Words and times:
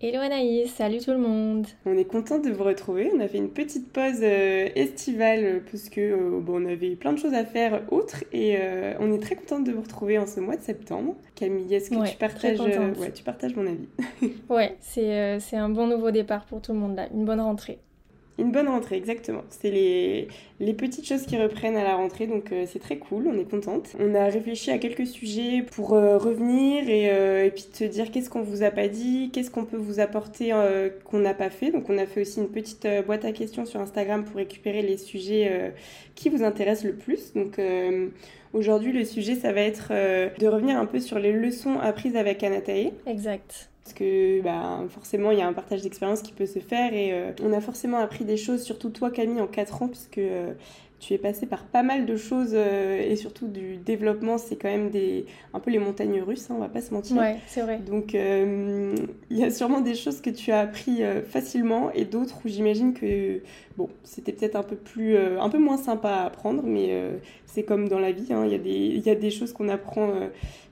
Hello 0.00 0.20
Anaïs, 0.20 0.72
salut 0.72 1.00
tout 1.00 1.10
le 1.10 1.18
monde. 1.18 1.66
On 1.84 1.98
est 1.98 2.04
content 2.04 2.38
de 2.38 2.50
vous 2.50 2.62
retrouver. 2.62 3.10
On 3.12 3.18
a 3.18 3.26
fait 3.26 3.38
une 3.38 3.50
petite 3.50 3.92
pause 3.92 4.20
euh, 4.22 4.68
estivale 4.76 5.44
euh, 5.44 5.60
parce 5.68 5.88
que 5.88 6.00
euh, 6.00 6.40
bon, 6.40 6.62
on 6.62 6.66
avait 6.66 6.94
plein 6.94 7.12
de 7.12 7.18
choses 7.18 7.34
à 7.34 7.44
faire 7.44 7.82
autres 7.90 8.22
et 8.32 8.58
on 9.00 9.12
est 9.12 9.18
très 9.18 9.34
contente 9.34 9.64
de 9.64 9.72
vous 9.72 9.80
retrouver 9.80 10.16
en 10.16 10.26
ce 10.26 10.38
mois 10.38 10.54
de 10.54 10.62
septembre. 10.62 11.16
Camille, 11.34 11.74
est-ce 11.74 11.90
que 11.90 12.08
tu 12.08 12.16
partages 12.16 12.60
ouais, 12.60 13.10
tu 13.12 13.24
partages 13.24 13.56
mon 13.56 13.66
avis? 13.66 13.88
Ouais, 14.48 14.76
c'est 14.78 15.40
c'est 15.40 15.56
un 15.56 15.68
bon 15.68 15.88
nouveau 15.88 16.12
départ 16.12 16.44
pour 16.44 16.62
tout 16.62 16.72
le 16.72 16.78
monde 16.78 16.94
là, 16.94 17.08
une 17.12 17.24
bonne 17.24 17.40
rentrée. 17.40 17.80
Une 18.38 18.52
bonne 18.52 18.68
rentrée, 18.68 18.96
exactement. 18.96 19.42
C'est 19.50 19.72
les, 19.72 20.28
les, 20.60 20.72
petites 20.72 21.04
choses 21.04 21.26
qui 21.26 21.36
reprennent 21.36 21.76
à 21.76 21.82
la 21.82 21.96
rentrée, 21.96 22.28
donc 22.28 22.52
euh, 22.52 22.66
c'est 22.68 22.78
très 22.78 22.96
cool, 22.96 23.26
on 23.26 23.36
est 23.36 23.50
contente. 23.50 23.96
On 23.98 24.14
a 24.14 24.26
réfléchi 24.26 24.70
à 24.70 24.78
quelques 24.78 25.08
sujets 25.08 25.62
pour 25.62 25.94
euh, 25.94 26.18
revenir 26.18 26.88
et, 26.88 27.10
euh, 27.10 27.46
et, 27.46 27.50
puis 27.50 27.64
te 27.64 27.82
dire 27.82 28.12
qu'est-ce 28.12 28.30
qu'on 28.30 28.42
vous 28.42 28.62
a 28.62 28.70
pas 28.70 28.86
dit, 28.86 29.30
qu'est-ce 29.32 29.50
qu'on 29.50 29.64
peut 29.64 29.76
vous 29.76 29.98
apporter 29.98 30.52
qu'on 31.04 31.18
n'a 31.18 31.34
pas 31.34 31.50
fait. 31.50 31.72
Donc 31.72 31.90
on 31.90 31.98
a 31.98 32.06
fait 32.06 32.20
aussi 32.20 32.38
une 32.38 32.48
petite 32.48 32.86
boîte 33.06 33.24
à 33.24 33.32
questions 33.32 33.66
sur 33.66 33.80
Instagram 33.80 34.24
pour 34.24 34.36
récupérer 34.36 34.82
les 34.82 34.98
sujets 34.98 35.72
qui 36.14 36.28
vous 36.28 36.44
intéressent 36.44 36.84
le 36.84 36.94
plus. 36.94 37.32
Donc 37.34 37.60
aujourd'hui, 38.52 38.92
le 38.92 39.04
sujet, 39.04 39.34
ça 39.34 39.52
va 39.52 39.62
être 39.62 39.88
de 39.90 40.46
revenir 40.46 40.78
un 40.78 40.86
peu 40.86 41.00
sur 41.00 41.18
les 41.18 41.32
leçons 41.32 41.78
apprises 41.80 42.16
avec 42.16 42.44
Anatae. 42.44 42.92
Exact 43.06 43.68
parce 43.88 43.98
que 43.98 44.42
bah, 44.42 44.84
forcément 44.90 45.30
il 45.30 45.38
y 45.38 45.40
a 45.40 45.46
un 45.46 45.54
partage 45.54 45.80
d'expérience 45.80 46.20
qui 46.20 46.32
peut 46.32 46.44
se 46.44 46.58
faire 46.58 46.92
et 46.92 47.12
euh, 47.12 47.32
on 47.42 47.54
a 47.54 47.60
forcément 47.62 47.98
appris 47.98 48.26
des 48.26 48.36
choses, 48.36 48.62
surtout 48.62 48.90
toi 48.90 49.10
Camille 49.10 49.40
en 49.40 49.46
4 49.46 49.82
ans, 49.82 49.88
puisque 49.88 50.18
euh, 50.18 50.52
tu 51.00 51.14
es 51.14 51.18
passé 51.18 51.46
par 51.46 51.64
pas 51.64 51.82
mal 51.82 52.06
de 52.06 52.16
choses 52.16 52.52
euh, 52.54 53.00
et 53.00 53.16
surtout 53.16 53.48
du 53.48 53.76
développement, 53.76 54.38
c'est 54.38 54.56
quand 54.56 54.68
même 54.68 54.90
des 54.90 55.26
un 55.54 55.60
peu 55.60 55.70
les 55.70 55.78
montagnes 55.78 56.20
russes, 56.20 56.50
hein, 56.50 56.54
on 56.56 56.60
va 56.60 56.68
pas 56.68 56.80
se 56.80 56.92
mentir. 56.92 57.16
Ouais, 57.16 57.36
c'est 57.46 57.62
vrai. 57.62 57.78
Donc 57.78 58.14
il 58.14 59.36
y 59.36 59.44
a 59.44 59.50
sûrement 59.50 59.80
des 59.80 59.94
choses 59.94 60.20
que 60.20 60.30
tu 60.30 60.52
as 60.52 60.60
appris 60.60 61.02
facilement 61.28 61.90
et 61.92 62.04
d'autres 62.04 62.38
où 62.44 62.48
j'imagine 62.48 62.94
que 62.94 63.40
bon, 63.76 63.88
c'était 64.02 64.32
peut-être 64.32 64.56
un 64.56 64.62
peu 64.62 64.76
plus 64.76 65.16
un 65.16 65.48
peu 65.48 65.58
moins 65.58 65.76
sympa 65.76 66.10
à 66.10 66.24
apprendre, 66.26 66.62
mais 66.64 66.90
c'est 67.46 67.62
comme 67.62 67.88
dans 67.88 67.98
la 67.98 68.12
vie, 68.12 68.32
hein, 68.32 68.44
il 68.44 68.52
y 68.52 68.54
a 68.54 68.58
des 68.58 68.70
il 68.70 69.00
y 69.06 69.10
a 69.10 69.14
des 69.14 69.30
choses 69.30 69.52
qu'on 69.52 69.68
apprend 69.68 70.12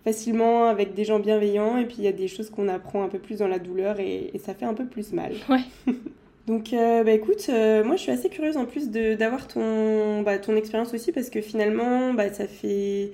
facilement 0.06 0.68
avec 0.68 0.94
des 0.94 1.04
gens 1.04 1.18
bienveillants 1.18 1.78
et 1.78 1.84
puis 1.84 1.96
il 1.98 2.04
y 2.04 2.08
a 2.08 2.12
des 2.12 2.28
choses 2.28 2.48
qu'on 2.48 2.68
apprend 2.68 3.02
un 3.02 3.08
peu 3.08 3.18
plus 3.18 3.38
dans 3.38 3.48
la 3.48 3.58
douleur 3.58 3.98
et, 3.98 4.30
ça 4.38 4.54
fait 4.54 4.64
un 4.64 4.74
peu 4.74 4.86
plus 4.86 5.12
mal. 5.12 5.32
Ouais. 5.48 5.64
Donc 6.46 6.72
euh, 6.72 7.02
bah 7.02 7.10
écoute, 7.10 7.46
euh, 7.48 7.82
moi 7.82 7.96
je 7.96 8.02
suis 8.02 8.12
assez 8.12 8.28
curieuse 8.28 8.56
en 8.56 8.66
plus 8.66 8.90
d'avoir 8.90 9.48
ton, 9.48 10.22
bah, 10.22 10.38
ton 10.38 10.54
expérience 10.54 10.94
aussi 10.94 11.10
parce 11.10 11.28
que 11.28 11.40
finalement 11.40 12.14
bah, 12.14 12.32
ça 12.32 12.46
fait 12.46 13.10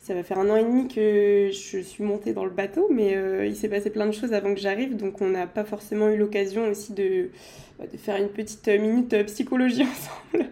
ça 0.00 0.14
va 0.14 0.22
faire 0.22 0.38
un 0.38 0.48
an 0.48 0.56
et 0.56 0.62
demi 0.62 0.86
que 0.86 1.50
je 1.52 1.80
suis 1.80 2.04
montée 2.04 2.32
dans 2.32 2.44
le 2.44 2.50
bateau, 2.50 2.88
mais 2.90 3.16
euh, 3.16 3.44
il 3.44 3.56
s'est 3.56 3.68
passé 3.68 3.90
plein 3.90 4.06
de 4.06 4.12
choses 4.12 4.32
avant 4.32 4.54
que 4.54 4.60
j'arrive, 4.60 4.96
donc 4.96 5.20
on 5.20 5.28
n'a 5.28 5.46
pas 5.46 5.64
forcément 5.64 6.08
eu 6.08 6.16
l'occasion 6.16 6.68
aussi 6.68 6.92
de, 6.94 7.30
bah, 7.78 7.84
de 7.92 7.98
faire 7.98 8.16
une 8.16 8.28
petite 8.28 8.68
minute 8.68 9.26
psychologie 9.26 9.82
ensemble 10.32 10.48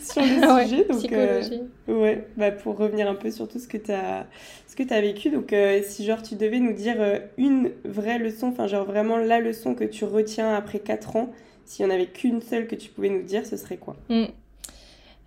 sur 0.00 0.22
le 0.22 0.64
sujet. 0.64 0.84
donc, 0.86 0.98
psychologie. 0.98 1.62
ouais, 1.86 2.26
bah, 2.38 2.50
pour 2.52 2.78
revenir 2.78 3.08
un 3.08 3.14
peu 3.14 3.30
sur 3.30 3.46
tout 3.46 3.58
ce 3.58 3.68
que 3.68 3.76
tu 3.76 3.92
as, 3.92 4.26
ce 4.66 4.74
que 4.74 4.92
as 4.92 5.00
vécu. 5.02 5.28
Donc 5.28 5.54
si 5.84 6.06
genre 6.06 6.22
tu 6.22 6.36
devais 6.36 6.58
nous 6.58 6.72
dire 6.72 6.96
une 7.36 7.70
vraie 7.84 8.18
leçon, 8.18 8.48
enfin 8.48 8.66
genre 8.66 8.86
vraiment 8.86 9.18
la 9.18 9.40
leçon 9.40 9.74
que 9.74 9.84
tu 9.84 10.04
retiens 10.06 10.54
après 10.54 10.80
4 10.80 11.16
ans, 11.16 11.32
s'il 11.66 11.84
n'y 11.84 11.92
en 11.92 11.94
avait 11.94 12.06
qu'une 12.06 12.40
seule 12.40 12.66
que 12.66 12.74
tu 12.74 12.88
pouvais 12.88 13.10
nous 13.10 13.22
dire, 13.22 13.44
ce 13.44 13.56
serait 13.56 13.76
quoi 13.76 13.96
hmm. 14.08 14.26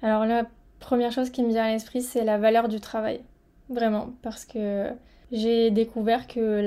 Alors 0.01 0.25
la 0.25 0.45
première 0.79 1.11
chose 1.11 1.29
qui 1.29 1.43
me 1.43 1.49
vient 1.49 1.65
à 1.65 1.71
l'esprit, 1.71 2.01
c'est 2.01 2.23
la 2.23 2.37
valeur 2.37 2.67
du 2.67 2.79
travail. 2.79 3.21
Vraiment, 3.69 4.09
parce 4.23 4.45
que 4.45 4.87
j'ai 5.31 5.69
découvert 5.69 6.27
que 6.27 6.63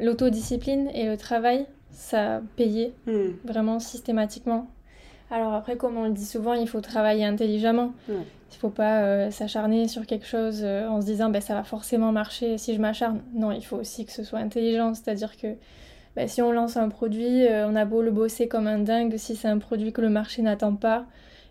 l'autodiscipline 0.00 0.90
et 0.94 1.06
le 1.06 1.16
travail, 1.16 1.66
ça 1.90 2.40
payait 2.56 2.92
hmm. 3.06 3.30
vraiment 3.44 3.80
systématiquement. 3.80 4.68
Alors 5.30 5.54
après, 5.54 5.76
comme 5.76 5.96
on 5.96 6.04
le 6.04 6.12
dit 6.12 6.24
souvent, 6.24 6.54
il 6.54 6.68
faut 6.68 6.80
travailler 6.80 7.24
intelligemment. 7.24 7.92
Il 8.08 8.14
ne 8.14 8.60
faut 8.60 8.70
pas 8.70 9.02
euh, 9.02 9.30
s'acharner 9.30 9.88
sur 9.88 10.06
quelque 10.06 10.26
chose 10.26 10.60
euh, 10.62 10.86
en 10.86 11.00
se 11.00 11.06
disant 11.06 11.30
ben, 11.30 11.42
ça 11.42 11.54
va 11.54 11.64
forcément 11.64 12.12
marcher 12.12 12.58
si 12.58 12.74
je 12.74 12.80
m'acharne. 12.80 13.20
Non, 13.34 13.50
il 13.50 13.64
faut 13.64 13.76
aussi 13.76 14.06
que 14.06 14.12
ce 14.12 14.22
soit 14.22 14.38
intelligent. 14.38 14.94
C'est-à-dire 14.94 15.36
que 15.36 15.48
ben, 16.16 16.26
si 16.28 16.42
on 16.42 16.50
lance 16.50 16.76
un 16.76 16.88
produit, 16.88 17.46
euh, 17.46 17.68
on 17.68 17.76
a 17.76 17.84
beau 17.84 18.02
le 18.02 18.10
bosser 18.10 18.48
comme 18.48 18.66
un 18.66 18.78
dingue, 18.78 19.16
si 19.18 19.36
c'est 19.36 19.48
un 19.48 19.58
produit 19.58 19.92
que 19.92 20.00
le 20.00 20.08
marché 20.08 20.42
n'attend 20.42 20.74
pas, 20.74 21.04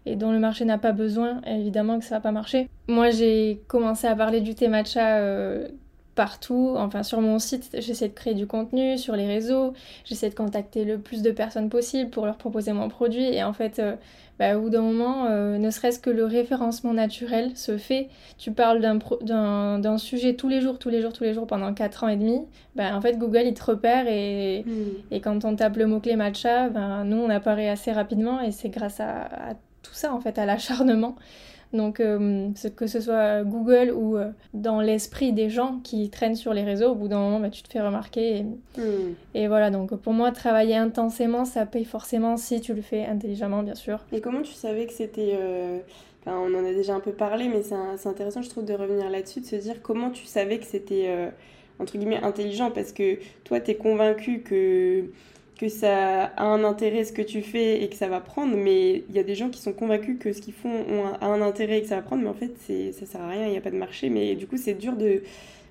et 0.06 0.16
dont 0.16 0.32
le 0.32 0.40
marché 0.40 0.66
n'a 0.66 0.78
pas 0.78 0.92
besoin, 0.92 1.42
évidemment 1.46 2.00
que 2.00 2.06
ça 2.06 2.16
va 2.16 2.22
pas 2.22 2.32
marcher. 2.32 2.68
Moi, 2.88 3.12
j'ai 3.12 3.62
commencé 3.68 4.08
à 4.08 4.16
parler 4.16 4.42
du 4.42 4.56
thé 4.56 4.68
matcha 4.68 5.18
euh, 5.18 5.68
partout, 6.16 6.74
enfin 6.78 7.04
sur 7.04 7.22
mon 7.22 7.40
site, 7.40 7.70
j'essaie 7.78 8.08
de 8.08 8.14
créer 8.14 8.34
du 8.34 8.48
contenu 8.48 8.98
sur 8.98 9.16
les 9.16 9.28
réseaux, 9.28 9.74
j'essaie 10.06 10.30
de 10.30 10.36
contacter 10.36 10.86
le 10.86 10.98
plus 10.98 11.22
de 11.22 11.32
personnes 11.32 11.70
possible 11.70 12.10
pour 12.10 12.26
leur 12.26 12.38
proposer 12.38 12.74
mon 12.74 12.90
produit. 12.90 13.26
Et 13.26 13.44
en 13.44 13.54
fait 13.54 13.80
euh, 13.80 13.96
bah, 14.40 14.58
au 14.58 14.62
bout 14.62 14.70
d'un 14.70 14.82
moment, 14.82 15.26
euh, 15.26 15.58
ne 15.58 15.70
serait-ce 15.70 16.00
que 16.00 16.10
le 16.10 16.26
référencement 16.26 16.94
naturel 16.94 17.56
se 17.56 17.78
fait, 17.78 18.10
tu 18.38 18.52
parles 18.52 18.82
d'un 18.82 19.98
sujet 19.98 20.34
tous 20.34 20.50
les 20.50 20.62
jours, 20.62 20.78
tous 20.78 20.90
les 20.90 21.02
jours, 21.02 21.14
tous 21.14 21.24
les 21.24 21.34
jours 21.34 21.48
pendant 21.48 21.74
4 21.74 22.04
ans 22.04 22.08
et 22.10 22.18
demi, 22.18 22.42
bah, 22.76 22.96
en 22.96 23.02
fait 23.02 23.18
Google 23.18 23.44
il 23.46 23.54
te 23.54 23.64
repère 23.64 24.08
et, 24.08 24.64
hmm. 24.66 25.14
et 25.14 25.22
quand 25.22 25.46
on 25.46 25.56
tape 25.56 25.78
le 25.78 25.88
mot-clé 25.88 26.16
matcha, 26.16 26.70
ben, 26.70 27.06
nous 27.06 27.18
on 27.18 27.30
apparaît 27.30 27.70
assez 27.70 27.92
rapidement 27.92 28.42
et 28.42 28.52
c'est 28.52 28.70
grâce 28.70 29.00
à, 29.00 29.22
à 29.22 29.54
tout 29.84 29.94
ça 29.94 30.14
en 30.14 30.20
fait, 30.20 30.38
à 30.38 30.46
l'acharnement. 30.46 31.16
Donc 31.76 32.00
euh, 32.00 32.50
que 32.76 32.88
ce 32.88 33.00
soit 33.00 33.44
Google 33.44 33.92
ou 33.92 34.18
euh, 34.18 34.32
dans 34.54 34.82
l'esprit 34.82 35.34
des 35.34 35.50
gens 35.50 35.80
qui 35.84 36.10
traînent 36.10 36.36
sur 36.36 36.54
les 36.54 36.64
réseaux, 36.64 36.92
au 36.92 36.96
bout 36.96 37.08
d'un 37.08 37.20
moment, 37.20 37.40
bah, 37.40 37.50
tu 37.50 37.62
te 37.62 37.72
fais 37.72 37.82
remarquer. 37.82 38.46
Hmm. 38.78 39.14
Et, 39.34 39.48
voilà, 39.48 39.70
donc 39.70 39.96
pour 39.96 40.14
moi, 40.14 40.32
travailler 40.32 40.76
intensément, 40.76 41.46
ça 41.46 41.66
paye 41.66 41.86
forcément 41.86 42.38
si 42.38 42.62
tu 42.62 42.74
le 42.74 42.82
fais 42.82 43.06
intelligemment, 43.06 43.64
bien 43.64 43.76
sûr. 43.76 44.00
Et 44.12 44.22
comment 44.22 44.42
tu 44.42 44.54
savais 44.54 44.86
que 44.86 44.94
c'était... 44.94 45.36
Euh, 45.40 45.80
on 46.26 46.54
en 46.56 46.66
a 46.66 46.74
déjà 46.74 46.96
un 46.96 47.00
peu 47.00 47.12
parlé, 47.12 47.48
mais 47.48 47.62
c'est 47.62 48.08
intéressant, 48.10 48.42
je 48.42 48.50
trouve, 48.50 48.66
de 48.66 48.74
revenir 48.74 49.12
là-dessus, 49.12 49.42
de 49.42 49.46
se 49.46 49.58
dire 49.58 49.84
comment 49.84 50.10
tu 50.10 50.26
savais 50.26 50.58
que 50.58 50.66
c'était, 50.66 51.08
entre 51.78 52.00
guillemets, 52.00 52.24
intelligent, 52.24 52.72
parce 52.72 52.94
que 52.94 53.20
toi, 53.44 53.60
tu 53.60 53.70
es 53.70 53.76
convaincu 53.76 54.42
que 54.42 55.12
que 55.58 55.70
ça 55.70 56.26
a 56.26 56.44
un 56.44 56.64
intérêt 56.64 57.06
ce 57.06 57.14
que 57.14 57.22
tu 57.22 57.42
fais 57.42 57.82
et 57.82 57.90
que 57.90 57.96
ça 57.96 58.08
va 58.08 58.20
prendre, 58.20 58.56
mais 58.56 59.04
il 59.10 59.16
y 59.16 59.20
a 59.20 59.24
des 59.24 59.36
gens 59.36 59.50
qui 59.50 59.62
sont 59.62 59.74
convaincus 59.74 60.18
que 60.20 60.34
ce 60.34 60.42
qu'ils 60.42 60.54
font 60.54 60.86
a 61.22 61.26
un 61.26 61.42
intérêt 61.42 61.80
et 61.80 61.82
que 61.82 61.88
ça 61.88 61.96
va 61.96 62.02
prendre, 62.02 62.24
mais 62.24 62.30
en 62.30 62.34
fait 62.34 62.54
ça 62.94 63.06
sert 63.06 63.22
à 63.22 63.30
rien, 63.30 63.46
il 63.46 63.52
n'y 63.52 63.58
a 63.58 63.62
pas 63.62 63.72
de 63.72 63.78
marché, 63.78 64.10
mais 64.10 64.36
du 64.36 64.48
coup 64.48 64.58
c'est 64.58 64.74
dur 64.74 64.96
de, 64.96 65.24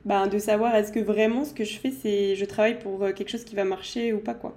bah, 0.05 0.27
de 0.27 0.39
savoir 0.39 0.75
est-ce 0.75 0.93
que 0.93 1.01
vraiment 1.01 1.45
ce 1.45 1.53
que 1.55 1.65
je 1.65 1.79
fais 1.79 1.91
c'est 1.91 2.35
je 2.37 2.45
travaille 2.45 2.79
pour 2.79 3.03
euh, 3.03 3.13
quelque 3.13 3.31
chose 3.31 3.45
qui 3.45 3.55
va 3.55 3.65
marcher 3.65 4.13
ou 4.13 4.19
pas 4.19 4.35
quoi. 4.35 4.55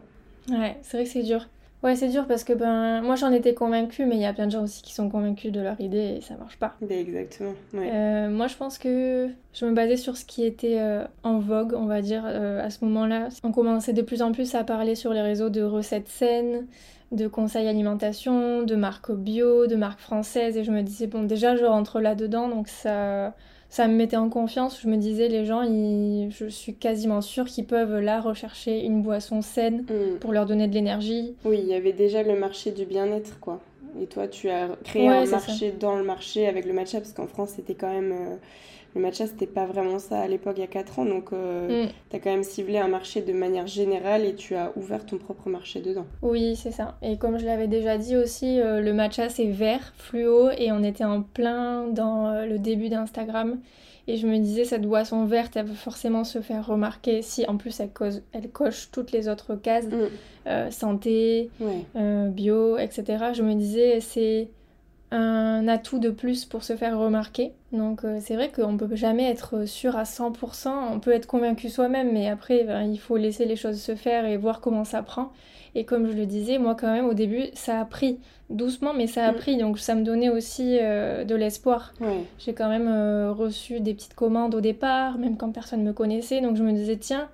Ouais, 0.50 0.78
c'est 0.81 0.98
vrai 0.98 1.06
que 1.06 1.12
c'est 1.12 1.24
dur. 1.24 1.48
Ouais, 1.83 1.95
c'est 1.95 2.09
dur 2.09 2.25
parce 2.25 2.44
que 2.44 2.53
ben 2.53 3.01
moi 3.01 3.15
j'en 3.15 3.31
étais 3.31 3.53
convaincue, 3.53 4.06
mais 4.06 4.15
il 4.15 4.21
y 4.21 4.25
a 4.25 4.33
plein 4.33 4.47
de 4.47 4.51
gens 4.51 4.63
aussi 4.63 4.81
qui 4.81 4.94
sont 4.94 5.09
convaincus 5.09 5.51
de 5.51 5.62
leur 5.62 5.79
idée 5.79 6.15
et 6.18 6.21
ça 6.21 6.35
marche 6.35 6.57
pas. 6.57 6.75
Ben, 6.81 6.97
exactement. 6.97 7.53
Ouais. 7.74 7.91
Euh, 7.94 8.29
moi 8.29 8.47
je 8.47 8.56
pense 8.56 8.79
que 8.79 9.29
je 9.53 9.65
me 9.65 9.74
basais 9.74 9.95
sur 9.95 10.18
ce 10.18 10.25
qui 10.25 10.44
était 10.44 10.79
euh, 10.79 11.03
en 11.21 11.38
vogue, 11.38 11.74
on 11.77 11.85
va 11.85 12.01
dire, 12.01 12.24
euh, 12.25 12.65
à 12.65 12.71
ce 12.71 12.83
moment-là. 12.85 13.29
On 13.44 13.51
commençait 13.51 13.94
de 13.94 14.01
plus 14.01 14.24
en 14.24 14.31
plus 14.31 14.56
à 14.56 14.63
parler 14.63 14.95
sur 14.95 15.13
les 15.13 15.21
réseaux 15.21 15.50
de 15.50 15.62
recettes 15.62 16.07
saines, 16.07 16.65
de 17.12 17.27
conseils 17.27 17.68
alimentation, 17.68 18.63
de 18.63 18.75
marques 18.75 19.12
bio, 19.12 19.68
de 19.68 19.75
marques 19.75 20.00
françaises 20.00 20.57
et 20.57 20.63
je 20.63 20.71
me 20.71 20.81
disais 20.81 21.06
bon 21.06 21.24
déjà 21.24 21.56
je 21.56 21.65
rentre 21.65 22.00
là-dedans 22.00 22.50
donc 22.50 22.69
ça 22.69 23.35
ça 23.69 23.88
me 23.88 23.94
mettait 23.94 24.18
en 24.18 24.30
confiance. 24.30 24.80
Je 24.81 24.88
me 24.88 24.98
disais, 24.98 25.28
les 25.28 25.46
gens, 25.46 25.64
je 25.64 26.48
suis 26.48 26.74
quasiment 26.74 27.22
sûre 27.22 27.46
qu'ils 27.46 27.66
peuvent 27.66 28.00
là 28.00 28.22
rechercher 28.22 28.84
une 28.84 29.02
boisson 29.02 29.42
saine 29.42 29.81
mm. 29.84 30.19
pour 30.19 30.31
leur 30.31 30.46
donner 30.46 30.68
de 30.68 30.74
l'énergie. 30.74 31.36
Oui, 31.46 31.60
il 31.62 31.68
y 31.68 31.74
avait 31.74 31.94
déjà 31.94 32.24
le 32.24 32.38
marché 32.38 32.72
du 32.72 32.86
bien-être, 32.86 33.40
quoi. 33.40 33.62
Et 34.02 34.06
toi, 34.06 34.28
tu 34.28 34.50
as 34.50 34.69
créé 34.84 35.08
un 35.08 35.25
marché 35.25 35.72
dans 35.72 35.96
le 35.96 36.04
marché 36.04 36.48
avec 36.48 36.66
le 36.66 36.74
matcha, 36.74 37.00
parce 37.00 37.14
qu'en 37.14 37.28
France, 37.28 37.54
c'était 37.56 37.75
quand 37.75 37.92
même. 37.92 38.12
Euh, 38.12 38.36
le 38.98 39.04
matcha, 39.04 39.28
c'était 39.28 39.46
pas 39.48 39.66
vraiment 39.66 40.00
ça 40.00 40.20
à 40.20 40.28
l'époque, 40.28 40.56
il 40.58 40.62
y 40.62 40.64
a 40.64 40.68
4 40.68 41.00
ans. 41.00 41.06
Donc, 41.06 41.32
euh, 41.34 41.86
Mm. 41.86 41.90
tu 42.10 42.16
as 42.16 42.20
quand 42.20 42.32
même 42.32 42.44
ciblé 42.44 42.78
un 42.80 42.88
marché 42.88 43.22
de 43.22 43.32
manière 43.34 43.68
générale 43.68 44.26
et 44.26 44.36
tu 44.36 44.56
as 44.56 44.72
ouvert 44.76 45.06
ton 45.06 45.18
propre 45.18 45.50
marché 45.50 45.80
dedans. 45.82 46.06
Oui, 46.22 46.56
c'est 46.56 46.72
ça. 46.72 46.98
Et 47.02 47.18
comme 47.18 47.38
je 47.38 47.46
l'avais 47.46 47.68
déjà 47.68 47.98
dit 47.98 48.16
aussi, 48.18 48.60
euh, 48.60 48.82
le 48.82 48.94
matcha 48.94 49.30
c'est 49.30 49.46
vert, 49.46 49.94
fluo, 49.98 50.50
et 50.58 50.72
on 50.72 50.84
était 50.84 51.04
en 51.06 51.22
plein 51.22 51.88
dans 51.88 52.28
euh, 52.28 52.46
le 52.46 52.58
début 52.60 52.90
d'Instagram. 52.90 53.60
Et 54.10 54.16
je 54.16 54.26
me 54.26 54.38
disais, 54.38 54.64
cette 54.64 54.84
boisson 54.84 55.26
verte, 55.26 55.58
elle 55.58 55.66
va 55.66 55.74
forcément 55.74 56.24
se 56.24 56.40
faire 56.40 56.66
remarquer 56.66 57.22
si 57.22 57.46
en 57.46 57.58
plus 57.58 57.78
elle, 57.82 57.90
cause- 57.92 58.24
elle 58.32 58.50
coche 58.50 58.90
toutes 58.92 59.12
les 59.12 59.28
autres 59.28 59.56
cases, 59.56 59.86
Mm. 59.88 60.08
euh, 60.48 60.72
santé, 60.72 61.50
bio, 62.30 62.78
etc. 62.78 63.04
Je 63.34 63.44
me 63.44 63.54
disais, 63.54 64.00
c'est 64.00 64.48
un 65.12 65.68
atout 65.68 66.00
de 66.00 66.09
plus 66.09 66.44
pour 66.45 66.63
se 66.63 66.75
faire 66.75 66.98
remarquer. 67.00 67.54
Donc 67.71 68.04
euh, 68.04 68.19
c'est 68.21 68.36
vrai 68.36 68.50
qu'on 68.50 68.75
peut 68.77 68.94
jamais 68.95 69.30
être 69.30 69.65
sûr 69.65 69.95
à 69.95 70.04
100%, 70.04 70.69
on 70.94 71.00
peut 71.00 71.12
être 71.12 71.27
convaincu 71.27 71.69
soi-même, 71.69 72.12
mais 72.12 72.30
après 72.30 72.63
ben, 72.65 72.81
il 72.83 72.98
faut 73.00 73.15
laisser 73.18 73.45
les 73.45 73.56
choses 73.56 73.80
se 73.80 73.95
faire 73.95 74.25
et 74.25 74.36
voir 74.38 74.59
comment 74.59 74.83
ça 74.83 75.01
prend. 75.04 75.31
Et 75.75 75.86
comme 75.86 76.07
je 76.09 76.13
le 76.18 76.25
disais, 76.25 76.57
moi 76.57 76.75
quand 76.75 76.92
même 76.92 77.06
au 77.06 77.13
début 77.13 77.44
ça 77.54 77.80
a 77.80 77.86
pris 77.86 78.19
doucement, 78.50 78.94
mais 78.94 79.07
ça 79.07 79.25
a 79.27 79.31
Mm. 79.31 79.36
pris, 79.36 79.57
donc 79.57 79.80
ça 79.80 79.95
me 79.95 80.04
donnait 80.04 80.30
aussi 80.30 80.77
euh, 80.81 81.24
de 81.24 81.36
l'espoir. 81.36 81.94
J'ai 82.39 82.53
quand 82.53 82.69
même 82.69 82.88
euh, 82.88 83.31
reçu 83.31 83.80
des 83.80 83.94
petites 83.94 84.13
commandes 84.15 84.56
au 84.56 84.62
départ, 84.62 85.18
même 85.18 85.38
quand 85.38 85.51
personne 85.51 85.83
me 85.83 85.94
connaissait, 85.94 86.42
donc 86.42 86.56
je 86.57 86.63
me 86.63 86.71
disais 86.71 86.98
tiens, 86.98 87.30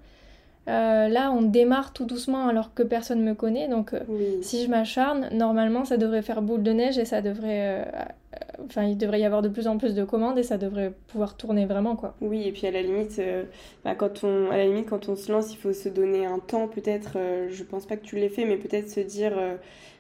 euh, 0.69 1.07
là 1.10 1.31
on 1.31 1.42
démarre 1.42 1.92
tout 1.94 2.06
doucement 2.06 2.48
alors 2.48 2.74
que 2.74 2.83
personne 2.83 3.21
me 3.21 3.33
connaît, 3.33 3.68
donc... 3.68 3.94
euh, 3.94 4.00
Oui. 4.07 4.38
si 4.42 4.63
je 4.63 4.69
m'acharne, 4.69 5.30
normalement, 5.33 5.83
ça 5.86 5.98
devrait 5.98 6.21
faire 6.21 6.42
boule 6.42 6.63
de 6.63 6.71
neige 6.71 6.98
et 6.98 7.06
ça 7.06 7.21
devrait. 7.21 7.62
euh, 7.62 7.83
euh, 7.83 8.04
Enfin, 8.65 8.83
il 8.83 8.98
devrait 8.98 9.19
y 9.19 9.25
avoir 9.25 9.42
de 9.42 9.50
plus 9.50 9.68
en 9.68 9.77
plus 9.77 9.94
de 9.94 10.04
commandes 10.04 10.38
et 10.38 10.44
ça 10.44 10.57
devrait 10.57 10.94
pouvoir 11.07 11.36
tourner 11.36 11.65
vraiment, 11.65 11.95
quoi. 11.95 12.15
Oui, 12.21 12.48
et 12.48 12.51
puis 12.51 12.65
à 12.65 12.71
la 12.71 12.81
limite, 12.81 13.21
bah, 13.83 13.94
quand 13.95 14.24
on, 14.24 14.50
à 14.51 14.57
la 14.57 14.65
limite, 14.65 14.89
quand 14.89 15.10
on 15.10 15.15
se 15.15 15.31
lance, 15.31 15.51
il 15.54 15.57
faut 15.57 15.74
se 15.74 15.89
donner 15.89 16.25
un 16.25 16.39
temps, 16.39 16.68
peut-être, 16.68 17.18
je 17.50 17.63
pense 17.63 17.86
pas 17.86 17.98
que 17.98 18.04
tu 18.06 18.15
l'aies 18.15 18.30
fait, 18.30 18.45
mais 18.45 18.57
peut-être 18.57 18.89
se 18.89 19.01
dire, 19.01 19.33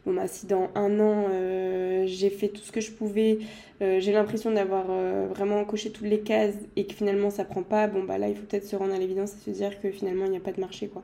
bon, 0.05 0.13
bah, 0.13 0.27
si 0.27 0.45
dans 0.47 0.69
un 0.75 0.99
an, 0.99 1.25
euh, 1.31 2.03
j'ai 2.07 2.29
fait 2.29 2.49
tout 2.49 2.61
ce 2.61 2.71
que 2.71 2.81
je 2.81 2.91
pouvais, 2.91 3.39
euh, 3.81 3.99
j'ai 3.99 4.11
l'impression 4.11 4.51
d'avoir 4.51 4.85
euh, 4.89 5.27
vraiment 5.29 5.63
coché 5.65 5.91
toutes 5.91 6.07
les 6.07 6.19
cases 6.21 6.55
et 6.75 6.85
que 6.85 6.93
finalement 6.93 7.29
ça 7.29 7.45
prend 7.45 7.63
pas, 7.63 7.87
bon, 7.87 8.03
bah 8.03 8.17
là, 8.17 8.29
il 8.29 8.35
faut 8.35 8.45
peut-être 8.45 8.65
se 8.67 8.75
rendre 8.75 8.93
à 8.93 8.97
l'évidence 8.97 9.33
et 9.33 9.51
se 9.51 9.57
dire 9.57 9.79
que 9.81 9.91
finalement, 9.91 10.25
il 10.25 10.31
n'y 10.31 10.37
a 10.37 10.41
pas 10.41 10.51
de 10.51 10.59
marché, 10.61 10.87
quoi. 10.87 11.03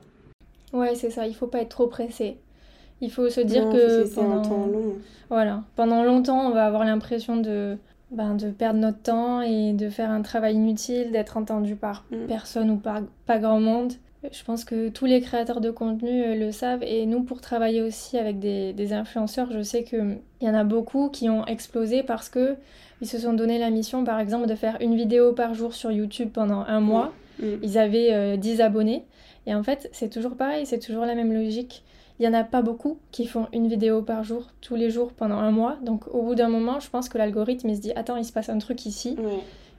Ouais, 0.74 0.96
c'est 0.96 1.10
ça, 1.10 1.26
il 1.28 1.34
faut 1.36 1.48
pas 1.48 1.62
être 1.62 1.70
trop 1.70 1.88
pressé. 1.88 2.38
Il 3.02 3.12
faut 3.12 3.30
se 3.30 3.42
dire 3.42 3.66
Non, 3.66 3.72
que 3.72 3.80
faut 3.88 4.04
laisser 4.04 4.20
un 4.20 4.24
pendant... 4.26 4.42
temps 4.42 4.66
long. 4.68 4.96
Voilà, 5.30 5.64
pendant 5.76 6.04
longtemps, 6.04 6.48
on 6.50 6.52
va 6.54 6.66
avoir 6.66 6.84
l'impression 6.84 7.38
de, 7.38 7.78
ben, 8.12 8.36
de 8.36 8.52
perdre 8.52 8.80
notre 8.80 9.02
temps 9.02 9.42
et 9.42 9.74
de 9.74 9.90
faire 9.90 10.12
un 10.12 10.22
travail 10.22 10.56
inutile, 10.56 11.12
d'être 11.12 11.38
entendu 11.38 11.76
par 11.76 12.06
Mm. 12.12 12.28
personne 12.28 12.70
ou 12.72 12.78
par 12.78 13.02
pas 13.26 13.40
grand 13.40 13.60
monde. 13.62 13.94
Je 14.32 14.44
pense 14.44 14.66
que 14.66 14.90
tous 14.90 15.06
les 15.06 15.22
créateurs 15.22 15.62
de 15.62 15.72
contenu 15.72 16.24
euh, 16.24 16.36
le 16.36 16.52
savent 16.52 16.84
et 16.84 17.06
nous, 17.06 17.24
pour 17.24 17.40
travailler 17.40 17.82
aussi 17.82 18.18
avec 18.18 18.40
des, 18.40 18.74
des 18.74 18.92
influenceurs, 18.92 19.50
je 19.52 19.62
sais 19.62 19.84
qu'il 19.84 20.18
y 20.42 20.50
en 20.50 20.54
a 20.54 20.66
beaucoup 20.66 21.10
qui 21.10 21.30
ont 21.30 21.46
explosé 21.46 22.04
parce 22.04 22.28
que 22.28 22.56
ils 23.02 23.08
se 23.08 23.18
sont 23.18 23.32
donné 23.32 23.60
la 23.60 23.70
mission, 23.70 24.04
par 24.04 24.20
exemple, 24.20 24.48
de 24.48 24.56
faire 24.56 24.78
une 24.82 24.94
vidéo 24.96 25.32
par 25.32 25.54
jour 25.54 25.74
sur 25.74 25.90
YouTube 25.92 26.32
pendant 26.34 26.62
un 26.68 26.82
mois. 26.82 27.14
Mm. 27.40 27.46
Ils 27.64 27.78
avaient 27.78 28.14
euh, 28.14 28.36
10 28.36 28.60
abonnés. 28.60 29.06
Et 29.48 29.56
en 29.56 29.64
fait, 29.64 29.90
c'est 29.94 30.10
toujours 30.10 30.36
pareil, 30.36 30.66
c'est 30.66 30.80
toujours 30.80 31.06
la 31.06 31.16
même 31.16 31.32
logique. 31.32 31.84
Il 32.20 32.24
n'y 32.24 32.36
en 32.36 32.38
a 32.38 32.44
pas 32.44 32.62
beaucoup 32.62 33.00
qui 33.12 33.26
font 33.26 33.48
une 33.54 33.70
vidéo 33.70 34.02
par 34.02 34.26
jour, 34.26 34.48
tous 34.60 34.76
les 34.76 34.90
jours, 34.90 35.14
pendant 35.14 35.38
un 35.38 35.52
mois. 35.52 35.78
Donc 35.82 36.14
au 36.14 36.24
bout 36.24 36.36
d'un 36.36 36.50
moment, 36.50 36.82
je 36.82 36.90
pense 36.90 37.08
que 37.08 37.18
l'algorithme, 37.18 37.70
il 37.70 37.78
se 37.78 37.82
dit, 37.82 37.94
attends, 37.96 38.18
il 38.18 38.26
se 38.26 38.34
passe 38.34 38.50
un 38.50 38.58
truc 38.58 38.86
ici. 38.86 39.16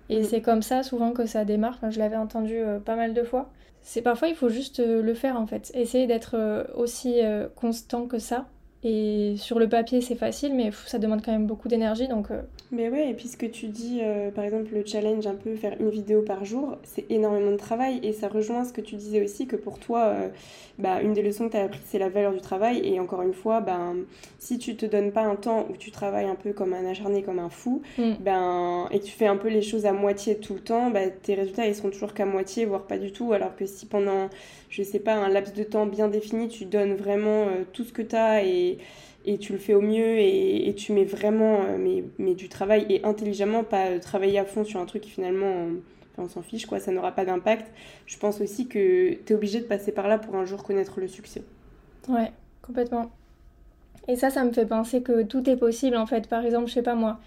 Et 0.09 0.21
Mm. 0.21 0.25
c'est 0.25 0.41
comme 0.41 0.63
ça 0.63 0.83
souvent 0.83 1.11
que 1.13 1.27
ça 1.27 1.45
démarre. 1.45 1.75
Enfin, 1.77 1.91
je 1.91 1.99
l'avais 1.99 2.17
entendu 2.17 2.55
euh, 2.57 2.79
pas 2.79 2.97
mal 2.97 3.13
de 3.13 3.23
fois. 3.23 3.51
C'est 3.83 4.03
parfois, 4.03 4.29
il 4.29 4.35
faut 4.35 4.49
juste 4.49 4.81
euh, 4.81 5.03
le 5.03 5.15
faire 5.15 5.37
en 5.37 5.47
fait. 5.47 5.71
Essayer 5.75 6.07
d'être 6.07 6.37
euh, 6.37 6.65
aussi 6.75 7.25
euh, 7.25 7.49
constant 7.55 8.07
que 8.07 8.19
ça. 8.19 8.47
Et 8.83 9.35
sur 9.37 9.59
le 9.59 9.69
papier, 9.69 10.01
c'est 10.01 10.15
facile, 10.15 10.55
mais 10.55 10.71
ça 10.87 10.99
demande 10.99 11.23
quand 11.23 11.33
même 11.33 11.47
beaucoup 11.47 11.69
d'énergie. 11.69 12.09
Donc 12.09 12.31
euh, 12.31 12.41
Mais 12.73 12.89
ouais, 12.89 13.11
et 13.11 13.15
puis 13.15 13.29
ce 13.29 13.37
que 13.37 13.45
tu 13.45 13.67
dis, 13.67 14.01
euh, 14.03 14.31
par 14.31 14.43
exemple, 14.43 14.73
le 14.73 14.83
challenge 14.87 15.27
un 15.27 15.35
peu 15.35 15.55
faire 15.55 15.77
une 15.79 15.91
vidéo 15.91 16.23
par 16.23 16.47
jour, 16.47 16.79
c'est 16.83 17.05
énormément 17.11 17.51
de 17.51 17.59
travail 17.59 18.01
et 18.03 18.15
ça 18.15 18.29
rejoint 18.29 18.65
ce 18.65 18.73
que 18.73 18.81
tu 18.81 18.97
disais 18.97 19.23
aussi 19.23 19.47
que 19.47 19.57
pour 19.57 19.79
toi, 19.79 20.05
euh, 20.05 20.29
bah, 20.79 21.03
une 21.03 21.13
des 21.13 21.21
leçons 21.21 21.47
que 21.49 21.53
tu 21.53 21.57
as 21.59 21.65
apprises, 21.65 21.83
c'est 21.85 21.99
la 21.99 22.09
valeur 22.09 22.33
du 22.33 22.41
travail. 22.41 22.81
Et 22.83 22.99
encore 23.01 23.21
une 23.21 23.35
fois, 23.35 23.61
ben, 23.61 23.97
si 24.39 24.57
tu 24.57 24.75
te 24.77 24.87
donnes 24.87 25.13
pas 25.13 25.25
un 25.25 25.37
temps 25.37 25.67
où 25.69 25.77
tu 25.77 25.91
travailles 25.91 26.29
un 26.29 26.35
peu 26.35 26.55
comme 26.55 26.73
un 26.73 26.87
acharné, 26.87 27.23
comme 27.23 27.39
un 27.39 27.51
fou, 27.51 27.83
mm. 27.99 28.13
ben, 28.21 28.89
et 28.93 29.01
que 29.01 29.05
tu 29.05 29.13
fais 29.13 29.27
un 29.27 29.37
peu 29.37 29.49
les 29.49 29.63
choses 29.63 29.85
à 29.85 29.93
moitié 29.93 30.37
tout 30.37 30.55
le 30.55 30.61
temps, 30.61 30.89
bah, 30.89 31.07
tes 31.23 31.35
résultats 31.35 31.67
ils 31.67 31.75
seront 31.75 31.91
toujours 31.91 32.15
qu'à 32.15 32.25
moitié, 32.25 32.65
voire 32.65 32.85
pas 32.85 32.97
du 32.97 33.13
tout. 33.13 33.35
Alors 33.35 33.55
que 33.55 33.67
si 33.67 33.85
pendant, 33.85 34.31
je 34.71 34.83
sais 34.83 35.01
pas, 35.01 35.15
un 35.15 35.29
laps 35.29 35.53
de 35.53 35.65
temps 35.65 35.87
bien 35.87 36.09
défini, 36.09 36.49
tu 36.49 36.65
donnes 36.65 36.95
vraiment 36.95 37.47
euh, 37.49 37.65
tout 37.73 37.85
ce 37.85 37.93
que 37.93 38.03
tu 38.03 38.17
as 38.17 38.45
et, 38.45 38.79
et 39.27 39.37
tu 39.39 39.53
le 39.53 39.59
fais 39.59 39.75
au 39.75 39.81
mieux 39.81 40.19
et, 40.19 40.73
tu 40.77 40.93
mets 40.93 41.05
vraiment 41.05 41.63
euh, 41.63 41.77
mais, 41.79 42.05
mais 42.19 42.35
du 42.35 42.49
travail 42.49 42.87
et 42.89 43.05
intelligemment, 43.05 43.65
pas 43.65 43.87
euh, 43.89 43.99
travailler 43.99 44.39
à 44.39 44.45
fond 44.45 44.65
sur 44.65 44.81
un 44.81 44.87
truc 44.87 45.03
qui 45.03 45.11
finalement, 45.11 45.67
on 46.17 46.29
s'en 46.29 46.43
fiche, 46.43 46.67
quoi, 46.67 46.79
ça 46.79 46.93
n'aura 46.93 47.13
pas 47.13 47.25
d'impact. 47.25 47.71
Je 48.07 48.17
pense 48.17 48.41
aussi 48.41 48.69
que 48.69 49.15
tu 49.15 49.33
es 49.33 49.35
obligé 49.35 49.61
de 49.61 49.67
passer 49.67 49.93
par 49.93 50.07
là 50.07 50.19
pour 50.19 50.37
un 50.37 50.45
jour 50.45 50.63
connaître 50.63 51.01
le 51.01 51.09
succès. 51.09 51.43
Ouais, 52.09 52.31
complètement. 52.63 53.11
Et 54.09 54.17
ça, 54.17 54.31
ça 54.31 54.45
me 54.45 54.53
fait 54.53 54.67
penser 54.67 55.03
que 55.03 55.23
tout 55.23 55.49
est 55.51 55.57
possible 55.57 55.97
en 55.97 56.07
fait. 56.07 56.29
Par 56.29 56.45
exemple, 56.45 56.69
je 56.69 56.75
sais 56.75 56.83
pas 56.83 56.95
moi, 56.95 57.19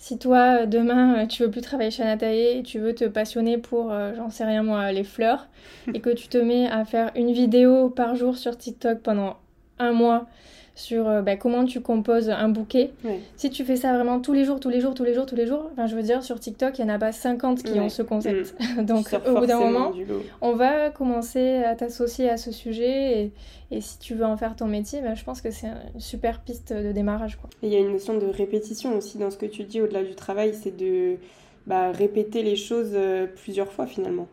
si 0.00 0.18
toi 0.18 0.62
euh, 0.62 0.66
demain 0.66 1.18
euh, 1.18 1.26
tu 1.26 1.42
veux 1.42 1.50
plus 1.50 1.60
travailler 1.60 1.90
chez 1.90 2.04
Natalie 2.04 2.58
et 2.58 2.62
tu 2.62 2.78
veux 2.78 2.94
te 2.94 3.04
passionner 3.04 3.58
pour, 3.58 3.92
euh, 3.92 4.14
j'en 4.16 4.30
sais 4.30 4.44
rien 4.44 4.62
moi, 4.62 4.90
les 4.92 5.04
fleurs, 5.04 5.46
et 5.94 6.00
que 6.00 6.08
tu 6.10 6.28
te 6.28 6.38
mets 6.38 6.66
à 6.68 6.84
faire 6.86 7.12
une 7.14 7.30
vidéo 7.32 7.90
par 7.90 8.16
jour 8.16 8.36
sur 8.36 8.56
TikTok 8.56 9.00
pendant 9.00 9.36
un 9.78 9.92
mois 9.92 10.26
sur 10.74 11.08
euh, 11.08 11.20
bah, 11.22 11.36
comment 11.36 11.64
tu 11.64 11.80
composes 11.80 12.30
un 12.30 12.48
bouquet. 12.48 12.92
Ouais. 13.04 13.20
Si 13.36 13.50
tu 13.50 13.64
fais 13.64 13.76
ça 13.76 13.92
vraiment 13.94 14.20
tous 14.20 14.32
les 14.32 14.44
jours, 14.44 14.60
tous 14.60 14.70
les 14.70 14.80
jours, 14.80 14.94
tous 14.94 15.04
les 15.04 15.12
jours, 15.14 15.26
tous 15.26 15.36
les 15.36 15.46
jours, 15.46 15.68
enfin 15.72 15.86
je 15.86 15.94
veux 15.94 16.02
dire 16.02 16.22
sur 16.22 16.40
TikTok, 16.40 16.78
il 16.78 16.82
y 16.82 16.84
en 16.84 16.88
a 16.88 16.98
pas 16.98 17.12
50 17.12 17.62
qui 17.62 17.72
Ouais. 17.72 17.80
ont 17.80 17.88
ce 17.88 18.02
concept. 18.02 18.54
Tu 18.78 18.84
Donc 18.84 19.08
au 19.26 19.34
bout 19.40 19.46
d'un 19.46 19.58
moment, 19.58 19.92
on 20.40 20.52
va 20.52 20.90
commencer 20.90 21.62
à 21.64 21.74
t'associer 21.74 22.30
à 22.30 22.36
ce 22.36 22.50
sujet 22.52 23.22
et, 23.24 23.32
et 23.70 23.80
si 23.80 23.98
tu 23.98 24.14
veux 24.14 24.24
en 24.24 24.36
faire 24.36 24.56
ton 24.56 24.66
métier, 24.66 25.00
ben, 25.02 25.14
je 25.14 25.24
pense 25.24 25.40
que 25.40 25.50
c'est 25.50 25.66
une 25.94 26.00
super 26.00 26.40
piste 26.40 26.72
de 26.72 26.92
démarrage. 26.92 27.36
Quoi. 27.36 27.50
Et 27.62 27.66
il 27.66 27.72
y 27.72 27.76
a 27.76 27.80
une 27.80 27.92
notion 27.92 28.16
de 28.16 28.26
répétition 28.26 28.96
aussi 28.96 29.18
dans 29.18 29.30
ce 29.30 29.36
que 29.36 29.46
tu 29.46 29.64
dis 29.64 29.80
au-delà 29.80 30.02
du 30.02 30.14
travail, 30.14 30.54
c'est 30.54 30.76
de 30.76 31.16
bah, 31.66 31.90
répéter 31.92 32.42
les 32.42 32.56
choses 32.56 32.92
euh, 32.94 33.26
plusieurs 33.26 33.70
fois 33.70 33.86
finalement. 33.86 34.28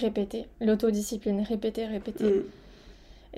Répéter, 0.00 0.44
l'autodiscipline, 0.60 1.40
répéter, 1.48 1.86
répéter. 1.86 2.24
Mm. 2.24 2.42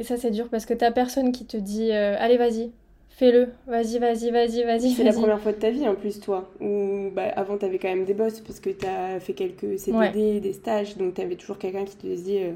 Et 0.00 0.04
ça 0.04 0.16
c'est 0.16 0.30
dur 0.33 0.49
parce 0.50 0.66
que 0.66 0.75
t'as 0.75 0.90
personne 0.90 1.30
qui 1.30 1.45
te 1.47 1.57
dit 1.59 1.90
euh, 1.92 2.16
allez 2.19 2.38
vas-y, 2.38 2.71
fais-le, 3.11 3.50
vas-y, 3.66 3.99
vas-y, 3.99 4.30
vas-y, 4.30 4.64
vas-y. 4.64 4.90
C'est 4.92 5.04
la 5.04 5.12
première 5.12 5.38
fois 5.38 5.52
de 5.52 5.59
ta 5.59 5.69
vie 5.71 5.87
en 5.87 5.95
plus 5.95 6.21
toi, 6.21 6.49
où 6.59 7.11
bah, 7.14 7.25
avant 7.37 7.59
t'avais 7.59 7.78
quand 7.78 7.88
même 7.88 8.07
des 8.07 8.14
boss 8.14 8.40
parce 8.40 8.61
que 8.61 8.71
t'as 8.71 9.21
fait 9.21 9.35
quelques 9.35 9.78
CDD, 9.78 9.97
Ouais. 9.99 10.40
des 10.40 10.52
stages, 10.54 10.97
donc 10.97 11.14
t'avais 11.14 11.37
toujours 11.37 11.59
quelqu'un 11.59 11.85
qui 11.85 11.97
te 11.97 12.07
disait 12.07 12.45
euh, 12.45 12.52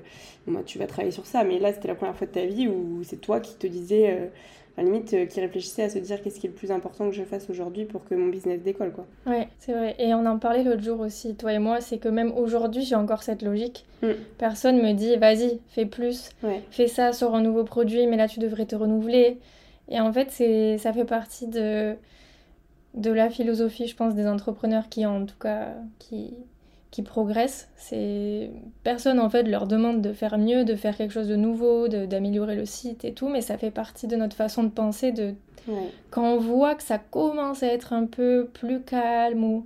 moi 0.50 0.62
tu 0.64 0.78
vas 0.78 0.86
travailler 0.86 1.12
sur 1.12 1.26
ça, 1.26 1.44
mais 1.44 1.58
là 1.58 1.72
c'était 1.74 1.88
la 1.88 1.94
première 1.96 2.16
fois 2.16 2.26
de 2.26 2.32
ta 2.32 2.46
vie 2.46 2.66
où 2.66 3.02
c'est 3.04 3.20
toi 3.20 3.40
qui 3.40 3.54
te 3.56 3.66
disais, 3.66 4.10
euh, 4.10 4.26
à 4.76 4.82
la 4.82 4.86
limite 4.90 5.12
euh, 5.14 5.26
qui 5.26 5.40
réfléchissait 5.40 5.84
à 5.84 5.88
se 5.88 5.98
dire 5.98 6.20
qu'est-ce 6.22 6.40
qui 6.40 6.46
est 6.46 6.50
le 6.50 6.54
plus 6.56 6.70
important 6.72 7.08
que 7.08 7.14
je 7.14 7.22
fasse 7.22 7.48
aujourd'hui 7.48 7.84
pour 7.84 8.04
que 8.04 8.14
mon 8.14 8.26
business 8.28 8.60
décolle 8.62 8.92
quoi. 8.92 9.06
Ouais, 9.26 9.48
c'est 9.58 9.72
vrai. 9.72 9.94
Et 9.98 10.14
on 10.14 10.26
en 10.26 10.38
parlait 10.38 10.64
l'autre 10.64 10.82
jour 10.82 11.00
aussi, 11.00 11.34
toi 11.36 11.52
et 11.52 11.58
moi, 11.58 11.80
c'est 11.80 11.98
que 11.98 12.08
même 12.08 12.32
aujourd'hui 12.32 12.82
j'ai 12.82 12.96
encore 12.96 13.22
cette 13.22 13.42
logique. 13.42 13.86
Mm. 14.02 14.08
Personne 14.38 14.82
me 14.82 14.92
dit 14.92 15.16
vas-y, 15.16 15.60
fais 15.68 15.86
plus, 15.86 16.30
Ouais. 16.42 16.62
fais 16.70 16.88
ça, 16.88 17.12
sors 17.12 17.34
un 17.34 17.42
nouveau 17.42 17.64
produit, 17.64 18.06
mais 18.06 18.16
là 18.16 18.26
tu 18.28 18.40
devrais 18.40 18.66
te 18.66 18.74
renouveler. 18.76 19.38
Et 19.88 20.00
en 20.00 20.12
fait, 20.12 20.30
c'est, 20.30 20.78
ça 20.78 20.92
fait 20.94 21.04
partie 21.04 21.46
de, 21.46 21.94
de 22.94 23.10
la 23.10 23.28
philosophie, 23.28 23.86
je 23.86 23.94
pense, 23.94 24.14
des 24.14 24.26
entrepreneurs 24.26 24.88
qui, 24.88 25.04
en 25.04 25.26
tout 25.26 25.36
cas, 25.38 25.74
qui, 25.98 26.32
qui 26.94 27.02
progressent. 27.02 27.68
C'est 27.74 28.52
personne 28.84 29.18
en 29.18 29.28
fait 29.28 29.42
leur 29.42 29.66
demande 29.66 30.00
de 30.00 30.12
faire 30.12 30.38
mieux, 30.38 30.64
de 30.64 30.76
faire 30.76 30.96
quelque 30.96 31.10
chose 31.10 31.26
de 31.26 31.34
nouveau, 31.34 31.88
de- 31.88 32.06
d'améliorer 32.06 32.54
le 32.54 32.66
site 32.66 33.04
et 33.04 33.12
tout, 33.12 33.28
mais 33.28 33.40
ça 33.40 33.58
fait 33.58 33.72
partie 33.72 34.06
de 34.06 34.14
notre 34.14 34.36
façon 34.36 34.62
de 34.62 34.68
penser, 34.68 35.10
de 35.10 35.34
Ouais. 35.66 35.88
quand 36.10 36.34
on 36.34 36.36
voit 36.38 36.76
que 36.76 36.84
ça 36.84 36.98
commence 36.98 37.64
à 37.64 37.66
être 37.66 37.92
un 37.94 38.06
peu 38.06 38.48
plus 38.52 38.80
calme 38.82 39.42
ou, 39.42 39.64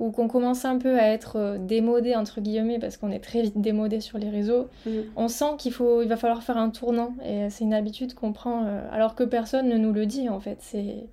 ou 0.00 0.10
qu'on 0.10 0.28
commence 0.28 0.66
un 0.66 0.76
peu 0.76 0.98
à 0.98 1.08
être 1.08 1.36
euh, 1.36 1.56
démodé 1.58 2.14
entre 2.14 2.42
guillemets 2.42 2.78
parce 2.78 2.98
qu'on 2.98 3.10
est 3.10 3.20
très 3.20 3.40
vite 3.40 3.58
démodé 3.58 4.00
sur 4.00 4.18
les 4.18 4.28
réseaux, 4.28 4.66
Mhm. 4.84 5.04
on 5.16 5.28
sent 5.28 5.54
qu'il 5.56 5.72
faut, 5.72 6.02
il 6.02 6.08
va 6.08 6.16
falloir 6.18 6.42
faire 6.42 6.58
un 6.58 6.68
tournant 6.68 7.14
et 7.24 7.48
c'est 7.48 7.64
une 7.64 7.72
habitude 7.72 8.12
qu'on 8.12 8.32
prend 8.32 8.64
euh, 8.66 8.86
alors 8.92 9.14
que 9.14 9.24
personne 9.24 9.68
ne 9.70 9.78
nous 9.78 9.92
le 9.94 10.04
dit 10.04 10.28
en 10.28 10.40
fait. 10.40 10.58
C'est, 10.60 11.06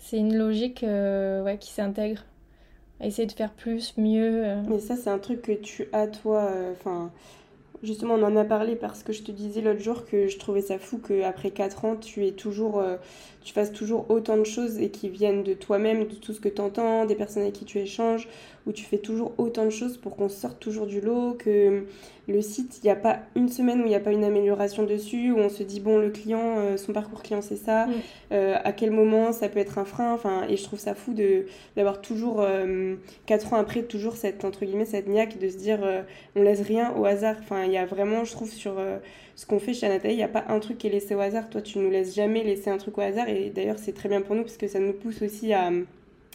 c'est 0.00 0.18
une 0.18 0.36
logique 0.36 0.82
euh, 0.82 1.44
ouais, 1.44 1.56
qui 1.58 1.70
s'intègre. 1.70 2.24
Essayer 3.04 3.26
de 3.26 3.32
faire 3.32 3.52
plus, 3.52 3.96
mieux. 3.98 4.44
euh. 4.44 4.62
Mais 4.68 4.78
ça, 4.80 4.96
c'est 4.96 5.10
un 5.10 5.18
truc 5.18 5.42
que 5.42 5.52
tu 5.52 5.88
as, 5.92 6.06
toi. 6.08 6.48
euh, 6.50 6.72
Enfin, 6.72 7.10
justement, 7.82 8.14
on 8.14 8.22
en 8.24 8.36
a 8.36 8.44
parlé 8.44 8.76
parce 8.76 9.02
que 9.02 9.12
je 9.12 9.22
te 9.22 9.32
disais 9.32 9.60
l'autre 9.62 9.80
jour 9.82 10.06
que 10.06 10.28
je 10.28 10.38
trouvais 10.38 10.62
ça 10.62 10.78
fou 10.78 10.98
qu'après 10.98 11.50
4 11.50 11.84
ans, 11.84 11.96
tu 11.96 12.26
es 12.26 12.32
toujours, 12.32 12.80
euh, 12.80 12.96
tu 13.44 13.52
fasses 13.54 13.72
toujours 13.72 14.10
autant 14.10 14.36
de 14.38 14.44
choses 14.44 14.78
et 14.78 14.90
qui 14.90 15.08
viennent 15.08 15.42
de 15.44 15.54
toi-même, 15.54 16.06
de 16.08 16.14
tout 16.16 16.32
ce 16.32 16.40
que 16.40 16.48
tu 16.48 16.60
entends, 16.62 17.06
des 17.06 17.16
personnes 17.16 17.42
avec 17.42 17.54
qui 17.54 17.64
tu 17.66 17.78
échanges, 17.78 18.28
où 18.66 18.72
tu 18.72 18.84
fais 18.84 18.98
toujours 18.98 19.32
autant 19.38 19.64
de 19.64 19.70
choses 19.70 19.98
pour 19.98 20.16
qu'on 20.16 20.28
sorte 20.28 20.58
toujours 20.58 20.86
du 20.86 21.00
lot, 21.00 21.34
que 21.34 21.84
le 22.26 22.40
site, 22.40 22.80
il 22.82 22.86
n'y 22.86 22.90
a 22.90 22.96
pas 22.96 23.20
une 23.36 23.48
semaine 23.48 23.82
où 23.82 23.84
il 23.84 23.90
n'y 23.90 23.94
a 23.94 24.00
pas 24.00 24.12
une 24.12 24.24
amélioration 24.24 24.84
dessus, 24.84 25.32
où 25.32 25.38
on 25.38 25.50
se 25.50 25.62
dit, 25.62 25.80
bon, 25.80 25.98
le 25.98 26.08
client, 26.08 26.58
euh, 26.58 26.76
son 26.78 26.92
parcours 26.92 27.22
client, 27.22 27.42
c'est 27.42 27.56
ça, 27.56 27.86
euh, 28.32 28.56
à 28.64 28.72
quel 28.72 28.90
moment 28.90 29.32
ça 29.32 29.50
peut 29.50 29.58
être 29.58 29.76
un 29.76 29.84
frein, 29.84 30.14
enfin, 30.14 30.46
et 30.48 30.56
je 30.56 30.62
trouve 30.64 30.78
ça 30.78 30.94
fou 30.94 31.14
d'avoir 31.76 32.00
toujours, 32.00 32.40
euh, 32.40 32.94
quatre 33.26 33.52
ans 33.52 33.58
après, 33.58 33.82
toujours 33.82 34.16
cette, 34.16 34.44
entre 34.44 34.64
guillemets, 34.64 34.86
cette 34.86 35.08
niaque 35.08 35.38
de 35.38 35.48
se 35.48 35.58
dire, 35.58 35.80
on 36.34 36.42
laisse 36.42 36.62
rien 36.62 36.94
au 36.96 37.04
hasard, 37.04 37.36
enfin, 37.40 37.64
il 37.64 37.72
y 37.72 37.78
a 37.78 37.84
vraiment, 37.84 38.24
je 38.24 38.32
trouve, 38.32 38.50
sur 38.50 38.76
ce 39.36 39.46
qu'on 39.46 39.58
fait 39.58 39.74
chez 39.74 39.88
Nathalie, 39.88 40.14
il 40.14 40.18
n'y 40.18 40.22
a 40.22 40.28
pas 40.28 40.44
un 40.48 40.60
truc 40.60 40.78
qui 40.78 40.86
est 40.86 40.90
laissé 40.90 41.14
au 41.14 41.20
hasard, 41.20 41.50
toi, 41.50 41.60
tu 41.60 41.78
nous 41.78 41.90
laisses 41.90 42.14
jamais 42.14 42.42
laisser 42.42 42.70
un 42.70 42.78
truc 42.78 42.96
au 42.96 43.02
hasard, 43.02 43.28
et 43.28 43.50
d'ailleurs, 43.50 43.78
c'est 43.78 43.92
très 43.92 44.08
bien 44.08 44.22
pour 44.22 44.34
nous, 44.34 44.42
parce 44.42 44.56
que 44.56 44.68
ça 44.68 44.78
nous 44.78 44.94
pousse 44.94 45.20
aussi 45.20 45.52
à 45.52 45.70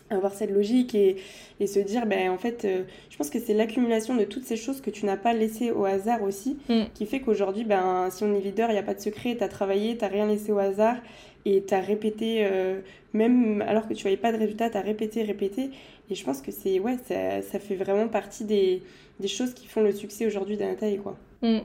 avoir 0.10 0.34
cette 0.34 0.52
logique 0.52 0.96
et, 0.96 1.18
et, 1.60 1.68
se 1.68 1.80
dire 1.80 2.06
ben 2.06 2.30
en 2.30 2.38
fait 2.38 2.66
euh, 2.66 2.84
je 3.10 3.18
pense 3.18 3.30
que 3.30 3.40
c'est 3.40 3.54
l'accumulation 3.54 4.16
de 4.16 4.24
toutes 4.24 4.46
ces 4.46 4.56
choses 4.56 4.82
que 4.82 4.90
tu 4.90 5.06
n'as 5.06 5.18
pas 5.18 5.34
laissées 5.34 5.72
au 5.72 5.86
hasard 5.86 6.24
aussi 6.24 6.58
mm. 6.70 6.84
qui 6.94 7.06
fait 7.06 7.20
qu'aujourd'hui 7.20 7.64
ben 7.64 8.10
si 8.10 8.24
on 8.24 8.34
est 8.34 8.42
leader 8.42 8.70
il 8.70 8.74
n'y 8.74 8.80
a 8.80 8.84
pas 8.84 8.94
de 8.94 9.02
secret 9.02 9.36
tu 9.38 9.44
as 9.44 9.48
travaillé 9.48 9.98
tu 9.98 10.06
rien 10.06 10.28
laissé 10.28 10.52
au 10.52 10.58
hasard 10.58 10.98
et 11.46 11.64
tu 11.64 11.74
as 11.74 11.80
répété 11.80 12.46
euh, 12.46 12.82
même 13.14 13.62
alors 13.62 13.88
que 13.88 13.94
tu 13.94 14.02
voyais 14.02 14.18
pas 14.18 14.32
de 14.32 14.38
résultat 14.38 14.70
tu 14.70 14.78
as 14.78 14.82
répété 14.82 15.24
répété 15.24 15.72
et 16.10 16.16
je 16.16 16.24
pense 16.24 16.42
que 16.42 16.52
c'est 16.52 16.80
ouais 16.80 16.98
ça, 17.08 17.42
ça, 17.42 17.60
fait 17.60 17.76
vraiment 17.76 18.08
partie 18.08 18.46
des, 18.46 18.82
des, 19.20 19.28
choses 19.28 19.54
qui 19.54 19.68
font 19.68 19.82
le 19.82 19.92
succès 19.92 20.26
aujourd'hui 20.26 20.58
d'Anataï 20.58 20.98
quoi 20.98 21.18
mm. 21.42 21.60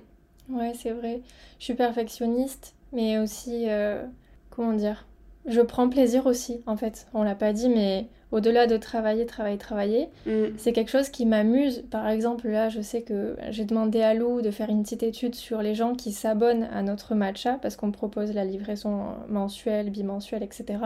ouais 0.51 0.73
c'est 0.81 0.93
vrai 0.93 1.21
je 1.59 1.65
suis 1.65 1.75
perfectionniste 1.75 2.75
mais 2.93 3.19
aussi 3.19 3.65
euh, 3.69 4.05
comment 4.55 4.73
dire? 4.73 5.07
Je 5.47 5.61
prends 5.61 5.89
plaisir 5.89 6.27
aussi, 6.27 6.63
en 6.67 6.77
fait. 6.77 7.07
On 7.13 7.23
l'a 7.23 7.35
pas 7.35 7.53
dit, 7.53 7.69
mais 7.69 8.07
au-delà 8.35 8.67
de 8.67 8.77
travailler, 8.77 9.27
travailler, 9.27 9.59
travailler, 9.59 10.09
mm. 10.27 10.57
c'est 10.57 10.73
quelque 10.73 10.91
chose 10.91 11.09
qui 11.09 11.25
m'amuse. 11.25 11.85
Par 11.89 12.09
exemple, 12.09 12.49
là, 12.49 12.69
je 12.69 12.81
sais 12.81 13.03
que 13.03 13.37
j'ai 13.51 13.65
demandé 13.65 14.03
à 14.03 14.13
Lou 14.13 14.43
de 14.43 14.51
faire 14.51 14.71
une 14.71 14.83
petite 14.83 15.05
étude 15.05 15.37
sur 15.37 15.63
les 15.63 15.77
gens 15.77 15.95
qui 15.95 16.11
s'abonnent 16.11 16.65
à 16.65 16.83
notre 16.83 17.15
matcha, 17.15 17.61
parce 17.63 17.77
qu'on 17.77 17.93
propose 17.93 18.35
la 18.35 18.45
livraison 18.45 19.05
mensuelle, 19.29 19.91
bimensuelle, 19.91 20.43
etc. 20.43 20.81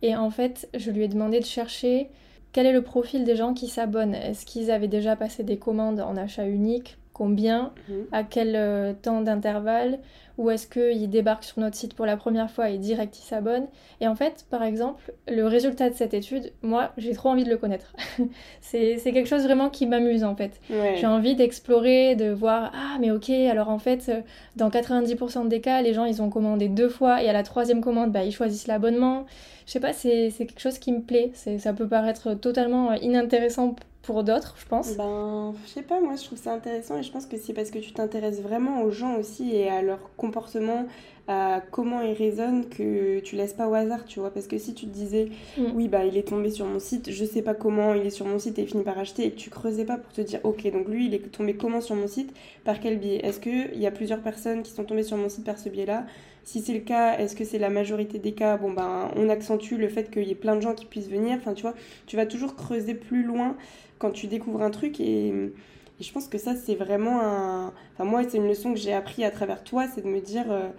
Et 0.00 0.16
en 0.16 0.30
fait, 0.30 0.70
je 0.74 0.90
lui 0.90 1.04
ai 1.04 1.08
demandé 1.08 1.38
de 1.38 1.44
chercher 1.44 2.08
quel 2.52 2.64
est 2.64 2.72
le 2.72 2.82
profil 2.82 3.24
des 3.24 3.36
gens 3.36 3.52
qui 3.52 3.68
s'abonnent. 3.68 4.14
Est-ce 4.14 4.46
qu'ils 4.46 4.70
avaient 4.70 4.88
déjà 4.88 5.16
passé 5.16 5.44
des 5.44 5.58
commandes 5.58 6.00
en 6.00 6.16
achat 6.16 6.46
unique 6.46 6.96
Combien 7.20 7.74
mm. 7.90 7.92
À 8.12 8.24
quel 8.24 8.56
euh, 8.56 8.94
temps 8.94 9.20
d'intervalle 9.20 9.98
ou 10.38 10.48
est-ce 10.48 10.66
qu'il 10.66 11.10
débarque 11.10 11.44
sur 11.44 11.60
notre 11.60 11.76
site 11.76 11.92
pour 11.92 12.06
la 12.06 12.16
première 12.16 12.50
fois 12.50 12.70
et 12.70 12.78
direct 12.78 13.18
il 13.18 13.22
s'abonne 13.22 13.66
Et 14.00 14.08
en 14.08 14.14
fait, 14.14 14.46
par 14.48 14.62
exemple, 14.62 15.12
le 15.28 15.46
résultat 15.46 15.90
de 15.90 15.94
cette 15.94 16.14
étude, 16.14 16.50
moi, 16.62 16.92
j'ai 16.96 17.12
trop 17.12 17.28
envie 17.28 17.44
de 17.44 17.50
le 17.50 17.58
connaître. 17.58 17.92
c'est 18.62 18.96
quelque 19.04 19.28
chose 19.28 19.42
vraiment 19.42 19.68
qui 19.68 19.84
m'amuse 19.84 20.24
en 20.24 20.34
fait. 20.34 20.58
J'ai 20.70 21.06
envie 21.06 21.34
d'explorer, 21.36 22.14
de 22.16 22.30
voir, 22.30 22.72
ah 22.74 22.96
mais 23.00 23.10
ok, 23.10 23.28
alors 23.28 23.68
en 23.68 23.78
fait, 23.78 24.08
euh, 24.08 24.22
dans 24.56 24.70
90% 24.70 25.46
des 25.46 25.60
cas, 25.60 25.82
les 25.82 25.92
gens, 25.92 26.06
ils 26.06 26.22
ont 26.22 26.30
commandé 26.30 26.68
deux 26.68 26.88
fois 26.88 27.22
et 27.22 27.28
à 27.28 27.34
la 27.34 27.42
troisième 27.42 27.82
commande, 27.82 28.10
bah, 28.10 28.24
ils 28.24 28.32
choisissent 28.32 28.66
l'abonnement. 28.66 29.26
Je 29.66 29.72
sais 29.72 29.80
pas, 29.80 29.92
c'est 29.92 30.32
quelque 30.38 30.58
chose 30.58 30.78
qui 30.78 30.90
me 30.90 31.02
plaît. 31.02 31.32
Ça 31.34 31.74
peut 31.74 31.86
paraître 31.86 32.32
totalement 32.32 32.92
euh, 32.92 32.96
inintéressant 33.02 33.76
pour 34.02 34.24
d'autres, 34.24 34.54
je 34.58 34.66
pense 34.66 34.96
Ben, 34.96 35.54
je 35.64 35.70
sais 35.70 35.82
pas, 35.82 36.00
moi 36.00 36.16
je 36.16 36.24
trouve 36.24 36.38
ça 36.38 36.54
intéressant 36.54 36.98
et 36.98 37.02
je 37.02 37.12
pense 37.12 37.26
que 37.26 37.36
c'est 37.36 37.52
parce 37.52 37.70
que 37.70 37.78
tu 37.78 37.92
t'intéresses 37.92 38.40
vraiment 38.40 38.82
aux 38.82 38.90
gens 38.90 39.16
aussi 39.16 39.54
et 39.54 39.68
à 39.68 39.82
leur 39.82 39.98
comportement, 40.16 40.86
à 41.28 41.60
comment 41.70 42.00
ils 42.00 42.14
raisonnent 42.14 42.68
que 42.68 43.20
tu 43.20 43.36
laisses 43.36 43.52
pas 43.52 43.68
au 43.68 43.74
hasard, 43.74 44.06
tu 44.06 44.18
vois. 44.20 44.30
Parce 44.30 44.46
que 44.46 44.58
si 44.58 44.74
tu 44.74 44.86
te 44.86 44.90
disais, 44.90 45.28
mm. 45.58 45.64
oui, 45.74 45.88
bah 45.88 46.04
il 46.06 46.16
est 46.16 46.26
tombé 46.26 46.50
sur 46.50 46.66
mon 46.66 46.80
site, 46.80 47.10
je 47.10 47.24
sais 47.24 47.42
pas 47.42 47.54
comment, 47.54 47.94
il 47.94 48.06
est 48.06 48.10
sur 48.10 48.26
mon 48.26 48.38
site 48.38 48.58
et 48.58 48.62
il 48.62 48.68
finit 48.68 48.84
par 48.84 48.98
acheter 48.98 49.26
et 49.26 49.30
que 49.32 49.36
tu 49.36 49.50
creusais 49.50 49.84
pas 49.84 49.98
pour 49.98 50.12
te 50.12 50.22
dire, 50.22 50.40
ok, 50.44 50.70
donc 50.72 50.88
lui 50.88 51.06
il 51.06 51.14
est 51.14 51.30
tombé 51.30 51.54
comment 51.54 51.80
sur 51.80 51.94
mon 51.94 52.08
site, 52.08 52.34
par 52.64 52.80
quel 52.80 52.98
biais? 52.98 53.24
Est-ce 53.24 53.38
qu'il 53.38 53.78
y 53.78 53.86
a 53.86 53.90
plusieurs 53.90 54.20
personnes 54.20 54.62
qui 54.62 54.72
sont 54.72 54.84
tombées 54.84 55.02
sur 55.02 55.18
mon 55.18 55.28
site 55.28 55.44
par 55.44 55.58
ce 55.58 55.68
biais-là? 55.68 56.06
Si 56.50 56.60
c'est 56.60 56.72
le 56.74 56.80
cas, 56.80 57.16
est-ce 57.16 57.36
que 57.36 57.44
c'est 57.44 57.58
la 57.58 57.70
majorité 57.70 58.18
des 58.18 58.32
cas 58.32 58.56
Bon, 58.56 58.72
ben, 58.72 59.08
on 59.14 59.28
accentue 59.28 59.76
le 59.76 59.88
fait 59.88 60.10
qu'il 60.10 60.24
y 60.24 60.32
ait 60.32 60.34
plein 60.34 60.56
de 60.56 60.60
gens 60.60 60.74
qui 60.74 60.84
puissent 60.84 61.08
venir. 61.08 61.36
Enfin, 61.38 61.54
tu 61.54 61.62
vois, 61.62 61.74
tu 62.06 62.16
vas 62.16 62.26
toujours 62.26 62.56
creuser 62.56 62.94
plus 62.94 63.22
loin 63.22 63.56
quand 64.00 64.10
tu 64.10 64.26
découvres 64.26 64.60
un 64.62 64.72
truc 64.72 64.98
et, 64.98 65.52
je 66.00 66.12
pense 66.12 66.26
que 66.26 66.38
ça, 66.38 66.56
c'est 66.56 66.74
vraiment 66.74 67.20
un. 67.20 67.72
Enfin, 67.94 68.04
moi, 68.04 68.22
c'est 68.28 68.38
une 68.38 68.48
leçon 68.48 68.72
que 68.72 68.80
j'ai 68.80 68.92
appris 68.92 69.22
à 69.22 69.30
travers 69.30 69.62
toi, 69.62 69.86
c'est 69.94 70.00
de 70.00 70.08
me 70.08 70.20
dire. 70.20 70.50
Euh, 70.50 70.70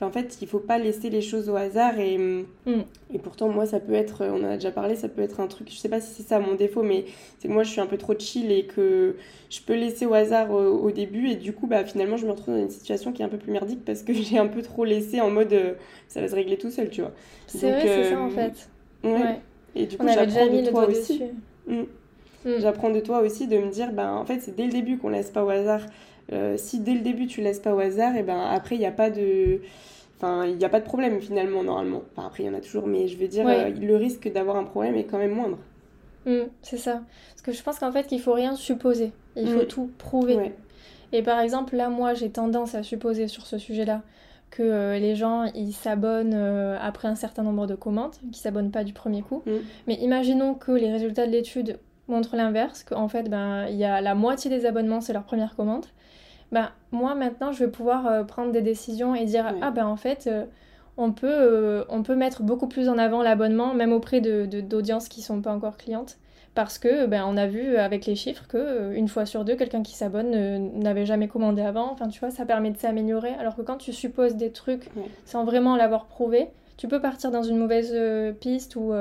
en 0.00 0.10
fait, 0.10 0.38
il 0.40 0.48
faut 0.48 0.58
pas 0.58 0.78
laisser 0.78 1.08
les 1.08 1.20
choses 1.20 1.48
au 1.48 1.56
hasard 1.56 1.98
et, 1.98 2.18
mm. 2.18 2.44
et 3.12 3.18
pourtant 3.18 3.48
moi 3.48 3.64
ça 3.64 3.78
peut 3.80 3.94
être, 3.94 4.24
on 4.24 4.42
en 4.44 4.50
a 4.50 4.54
déjà 4.54 4.70
parlé, 4.70 4.96
ça 4.96 5.08
peut 5.08 5.22
être 5.22 5.40
un 5.40 5.46
truc, 5.46 5.70
je 5.70 5.76
sais 5.76 5.88
pas 5.88 6.00
si 6.00 6.12
c'est 6.14 6.28
ça 6.28 6.40
mon 6.40 6.54
défaut, 6.54 6.82
mais 6.82 7.04
c'est 7.38 7.48
que 7.48 7.52
moi 7.52 7.62
je 7.62 7.70
suis 7.70 7.80
un 7.80 7.86
peu 7.86 7.96
trop 7.96 8.14
chill 8.18 8.50
et 8.50 8.66
que 8.66 9.16
je 9.50 9.60
peux 9.60 9.74
laisser 9.74 10.06
au 10.06 10.14
hasard 10.14 10.50
au, 10.50 10.90
début 10.90 11.28
et 11.28 11.36
du 11.36 11.52
coup 11.52 11.66
bah 11.66 11.84
finalement 11.84 12.16
je 12.16 12.26
me 12.26 12.32
retrouve 12.32 12.54
dans 12.54 12.60
une 12.60 12.70
situation 12.70 13.12
qui 13.12 13.22
est 13.22 13.24
un 13.24 13.28
peu 13.28 13.38
plus 13.38 13.52
merdique 13.52 13.84
parce 13.84 14.02
que 14.02 14.12
j'ai 14.12 14.38
un 14.38 14.48
peu 14.48 14.62
trop 14.62 14.84
laissé 14.84 15.20
en 15.20 15.30
mode 15.30 15.52
euh, 15.52 15.74
ça 16.08 16.20
va 16.20 16.28
se 16.28 16.34
régler 16.34 16.58
tout 16.58 16.70
seul, 16.70 16.90
tu 16.90 17.00
vois. 17.00 17.12
C'est 17.46 17.70
vrai, 17.70 17.82
c'est 17.86 18.10
ça 18.10 18.20
en 18.20 18.26
euh, 18.26 18.30
fait. 18.30 18.68
Ouais. 19.04 19.40
Et 19.76 19.86
du 19.86 19.96
coup 19.96 20.08
j'apprends 20.08 20.46
de 20.46 20.70
toi 20.70 20.88
aussi. 20.88 21.22
Mm. 21.66 21.82
Mm. 22.44 22.58
J'apprends 22.58 22.90
de 22.90 23.00
toi 23.00 23.20
aussi 23.20 23.46
de 23.46 23.58
me 23.58 23.70
dire 23.70 23.92
bah 23.92 24.12
en 24.12 24.24
fait 24.24 24.40
c'est 24.40 24.56
dès 24.56 24.66
le 24.66 24.72
début 24.72 24.98
qu'on 24.98 25.08
laisse 25.08 25.30
pas 25.30 25.44
au 25.44 25.50
hasard. 25.50 25.82
Euh, 26.32 26.56
si 26.56 26.80
dès 26.80 26.94
le 26.94 27.00
début 27.00 27.26
tu 27.26 27.42
laisses 27.42 27.60
pas 27.60 27.74
au 27.74 27.78
hasard, 27.78 28.16
et 28.16 28.22
ben 28.22 28.40
après 28.40 28.76
il 28.76 28.78
n'y 28.78 28.86
a 28.86 28.92
pas 28.92 29.10
de 29.10 29.60
Enfin, 30.16 30.46
il 30.46 30.56
n'y 30.56 30.64
a 30.64 30.68
pas 30.68 30.80
de 30.80 30.84
problème 30.84 31.20
finalement, 31.20 31.62
normalement. 31.62 32.02
Enfin, 32.12 32.26
après, 32.26 32.44
il 32.44 32.46
y 32.46 32.48
en 32.48 32.54
a 32.54 32.60
toujours, 32.60 32.86
mais 32.86 33.08
je 33.08 33.16
veux 33.16 33.28
dire, 33.28 33.46
euh, 33.48 33.70
le 33.70 33.96
risque 33.96 34.30
d'avoir 34.32 34.56
un 34.56 34.64
problème 34.64 34.94
est 34.94 35.04
quand 35.04 35.18
même 35.18 35.34
moindre. 35.34 35.58
Mm, 36.24 36.44
c'est 36.62 36.76
ça. 36.76 37.02
Parce 37.30 37.42
que 37.42 37.52
je 37.52 37.62
pense 37.62 37.78
qu'en 37.78 37.92
fait, 37.92 38.06
qu'il 38.06 38.20
faut 38.20 38.32
rien 38.32 38.54
supposer. 38.54 39.12
Il 39.36 39.48
faut 39.48 39.62
mm. 39.62 39.66
tout 39.66 39.90
prouver. 39.98 40.52
Et 41.12 41.22
par 41.22 41.40
exemple, 41.40 41.76
là, 41.76 41.88
moi, 41.88 42.14
j'ai 42.14 42.30
tendance 42.30 42.74
à 42.74 42.82
supposer 42.82 43.28
sur 43.28 43.46
ce 43.46 43.58
sujet-là 43.58 44.02
que 44.50 44.62
euh, 44.62 44.98
les 44.98 45.16
gens, 45.16 45.50
ils 45.54 45.72
s'abonnent 45.72 46.34
euh, 46.34 46.78
après 46.80 47.08
un 47.08 47.16
certain 47.16 47.42
nombre 47.42 47.66
de 47.66 47.74
commandes, 47.74 48.14
qui 48.30 48.38
s'abonnent 48.38 48.70
pas 48.70 48.84
du 48.84 48.92
premier 48.92 49.22
coup. 49.22 49.42
Mm. 49.46 49.50
Mais 49.88 49.94
imaginons 49.94 50.54
que 50.54 50.70
les 50.70 50.92
résultats 50.92 51.26
de 51.26 51.32
l'étude 51.32 51.78
montrent 52.06 52.36
l'inverse, 52.36 52.84
qu'en 52.84 53.08
fait, 53.08 53.28
ben, 53.28 53.66
il 53.68 53.76
y 53.76 53.84
a 53.84 54.00
la 54.00 54.14
moitié 54.14 54.48
des 54.48 54.64
abonnements, 54.64 55.00
c'est 55.00 55.12
leur 55.12 55.24
première 55.24 55.56
commande. 55.56 55.86
Bah, 56.54 56.70
moi 56.92 57.16
maintenant 57.16 57.50
je 57.50 57.64
vais 57.64 57.70
pouvoir 57.70 58.06
euh, 58.06 58.22
prendre 58.22 58.52
des 58.52 58.62
décisions 58.62 59.16
et 59.16 59.24
dire 59.24 59.56
ah 59.60 59.72
ben 59.72 59.88
en 59.88 59.96
fait 59.96 60.28
euh, 60.28 60.44
on, 60.96 61.10
peut, 61.10 61.26
euh, 61.28 61.82
on 61.88 62.04
peut 62.04 62.14
mettre 62.14 62.44
beaucoup 62.44 62.68
plus 62.68 62.88
en 62.88 62.96
avant 62.96 63.24
l'abonnement 63.24 63.74
même 63.74 63.92
auprès 63.92 64.20
de, 64.20 64.46
d'audiences 64.60 65.08
qui 65.08 65.20
sont 65.20 65.40
pas 65.40 65.52
encore 65.52 65.76
clientes 65.76 66.16
parce 66.54 66.78
que 66.78 67.06
ben, 67.06 67.24
on 67.26 67.36
a 67.36 67.48
vu 67.48 67.76
avec 67.76 68.06
les 68.06 68.14
chiffres 68.14 68.46
que 68.46 68.94
une 68.94 69.08
fois 69.08 69.26
sur 69.26 69.44
deux 69.44 69.56
quelqu'un 69.56 69.82
qui 69.82 69.96
s'abonne 69.96 70.78
n'avait 70.78 71.06
jamais 71.06 71.26
commandé 71.26 71.60
avant. 71.62 71.90
Enfin 71.90 72.06
tu 72.06 72.20
vois 72.20 72.30
ça 72.30 72.46
permet 72.46 72.70
de 72.70 72.78
s'améliorer. 72.78 73.34
Alors 73.40 73.56
que 73.56 73.62
quand 73.62 73.78
tu 73.78 73.92
supposes 73.92 74.36
des 74.36 74.52
trucs 74.52 74.88
sans 75.24 75.44
vraiment 75.44 75.74
l'avoir 75.74 76.04
prouvé 76.04 76.50
tu 76.76 76.86
peux 76.86 77.00
partir 77.00 77.32
dans 77.32 77.42
une 77.42 77.56
mauvaise 77.56 77.92
piste 78.38 78.76
ou 78.76 78.92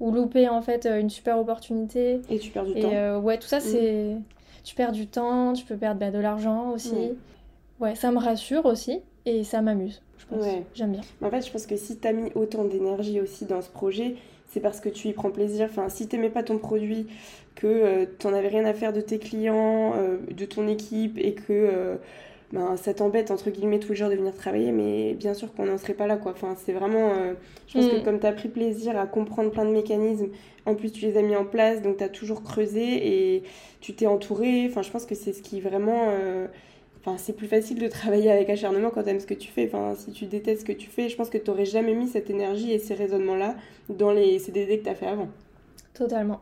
ou 0.00 0.10
louper 0.10 0.50
en 0.50 0.60
fait 0.60 0.84
une 0.84 1.08
super 1.08 1.38
opportunité. 1.38 2.20
Et 2.28 2.38
tu 2.38 2.50
perds 2.50 2.66
du 2.66 2.74
temps. 2.78 3.20
ouais 3.20 3.38
tout 3.38 3.48
ça 3.48 3.56
mm. 3.56 3.62
c'est 3.62 4.16
tu 4.62 4.74
perds 4.74 4.92
du 4.92 5.06
temps, 5.06 5.52
tu 5.52 5.64
peux 5.64 5.76
perdre 5.76 6.00
bah, 6.00 6.10
de 6.10 6.18
l'argent 6.18 6.70
aussi. 6.70 6.94
Ouais, 7.80 7.94
ça 7.94 8.10
me 8.10 8.18
rassure 8.18 8.66
aussi 8.66 9.00
et 9.26 9.44
ça 9.44 9.62
m'amuse, 9.62 10.02
je 10.18 10.26
pense. 10.26 10.44
J'aime 10.74 10.92
bien. 10.92 11.00
En 11.22 11.30
fait, 11.30 11.46
je 11.46 11.50
pense 11.50 11.66
que 11.66 11.76
si 11.76 11.98
tu 11.98 12.06
as 12.06 12.12
mis 12.12 12.30
autant 12.34 12.64
d'énergie 12.64 13.20
aussi 13.20 13.46
dans 13.46 13.62
ce 13.62 13.70
projet, 13.70 14.16
c'est 14.50 14.60
parce 14.60 14.80
que 14.80 14.88
tu 14.88 15.08
y 15.08 15.12
prends 15.12 15.30
plaisir. 15.30 15.68
Enfin, 15.70 15.88
si 15.88 16.08
tu 16.08 16.16
n'aimais 16.16 16.30
pas 16.30 16.42
ton 16.42 16.58
produit, 16.58 17.06
que 17.54 17.66
euh, 17.66 18.06
tu 18.18 18.26
n'en 18.26 18.34
avais 18.34 18.48
rien 18.48 18.64
à 18.64 18.72
faire 18.72 18.92
de 18.92 19.00
tes 19.00 19.18
clients, 19.18 19.94
euh, 19.96 20.18
de 20.30 20.44
ton 20.44 20.66
équipe 20.68 21.18
et 21.18 21.34
que 21.34 21.42
euh, 21.50 21.96
ben, 22.52 22.76
ça 22.76 22.94
t'embête 22.94 23.30
entre 23.30 23.50
guillemets 23.50 23.78
tous 23.78 23.90
les 23.90 23.96
jours 23.96 24.08
de 24.08 24.16
venir 24.16 24.34
travailler, 24.34 24.72
mais 24.72 25.14
bien 25.14 25.34
sûr 25.34 25.52
qu'on 25.54 25.66
n'en 25.66 25.78
serait 25.78 25.94
pas 25.94 26.06
là 26.06 26.16
quoi. 26.16 26.32
Enfin, 26.32 26.56
c'est 26.64 26.72
vraiment. 26.72 27.10
je 27.68 27.78
pense 27.78 27.88
que 27.88 28.00
mm. 28.00 28.02
comme 28.02 28.18
tu 28.18 28.26
as 28.26 28.32
pris 28.32 28.48
plaisir 28.48 28.98
à 28.98 29.06
comprendre 29.06 29.50
plein 29.50 29.64
de 29.64 29.70
mécanismes, 29.70 30.28
en 30.66 30.74
plus 30.74 30.90
tu 30.90 31.04
les 31.06 31.16
as 31.16 31.22
mis 31.22 31.36
en 31.36 31.44
place, 31.44 31.82
donc 31.82 31.98
tu 31.98 32.04
as 32.04 32.08
toujours 32.08 32.42
creusé 32.42 33.36
et 33.36 33.42
tu 33.80 33.94
t'es 33.94 34.06
entouré. 34.06 34.66
Enfin, 34.68 34.82
je 34.82 34.90
pense 34.90 35.06
que 35.06 35.14
c'est 35.14 35.32
ce 35.32 35.42
qui 35.42 35.60
vraiment. 35.60 36.08
Euh, 36.08 36.46
enfin, 37.00 37.16
c'est 37.18 37.32
plus 37.32 37.46
facile 37.46 37.78
de 37.78 37.88
travailler 37.88 38.30
avec 38.30 38.50
acharnement 38.50 38.90
quand 38.90 39.02
tu 39.02 39.10
aimes 39.10 39.20
ce 39.20 39.26
que 39.26 39.34
tu 39.34 39.48
fais. 39.48 39.66
Enfin, 39.72 39.94
si 39.96 40.12
tu 40.12 40.26
détestes 40.26 40.62
ce 40.62 40.66
que 40.66 40.72
tu 40.72 40.88
fais, 40.88 41.08
je 41.08 41.16
pense 41.16 41.30
que 41.30 41.38
tu 41.38 41.50
n'aurais 41.50 41.64
jamais 41.64 41.94
mis 41.94 42.08
cette 42.08 42.30
énergie 42.30 42.72
et 42.72 42.78
ces 42.78 42.94
raisonnements-là 42.94 43.56
dans 43.88 44.12
les 44.12 44.38
CDD 44.38 44.78
que 44.78 44.84
tu 44.84 44.90
as 44.90 44.94
fait 44.94 45.06
avant. 45.06 45.28
Totalement. 45.94 46.40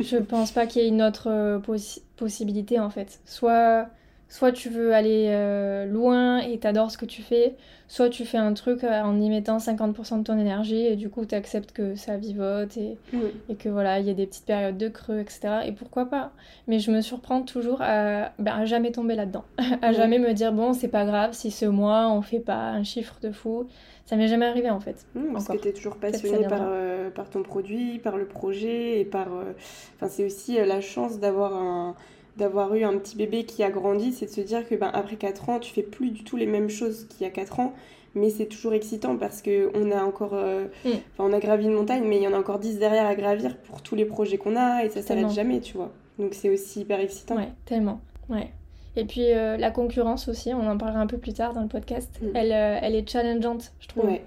je 0.00 0.16
pense 0.18 0.52
pas 0.52 0.66
qu'il 0.66 0.82
y 0.82 0.84
ait 0.84 0.88
une 0.88 1.02
autre 1.02 1.28
euh, 1.28 1.58
possibilité 2.16 2.78
en 2.78 2.90
fait. 2.90 3.20
Soit 3.24 3.88
soit 4.34 4.50
tu 4.50 4.68
veux 4.68 4.92
aller 4.92 5.26
euh, 5.28 5.86
loin 5.86 6.38
et 6.38 6.58
t'adores 6.58 6.90
ce 6.90 6.98
que 6.98 7.04
tu 7.04 7.22
fais, 7.22 7.54
soit 7.86 8.08
tu 8.08 8.24
fais 8.24 8.36
un 8.36 8.52
truc 8.52 8.82
euh, 8.82 9.00
en 9.00 9.20
y 9.20 9.30
mettant 9.30 9.58
50% 9.58 10.18
de 10.18 10.24
ton 10.24 10.36
énergie 10.36 10.86
et 10.86 10.96
du 10.96 11.08
coup 11.08 11.24
tu 11.24 11.36
acceptes 11.36 11.70
que 11.70 11.94
ça 11.94 12.16
vivote 12.16 12.76
et, 12.76 12.98
et 13.48 13.54
que 13.54 13.68
voilà, 13.68 14.00
il 14.00 14.06
y 14.06 14.10
a 14.10 14.12
des 14.14 14.26
petites 14.26 14.44
périodes 14.44 14.76
de 14.76 14.88
creux, 14.88 15.20
etc. 15.20 15.60
Et 15.66 15.70
pourquoi 15.70 16.06
pas 16.06 16.32
Mais 16.66 16.80
je 16.80 16.90
me 16.90 17.00
surprends 17.00 17.42
toujours 17.42 17.78
à, 17.80 18.32
ben, 18.40 18.64
jamais 18.64 18.90
tomber 18.90 19.14
là-dedans, 19.14 19.44
à 19.82 19.92
jamais 19.92 20.18
me 20.18 20.32
dire 20.32 20.52
bon, 20.52 20.72
c'est 20.72 20.88
pas 20.88 21.04
grave 21.04 21.32
si 21.32 21.52
ce 21.52 21.66
mois 21.66 22.10
on 22.10 22.20
fait 22.20 22.40
pas 22.40 22.70
un 22.70 22.82
chiffre 22.82 23.18
de 23.22 23.30
fou. 23.30 23.68
Ça 24.04 24.16
m'est 24.16 24.28
jamais 24.28 24.46
arrivé 24.46 24.68
en 24.68 24.80
fait. 24.80 25.06
parce 25.32 25.46
que 25.46 25.56
tu 25.58 25.68
es 25.68 25.72
toujours 25.72 25.96
passionné 25.96 26.48
par, 26.48 26.62
euh, 26.64 27.08
par 27.08 27.30
ton 27.30 27.44
produit, 27.44 28.00
par 28.00 28.16
le 28.16 28.26
projet 28.26 28.98
et 28.98 29.04
par. 29.04 29.28
Enfin, 29.94 30.08
c'est 30.08 30.26
aussi 30.26 30.56
la 30.56 30.80
chance 30.80 31.20
d'avoir 31.20 31.54
un 31.54 31.94
d'avoir 32.36 32.74
eu 32.74 32.84
un 32.84 32.96
petit 32.98 33.16
bébé 33.16 33.44
qui 33.44 33.62
a 33.62 33.70
grandi, 33.70 34.12
c'est 34.12 34.26
de 34.26 34.30
se 34.30 34.40
dire 34.40 34.68
que 34.68 34.74
ben, 34.74 34.90
après 34.92 35.16
4 35.16 35.48
ans, 35.48 35.58
tu 35.58 35.72
fais 35.72 35.82
plus 35.82 36.10
du 36.10 36.24
tout 36.24 36.36
les 36.36 36.46
mêmes 36.46 36.70
choses 36.70 37.06
qu'il 37.08 37.24
y 37.24 37.28
a 37.28 37.32
4 37.32 37.60
ans, 37.60 37.72
mais 38.14 38.30
c'est 38.30 38.46
toujours 38.46 38.72
excitant 38.74 39.16
parce 39.16 39.42
qu'on 39.42 39.90
a 39.90 40.02
encore. 40.02 40.34
Euh, 40.34 40.66
mm. 40.84 40.90
on 41.18 41.32
a 41.32 41.38
gravi 41.38 41.64
une 41.64 41.74
montagne, 41.74 42.04
mais 42.06 42.16
il 42.16 42.22
y 42.22 42.28
en 42.28 42.32
a 42.32 42.38
encore 42.38 42.58
10 42.58 42.78
derrière 42.78 43.06
à 43.06 43.14
gravir 43.14 43.56
pour 43.56 43.82
tous 43.82 43.94
les 43.94 44.04
projets 44.04 44.38
qu'on 44.38 44.56
a 44.56 44.84
et 44.84 44.90
ça 44.90 45.02
s'arrête 45.02 45.30
jamais, 45.30 45.60
tu 45.60 45.76
vois. 45.76 45.92
Donc 46.18 46.34
c'est 46.34 46.50
aussi 46.50 46.80
hyper 46.80 47.00
excitant. 47.00 47.36
Ouais, 47.36 47.48
tellement. 47.64 48.00
Ouais. 48.28 48.50
Et 48.96 49.04
puis 49.04 49.32
euh, 49.32 49.56
la 49.56 49.70
concurrence 49.70 50.28
aussi, 50.28 50.54
on 50.54 50.68
en 50.68 50.78
parlera 50.78 51.00
un 51.00 51.08
peu 51.08 51.18
plus 51.18 51.32
tard 51.32 51.52
dans 51.52 51.62
le 51.62 51.68
podcast, 51.68 52.10
mm. 52.22 52.26
elle, 52.34 52.52
euh, 52.52 52.78
elle 52.80 52.94
est 52.94 53.08
challengeante, 53.08 53.72
je 53.80 53.88
trouve. 53.88 54.06
Ouais. 54.06 54.22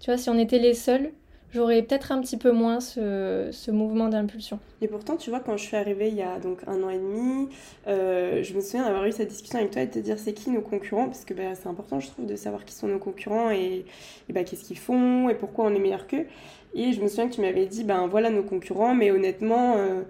Tu 0.00 0.10
vois, 0.10 0.18
si 0.18 0.28
on 0.28 0.38
était 0.38 0.58
les 0.58 0.74
seuls, 0.74 1.12
j'aurais 1.54 1.82
peut-être 1.82 2.10
un 2.12 2.20
petit 2.20 2.36
peu 2.36 2.50
moins 2.50 2.80
ce, 2.80 3.48
ce 3.52 3.70
mouvement 3.70 4.08
d'impulsion. 4.08 4.58
Et 4.82 4.88
pourtant, 4.88 5.16
tu 5.16 5.30
vois, 5.30 5.40
quand 5.40 5.56
je 5.56 5.64
suis 5.64 5.76
arrivée 5.76 6.08
il 6.08 6.16
y 6.16 6.22
a 6.22 6.38
donc 6.40 6.58
un 6.66 6.82
an 6.82 6.90
et 6.90 6.98
demi, 6.98 7.48
euh, 7.86 8.42
je 8.42 8.54
me 8.54 8.60
souviens 8.60 8.84
d'avoir 8.84 9.06
eu 9.06 9.12
cette 9.12 9.28
discussion 9.28 9.58
avec 9.58 9.70
toi 9.70 9.82
et 9.82 9.86
de 9.86 9.92
te 9.92 9.98
dire 10.00 10.18
c'est 10.18 10.32
qui 10.32 10.50
nos 10.50 10.60
concurrents, 10.60 11.06
parce 11.06 11.24
que 11.24 11.32
bah, 11.32 11.54
c'est 11.54 11.68
important, 11.68 12.00
je 12.00 12.08
trouve, 12.08 12.26
de 12.26 12.36
savoir 12.36 12.64
qui 12.64 12.74
sont 12.74 12.88
nos 12.88 12.98
concurrents 12.98 13.50
et, 13.50 13.84
et 14.28 14.32
bah, 14.32 14.42
qu'est-ce 14.44 14.64
qu'ils 14.64 14.78
font 14.78 15.28
et 15.28 15.34
pourquoi 15.34 15.66
on 15.66 15.74
est 15.74 15.78
meilleur 15.78 16.06
qu'eux. 16.06 16.26
Et 16.74 16.92
je 16.92 17.00
me 17.00 17.06
souviens 17.06 17.28
que 17.28 17.34
tu 17.34 17.40
m'avais 17.40 17.66
dit, 17.66 17.84
ben 17.84 18.08
voilà 18.08 18.30
nos 18.30 18.42
concurrents, 18.42 18.94
mais 18.96 19.12
honnêtement, 19.12 19.76
euh, 19.76 20.02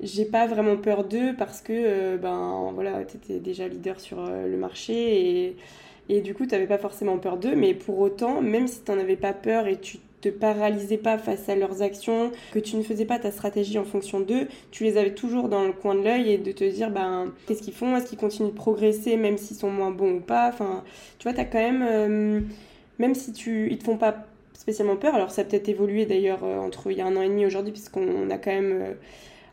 j'ai 0.00 0.24
pas 0.24 0.46
vraiment 0.48 0.76
peur 0.76 1.04
d'eux 1.04 1.34
parce 1.38 1.60
que 1.60 1.72
euh, 1.72 2.16
ben 2.16 2.72
voilà, 2.74 3.04
tu 3.04 3.16
étais 3.16 3.38
déjà 3.38 3.68
leader 3.68 4.00
sur 4.00 4.24
le 4.26 4.56
marché 4.56 5.46
et, 5.46 5.56
et 6.08 6.20
du 6.22 6.34
coup, 6.34 6.44
tu 6.44 6.52
n'avais 6.52 6.66
pas 6.66 6.78
forcément 6.78 7.18
peur 7.18 7.36
d'eux, 7.36 7.54
mais 7.54 7.72
pour 7.72 8.00
autant, 8.00 8.40
même 8.42 8.66
si 8.66 8.82
tu 8.82 8.90
n'en 8.90 8.98
avais 8.98 9.16
pas 9.16 9.32
peur 9.32 9.68
et 9.68 9.78
tu 9.78 9.98
te 10.20 10.28
paralysais 10.28 10.96
pas 10.96 11.18
face 11.18 11.48
à 11.48 11.54
leurs 11.54 11.82
actions, 11.82 12.32
que 12.52 12.58
tu 12.58 12.76
ne 12.76 12.82
faisais 12.82 13.04
pas 13.04 13.18
ta 13.18 13.30
stratégie 13.30 13.78
en 13.78 13.84
fonction 13.84 14.20
d'eux, 14.20 14.48
tu 14.70 14.84
les 14.84 14.96
avais 14.96 15.14
toujours 15.14 15.48
dans 15.48 15.64
le 15.64 15.72
coin 15.72 15.94
de 15.94 16.02
l'œil 16.02 16.32
et 16.32 16.38
de 16.38 16.52
te 16.52 16.64
dire 16.64 16.90
ben 16.90 17.32
qu'est-ce 17.46 17.62
qu'ils 17.62 17.74
font, 17.74 17.96
est-ce 17.96 18.06
qu'ils 18.06 18.18
continuent 18.18 18.50
de 18.50 18.54
progresser 18.54 19.16
même 19.16 19.38
s'ils 19.38 19.56
sont 19.56 19.70
moins 19.70 19.90
bons 19.90 20.16
ou 20.16 20.20
pas? 20.20 20.48
Enfin, 20.48 20.84
tu 21.18 21.24
vois, 21.24 21.34
tu 21.34 21.40
as 21.40 21.44
quand 21.44 21.58
même 21.58 21.84
euh, 21.88 22.40
même 22.98 23.14
si 23.14 23.32
tu 23.32 23.68
ils 23.70 23.78
te 23.78 23.84
font 23.84 23.96
pas 23.96 24.26
spécialement 24.54 24.96
peur, 24.96 25.14
alors 25.14 25.30
ça 25.30 25.42
a 25.42 25.44
peut-être 25.44 25.68
évolué 25.68 26.04
d'ailleurs 26.04 26.40
euh, 26.42 26.58
entre 26.58 26.90
il 26.90 26.98
y 26.98 27.00
a 27.00 27.06
un 27.06 27.16
an 27.16 27.22
et 27.22 27.28
demi 27.28 27.46
aujourd'hui 27.46 27.72
puisqu'on 27.72 28.28
a 28.30 28.38
quand 28.38 28.50
même 28.50 28.72
euh, 28.72 28.94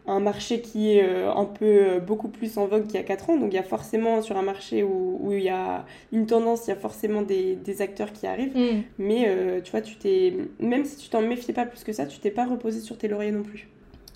un 0.08 0.20
marché 0.20 0.62
qui 0.62 0.92
est 0.92 1.04
euh, 1.04 1.32
un 1.34 1.46
peu 1.46 1.66
euh, 1.66 2.00
beaucoup 2.00 2.28
plus 2.28 2.58
en 2.58 2.68
vogue 2.68 2.86
qu'il 2.86 2.96
y 2.96 2.98
a 2.98 3.04
4 3.04 3.30
ans. 3.32 3.38
Donc 3.38 3.52
il 3.52 3.56
y 3.56 3.60
a 3.60 3.64
forcément 3.64 4.22
sur 4.22 4.38
un 4.38 4.42
marché 4.42 4.84
où, 4.84 5.20
où 5.22 5.34
il 5.34 5.44
y 5.44 5.50
a 5.50 5.86
une 6.12 6.26
tendance, 6.26 6.68
il 6.68 6.70
y 6.70 6.74
a 6.74 6.78
forcément 6.78 7.22
des, 7.22 7.56
des 7.56 7.82
acteurs 7.82 8.12
qui 8.12 8.28
arrivent. 8.28 8.56
Mm. 8.56 8.84
Mais 9.00 9.26
euh, 9.28 9.62
tu 9.62 9.72
vois, 9.72 9.82
tu 9.82 9.96
t'es 9.96 10.34
même 10.60 10.86
si 10.86 10.98
tu 10.98 11.10
t'en 11.10 11.22
méfiais 11.22 11.54
pas 11.54 11.66
plus 11.66 11.84
que 11.84 11.94
ça, 11.94 12.06
tu 12.06 12.20
t'es 12.20 12.32
pas 12.32 12.46
reposé 12.46 12.80
sur 12.80 12.98
tes 12.98 13.08
lauriers 13.08 13.32
non 13.32 13.44
plus. 13.44 13.68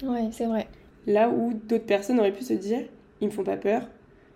Ouais, 0.03 0.29
c'est 0.31 0.45
vrai. 0.45 0.67
Là 1.07 1.29
où 1.29 1.53
d'autres 1.53 1.85
personnes 1.85 2.19
auraient 2.19 2.31
pu 2.31 2.43
se 2.43 2.53
dire, 2.53 2.81
ils 3.21 3.27
me 3.27 3.33
font 3.33 3.43
pas 3.43 3.57
peur, 3.57 3.81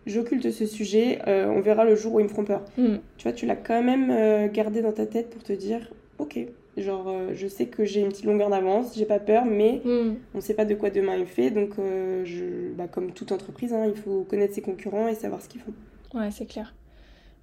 j'occulte 0.06 0.50
ce 0.50 0.66
sujet, 0.66 1.20
on 1.28 1.62
verra 1.62 1.86
le 1.86 1.96
jour 1.96 2.14
où 2.14 2.20
ils 2.20 2.24
me 2.24 2.30
feront 2.30 2.46
peur. 2.46 2.64
Mm. 2.78 2.96
Tu 3.18 3.24
vois, 3.24 3.34
tu 3.34 3.46
l'as 3.46 3.56
quand 3.56 3.84
même 3.84 4.50
gardé 4.52 4.82
dans 4.82 4.92
ta 4.92 5.06
tête 5.06 5.30
pour 5.30 5.44
te 5.44 5.54
dire, 5.54 5.92
ok, 6.18 6.40
Genre, 6.76 7.08
euh, 7.08 7.32
je 7.36 7.48
sais 7.48 7.68
que 7.68 7.86
j'ai 7.86 8.02
une 8.02 8.10
petite 8.10 8.26
longueur 8.26 8.50
d'avance, 8.50 8.94
j'ai 8.98 9.06
pas 9.06 9.20
peur, 9.20 9.46
mais 9.46 9.82
hmm. 9.86 10.16
on 10.34 10.42
sait 10.42 10.56
pas 10.56 10.66
de 10.66 10.74
quoi 10.74 10.90
demain 10.90 11.20
est 11.20 11.26
fait. 11.26 11.52
Donc, 11.52 11.78
euh, 11.78 12.26
je, 12.26 12.74
bah, 12.74 12.88
comme 12.88 13.12
toute 13.12 13.32
entreprise, 13.32 13.74
hein, 13.74 13.86
il 13.86 13.96
faut 13.96 14.26
connaître 14.28 14.56
ses 14.56 14.62
concurrents 14.62 15.08
et 15.08 15.14
savoir 15.14 15.42
ce 15.42 15.50
qu'ils 15.50 15.62
font. 15.62 15.74
Ouais, 16.16 16.32
c'est 16.32 16.46
clair. 16.46 16.74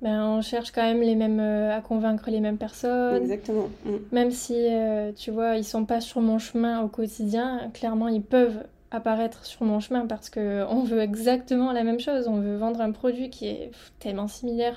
Ben, 0.02 0.25
on 0.25 0.42
cherche 0.42 0.72
quand 0.72 0.82
même 0.82 1.02
les 1.02 1.14
mêmes, 1.14 1.38
euh, 1.38 1.76
à 1.76 1.80
convaincre 1.80 2.28
les 2.30 2.40
mêmes 2.40 2.56
personnes. 2.56 3.22
Exactement. 3.22 3.68
Hmm. 3.84 3.99
Même 4.10 4.32
si, 4.32 4.66
tu 5.16 5.30
vois, 5.30 5.56
ils 5.56 5.64
sont 5.64 5.84
pas 5.84 6.00
sur 6.00 6.20
mon 6.20 6.38
chemin 6.38 6.82
au 6.82 6.88
quotidien, 6.88 7.70
clairement, 7.72 8.08
ils 8.08 8.22
peuvent 8.22 8.64
apparaître 8.90 9.46
sur 9.46 9.62
mon 9.64 9.78
chemin 9.78 10.06
parce 10.06 10.30
qu'on 10.30 10.82
veut 10.82 11.00
exactement 11.00 11.70
la 11.70 11.84
même 11.84 12.00
chose. 12.00 12.26
On 12.26 12.40
veut 12.40 12.56
vendre 12.56 12.80
un 12.80 12.90
produit 12.90 13.30
qui 13.30 13.46
est 13.46 13.70
tellement 14.00 14.26
similaire 14.26 14.76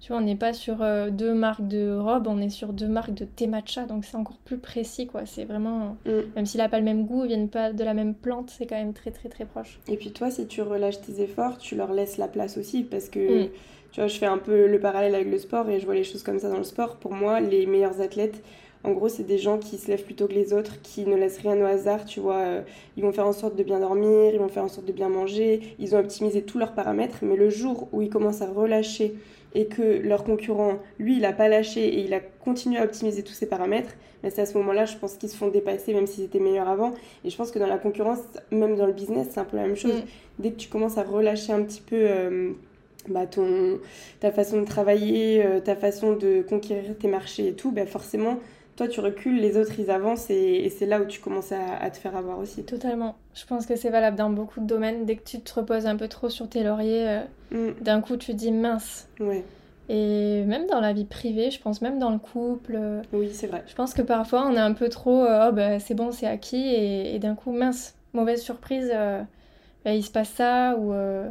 tu 0.00 0.12
vois, 0.12 0.20
on 0.20 0.24
n'est 0.24 0.36
pas 0.36 0.52
sur 0.52 0.80
euh, 0.80 1.10
deux 1.10 1.34
marques 1.34 1.66
de 1.66 1.96
robes, 1.96 2.28
on 2.28 2.40
est 2.40 2.50
sur 2.50 2.72
deux 2.72 2.86
marques 2.86 3.14
de 3.14 3.24
thé 3.24 3.48
matcha, 3.48 3.84
donc 3.84 4.04
c'est 4.04 4.16
encore 4.16 4.36
plus 4.44 4.58
précis, 4.58 5.06
quoi. 5.08 5.26
C'est 5.26 5.44
vraiment, 5.44 5.96
mm. 6.06 6.10
même 6.36 6.46
s'il 6.46 6.58
n'a 6.58 6.68
pas 6.68 6.78
le 6.78 6.84
même 6.84 7.04
goût, 7.04 7.24
ils 7.24 7.28
viennent 7.28 7.48
pas 7.48 7.72
de 7.72 7.82
la 7.82 7.94
même 7.94 8.14
plante, 8.14 8.50
c'est 8.56 8.66
quand 8.66 8.76
même 8.76 8.92
très 8.92 9.10
très 9.10 9.28
très 9.28 9.44
proche. 9.44 9.80
Et 9.88 9.96
puis 9.96 10.12
toi, 10.12 10.30
si 10.30 10.46
tu 10.46 10.62
relâches 10.62 11.00
tes 11.00 11.20
efforts, 11.20 11.58
tu 11.58 11.74
leur 11.74 11.92
laisses 11.92 12.16
la 12.16 12.28
place 12.28 12.58
aussi, 12.58 12.84
parce 12.84 13.08
que, 13.08 13.46
mm. 13.46 13.48
tu 13.90 14.00
vois, 14.00 14.06
je 14.06 14.16
fais 14.18 14.26
un 14.26 14.38
peu 14.38 14.68
le 14.68 14.78
parallèle 14.78 15.16
avec 15.16 15.28
le 15.28 15.38
sport 15.38 15.68
et 15.68 15.80
je 15.80 15.84
vois 15.84 15.96
les 15.96 16.04
choses 16.04 16.22
comme 16.22 16.38
ça 16.38 16.48
dans 16.48 16.58
le 16.58 16.64
sport. 16.64 16.96
Pour 16.96 17.12
moi, 17.12 17.40
les 17.40 17.66
meilleurs 17.66 18.00
athlètes, 18.00 18.44
en 18.84 18.92
gros, 18.92 19.08
c'est 19.08 19.24
des 19.24 19.38
gens 19.38 19.58
qui 19.58 19.78
se 19.78 19.88
lèvent 19.88 20.04
plutôt 20.04 20.28
que 20.28 20.34
les 20.34 20.52
autres, 20.52 20.80
qui 20.82 21.04
ne 21.06 21.16
laissent 21.16 21.40
rien 21.40 21.60
au 21.60 21.64
hasard, 21.64 22.04
tu 22.04 22.20
vois. 22.20 22.62
Ils 22.96 23.02
vont 23.02 23.10
faire 23.10 23.26
en 23.26 23.32
sorte 23.32 23.56
de 23.56 23.64
bien 23.64 23.80
dormir, 23.80 24.32
ils 24.32 24.38
vont 24.38 24.46
faire 24.46 24.62
en 24.62 24.68
sorte 24.68 24.86
de 24.86 24.92
bien 24.92 25.08
manger, 25.08 25.74
ils 25.80 25.96
ont 25.96 25.98
optimisé 25.98 26.42
tous 26.42 26.58
leurs 26.58 26.74
paramètres, 26.74 27.18
mais 27.22 27.34
le 27.34 27.50
jour 27.50 27.88
où 27.90 28.02
ils 28.02 28.08
commencent 28.08 28.40
à 28.40 28.46
relâcher 28.46 29.16
et 29.54 29.66
que 29.66 29.82
leur 29.82 30.24
concurrent, 30.24 30.78
lui, 30.98 31.16
il 31.16 31.22
n'a 31.22 31.32
pas 31.32 31.48
lâché 31.48 31.86
et 31.86 32.00
il 32.04 32.14
a 32.14 32.20
continué 32.20 32.78
à 32.78 32.84
optimiser 32.84 33.22
tous 33.22 33.32
ses 33.32 33.46
paramètres, 33.46 33.94
mais 34.22 34.30
c'est 34.30 34.42
à 34.42 34.46
ce 34.46 34.56
moment-là, 34.58 34.84
je 34.84 34.96
pense 34.96 35.14
qu'ils 35.14 35.28
se 35.28 35.36
font 35.36 35.48
dépasser, 35.48 35.94
même 35.94 36.06
s'ils 36.06 36.24
étaient 36.24 36.40
meilleurs 36.40 36.68
avant. 36.68 36.92
Et 37.24 37.30
je 37.30 37.36
pense 37.36 37.50
que 37.50 37.58
dans 37.58 37.66
la 37.66 37.78
concurrence, 37.78 38.20
même 38.50 38.76
dans 38.76 38.86
le 38.86 38.92
business, 38.92 39.28
c'est 39.30 39.40
un 39.40 39.44
peu 39.44 39.56
la 39.56 39.64
même 39.64 39.76
chose. 39.76 39.94
Mm. 39.94 40.40
Dès 40.40 40.50
que 40.50 40.56
tu 40.56 40.68
commences 40.68 40.98
à 40.98 41.02
relâcher 41.02 41.52
un 41.52 41.62
petit 41.62 41.80
peu 41.80 41.96
euh, 41.96 42.52
bah, 43.08 43.26
ton, 43.26 43.78
ta 44.20 44.30
façon 44.32 44.60
de 44.60 44.66
travailler, 44.66 45.44
euh, 45.44 45.60
ta 45.60 45.76
façon 45.76 46.14
de 46.14 46.42
conquérir 46.42 46.96
tes 46.98 47.08
marchés 47.08 47.48
et 47.48 47.52
tout, 47.54 47.70
bah, 47.70 47.86
forcément, 47.86 48.38
toi 48.78 48.86
tu 48.86 49.00
recules, 49.00 49.40
les 49.40 49.56
autres 49.56 49.72
ils 49.80 49.90
avancent 49.90 50.30
et, 50.30 50.70
c'est 50.70 50.86
là 50.86 51.00
où 51.00 51.04
tu 51.04 51.20
commences 51.20 51.50
à, 51.52 51.90
te 51.90 51.96
faire 51.96 52.16
avoir 52.16 52.38
aussi. 52.38 52.62
Totalement. 52.62 53.16
Je 53.34 53.44
pense 53.44 53.66
que 53.66 53.74
c'est 53.74 53.90
valable 53.90 54.16
dans 54.16 54.30
beaucoup 54.30 54.60
de 54.60 54.66
domaines. 54.66 55.04
Dès 55.04 55.16
que 55.16 55.28
tu 55.28 55.40
te 55.40 55.52
reposes 55.52 55.86
un 55.86 55.96
peu 55.96 56.06
trop 56.06 56.28
sur 56.28 56.48
tes 56.48 56.62
lauriers, 56.62 57.08
euh, 57.08 57.70
mm. 57.72 57.82
d'un 57.82 58.00
coup 58.00 58.16
tu 58.16 58.34
dis 58.34 58.52
mince. 58.52 59.08
Ouais. 59.18 59.44
Et 59.88 60.44
même 60.44 60.66
dans 60.68 60.80
la 60.80 60.92
vie 60.92 61.06
privée, 61.06 61.50
je 61.50 61.60
pense 61.60 61.82
même 61.82 61.98
dans 61.98 62.10
le 62.10 62.18
couple. 62.18 62.76
Euh, 62.76 63.02
oui, 63.12 63.30
c'est 63.32 63.48
vrai. 63.48 63.64
Je 63.66 63.74
pense 63.74 63.94
que 63.94 64.02
parfois 64.02 64.46
on 64.46 64.54
est 64.54 64.60
un 64.60 64.74
peu 64.74 64.88
trop, 64.88 65.24
euh, 65.24 65.48
oh 65.48 65.52
bah 65.52 65.80
c'est 65.80 65.94
bon, 65.94 66.12
c'est 66.12 66.26
acquis, 66.26 66.72
et, 66.72 67.18
d'un 67.18 67.34
coup, 67.34 67.50
mince, 67.50 67.96
mauvaise 68.12 68.40
surprise, 68.40 68.92
bah, 69.88 69.94
il 69.94 70.02
se 70.02 70.10
passe 70.10 70.28
ça, 70.28 70.76
ou, 70.76 70.92
euh, 70.92 71.30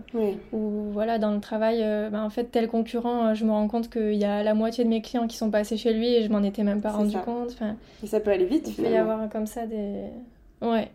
ou 0.51 0.89
voilà, 0.91 1.19
dans 1.19 1.31
le 1.31 1.39
travail, 1.39 1.83
euh, 1.83 2.09
bah, 2.09 2.23
en 2.23 2.31
fait, 2.31 2.45
tel 2.45 2.67
concurrent, 2.67 3.27
euh, 3.27 3.33
je 3.35 3.45
me 3.45 3.51
rends 3.51 3.67
compte 3.67 3.87
qu'il 3.87 4.15
y 4.15 4.25
a 4.25 4.41
la 4.41 4.55
moitié 4.55 4.83
de 4.83 4.89
mes 4.89 5.03
clients 5.03 5.27
qui 5.27 5.37
sont 5.37 5.51
passés 5.51 5.77
chez 5.77 5.93
lui 5.93 6.07
et 6.07 6.23
je 6.23 6.29
m'en 6.29 6.41
étais 6.41 6.63
même 6.63 6.81
pas 6.81 6.89
rendu 6.89 7.15
compte. 7.17 7.51
Enfin, 7.51 7.75
et 8.03 8.07
ça 8.07 8.19
peut 8.19 8.31
aller 8.31 8.45
vite, 8.45 8.67
Il 8.69 8.83
peut 8.83 8.89
y 8.89 8.95
avoir 8.95 9.29
comme 9.29 9.45
ça 9.45 9.67
des. 9.67 10.05
Ouais. 10.63 10.89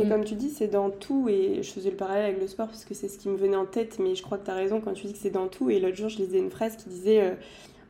Et 0.00 0.04
mm. 0.04 0.08
comme 0.08 0.24
tu 0.24 0.34
dis, 0.34 0.50
c'est 0.50 0.66
dans 0.66 0.90
tout, 0.90 1.28
et 1.28 1.62
je 1.62 1.70
faisais 1.70 1.90
le 1.90 1.96
parallèle 1.96 2.24
avec 2.24 2.40
le 2.40 2.48
sport 2.48 2.66
parce 2.66 2.84
que 2.84 2.94
c'est 2.94 3.06
ce 3.06 3.16
qui 3.16 3.28
me 3.28 3.36
venait 3.36 3.54
en 3.54 3.66
tête, 3.66 4.00
mais 4.00 4.16
je 4.16 4.22
crois 4.24 4.36
que 4.36 4.46
tu 4.46 4.50
as 4.50 4.54
raison 4.54 4.80
quand 4.80 4.94
tu 4.94 5.06
dis 5.06 5.12
que 5.12 5.20
c'est 5.20 5.30
dans 5.30 5.46
tout. 5.46 5.70
Et 5.70 5.78
l'autre 5.78 5.96
jour, 5.96 6.08
je 6.08 6.18
lisais 6.18 6.38
une 6.40 6.50
phrase 6.50 6.74
qui 6.74 6.88
disait 6.88 7.36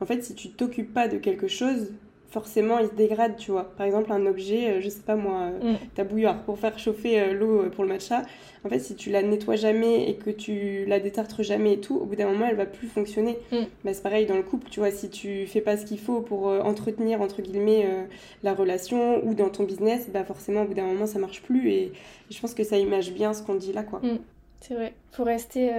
En 0.03 0.05
fait, 0.05 0.23
si 0.23 0.35
tu 0.35 0.51
t'occupes 0.51 0.92
pas 0.92 1.09
de 1.09 1.16
quelque 1.16 1.49
chose, 1.49 1.92
forcément 2.38 2.79
il 2.79 2.87
se 2.87 2.94
dégrade, 2.94 3.37
tu 3.37 3.51
vois. 3.51 3.64
Par 3.64 3.85
exemple, 3.85 4.12
un 4.12 4.24
objet, 4.24 4.70
euh, 4.70 4.81
je 4.81 4.88
sais 4.88 5.03
pas 5.03 5.16
moi, 5.16 5.51
euh, 5.62 5.72
mm. 5.72 5.77
ta 5.96 6.05
bouilloire 6.05 6.40
pour 6.44 6.57
faire 6.57 6.79
chauffer 6.79 7.18
euh, 7.18 7.33
l'eau 7.33 7.68
pour 7.70 7.83
le 7.83 7.90
matcha, 7.90 8.22
en 8.64 8.68
fait, 8.68 8.79
si 8.79 8.94
tu 8.94 9.11
la 9.11 9.22
nettoies 9.22 9.57
jamais 9.57 10.09
et 10.09 10.14
que 10.14 10.31
tu 10.31 10.85
la 10.87 11.01
détartres 11.01 11.42
jamais 11.42 11.72
et 11.72 11.81
tout, 11.81 11.96
au 11.96 12.05
bout 12.05 12.14
d'un 12.14 12.29
moment, 12.29 12.46
elle 12.48 12.55
va 12.55 12.66
plus 12.66 12.87
fonctionner. 12.87 13.38
Mm. 13.51 13.57
Bah, 13.85 13.92
c'est 13.92 14.05
pareil 14.05 14.27
dans 14.27 14.37
le 14.37 14.44
couple, 14.44 14.68
tu 14.70 14.79
vois, 14.79 14.92
si 14.92 15.11
tu 15.11 15.48
fais 15.48 15.61
pas 15.61 15.77
ce 15.77 15.85
qu'il 15.85 15.98
faut 15.98 16.20
pour 16.20 16.46
entretenir, 16.46 17.20
entre 17.20 17.42
guillemets, 17.42 17.88
la 18.44 18.55
relation 18.55 19.27
ou 19.27 19.35
dans 19.35 19.48
ton 19.48 19.64
business, 19.64 20.09
bah 20.12 20.24
forcément, 20.24 20.62
au 20.62 20.66
bout 20.66 20.74
d'un 20.74 20.87
moment, 20.87 21.07
ça 21.07 21.18
marche 21.18 21.42
plus 21.42 21.70
et, 21.70 21.92
je 22.31 22.40
pense 22.40 22.55
que 22.55 22.62
ça 22.62 22.77
image 22.77 23.12
bien 23.12 23.33
ce 23.33 23.42
qu'on 23.42 23.55
dit 23.55 23.72
là, 23.72 23.83
quoi. 23.83 23.98
Mm. 24.01 24.18
C'est 24.61 24.74
vrai. 24.74 24.92
Faut 25.11 25.24
rester 25.24 25.72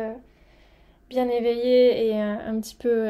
bien 1.10 1.30
éveillé 1.30 2.08
et 2.08 2.20
un 2.20 2.60
petit 2.60 2.76
peu 2.76 3.06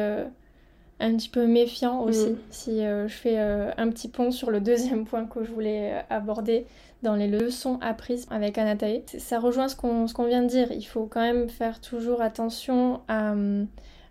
un 1.00 1.16
petit 1.16 1.28
peu 1.28 1.46
méfiant 1.46 2.02
aussi, 2.02 2.30
mm. 2.30 2.38
si 2.50 2.80
euh, 2.80 3.08
je 3.08 3.14
fais 3.14 3.38
euh, 3.38 3.70
un 3.76 3.88
petit 3.88 4.08
pont 4.08 4.30
sur 4.30 4.50
le 4.50 4.60
deuxième 4.60 5.04
point 5.04 5.24
que 5.26 5.42
je 5.42 5.50
voulais 5.50 5.92
euh, 5.94 6.00
aborder 6.10 6.66
dans 7.02 7.14
les 7.14 7.28
leçons 7.28 7.78
apprises 7.80 8.26
avec 8.30 8.58
Anatae. 8.58 9.02
Ça 9.18 9.38
rejoint 9.38 9.68
ce 9.68 9.76
qu'on 9.76 10.06
qu'on 10.06 10.26
vient 10.26 10.42
de 10.42 10.48
dire, 10.48 10.70
il 10.70 10.84
faut 10.84 11.06
quand 11.06 11.22
même 11.22 11.48
faire 11.48 11.80
toujours 11.80 12.20
attention 12.20 13.00
à, 13.08 13.34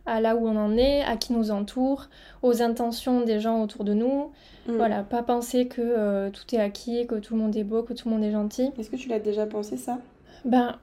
à, 0.07 0.19
là 0.19 0.35
où 0.35 0.47
on 0.47 0.57
en 0.57 0.75
est, 0.75 1.03
à 1.03 1.15
qui 1.15 1.33
nous 1.33 1.51
entoure, 1.51 2.09
aux 2.41 2.63
intentions 2.63 3.21
des 3.21 3.39
gens 3.39 3.61
autour 3.61 3.83
de 3.83 3.93
nous. 3.93 4.31
Mm. 4.67 4.75
Voilà, 4.75 5.03
pas 5.03 5.21
penser 5.21 5.67
que 5.67 6.29
tout 6.29 6.55
est 6.55 6.59
acquis, 6.59 7.05
que 7.05 7.15
tout 7.15 7.35
le 7.35 7.41
monde 7.41 7.55
est 7.55 7.63
beau, 7.63 7.83
que 7.83 7.93
tout 7.93 8.09
le 8.09 8.15
monde 8.15 8.23
est 8.23 8.31
gentil. 8.31 8.71
Est-ce 8.79 8.89
que 8.89 8.95
tu 8.95 9.09
l'as 9.09 9.19
déjà 9.19 9.45
pensé 9.45 9.77
ça? 9.77 9.99
Ben 10.45 10.77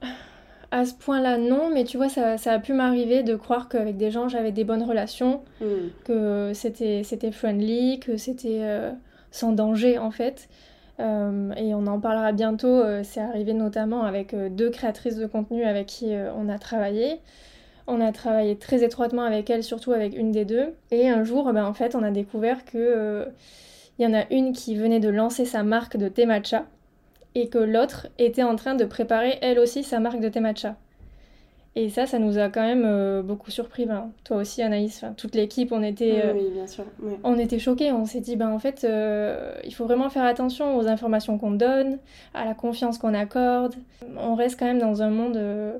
à 0.71 0.85
ce 0.85 0.95
point-là, 0.95 1.39
non, 1.39 1.71
mais 1.73 1.85
tu 1.85 1.97
vois, 1.97 2.09
ça, 2.09 2.39
ça 2.39 2.53
a 2.53 2.59
pu 2.59 2.73
m'arriver 2.73 3.23
de 3.23 3.37
croire 3.37 3.69
qu'avec 3.69 3.97
des 3.97 4.11
gens, 4.11 4.29
j'avais 4.29 4.53
des 4.53 4.65
bonnes 4.65 4.83
relations, 4.83 5.41
Mm. 5.61 5.65
que 6.05 6.51
c'était 6.55 7.03
c'était 7.05 7.31
friendly, 7.33 8.01
que 8.01 8.17
c'était 8.17 8.61
euh, 8.63 8.91
sans 9.31 9.53
danger 9.53 9.99
en 9.99 10.11
fait. 10.11 10.49
Euh, 10.99 11.53
et 11.57 11.75
on 11.75 11.87
en 11.87 12.01
parlera 12.01 12.33
bientôt, 12.33 12.69
euh, 12.69 13.03
c'est 13.05 13.21
arrivé 13.21 13.53
notamment 13.53 14.05
avec 14.05 14.35
deux 14.55 14.71
créatrices 14.71 15.17
de 15.17 15.27
contenu 15.27 15.65
avec 15.65 15.87
qui 15.87 16.15
on 16.37 16.49
a 16.49 16.59
travaillé. 16.59 17.21
On 17.87 18.01
a 18.01 18.11
travaillé 18.11 18.57
très 18.57 18.83
étroitement 18.83 19.23
avec 19.23 19.49
elles, 19.49 19.63
surtout 19.63 19.93
avec 19.93 20.17
une 20.17 20.33
des 20.33 20.45
deux. 20.45 20.75
Et 20.91 21.09
un 21.09 21.23
jour, 21.23 21.53
ben, 21.53 21.65
en 21.65 21.75
fait, 21.75 21.95
on 21.95 22.03
a 22.03 22.11
découvert 22.11 22.65
que 22.65 23.27
il 23.99 24.05
y 24.05 24.07
en 24.07 24.13
a 24.15 24.25
une 24.31 24.53
qui 24.53 24.75
venait 24.75 25.01
de 25.01 25.09
lancer 25.09 25.45
sa 25.45 25.63
marque 25.63 25.97
de 25.97 26.09
thé 26.09 26.27
matcha 26.27 26.65
et 27.37 27.49
que 27.49 27.59
l'autre 27.59 28.07
était 28.19 28.43
en 28.43 28.57
train 28.57 28.75
de 28.75 28.87
préparer 28.87 29.39
elle 29.43 29.59
aussi 29.59 29.85
sa 29.85 30.01
marque 30.01 30.21
de 30.21 30.29
thé 30.31 30.41
matcha. 30.41 30.75
Et 31.79 31.91
ça, 31.91 32.07
ça 32.07 32.19
nous 32.19 32.39
a 32.39 32.49
quand 32.49 32.63
même 32.63 32.85
euh, 32.87 33.21
beaucoup 33.21 33.51
surpris. 33.51 33.85
Ben, 33.85 34.11
toi 34.25 34.39
aussi, 34.39 34.63
Anaïs, 34.63 34.97
enfin, 34.97 35.13
toute 35.13 35.35
l'équipe, 35.35 35.71
on 35.73 35.83
était, 35.83 36.23
euh, 36.25 36.33
Oui, 36.33 36.49
bien 36.51 36.67
sûr. 36.67 36.85
ouais. 37.03 37.19
on 37.23 37.39
était 37.39 37.59
choqués. 37.59 37.93
On 37.93 38.07
s'est 38.07 38.21
dit, 38.23 38.37
ben, 38.37 38.49
en 38.49 38.59
fait, 38.59 38.85
euh, 38.85 39.53
il 39.63 39.75
faut 39.75 39.85
vraiment 39.85 40.09
faire 40.09 40.25
attention 40.25 40.79
aux 40.79 40.87
informations 40.87 41.37
qu'on 41.37 41.51
donne, 41.51 41.99
à 42.33 42.47
la 42.47 42.55
confiance 42.55 42.97
qu'on 42.97 43.13
accorde. 43.13 43.75
On 44.17 44.35
reste 44.35 44.59
quand 44.59 44.65
même 44.65 44.79
dans 44.79 45.03
un 45.03 45.11
monde 45.11 45.37
euh, 45.37 45.77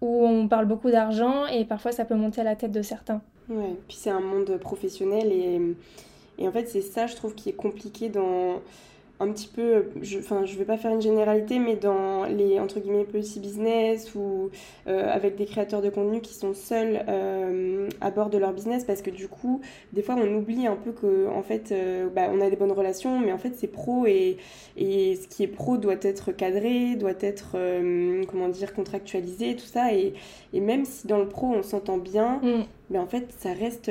où 0.00 0.26
on 0.26 0.48
parle 0.48 0.66
beaucoup 0.66 0.90
d'argent 0.90 1.46
et 1.46 1.64
parfois 1.64 1.92
ça 1.92 2.04
peut 2.04 2.16
monter 2.16 2.40
à 2.40 2.44
la 2.44 2.56
tête 2.56 2.72
de 2.72 2.82
certains. 2.82 3.20
Ouais, 3.48 3.76
puis 3.86 3.96
c'est 3.96 4.10
un 4.10 4.18
monde 4.20 4.56
professionnel 4.58 5.30
et, 5.30 5.60
et 6.42 6.48
en 6.48 6.50
fait 6.52 6.66
c'est 6.68 6.80
ça 6.80 7.06
je 7.06 7.14
trouve 7.14 7.34
qui 7.36 7.48
est 7.50 7.54
compliqué 7.54 8.08
dans 8.08 8.60
un 9.22 9.32
petit 9.32 9.48
peu, 9.48 9.86
je, 10.02 10.18
enfin 10.18 10.44
je 10.44 10.56
vais 10.56 10.64
pas 10.64 10.76
faire 10.76 10.92
une 10.92 11.00
généralité 11.00 11.58
mais 11.58 11.76
dans 11.76 12.24
les 12.24 12.58
entre 12.60 12.80
guillemets 12.80 13.04
petits 13.04 13.40
business 13.40 14.14
ou 14.14 14.50
euh, 14.86 15.08
avec 15.10 15.36
des 15.36 15.46
créateurs 15.46 15.80
de 15.82 15.90
contenu 15.90 16.20
qui 16.20 16.34
sont 16.34 16.54
seuls 16.54 17.04
euh, 17.08 17.88
à 18.00 18.10
bord 18.10 18.30
de 18.30 18.38
leur 18.38 18.52
business 18.52 18.84
parce 18.84 19.02
que 19.02 19.10
du 19.10 19.28
coup 19.28 19.60
des 19.92 20.02
fois 20.02 20.16
on 20.18 20.34
oublie 20.34 20.66
un 20.66 20.76
peu 20.76 20.92
que 20.92 21.28
en 21.28 21.42
fait 21.42 21.72
euh, 21.72 22.08
bah, 22.08 22.28
on 22.32 22.40
a 22.40 22.50
des 22.50 22.56
bonnes 22.56 22.72
relations 22.72 23.18
mais 23.20 23.32
en 23.32 23.38
fait 23.38 23.54
c'est 23.56 23.68
pro 23.68 24.06
et, 24.06 24.36
et 24.76 25.16
ce 25.16 25.28
qui 25.28 25.42
est 25.44 25.48
pro 25.48 25.76
doit 25.78 25.96
être 26.02 26.32
cadré, 26.32 26.96
doit 26.96 27.12
être 27.20 27.56
comment 28.26 28.48
dire 28.48 28.74
contractualisé 28.74 29.56
tout 29.56 29.66
ça 29.66 29.94
et, 29.94 30.14
et 30.52 30.60
même 30.60 30.84
si 30.84 31.06
dans 31.06 31.18
le 31.18 31.28
pro 31.28 31.46
on 31.46 31.62
s'entend 31.62 31.98
bien 31.98 32.40
Mm. 32.42 32.64
mais 32.90 32.98
en 32.98 33.06
fait, 33.06 33.32
ça 33.38 33.52
reste. 33.52 33.90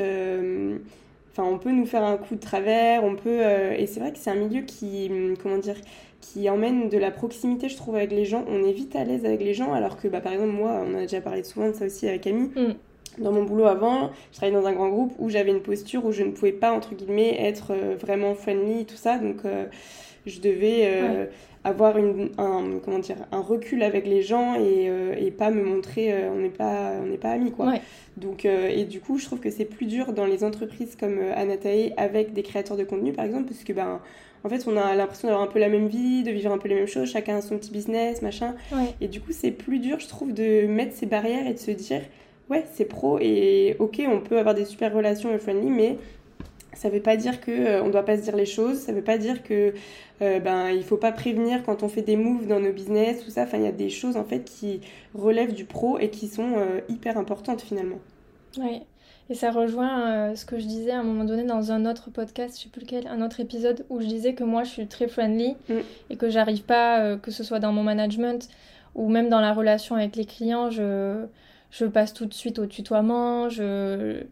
Enfin, 1.32 1.44
on 1.50 1.58
peut 1.58 1.72
nous 1.72 1.86
faire 1.86 2.04
un 2.04 2.18
coup 2.18 2.36
de 2.36 2.40
travers, 2.40 3.04
on 3.04 3.16
peut. 3.16 3.40
euh, 3.46 3.74
et 3.78 3.88
c'est 3.88 4.00
vrai 4.00 4.12
que 4.12 4.18
c'est 4.18 4.30
un 4.32 4.36
milieu 4.36 4.62
qui. 4.62 5.08
hum, 5.10 5.36
Comment 5.42 5.58
dire 5.58 5.76
Qui 6.20 6.50
emmène 6.50 6.90
de 6.90 6.98
la 6.98 7.12
proximité, 7.12 7.70
je 7.70 7.78
trouve, 7.78 7.96
avec 7.96 8.12
les 8.12 8.26
gens. 8.26 8.44
On 8.48 8.64
est 8.64 8.74
vite 8.74 8.96
à 8.96 9.04
l'aise 9.04 9.26
avec 9.26 9.42
les 9.42 9.54
gens, 9.54 9.74
alors 9.74 9.98
que, 9.98 10.08
bah, 10.08 10.22
par 10.22 10.34
exemple, 10.34 10.52
moi, 10.52 10.84
on 10.86 10.94
a 10.96 11.02
déjà 11.02 11.22
parlé 11.22 11.44
souvent 11.44 11.68
de 11.70 11.74
ça 11.74 11.86
aussi 11.86 12.08
avec 12.08 12.22
Camille. 12.22 12.52
Mm. 12.56 12.74
Dans 13.18 13.32
mon 13.34 13.44
boulot 13.44 13.66
avant, 13.66 14.12
je 14.32 14.38
travaillais 14.38 14.58
dans 14.58 14.66
un 14.68 14.72
grand 14.74 14.88
groupe 14.90 15.14
où 15.20 15.30
j'avais 15.30 15.52
une 15.52 15.62
posture 15.62 16.06
où 16.06 16.12
je 16.14 16.24
ne 16.24 16.32
pouvais 16.32 16.54
pas, 16.54 16.72
entre 16.72 16.96
guillemets, 16.96 17.36
être 17.42 17.72
euh, 17.72 17.96
vraiment 18.00 18.36
friendly, 18.36 18.86
tout 18.86 18.96
ça. 18.96 19.18
Donc, 19.18 19.44
euh, 19.46 19.66
je 20.26 20.40
devais 20.40 20.82
euh, 20.86 21.26
avoir 21.64 21.98
une, 21.98 22.30
un, 22.38 22.80
comment 22.84 23.00
dire, 23.00 23.18
un 23.32 23.42
recul 23.42 23.84
avec 23.84 24.08
les 24.08 24.22
gens 24.22 24.56
et, 24.56 24.90
euh, 24.90 25.14
et 25.18 25.32
pas 25.32 25.52
me 25.52 25.64
montrer, 25.64 26.12
euh, 26.12 26.32
on 26.32 26.40
n'est 26.40 26.50
pas, 26.50 26.94
on 27.02 27.08
n'est 27.08 27.18
pas 27.18 27.32
amis, 27.32 27.52
quoi. 27.52 27.68
Ouais. 27.68 27.82
Donc, 28.18 28.46
euh, 28.46 28.68
et 28.68 28.86
du 28.86 29.00
coup, 29.00 29.18
je 29.18 29.26
trouve 29.26 29.40
que 29.40 29.52
c'est 29.52 29.66
plus 29.66 29.86
dur 29.86 30.14
dans 30.14 30.26
les 30.26 30.44
entreprises 30.44 30.96
comme 30.96 31.20
Anatae 31.36 31.94
avec 31.98 32.34
des 32.34 32.44
créateurs 32.44 32.78
de 32.78 32.84
contenu, 32.84 33.14
par 33.14 33.26
exemple, 33.26 33.46
parce 33.46 33.64
que, 33.64 33.74
ben, 33.74 34.00
en 34.44 34.50
fait, 34.50 34.66
on 34.68 34.76
a 34.76 34.96
l'impression 34.96 35.28
d'avoir 35.28 35.48
un 35.48 35.52
peu 35.52 35.60
la 35.60 35.70
même 35.70 35.88
vie, 35.88 36.24
de 36.24 36.32
vivre 36.32 36.52
un 36.52 36.58
peu 36.58 36.68
les 36.68 36.76
mêmes 36.76 36.88
choses, 36.88 37.12
chacun 37.12 37.38
a 37.38 37.42
son 37.42 37.58
petit 37.58 37.72
business, 37.72 38.24
machin. 38.24 38.56
Ouais. 38.72 38.96
Et 39.00 39.08
du 39.08 39.22
coup, 39.22 39.32
c'est 39.32 39.52
plus 39.52 39.80
dur, 39.80 40.00
je 40.00 40.08
trouve, 40.08 40.34
de 40.34 40.66
mettre 40.66 40.96
ces 40.96 41.06
barrières 41.06 41.46
et 41.46 41.54
de 41.54 41.60
se 41.60 41.72
dire, 41.72 42.02
ouais, 42.50 42.66
c'est 42.74 42.86
pro 42.86 43.20
et 43.20 43.76
ok, 43.80 44.02
on 44.08 44.20
peut 44.20 44.40
avoir 44.40 44.56
des 44.56 44.66
super 44.66 44.94
relations 44.94 45.34
et 45.34 45.38
friendly, 45.38 45.70
mais 45.70 45.98
ça 46.74 46.90
veut 46.90 47.02
pas 47.02 47.18
dire 47.18 47.42
que 47.42 47.52
euh, 47.52 47.84
on 47.84 47.90
doit 47.90 48.06
pas 48.06 48.18
se 48.18 48.22
dire 48.24 48.36
les 48.36 48.46
choses, 48.46 48.80
ça 48.80 48.94
veut 48.94 49.04
pas 49.04 49.18
dire 49.18 49.44
que 49.44 49.74
euh, 50.22 50.40
ben 50.40 50.70
il 50.70 50.84
faut 50.84 50.98
pas 50.98 51.12
prévenir 51.12 51.64
quand 51.64 51.84
on 51.84 51.90
fait 51.90 52.02
des 52.02 52.16
moves 52.16 52.48
dans 52.48 52.60
nos 52.60 52.72
business, 52.72 53.24
tout 53.24 53.32
ça. 53.32 53.44
Enfin, 53.44 53.58
il 53.58 53.64
y 53.64 53.68
a 53.68 53.72
des 53.72 53.90
choses 53.90 54.18
en 54.18 54.24
fait 54.24 54.44
qui 54.44 54.82
relèvent 55.14 55.54
du 55.54 55.66
pro 55.66 55.98
et 56.00 56.10
qui 56.10 56.28
sont 56.28 56.54
euh, 56.58 56.80
hyper 56.90 57.18
importantes 57.18 57.62
finalement. 57.62 58.00
Ouais. 58.58 58.82
Et 59.30 59.34
ça 59.34 59.52
rejoint 59.52 60.32
euh, 60.32 60.36
ce 60.36 60.46
que 60.46 60.60
je 60.60 60.66
disais 60.66 60.92
à 60.92 61.00
un 61.00 61.04
moment 61.04 61.24
donné 61.24 61.44
dans 61.44 61.72
un 61.72 61.86
autre 61.86 62.10
podcast, 62.10 62.58
je 62.58 62.64
sais 62.64 62.70
plus 62.70 62.82
lequel, 62.82 63.08
un 63.08 63.22
autre 63.22 63.40
épisode 63.40 63.86
où 63.90 64.02
je 64.02 64.06
disais 64.06 64.34
que 64.34 64.44
moi 64.44 64.64
je 64.64 64.70
suis 64.70 64.88
très 64.88 65.08
friendly 65.08 65.56
Mm. 65.70 65.80
et 66.10 66.18
que 66.18 66.30
j'arrive 66.30 66.64
pas, 66.64 67.16
que 67.18 67.32
ce 67.32 67.44
soit 67.44 67.60
dans 67.60 67.72
mon 67.72 67.84
management 67.84 68.50
ou 68.96 69.10
même 69.10 69.30
dans 69.30 69.40
la 69.40 69.54
relation 69.54 69.96
avec 69.96 70.16
les 70.18 70.26
clients, 70.26 70.70
je, 70.70 71.26
je 71.72 71.86
passe 71.86 72.14
tout 72.14 72.26
de 72.26 72.34
suite 72.34 72.60
au 72.60 72.66
tutoiement, 72.66 73.48
je, 73.50 74.24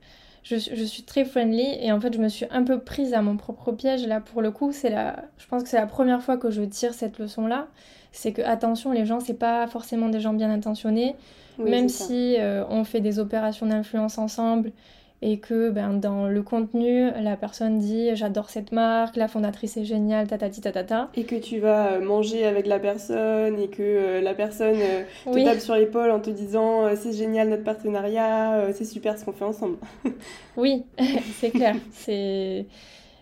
je, 0.43 0.55
je 0.57 0.83
suis 0.83 1.03
très 1.03 1.25
friendly 1.25 1.77
et 1.81 1.91
en 1.91 1.99
fait 1.99 2.13
je 2.13 2.19
me 2.19 2.29
suis 2.29 2.45
un 2.49 2.63
peu 2.63 2.79
prise 2.79 3.13
à 3.13 3.21
mon 3.21 3.37
propre 3.37 3.71
piège 3.71 4.05
là 4.07 4.21
pour 4.21 4.41
le 4.41 4.51
coup, 4.51 4.71
c'est 4.71 4.89
la, 4.89 5.25
je 5.37 5.47
pense 5.47 5.63
que 5.63 5.69
c'est 5.69 5.79
la 5.79 5.87
première 5.87 6.21
fois 6.21 6.37
que 6.37 6.49
je 6.51 6.61
tire 6.61 6.93
cette 6.93 7.19
leçon 7.19 7.47
là, 7.47 7.67
c'est 8.11 8.31
que 8.33 8.41
attention 8.41 8.91
les 8.91 9.05
gens 9.05 9.19
c'est 9.19 9.33
pas 9.33 9.67
forcément 9.67 10.09
des 10.09 10.19
gens 10.19 10.33
bien 10.33 10.49
intentionnés, 10.49 11.15
Oui, 11.57 11.69
même 11.71 11.89
si 11.89 12.35
euh, 12.39 12.63
on 12.69 12.83
fait 12.83 13.01
des 13.01 13.19
opérations 13.19 13.65
d'influence 13.65 14.17
ensemble 14.17 14.71
et 15.21 15.39
que 15.39 15.69
ben, 15.69 15.93
dans 15.93 16.27
le 16.27 16.41
contenu, 16.43 17.11
la 17.21 17.35
personne 17.35 17.77
dit 17.79 18.15
j'adore 18.15 18.49
cette 18.49 18.71
marque, 18.71 19.17
la 19.17 19.27
fondatrice 19.27 19.75
est 19.77 19.83
géniale, 19.85 20.27
tatati 20.27 20.61
tatata. 20.61 21.09
Et 21.15 21.25
que 21.25 21.35
tu 21.35 21.59
vas 21.59 21.93
euh, 21.93 22.01
manger 22.01 22.45
avec 22.45 22.65
la 22.67 22.79
personne 22.79 23.59
et 23.59 23.67
que 23.69 23.81
euh, 23.83 24.21
la 24.21 24.33
personne 24.33 24.77
euh, 24.81 25.03
te 25.29 25.29
Oui, 25.29 25.43
tape 25.43 25.59
sur 25.59 25.75
l'épaule 25.75 26.11
en 26.11 26.19
te 26.21 26.29
disant 26.29 26.95
c'est 26.95 27.13
génial 27.13 27.49
notre 27.49 27.63
partenariat, 27.65 28.71
c'est 28.73 28.85
super 28.85 29.17
ce 29.17 29.25
qu'on 29.25 29.33
fait 29.33 29.45
ensemble. 29.45 29.77
oui, 30.57 30.85
c'est 31.39 31.51
clair. 31.51 31.75
C'est 31.91 32.65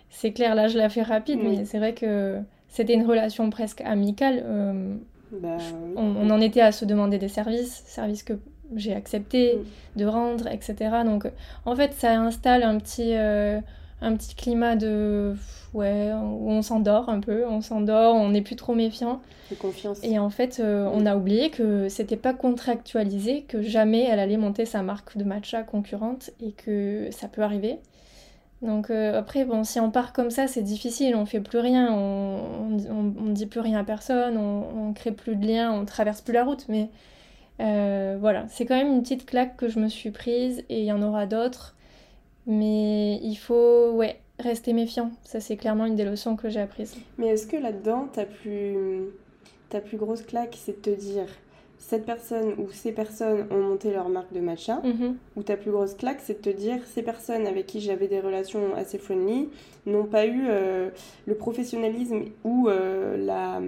c'est 0.09 0.33
clair, 0.33 0.55
là 0.55 0.67
je 0.67 0.77
la 0.77 0.89
fais 0.89 1.03
rapide, 1.03 1.39
Oui. 1.41 1.57
mais 1.57 1.65
c'est 1.65 1.77
vrai 1.79 1.93
que 1.93 2.39
c'était 2.69 2.93
une 2.93 3.05
relation 3.05 3.49
presque 3.49 3.81
amicale. 3.81 4.41
euh, 4.45 4.95
Bah, 5.31 5.57
oui. 5.83 5.93
on, 5.95 6.15
on 6.15 6.29
en 6.29 6.39
était 6.41 6.61
à 6.61 6.71
se 6.71 6.85
demander 6.85 7.17
des 7.17 7.27
services, 7.27 7.83
services 7.85 8.23
que 8.23 8.33
j'ai 8.75 8.93
accepté 8.93 9.55
Mm. 9.55 9.99
de 9.99 10.05
rendre, 10.05 10.47
etc. 10.47 11.03
Donc 11.03 11.27
en 11.65 11.75
fait 11.75 11.93
ça 11.93 12.11
installe 12.19 12.63
un 12.63 12.77
petit, 12.77 13.13
euh, 13.15 13.59
un 14.01 14.15
petit 14.15 14.35
climat 14.35 14.75
de... 14.75 15.35
Ouais, 15.73 16.11
où 16.13 16.49
on 16.49 16.61
s'endort 16.61 17.09
un 17.09 17.19
peu, 17.19 17.45
on 17.45 17.61
s'endort, 17.61 18.15
on 18.15 18.29
n'est 18.29 18.41
plus 18.41 18.55
trop 18.55 18.73
méfiant. 18.73 19.19
De 19.51 19.55
confiance. 19.55 19.99
Et 20.01 20.17
en 20.17 20.29
fait, 20.29 20.59
euh, 20.59 20.89
on 20.93 21.05
a 21.05 21.15
oublié 21.15 21.49
que 21.51 21.87
c'était 21.89 22.15
pas 22.15 22.33
contractualisé, 22.33 23.43
que 23.43 23.61
jamais 23.61 24.03
elle 24.03 24.19
allait 24.19 24.37
monter 24.37 24.65
sa 24.65 24.81
marque 24.81 25.17
de 25.17 25.23
matcha 25.25 25.63
concurrente 25.63 26.31
et 26.41 26.51
que 26.53 27.09
ça 27.11 27.27
peut 27.27 27.43
arriver. 27.43 27.79
Donc 28.61 28.89
euh, 28.89 29.19
après, 29.19 29.45
bon, 29.45 29.63
si 29.63 29.79
on 29.79 29.91
part 29.91 30.13
comme 30.13 30.31
ça, 30.31 30.47
c'est 30.47 30.63
difficile, 30.63 31.15
on 31.15 31.25
fait 31.25 31.41
plus 31.41 31.59
rien, 31.59 31.91
on, 31.93 32.39
on, 32.71 32.77
on- 32.89 33.13
on 33.27 33.29
dit 33.29 33.45
plus 33.45 33.59
rien 33.59 33.79
à 33.79 33.83
personne, 33.83 34.35
on, 34.37 34.87
on 34.89 34.93
crée 34.93 35.11
plus 35.11 35.35
de 35.35 35.45
liens, 35.45 35.71
on 35.71 35.85
traverse 35.85 36.21
plus 36.21 36.33
la 36.33 36.43
route. 36.43 36.65
Mais 36.69 36.89
euh, 37.59 38.17
voilà, 38.19 38.45
c'est 38.49 38.65
quand 38.65 38.75
même 38.75 38.91
une 38.93 39.01
petite 39.01 39.25
claque 39.25 39.55
que 39.57 39.67
je 39.67 39.79
me 39.79 39.87
suis 39.89 40.11
prise 40.11 40.63
et 40.69 40.79
il 40.79 40.85
y 40.85 40.91
en 40.91 41.01
aura 41.01 41.25
d'autres. 41.25 41.75
Mais 42.45 43.17
il 43.23 43.35
faut, 43.35 43.91
ouais, 43.91 44.19
rester 44.39 44.71
méfiant. 44.73 45.11
Ça, 45.23 45.39
c'est 45.39 45.57
clairement 45.57 45.85
une 45.85 45.95
des 45.95 46.05
leçons 46.05 46.35
que 46.35 46.49
j'ai 46.49 46.61
apprises. 46.61 46.95
Mais 47.17 47.27
est-ce 47.27 47.47
que 47.47 47.57
là-dedans, 47.57 48.07
ta 48.13 48.25
plus, 48.25 48.77
ta 49.69 49.81
plus 49.81 49.97
grosse 49.97 50.21
claque, 50.21 50.55
c'est 50.57 50.77
de 50.85 50.91
te 50.93 50.97
dire 50.99 51.25
cette 51.79 52.05
personne 52.05 52.53
ou 52.57 52.69
ces 52.71 52.91
personnes 52.91 53.45
ont 53.51 53.57
monté 53.57 53.91
leur 53.91 54.09
marque 54.09 54.33
de 54.33 54.39
matcha, 54.39 54.81
Mhm. 54.83 55.15
ou 55.35 55.43
ta 55.43 55.57
plus 55.57 55.71
grosse 55.71 55.93
claque, 55.93 56.19
c'est 56.23 56.43
de 56.43 56.51
te 56.51 56.55
dire 56.57 56.79
ces 56.93 57.03
personnes 57.03 57.45
avec 57.47 57.65
qui 57.67 57.81
j'avais 57.81 58.07
des 58.07 58.19
relations 58.19 58.75
assez 58.75 58.97
friendly 58.97 59.49
n'ont 59.91 60.05
pas 60.05 60.25
eu 60.25 60.45
euh, 60.49 60.89
le 61.25 61.35
professionnalisme 61.35 62.25
ou 62.43 62.67
euh, 62.69 63.17
la, 63.17 63.61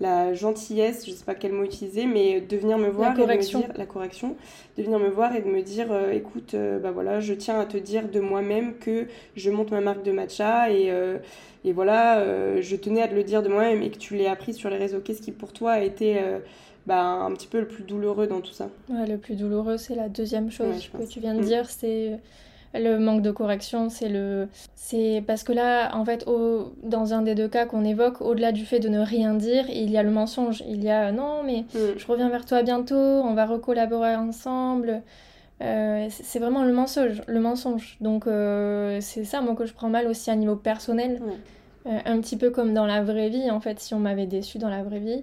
la 0.00 0.34
gentillesse, 0.34 1.06
je 1.06 1.12
sais 1.12 1.24
pas 1.24 1.34
quel 1.34 1.52
mot 1.52 1.64
utiliser, 1.64 2.06
mais 2.06 2.40
de 2.40 2.56
venir 2.56 2.78
me 2.78 2.88
voir 2.88 3.12
et 3.12 3.14
de 3.14 3.20
me 3.20 3.26
correction. 3.26 3.60
dire 3.60 3.68
la 3.76 3.86
correction, 3.86 4.36
de 4.76 4.82
venir 4.82 4.98
me 4.98 5.08
voir 5.08 5.34
et 5.36 5.40
de 5.42 5.48
me 5.48 5.62
dire 5.62 5.92
euh, 5.92 6.10
écoute, 6.12 6.54
euh, 6.54 6.78
bah 6.78 6.90
voilà, 6.90 7.20
je 7.20 7.32
tiens 7.34 7.60
à 7.60 7.66
te 7.66 7.76
dire 7.76 8.08
de 8.08 8.20
moi-même 8.20 8.74
que 8.78 9.06
je 9.36 9.50
monte 9.50 9.70
ma 9.70 9.80
marque 9.80 10.02
de 10.02 10.12
matcha 10.12 10.70
et 10.70 10.90
euh, 10.90 11.18
et 11.64 11.72
voilà, 11.72 12.18
euh, 12.18 12.60
je 12.60 12.76
tenais 12.76 13.00
à 13.02 13.08
te 13.08 13.14
le 13.14 13.24
dire 13.24 13.42
de 13.42 13.48
moi-même 13.48 13.82
et 13.82 13.90
que 13.90 13.96
tu 13.98 14.16
l'aies 14.16 14.26
appris 14.26 14.52
sur 14.52 14.68
les 14.68 14.76
réseaux. 14.76 15.00
Qu'est-ce 15.00 15.22
qui 15.22 15.32
pour 15.32 15.52
toi 15.52 15.72
a 15.72 15.80
été 15.80 16.18
euh, 16.18 16.38
bah, 16.86 17.00
un 17.02 17.32
petit 17.32 17.46
peu 17.46 17.58
le 17.60 17.68
plus 17.68 17.84
douloureux 17.84 18.26
dans 18.26 18.40
tout 18.42 18.52
ça? 18.52 18.68
Ouais, 18.88 19.06
le 19.06 19.18
plus 19.18 19.34
douloureux, 19.36 19.78
c'est 19.78 19.94
la 19.94 20.08
deuxième 20.08 20.50
chose 20.50 20.76
Ouais, 20.76 20.80
que 20.96 20.96
pense. 20.98 21.08
tu 21.08 21.20
viens 21.20 21.34
de 21.34 21.40
Mm. 21.40 21.44
dire, 21.44 21.70
c'est 21.70 22.20
le 22.74 22.98
manque 22.98 23.22
de 23.22 23.30
correction. 23.30 23.88
C'est 23.88 24.08
le, 24.08 24.48
c'est 24.74 25.22
parce 25.26 25.42
que 25.44 25.52
là, 25.52 25.94
en 25.96 26.04
fait, 26.04 26.26
au- 26.26 26.72
dans 26.82 27.14
un 27.14 27.22
des 27.22 27.34
deux 27.34 27.48
cas 27.48 27.66
qu'on 27.66 27.84
évoque, 27.84 28.20
au-delà 28.20 28.52
du 28.52 28.64
fait 28.66 28.80
de 28.80 28.88
ne 28.88 29.00
rien 29.00 29.34
dire, 29.34 29.64
il 29.70 29.90
y 29.90 29.96
a 29.96 30.02
le 30.02 30.10
mensonge. 30.10 30.62
Il 30.68 30.82
y 30.82 30.90
a 30.90 31.12
non, 31.12 31.42
mais 31.44 31.64
Mm. 31.74 31.96
je 31.98 32.06
reviens 32.06 32.28
vers 32.28 32.44
toi 32.44 32.62
bientôt, 32.62 32.94
on 32.96 33.34
va 33.34 33.46
recollaborer 33.46 34.16
ensemble. 34.16 35.02
Euh, 35.62 36.08
c'est 36.10 36.40
vraiment 36.40 36.64
le 36.64 36.72
mensonge, 36.72 37.22
le 37.26 37.40
mensonge. 37.40 37.96
Donc 38.00 38.26
euh, 38.26 38.98
c'est 39.00 39.24
ça, 39.24 39.40
moi, 39.40 39.54
que 39.54 39.66
je 39.66 39.72
prends 39.72 39.88
mal 39.88 40.06
aussi 40.08 40.30
à 40.30 40.36
niveau 40.36 40.56
personnel. 40.56 41.20
Ouais. 41.24 41.92
Euh, 41.92 41.98
un 42.06 42.18
petit 42.20 42.36
peu 42.36 42.50
comme 42.50 42.72
dans 42.74 42.86
la 42.86 43.02
vraie 43.02 43.28
vie, 43.28 43.50
en 43.50 43.60
fait, 43.60 43.78
si 43.78 43.94
on 43.94 43.98
m'avait 44.00 44.26
déçu 44.26 44.58
dans 44.58 44.70
la 44.70 44.82
vraie 44.82 45.00
vie, 45.00 45.22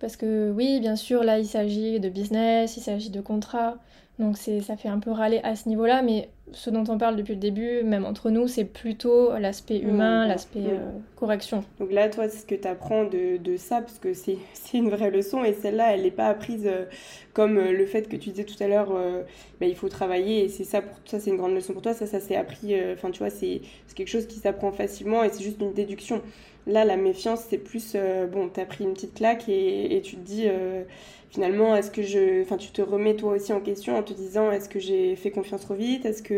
Parce 0.00 0.16
que 0.16 0.52
oui, 0.56 0.78
bien 0.80 0.94
sûr, 0.94 1.24
là, 1.24 1.40
il 1.40 1.44
s'agit 1.46 1.98
de 1.98 2.08
business, 2.08 2.76
il 2.76 2.80
s'agit 2.80 3.10
de 3.10 3.20
contrat. 3.20 3.74
Donc 4.20 4.36
c'est, 4.38 4.60
ça 4.60 4.76
fait 4.76 4.88
un 4.88 5.00
peu 5.00 5.10
râler 5.10 5.40
à 5.42 5.56
ce 5.56 5.68
niveau-là, 5.68 6.02
mais 6.02 6.28
ce 6.52 6.70
dont 6.70 6.84
on 6.88 6.98
parle 6.98 7.16
depuis 7.16 7.34
le 7.34 7.40
début, 7.40 7.82
même 7.82 8.04
entre 8.04 8.30
nous, 8.30 8.48
c'est 8.48 8.64
plutôt 8.64 9.36
l'aspect 9.38 9.78
humain, 9.78 10.26
l'aspect 10.26 10.60
euh, 10.60 10.90
correction. 11.16 11.64
Donc 11.78 11.92
là, 11.92 12.08
toi, 12.08 12.28
c'est 12.28 12.38
ce 12.38 12.46
que 12.46 12.54
tu 12.54 12.66
apprends 12.68 13.04
de, 13.04 13.36
de, 13.36 13.56
ça, 13.56 13.80
parce 13.80 13.98
que 13.98 14.12
c'est, 14.14 14.38
une 14.74 14.90
vraie 14.90 15.10
leçon, 15.10 15.44
et 15.44 15.52
celle-là, 15.52 15.94
elle 15.94 16.02
n'est 16.02 16.10
pas 16.10 16.26
apprise 16.26 16.66
euh, 16.66 16.84
comme 17.32 17.58
euh, 17.58 17.72
le 17.72 17.86
fait 17.86 18.08
que 18.08 18.16
tu 18.16 18.30
disais 18.30 18.44
tout 18.44 18.62
à 18.62 18.68
l'heure, 18.68 18.92
bah, 19.60 19.66
il 19.66 19.74
faut 19.74 19.88
travailler, 19.88 20.44
et 20.44 20.48
c'est 20.48 20.64
ça, 20.64 20.82
pour, 20.82 20.96
ça 21.04 21.20
c'est 21.20 21.30
une 21.30 21.36
grande 21.36 21.54
leçon 21.54 21.72
pour 21.72 21.82
toi, 21.82 21.94
ça, 21.94 22.06
ça 22.06 22.20
s'est 22.20 22.36
appris, 22.36 22.74
enfin 22.92 23.10
tu 23.10 23.18
vois, 23.18 23.30
c'est, 23.30 23.60
quelque 23.94 24.08
chose 24.08 24.26
qui 24.26 24.38
s'apprend 24.38 24.72
facilement, 24.72 25.24
et 25.24 25.30
c'est 25.30 25.42
juste 25.42 25.60
une 25.60 25.72
déduction. 25.72 26.22
Là, 26.66 26.84
la 26.84 26.96
méfiance, 26.96 27.46
c'est 27.48 27.58
plus, 27.58 27.96
bon, 28.30 28.48
tu 28.52 28.60
as 28.60 28.66
pris 28.66 28.84
une 28.84 28.92
petite 28.92 29.14
claque, 29.14 29.48
et, 29.48 29.96
et 29.96 30.02
tu 30.02 30.16
te 30.16 30.20
dis 30.20 30.48
finalement, 31.30 31.76
est-ce 31.76 31.90
que 31.90 32.02
je, 32.02 32.42
enfin, 32.42 32.56
tu 32.56 32.70
te 32.70 32.82
remets 32.82 33.16
toi 33.16 33.32
aussi 33.32 33.52
en 33.52 33.60
question 33.60 33.96
en 33.96 34.02
te 34.02 34.12
disant, 34.12 34.50
est-ce 34.50 34.68
que 34.68 34.78
j'ai 34.78 35.14
fait 35.16 35.30
confiance 35.30 35.62
trop 35.62 35.74
vite 35.74 36.06
Est-ce 36.06 36.22
que, 36.22 36.34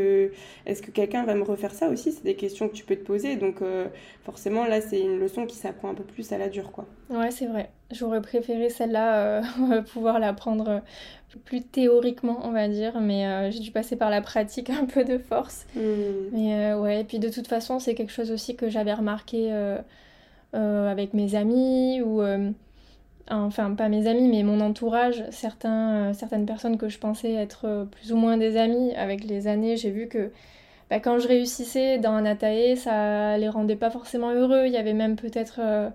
est-ce 0.66 0.82
que 0.82 0.90
quelqu'un 0.90 1.24
va 1.24 1.34
me 1.34 1.42
refaire 1.42 1.72
ça 1.72 1.88
aussi? 1.88 2.12
C'est 2.12 2.24
des 2.24 2.34
questions 2.34 2.68
que 2.68 2.74
tu 2.74 2.84
peux 2.84 2.96
te 2.96 3.04
poser. 3.04 3.36
Donc, 3.36 3.62
euh, 3.62 3.86
forcément, 4.24 4.64
là, 4.64 4.80
c'est 4.80 5.00
une 5.00 5.18
leçon 5.18 5.46
qui 5.46 5.56
s'apprend 5.56 5.90
un 5.90 5.94
peu 5.94 6.04
plus 6.04 6.32
à 6.32 6.38
la 6.38 6.48
dure, 6.48 6.72
quoi. 6.72 6.86
Ouais, 7.08 7.30
c'est 7.30 7.46
vrai. 7.46 7.70
J'aurais 7.90 8.20
préféré 8.20 8.70
celle-là, 8.70 9.40
euh, 9.40 9.82
pouvoir 9.92 10.18
l'apprendre 10.18 10.68
euh, 10.68 10.78
plus 11.44 11.62
théoriquement, 11.62 12.40
on 12.44 12.52
va 12.52 12.68
dire, 12.68 13.00
mais 13.00 13.50
j'ai 13.50 13.60
dû 13.60 13.70
passer 13.70 13.96
par 13.96 14.10
la 14.10 14.20
pratique 14.20 14.70
un 14.70 14.86
peu 14.86 15.04
de 15.04 15.18
force. 15.18 15.66
Hmm. 15.76 15.80
Mais 16.32 16.74
ouais, 16.74 17.00
et 17.00 17.04
puis 17.04 17.18
de 17.18 17.28
toute 17.28 17.46
façon, 17.46 17.78
c'est 17.78 17.94
quelque 17.94 18.12
chose 18.12 18.30
aussi 18.30 18.56
que 18.56 18.68
j'avais 18.68 18.94
remarqué 18.94 19.52
avec 20.52 21.14
mes 21.14 21.36
amis 21.36 22.02
ou 22.02 22.20
enfin 23.30 23.74
pas 23.74 23.88
mes 23.88 24.06
amis, 24.06 24.28
mais 24.28 24.42
mon 24.42 24.60
entourage, 24.60 25.20
euh, 25.20 26.12
certaines 26.12 26.46
personnes 26.46 26.76
que 26.76 26.88
je 26.88 26.98
pensais 26.98 27.32
être 27.32 27.66
euh, 27.66 27.84
plus 27.84 28.12
ou 28.12 28.16
moins 28.16 28.36
des 28.36 28.56
amis, 28.56 28.94
avec 28.94 29.24
les 29.24 29.46
années, 29.46 29.76
j'ai 29.76 29.90
vu 29.90 30.08
que 30.08 30.30
bah, 30.90 31.00
quand 31.00 31.18
je 31.18 31.28
réussissais 31.28 31.98
dans 31.98 32.12
un 32.12 32.26
ATAE, 32.26 32.76
ça 32.76 33.38
les 33.38 33.48
rendait 33.48 33.76
pas 33.76 33.90
forcément 33.90 34.32
heureux. 34.32 34.64
Il 34.66 34.72
y 34.72 34.76
avait 34.76 34.92
même 34.92 35.16
peut-être 35.16 35.60
euh, 35.62 35.88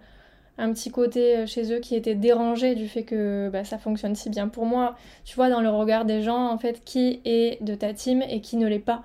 un 0.58 0.71
petit 0.71 0.89
côté 0.89 1.45
chez 1.48 1.74
eux 1.74 1.80
qui 1.80 1.95
était 1.95 2.15
dérangé 2.15 2.76
du 2.76 2.88
fait 2.88 3.04
que 3.04 3.50
bah, 3.52 3.65
ça 3.65 3.78
fonctionne 3.78 4.15
si 4.15 4.30
bien 4.30 4.48
pour 4.48 4.65
moi. 4.65 4.95
Tu 5.26 5.36
vois, 5.36 5.50
dans 5.50 5.62
le 5.62 5.69
regard 5.69 6.06
des 6.06 6.21
gens, 6.21 6.50
en 6.50 6.58
fait, 6.58 6.84
qui 6.86 7.21
est 7.26 7.62
de 7.62 7.76
ta 7.76 7.93
team 7.93 8.21
et 8.21 8.41
qui 8.41 8.58
ne 8.58 8.67
l'est 8.67 8.80
pas. 8.80 9.04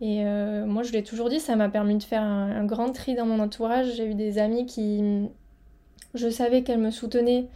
Et 0.00 0.22
moi, 0.66 0.82
je 0.82 0.92
l'ai 0.92 1.02
toujours 1.02 1.30
dit, 1.30 1.40
ça 1.40 1.56
m'a 1.56 1.70
permis 1.70 1.96
de 1.96 2.02
faire 2.02 2.22
un 2.22 2.64
grand 2.66 2.92
tri 2.92 3.14
dans 3.14 3.24
mon 3.24 3.40
entourage. 3.40 3.94
J'ai 3.96 4.06
eu 4.06 4.14
des 4.14 4.38
amis 4.38 4.66
qui 4.66 5.30
je 6.16 6.28
savais 6.28 6.62
qu'elle 6.62 6.78
me 6.78 6.90
soutenait, 6.90 7.46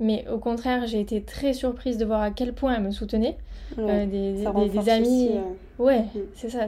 mais 0.00 0.24
au 0.32 0.38
contraire, 0.38 0.86
j'ai 0.86 1.00
été 1.00 1.22
très 1.22 1.52
surprise 1.52 1.98
de 1.98 2.04
voir 2.04 2.20
à 2.20 2.30
quel 2.30 2.52
point 2.52 2.74
elle 2.76 2.82
me 2.82 2.90
soutenait. 2.90 3.36
Euh, 3.78 4.06
des, 4.06 4.46
amis, 4.88 5.30
euh. 5.34 5.82
ouais, 5.82 6.00
mm. 6.00 6.20
c'est 6.34 6.48
ça, 6.48 6.60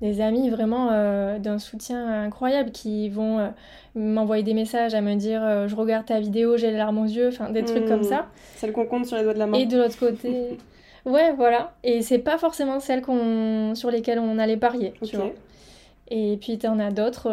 des 0.00 0.20
amis 0.20 0.48
vraiment 0.48 0.90
euh, 0.92 1.38
d'un 1.38 1.58
soutien 1.58 2.22
incroyable 2.22 2.70
qui 2.70 3.08
vont 3.08 3.52
m'envoyer 3.96 4.44
des 4.44 4.54
messages 4.54 4.94
à 4.94 5.00
me 5.00 5.14
dire 5.16 5.66
je 5.66 5.74
regarde 5.74 6.06
ta 6.06 6.20
vidéo, 6.20 6.56
j'ai 6.56 6.70
les 6.70 6.76
larmes 6.76 6.98
aux 6.98 7.06
yeux, 7.06 7.28
enfin 7.28 7.50
des 7.50 7.64
trucs 7.64 7.86
comme 7.86 8.00
mm. 8.00 8.04
ça. 8.04 8.26
Celle 8.56 8.72
qu'on 8.72 8.86
compte 8.86 9.06
sur 9.06 9.16
les 9.16 9.24
doigts 9.24 9.34
de 9.34 9.40
la 9.40 9.46
main. 9.46 9.58
Et 9.58 9.66
de 9.66 9.76
l'autre 9.76 9.98
côté, 9.98 10.56
ouais, 11.04 11.32
voilà. 11.32 11.74
Et 11.82 12.02
c'est 12.02 12.18
pas 12.18 12.38
forcément 12.38 12.78
celles 12.78 13.02
sur 13.74 13.90
lesquelles 13.90 14.20
on 14.20 14.38
allait 14.38 14.56
parier, 14.56 14.94
tu 15.04 15.16
vois. 15.16 15.32
Et 16.08 16.38
puis 16.40 16.58
t'en 16.58 16.78
as 16.78 16.92
d'autres 16.92 17.28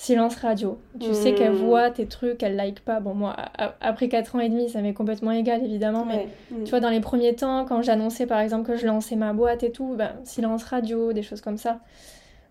silence 0.00 0.36
radio. 0.36 0.78
Tu 0.98 1.12
sais 1.12 1.34
qu'elle 1.34 1.52
hmm. 1.52 1.66
voit 1.66 1.90
tes 1.90 2.06
trucs, 2.06 2.42
elle 2.42 2.56
like 2.56 2.80
pas. 2.80 3.00
Bon, 3.00 3.12
moi, 3.12 3.36
après 3.82 4.08
4 4.08 4.34
ans 4.34 4.40
et 4.40 4.48
demi, 4.48 4.70
ça 4.70 4.80
m'est 4.80 4.94
complètement 4.94 5.30
égal, 5.30 5.62
évidemment. 5.62 6.06
Mais 6.06 6.26
hmm. 6.50 6.64
tu 6.64 6.70
vois, 6.70 6.80
dans 6.80 6.88
les 6.88 7.00
premiers 7.00 7.34
temps, 7.34 7.66
quand 7.66 7.82
j'annonçais 7.82 8.24
par 8.24 8.40
exemple 8.40 8.66
que 8.66 8.76
je 8.78 8.86
lançais 8.86 9.14
ma 9.14 9.34
boîte 9.34 9.62
et 9.62 9.70
tout, 9.70 9.94
ben, 9.98 10.12
silence 10.24 10.64
radio, 10.64 11.12
des 11.12 11.22
choses 11.22 11.42
comme 11.42 11.58
ça. 11.58 11.80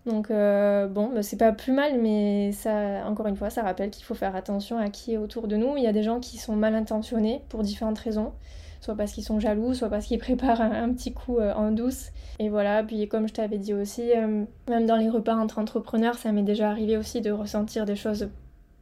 Donc, 0.06 0.30
euh, 0.30 0.86
bon, 0.86 1.08
ben, 1.08 1.24
c'est 1.24 1.38
pas 1.38 1.50
plus 1.50 1.72
mal, 1.72 1.98
mais 2.00 2.52
ça, 2.52 3.04
encore 3.04 3.26
une 3.26 3.36
fois, 3.36 3.50
ça 3.50 3.62
rappelle 3.62 3.90
qu'il 3.90 4.04
faut 4.04 4.14
faire 4.14 4.36
attention 4.36 4.78
à 4.78 4.88
qui 4.88 5.14
est 5.14 5.18
autour 5.18 5.48
de 5.48 5.56
nous. 5.56 5.76
Il 5.76 5.82
y 5.82 5.88
a 5.88 5.92
des 5.92 6.04
gens 6.04 6.20
qui 6.20 6.38
sont 6.38 6.54
mal 6.54 6.76
intentionnés 6.76 7.42
pour 7.48 7.64
différentes 7.64 7.98
raisons 7.98 8.32
soit 8.80 8.96
parce 8.96 9.12
qu'ils 9.12 9.24
sont 9.24 9.38
jaloux, 9.40 9.74
soit 9.74 9.88
parce 9.88 10.06
qu'ils 10.06 10.18
préparent 10.18 10.60
un, 10.60 10.92
petit 10.92 11.12
coup 11.12 11.38
euh, 11.38 11.52
en 11.54 11.70
douce. 11.70 12.10
Et 12.38 12.48
voilà, 12.48 12.82
puis 12.82 13.08
comme 13.08 13.28
je 13.28 13.34
t'avais 13.34 13.58
dit 13.58 13.74
aussi, 13.74 14.10
euh, 14.16 14.44
même 14.68 14.86
dans 14.86 14.96
les 14.96 15.08
repas 15.08 15.34
entre 15.36 15.58
entrepreneurs, 15.58 16.16
ça 16.16 16.32
m'est 16.32 16.42
déjà 16.42 16.70
arrivé 16.70 16.96
aussi 16.96 17.20
de 17.20 17.30
ressentir 17.30 17.84
des 17.84 17.96
choses 17.96 18.30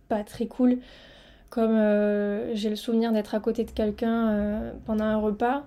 pas 0.08 0.22
très 0.24 0.46
cool. 0.46 0.78
Comme 1.50 1.76
euh, 1.76 2.54
j'ai 2.54 2.70
le 2.70 2.76
souvenir 2.76 3.12
d'être 3.12 3.34
à 3.34 3.40
côté 3.40 3.64
de 3.64 3.70
quelqu'un 3.70 4.72
pendant 4.84 5.04
un 5.04 5.16
repas. 5.16 5.64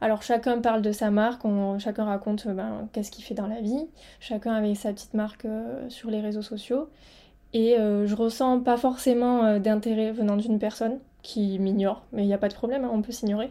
Alors 0.00 0.22
chacun 0.22 0.60
parle 0.60 0.82
de 0.82 0.92
sa 0.92 1.10
marque, 1.10 1.42
chacun 1.78 2.04
raconte 2.04 2.48
ben, 2.48 2.88
qu'est-ce 2.92 3.10
qu'il 3.10 3.24
fait 3.24 3.34
dans 3.34 3.46
la 3.46 3.60
vie, 3.60 3.86
chacun 4.18 4.52
avait 4.52 4.74
sa 4.74 4.92
petite 4.92 5.14
marque 5.14 5.46
sur 5.88 6.10
les 6.10 6.20
réseaux 6.20 6.42
sociaux. 6.42 6.88
Et 7.54 7.76
je 7.78 8.14
ressens 8.14 8.60
pas 8.60 8.76
forcément 8.76 9.58
d'intérêt 9.58 10.10
venant 10.10 10.36
d'une 10.36 10.58
personne 10.58 10.98
qui 11.22 11.58
m'ignore, 11.58 12.02
mais 12.12 12.22
il 12.22 12.26
n'y 12.26 12.34
a 12.34 12.38
pas 12.38 12.48
de 12.48 12.54
problème, 12.54 12.84
hein, 12.84 12.90
on 12.92 13.02
peut 13.02 13.12
s'ignorer. 13.12 13.50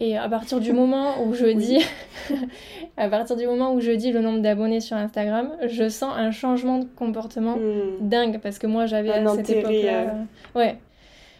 Et 0.00 0.16
à 0.16 0.28
partir 0.28 0.60
du 0.60 0.72
moment 0.74 1.22
où 1.24 1.34
je 1.34 1.46
dis, 1.46 1.84
à 2.96 3.08
partir 3.08 3.36
du 3.36 3.46
moment 3.46 3.72
où 3.72 3.80
je 3.80 3.90
dis 3.92 4.12
le 4.12 4.20
nombre 4.20 4.40
d'abonnés 4.40 4.80
sur 4.80 4.96
Instagram, 4.96 5.52
je 5.66 5.88
sens 5.88 6.14
un 6.16 6.30
changement 6.30 6.78
de 6.78 6.86
comportement 6.96 7.56
hmm. 7.56 8.08
dingue 8.08 8.40
parce 8.42 8.58
que 8.58 8.66
moi 8.66 8.86
j'avais 8.86 9.10
à 9.10 9.26
cette 9.28 9.50
époque-là, 9.50 10.02
euh. 10.02 10.58
ouais, 10.58 10.78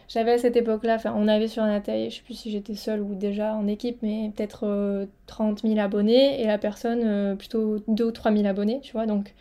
j'avais 0.09 0.33
à 0.33 0.39
cette 0.39 0.57
époque-là, 0.57 0.95
enfin 0.95 1.15
on 1.17 1.29
avait 1.29 1.49
sur 1.49 1.63
Nathalie, 1.65 2.11
je 2.11 2.17
sais 2.17 2.23
plus 2.23 2.35
si 2.35 2.51
j'étais 2.51 2.75
seule 2.75 3.01
ou 3.03 3.15
déjà 3.15 3.55
en 3.55 3.67
équipe, 3.67 3.99
mais 4.03 4.33
peut-être 4.35 5.07
30 5.27 5.65
euh, 5.65 5.69
000 5.69 5.81
abonnés 5.81 6.41
et 6.41 6.47
la 6.47 6.59
personne 6.59 7.03
euh, 7.05 7.35
plutôt 7.35 7.79
2 7.89 8.05
ou 8.05 8.11
3 8.11 8.33
000 8.33 8.47
abonnés, 8.47 8.81
tu 8.81 8.93
vois, 8.93 9.07
donc 9.07 9.35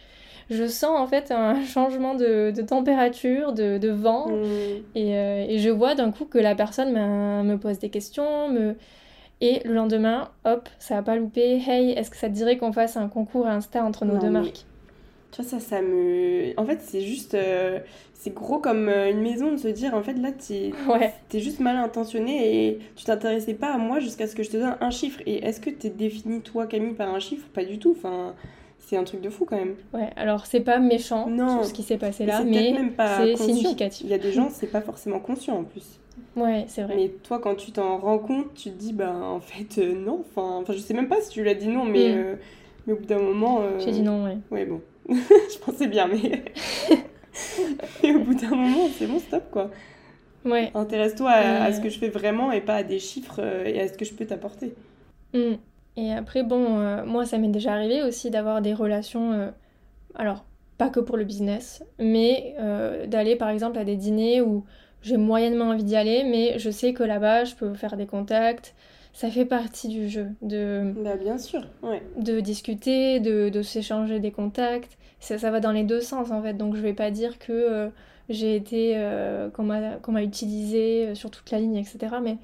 je 0.50 0.68
sens 0.68 0.98
en 0.98 1.08
fait 1.08 1.32
un 1.32 1.64
changement 1.66 2.16
de, 2.16 2.54
température, 2.62 3.54
de, 3.54 3.90
vent, 3.90 4.30
mm. 4.30 4.44
euh, 4.96 5.46
et, 5.50 5.60
je 5.60 5.70
vois 5.70 5.96
d'un 5.96 6.12
coup 6.12 6.26
que 6.26 6.38
la 6.38 6.56
personne 6.56 6.94
me 6.94 7.56
pose 7.58 7.80
des 7.80 7.90
questions, 7.90 8.50
me... 8.50 8.76
et 9.42 9.62
le 9.66 9.74
lendemain, 9.74 10.30
hop, 10.46 10.70
ça 10.80 10.96
va 10.96 11.02
pas 11.04 11.16
louper, 11.16 11.62
hey, 11.68 11.92
est-ce 11.92 12.10
que 12.10 12.18
ça 12.18 12.30
te 12.30 12.34
dirait 12.34 12.58
qu'on 12.58 12.72
fasse 12.72 12.98
un 12.98 13.08
concours 13.08 13.48
Insta 13.48 13.84
entre 13.84 14.06
nos 14.06 14.18
deux 14.18 14.30
marques? 14.30 14.66
Tu 15.32 15.42
vois, 15.42 15.50
ça, 15.50 15.60
ça 15.60 15.82
me... 15.82 16.54
En 16.58 16.66
fait, 16.66 16.80
c'est 16.82 17.02
juste... 17.02 17.34
Euh, 17.34 17.80
c'est 18.14 18.34
gros 18.34 18.58
comme 18.58 18.90
euh, 18.90 19.12
une 19.12 19.22
maison 19.22 19.52
de 19.52 19.58
se 19.58 19.68
dire, 19.68 19.94
en 19.94 20.02
fait, 20.02 20.14
là, 20.14 20.32
t'es 20.32 20.72
ouais. 20.90 21.14
es 21.34 21.40
juste 21.40 21.60
mal 21.60 21.78
intentionné 21.78 22.68
et 22.68 22.80
tu 22.96 23.06
t'intéressais 23.06 23.54
pas 23.54 23.72
à 23.72 23.78
moi 23.78 24.00
jusqu'à 24.00 24.26
ce 24.28 24.36
que 24.36 24.44
je 24.44 24.50
te 24.50 24.58
donne 24.58 24.76
un 24.82 24.90
chiffre. 24.90 25.22
Et 25.26 25.46
est-ce 25.46 25.62
que 25.62 25.70
t'es 25.70 25.90
défini, 25.90 26.42
toi, 26.42 26.66
Camille, 26.66 26.94
par 26.94 27.14
un 27.14 27.20
chiffre? 27.20 27.48
Pas 27.54 27.64
du 27.64 27.78
tout. 27.78 27.96
Enfin, 27.98 28.34
c'est 28.88 28.96
un 28.96 29.04
truc 29.04 29.20
de 29.20 29.30
fou 29.30 29.44
quand 29.44 29.58
même. 29.58 29.76
Ouais, 29.94 30.10
alors 30.16 30.46
c'est 30.46 30.62
pas 30.62 30.80
méchant 30.80 31.28
non. 31.28 31.64
ce 31.64 31.74
qui 31.74 31.84
s'est 31.84 31.98
passé 31.98 32.26
là, 32.26 32.42
mais 32.46 32.74
c'est 32.98 33.36
significatif. 33.36 34.06
Il 34.06 34.10
y 34.10 34.14
a 34.14 34.18
des 34.18 34.32
gens, 34.32 34.50
c'est 34.50 34.72
pas 34.72 34.82
forcément 34.82 35.20
conscient 35.20 35.58
en 35.58 35.64
plus. 35.66 36.00
Ouais, 36.38 36.66
c'est 36.68 36.84
vrai. 36.84 36.96
Mais 36.96 37.10
toi, 37.10 37.40
quand 37.40 37.56
tu 37.56 37.72
t'en 37.72 37.98
rends 37.98 38.20
compte, 38.20 38.54
tu 38.54 38.70
te 38.70 38.78
dis, 38.78 38.94
bah 38.94 39.14
en 39.14 39.42
fait, 39.42 39.80
euh, 39.80 39.94
non. 39.94 40.24
Enfin, 40.36 40.64
je 40.72 40.78
sais 40.78 40.94
même 40.94 41.10
pas 41.10 41.20
si 41.20 41.30
tu 41.32 41.44
l'as 41.44 41.54
dit 41.54 41.68
non, 41.68 41.84
mais, 41.84 42.10
mm. 42.10 42.18
euh, 42.18 42.36
mais 42.86 42.94
au 42.94 42.96
bout 42.96 43.06
d'un 43.06 43.20
moment. 43.20 43.62
Euh, 43.62 43.80
J'ai 43.80 43.92
dit 43.92 44.02
non, 44.02 44.24
ouais. 44.24 44.38
Ouais, 44.52 44.66
bon. 44.66 44.82
je 45.10 45.58
pensais 45.60 45.88
bien, 45.88 46.08
mais. 46.08 46.46
et 48.04 48.16
au 48.16 48.20
bout 48.20 48.36
d'un 48.36 48.56
moment, 48.56 48.88
c'est 48.98 49.08
bon, 49.08 49.20
stop 49.20 49.44
quoi. 49.52 49.70
Ouais. 50.46 50.72
Intéresse-toi 50.76 51.32
à, 51.32 51.74
ce 51.74 51.82
que 51.82 51.90
je 51.90 52.00
fais 52.00 52.10
vraiment 52.10 52.54
et 52.54 52.62
pas 52.62 52.76
à 52.76 52.84
des 52.84 53.00
chiffres 53.00 53.42
et 53.66 53.82
à 53.82 53.88
ce 53.90 53.98
que 53.98 54.06
je 54.06 54.14
peux 54.14 54.26
t'apporter. 54.26 54.74
Mm. 55.34 55.56
Et 55.98 56.14
après, 56.14 56.44
bon, 56.44 56.80
euh, 56.80 57.04
moi, 57.06 57.26
ça 57.26 57.40
m'est 57.40 57.48
déjà 57.48 57.74
arrivé 57.74 58.04
aussi 58.04 58.30
d'avoir 58.30 58.62
des 58.62 58.74
relations, 58.74 59.34
euh, 59.34 59.50
alors, 60.14 60.46
pas 60.78 60.90
que 60.90 61.00
pour 61.00 61.18
le 61.18 61.26
business, 61.26 61.84
mais 61.98 62.56
euh, 62.60 63.08
d'aller 63.08 63.36
par 63.36 63.50
exemple 63.50 63.80
à 63.80 63.84
des 63.84 63.96
dîners 63.96 64.42
où 64.42 64.64
j'ai 65.02 65.18
moyennement 65.18 65.70
envie 65.70 65.84
d'y 65.84 65.96
aller, 65.96 66.24
mais 66.24 66.60
je 66.60 66.70
sais 66.70 66.94
que 66.94 67.02
là-bas, 67.02 67.46
je 67.46 67.56
peux 67.56 67.74
faire 67.74 67.98
des 67.98 68.06
contacts. 68.06 68.76
Ça 69.12 69.32
fait 69.32 69.46
partie 69.46 69.88
du 69.88 70.08
jeu, 70.08 70.28
de... 70.44 70.94
Bah, 71.04 71.16
bien 71.16 71.40
sûr, 71.40 71.62
ouais. 71.82 72.04
De 72.18 72.40
discuter, 72.42 73.20
de, 73.20 73.50
de 73.50 73.62
s'échanger 73.64 74.20
des 74.20 74.30
contacts. 74.32 75.00
Ça, 75.20 75.40
ça 75.40 75.50
va 75.50 75.60
dans 75.60 75.72
les 75.72 75.84
deux 75.84 76.02
sens, 76.02 76.30
en 76.30 76.44
fait. 76.44 76.54
Donc, 76.54 76.76
je 76.76 76.82
vais 76.82 76.94
pas 76.94 77.10
dire 77.10 77.40
que 77.40 77.90
j'ai 78.30 78.56
été... 78.56 78.96
qu'on 79.54 79.64
m'a 79.64 80.24
utilisé 80.24 81.16
sur 81.16 81.32
toute 81.32 81.50
la 81.50 81.58
ligne, 81.60 81.78
etc. 81.78 82.18
Mais 82.22 82.38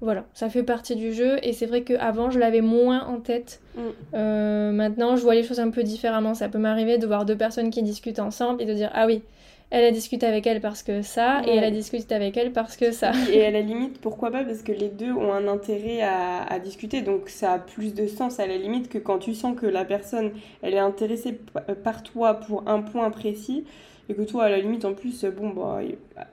voilà, 0.00 0.24
ça 0.32 0.48
fait 0.48 0.62
partie 0.62 0.96
du 0.96 1.12
jeu 1.12 1.36
et 1.42 1.52
c'est 1.52 1.66
vrai 1.66 1.82
qu'avant 1.82 2.30
je 2.30 2.38
l'avais 2.38 2.62
moins 2.62 3.06
en 3.06 3.20
tête. 3.20 3.60
Mm. 3.76 3.80
Euh, 4.14 4.72
maintenant 4.72 5.16
je 5.16 5.22
vois 5.22 5.34
les 5.34 5.42
choses 5.42 5.60
un 5.60 5.70
peu 5.70 5.82
différemment. 5.82 6.34
Ça 6.34 6.48
peut 6.48 6.58
m'arriver 6.58 6.98
de 6.98 7.06
voir 7.06 7.26
deux 7.26 7.36
personnes 7.36 7.70
qui 7.70 7.82
discutent 7.82 8.18
ensemble 8.18 8.62
et 8.62 8.66
de 8.66 8.72
dire 8.72 8.90
ah 8.94 9.06
oui, 9.06 9.22
elle 9.70 9.84
a 9.84 9.90
discuté 9.92 10.26
avec 10.26 10.46
elle 10.46 10.60
parce 10.60 10.82
que 10.82 11.02
ça, 11.02 11.42
et 11.46 11.50
elle 11.50 11.64
a 11.64 11.70
discuté 11.70 12.14
avec 12.14 12.36
elle 12.36 12.52
parce 12.52 12.76
que 12.76 12.90
ça. 12.92 13.12
et 13.32 13.44
à 13.44 13.50
la 13.50 13.60
limite, 13.60 14.00
pourquoi 14.00 14.30
pas 14.30 14.42
Parce 14.42 14.62
que 14.62 14.72
les 14.72 14.88
deux 14.88 15.12
ont 15.12 15.32
un 15.32 15.46
intérêt 15.46 16.00
à, 16.00 16.42
à, 16.42 16.58
discuter, 16.58 17.02
donc 17.02 17.28
ça 17.28 17.52
a 17.52 17.58
plus 17.58 17.94
de 17.94 18.06
sens 18.06 18.40
à 18.40 18.46
la 18.46 18.56
limite 18.56 18.88
que 18.88 18.98
quand 18.98 19.18
tu 19.18 19.34
sens 19.34 19.56
que 19.56 19.66
la 19.66 19.84
personne, 19.84 20.32
elle 20.62 20.74
est 20.74 20.78
intéressée 20.78 21.38
par 21.84 22.02
toi 22.02 22.34
pour 22.34 22.66
un 22.68 22.80
point 22.80 23.10
précis, 23.10 23.64
et 24.08 24.14
que 24.14 24.22
toi, 24.22 24.44
à 24.44 24.48
la 24.48 24.58
limite, 24.58 24.84
en 24.84 24.94
plus, 24.94 25.24
bon, 25.24 25.50
bah, 25.50 25.80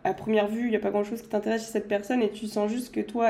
à 0.03 0.13
première 0.13 0.47
vue, 0.47 0.65
il 0.65 0.69
n'y 0.69 0.75
a 0.75 0.79
pas 0.79 0.89
grand-chose 0.89 1.21
qui 1.21 1.29
t'intéresse 1.29 1.65
chez 1.65 1.71
cette 1.71 1.87
personne, 1.87 2.21
et 2.21 2.29
tu 2.29 2.47
sens 2.47 2.71
juste 2.71 2.93
que 2.93 3.01
toi, 3.01 3.29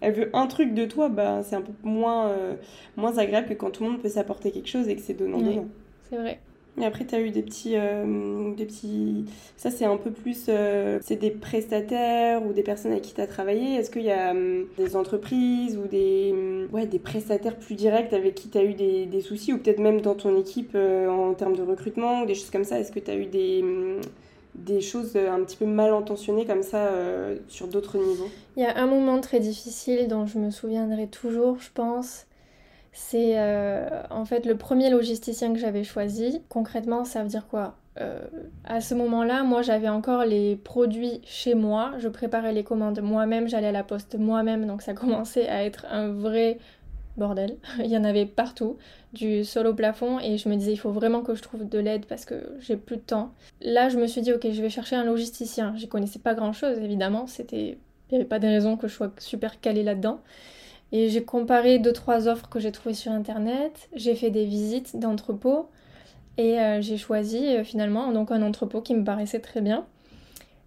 elle, 0.00 0.12
veut 0.12 0.30
un 0.32 0.46
truc 0.46 0.74
de 0.74 0.84
toi, 0.84 1.08
bah, 1.08 1.42
c'est 1.42 1.56
un 1.56 1.62
peu 1.62 1.72
moins, 1.82 2.28
euh, 2.28 2.54
moins 2.96 3.18
agréable 3.18 3.48
que 3.48 3.54
quand 3.54 3.70
tout 3.70 3.84
le 3.84 3.90
monde 3.90 4.00
peut 4.00 4.08
s'apporter 4.08 4.50
quelque 4.50 4.68
chose 4.68 4.88
et 4.88 4.96
que 4.96 5.02
c'est 5.02 5.14
donnant-donnant. 5.14 5.66
c'est 6.10 6.16
vrai. 6.16 6.40
Et 6.80 6.84
après, 6.84 7.04
tu 7.04 7.14
as 7.14 7.20
eu 7.20 7.30
des 7.30 7.42
petits, 7.42 7.76
euh, 7.76 8.54
des 8.54 8.64
petits. 8.64 9.24
Ça, 9.56 9.70
c'est 9.70 9.84
un 9.84 9.96
peu 9.96 10.10
plus. 10.10 10.46
Euh, 10.48 10.98
c'est 11.02 11.16
des 11.16 11.30
prestataires 11.30 12.44
ou 12.46 12.52
des 12.52 12.62
personnes 12.62 12.92
avec 12.92 13.02
qui 13.02 13.14
tu 13.14 13.20
as 13.20 13.26
travaillé. 13.26 13.74
Est-ce 13.74 13.90
qu'il 13.90 14.02
y 14.02 14.12
a 14.12 14.30
hum, 14.30 14.66
des 14.76 14.94
entreprises 14.94 15.76
ou 15.76 15.88
des, 15.88 16.30
hum, 16.32 16.68
ouais, 16.72 16.86
des 16.86 16.98
prestataires 16.98 17.56
plus 17.56 17.74
directs 17.74 18.12
avec 18.12 18.34
qui 18.34 18.48
tu 18.48 18.58
as 18.58 18.64
eu 18.64 18.74
des, 18.74 19.06
des, 19.06 19.20
soucis 19.20 19.52
ou 19.52 19.58
peut-être 19.58 19.80
même 19.80 20.00
dans 20.00 20.14
ton 20.14 20.36
équipe 20.38 20.72
euh, 20.74 21.08
en 21.08 21.34
termes 21.34 21.56
de 21.56 21.62
recrutement 21.62 22.22
ou 22.22 22.26
des 22.26 22.34
choses 22.34 22.50
comme 22.50 22.64
ça? 22.64 22.78
Est-ce 22.78 22.92
que 22.92 23.00
tu 23.00 23.10
as 23.10 23.16
eu 23.16 23.26
des 23.26 23.62
hum, 23.62 24.00
des 24.54 24.80
choses 24.80 25.16
un 25.16 25.40
petit 25.44 25.56
peu 25.56 25.66
mal 25.66 25.92
intentionnées 25.92 26.44
comme 26.44 26.64
ça 26.64 26.90
sur 27.46 27.68
d'autres 27.68 27.96
niveaux? 27.96 28.28
Il 28.56 28.62
y 28.64 28.66
a 28.66 28.76
un 28.76 28.86
moment 28.86 29.20
très 29.20 29.38
difficile 29.38 30.08
dont 30.08 30.26
je 30.26 30.38
me 30.38 30.50
souviendrai 30.50 31.06
toujours, 31.06 31.60
je 31.60 31.68
pense. 31.72 32.26
C'est 33.00 33.38
euh, 33.38 33.88
en 34.10 34.24
fait 34.24 34.44
le 34.44 34.56
premier 34.56 34.90
logisticien 34.90 35.52
que 35.52 35.58
j'avais 35.60 35.84
choisi. 35.84 36.42
Concrètement, 36.48 37.04
ça 37.04 37.22
veut 37.22 37.28
dire 37.28 37.46
quoi? 37.46 37.76
Euh, 38.00 38.20
À 38.64 38.80
ce 38.80 38.92
moment-là, 38.96 39.44
moi 39.44 39.62
j'avais 39.62 39.88
encore 39.88 40.24
les 40.24 40.56
produits 40.56 41.20
chez 41.24 41.54
moi. 41.54 41.92
Je 41.98 42.08
préparais 42.08 42.52
les 42.52 42.64
commandes 42.64 43.00
moi-même, 43.00 43.46
j'allais 43.48 43.68
à 43.68 43.72
la 43.72 43.84
poste 43.84 44.16
moi-même, 44.16 44.66
donc 44.66 44.82
ça 44.82 44.94
commençait 45.00 45.48
à 45.48 45.64
être 45.64 45.86
un 45.88 46.08
vrai 46.08 46.58
bordel. 47.16 47.56
il 47.78 47.86
y 47.86 47.96
en 47.96 48.02
avait 48.02 48.26
partout, 48.26 48.78
du 49.12 49.44
sol 49.44 49.68
au 49.68 49.74
plafond, 49.74 50.18
et 50.18 50.36
je 50.36 50.48
me 50.48 50.56
disais 50.56 50.72
il 50.72 50.76
faut 50.76 50.90
vraiment 50.92 51.22
que 51.22 51.36
je 51.36 51.42
trouve 51.42 51.68
de 51.68 51.78
l'aide 51.78 52.04
parce 52.04 52.24
que 52.24 52.56
j'ai 52.58 52.76
plus 52.76 52.96
de 52.96 53.02
temps. 53.02 53.32
Là, 53.62 53.88
je 53.90 53.96
me 53.96 54.08
suis 54.08 54.22
dit 54.22 54.32
ok, 54.32 54.44
je 54.50 54.60
vais 54.60 54.70
chercher 54.70 54.96
un 54.96 55.04
logisticien. 55.04 55.72
J'y 55.76 55.88
connaissais 55.88 56.18
pas 56.18 56.34
grand-chose, 56.34 56.78
évidemment. 56.78 57.28
C'était, 57.28 57.78
il 58.10 58.12
n'y 58.12 58.16
avait 58.16 58.28
pas 58.28 58.40
de 58.40 58.48
raison 58.48 58.76
que 58.76 58.88
je 58.88 58.94
sois 58.94 59.12
super 59.18 59.60
calée 59.60 59.84
là-dedans. 59.84 60.20
Et 60.92 61.10
j'ai 61.10 61.24
comparé 61.24 61.78
deux 61.78 61.92
trois 61.92 62.28
offres 62.28 62.48
que 62.48 62.60
j'ai 62.60 62.72
trouvées 62.72 62.94
sur 62.94 63.12
internet. 63.12 63.88
J'ai 63.94 64.14
fait 64.14 64.30
des 64.30 64.44
visites 64.44 64.98
d'entrepôts 64.98 65.68
et 66.38 66.58
euh, 66.58 66.80
j'ai 66.80 66.96
choisi 66.96 67.46
euh, 67.48 67.64
finalement 67.64 68.12
donc 68.12 68.30
un 68.30 68.42
entrepôt 68.42 68.80
qui 68.80 68.94
me 68.94 69.04
paraissait 69.04 69.40
très 69.40 69.60
bien. 69.60 69.84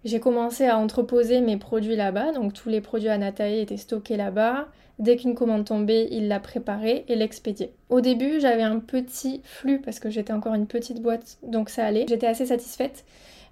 J'ai 0.04 0.20
commencé 0.20 0.66
à 0.66 0.78
entreposer 0.78 1.40
mes 1.40 1.56
produits 1.56 1.94
là-bas, 1.94 2.32
donc 2.32 2.52
tous 2.52 2.68
les 2.68 2.80
produits 2.80 3.08
Anatae 3.08 3.60
étaient 3.60 3.76
stockés 3.76 4.16
là-bas. 4.16 4.68
Dès 4.98 5.16
qu'une 5.16 5.34
commande 5.34 5.64
tombait, 5.64 6.08
il 6.10 6.28
la 6.28 6.38
préparait 6.40 7.04
et 7.08 7.16
l'expédiait. 7.16 7.72
Au 7.88 8.00
début, 8.00 8.40
j'avais 8.40 8.62
un 8.62 8.78
petit 8.78 9.40
flux 9.44 9.80
parce 9.80 10.00
que 10.00 10.10
j'étais 10.10 10.32
encore 10.32 10.54
une 10.54 10.66
petite 10.66 11.00
boîte, 11.00 11.38
donc 11.42 11.70
ça 11.70 11.84
allait. 11.84 12.04
J'étais 12.08 12.26
assez 12.26 12.46
satisfaite. 12.46 13.04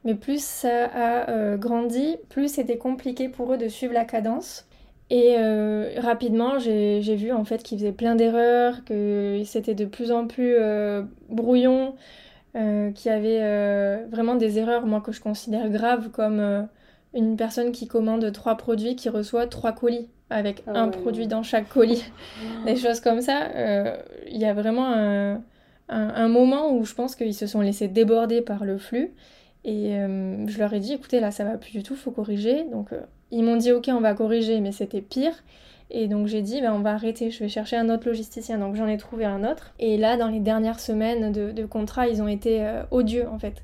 Mais 0.04 0.14
plus 0.14 0.42
ça 0.42 0.87
a 0.87 1.30
euh, 1.30 1.56
grandi, 1.56 2.16
plus 2.28 2.48
c'était 2.48 2.78
compliqué 2.78 3.28
pour 3.28 3.52
eux 3.52 3.59
de 3.59 3.68
suivre 3.68 3.92
la 3.92 4.04
cadence. 4.04 4.66
Et 5.11 5.35
euh, 5.37 5.90
rapidement, 5.99 6.61
j'ai 6.61 7.16
vu 7.16 7.33
en 7.33 7.44
fait 7.44 7.64
qu'ils 7.64 7.79
faisaient 7.79 7.92
plein 7.92 8.14
d'erreurs, 8.14 8.85
que 8.85 9.42
c'était 9.44 9.75
de 9.75 9.85
plus 9.85 10.12
en 10.12 10.29
plus 10.29 10.55
euh, 10.55 11.03
brouillon, 11.29 11.96
euh, 12.57 12.92
qu'il 12.92 13.11
y 13.11 13.14
avait 13.14 14.05
vraiment 14.07 14.37
des 14.37 14.59
erreurs, 14.59 14.87
moi, 14.87 15.01
que 15.01 15.11
je 15.11 15.20
considère 15.20 15.68
graves, 15.68 16.11
comme 16.11 16.68
une 17.12 17.37
personne 17.37 17.73
qui 17.73 17.88
commande 17.88 18.31
trois 18.33 18.57
produits 18.57 18.94
qui 18.94 19.09
reçoit 19.09 19.49
trois 19.49 19.73
colis, 19.73 20.09
avec 20.31 20.62
ah 20.68 20.81
un 20.81 20.88
produit 20.88 21.27
dans 21.27 21.42
chaque 21.42 21.68
colis. 21.68 22.05
des 22.64 22.77
choses 22.77 23.01
comme 23.01 23.20
ça. 23.20 23.49
Il 24.29 24.38
y 24.38 24.44
a 24.44 24.55
vraiment 24.55 24.92
un, 24.94 25.42
un, 25.88 26.29
moment 26.29 26.73
où 26.73 26.85
je 26.85 26.94
pense 26.94 27.16
qu'ils 27.16 27.35
se 27.35 27.49
sont 27.49 27.62
laissés 27.62 27.88
déborder 27.88 28.42
par 28.42 28.64
le 28.64 28.79
flux. 28.79 29.12
Et 29.64 29.90
je 30.46 30.59
leur 30.61 30.73
ai 30.73 30.79
dit, 30.79 30.92
écoutez, 30.92 31.18
là, 31.18 31.33
ça 31.33 31.42
va 31.42 31.59
plus 31.59 31.73
du 31.73 31.83
tout, 31.83 31.96
faut 31.96 32.12
corriger. 32.12 32.62
Donc 32.70 32.92
ils 33.31 33.43
m'ont 33.43 33.57
dit 33.57 33.73
ok 33.73 33.88
on 33.88 34.01
va 34.01 34.14
corriger 34.14 34.61
mais 34.61 34.73
c'était 34.73 35.01
pire. 35.01 35.33
Et 35.93 36.07
donc 36.07 36.29
j'ai 36.29 36.43
dit 36.43 36.61
ben, 36.61 36.73
on 36.73 36.81
va 36.81 36.93
arrêter, 36.93 37.31
je 37.31 37.40
vais 37.40 37.49
chercher 37.49 37.77
un 37.77 37.88
autre 37.88 38.07
logisticien. 38.07 38.59
Donc 38.59 38.77
j'en 38.77 38.87
ai 38.87 38.97
trouvé 38.97 39.25
un 39.25 39.45
autre. 39.45 39.73
Et 39.79 39.97
là 39.97 40.16
dans 40.16 40.29
les 40.29 40.40
dernières 40.40 40.81
semaines 40.81 41.33
de, 41.33 41.66
contrat 41.66 42.09
ils 42.09 42.23
ont 42.23 42.29
été 42.29 42.64
euh, 42.64 42.83
odieux 42.90 43.27
en 43.29 43.38
fait. 43.38 43.62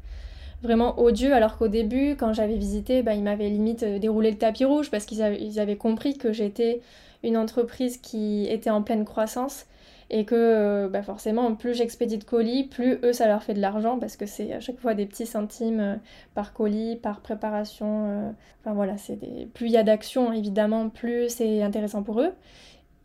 Vraiment 0.62 0.98
odieux 0.98 1.34
alors 1.34 1.58
qu'au 1.58 1.68
début 1.68 2.16
quand 2.16 2.32
j'avais 2.32 2.56
visité 2.56 3.02
ben, 3.02 3.12
ils 3.12 3.22
m'avaient 3.22 3.48
limite 3.48 3.82
euh, 3.82 3.98
déroulé 3.98 4.30
le 4.30 4.38
tapis 4.38 4.64
rouge 4.64 4.90
parce 4.90 5.04
qu'ils 5.04 5.22
avaient 5.22 5.76
compris 5.76 6.16
que 6.16 6.32
j'étais 6.32 6.80
une 7.22 7.36
entreprise 7.36 7.98
qui 7.98 8.46
était 8.48 8.70
en 8.70 8.82
pleine 8.82 9.04
croissance 9.04 9.66
et 10.10 10.24
que 10.24 10.34
euh, 10.34 10.88
bah 10.88 11.02
forcément 11.02 11.54
plus 11.54 11.74
j'expédie 11.74 12.18
de 12.18 12.24
colis, 12.24 12.64
plus 12.64 12.98
eux 13.02 13.12
ça 13.12 13.26
leur 13.26 13.42
fait 13.42 13.54
de 13.54 13.60
l'argent 13.60 13.98
parce 13.98 14.16
que 14.16 14.26
c'est 14.26 14.52
à 14.52 14.60
chaque 14.60 14.78
fois 14.78 14.94
des 14.94 15.06
petits 15.06 15.26
centimes 15.26 15.80
euh, 15.80 15.96
par 16.34 16.52
colis, 16.52 16.96
par 16.96 17.20
préparation. 17.20 18.06
Euh, 18.08 18.30
enfin 18.62 18.74
voilà, 18.74 18.96
c'est 18.98 19.16
des... 19.16 19.46
plus 19.46 19.66
il 19.66 19.72
y 19.72 19.76
a 19.76 19.82
d'action 19.82 20.32
évidemment, 20.32 20.88
plus 20.88 21.28
c'est 21.28 21.62
intéressant 21.62 22.02
pour 22.02 22.20
eux. 22.20 22.32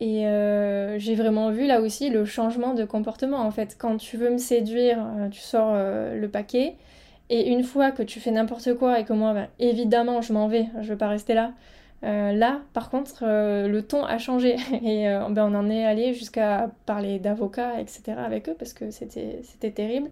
Et 0.04 0.24
j'ai 0.98 1.14
vraiment 1.14 1.52
vu 1.52 1.68
là 1.68 1.80
aussi 1.80 2.10
le 2.10 2.26
changement 2.26 2.74
de 2.74 2.86
comportement. 2.86 3.38
En 3.38 3.52
fait, 3.52 3.76
quand 3.78 3.98
tu 3.98 4.18
veux 4.18 4.32
me 4.32 4.40
séduire, 4.40 4.98
tu 5.30 5.40
sors 5.42 5.76
le 5.76 6.28
paquet. 6.28 6.76
Et 7.30 7.52
une 7.52 7.64
fois 7.64 7.92
que 7.92 8.02
tu 8.02 8.20
fais 8.20 8.32
n'importe 8.32 8.74
quoi 8.74 9.00
et 9.00 9.06
que 9.06 9.14
moi, 9.14 9.36
ben, 9.36 9.48
évidemment, 9.60 10.24
je 10.24 10.34
m'en 10.34 10.48
vais, 10.48 10.66
je 10.82 10.90
vais 10.90 10.98
pas 10.98 11.08
rester 11.08 11.36
là. 11.36 11.54
Euh, 12.04 12.32
là, 12.34 12.62
par 12.74 12.90
contre, 12.90 13.24
euh, 13.24 13.68
le 13.68 13.84
ton 13.84 14.04
a 14.04 14.18
changé 14.18 14.56
et 14.84 15.08
euh, 15.08 15.30
ben, 15.30 15.52
on 15.52 15.56
en 15.56 15.70
est 15.70 15.86
allé 15.86 16.14
jusqu'à 16.14 16.72
parler 16.86 17.20
d'avocats, 17.20 17.80
etc. 17.80 18.14
avec 18.18 18.50
eux 18.50 18.56
parce 18.58 18.74
que 18.74 18.90
c'était 18.92 19.72
terrible. 19.72 20.10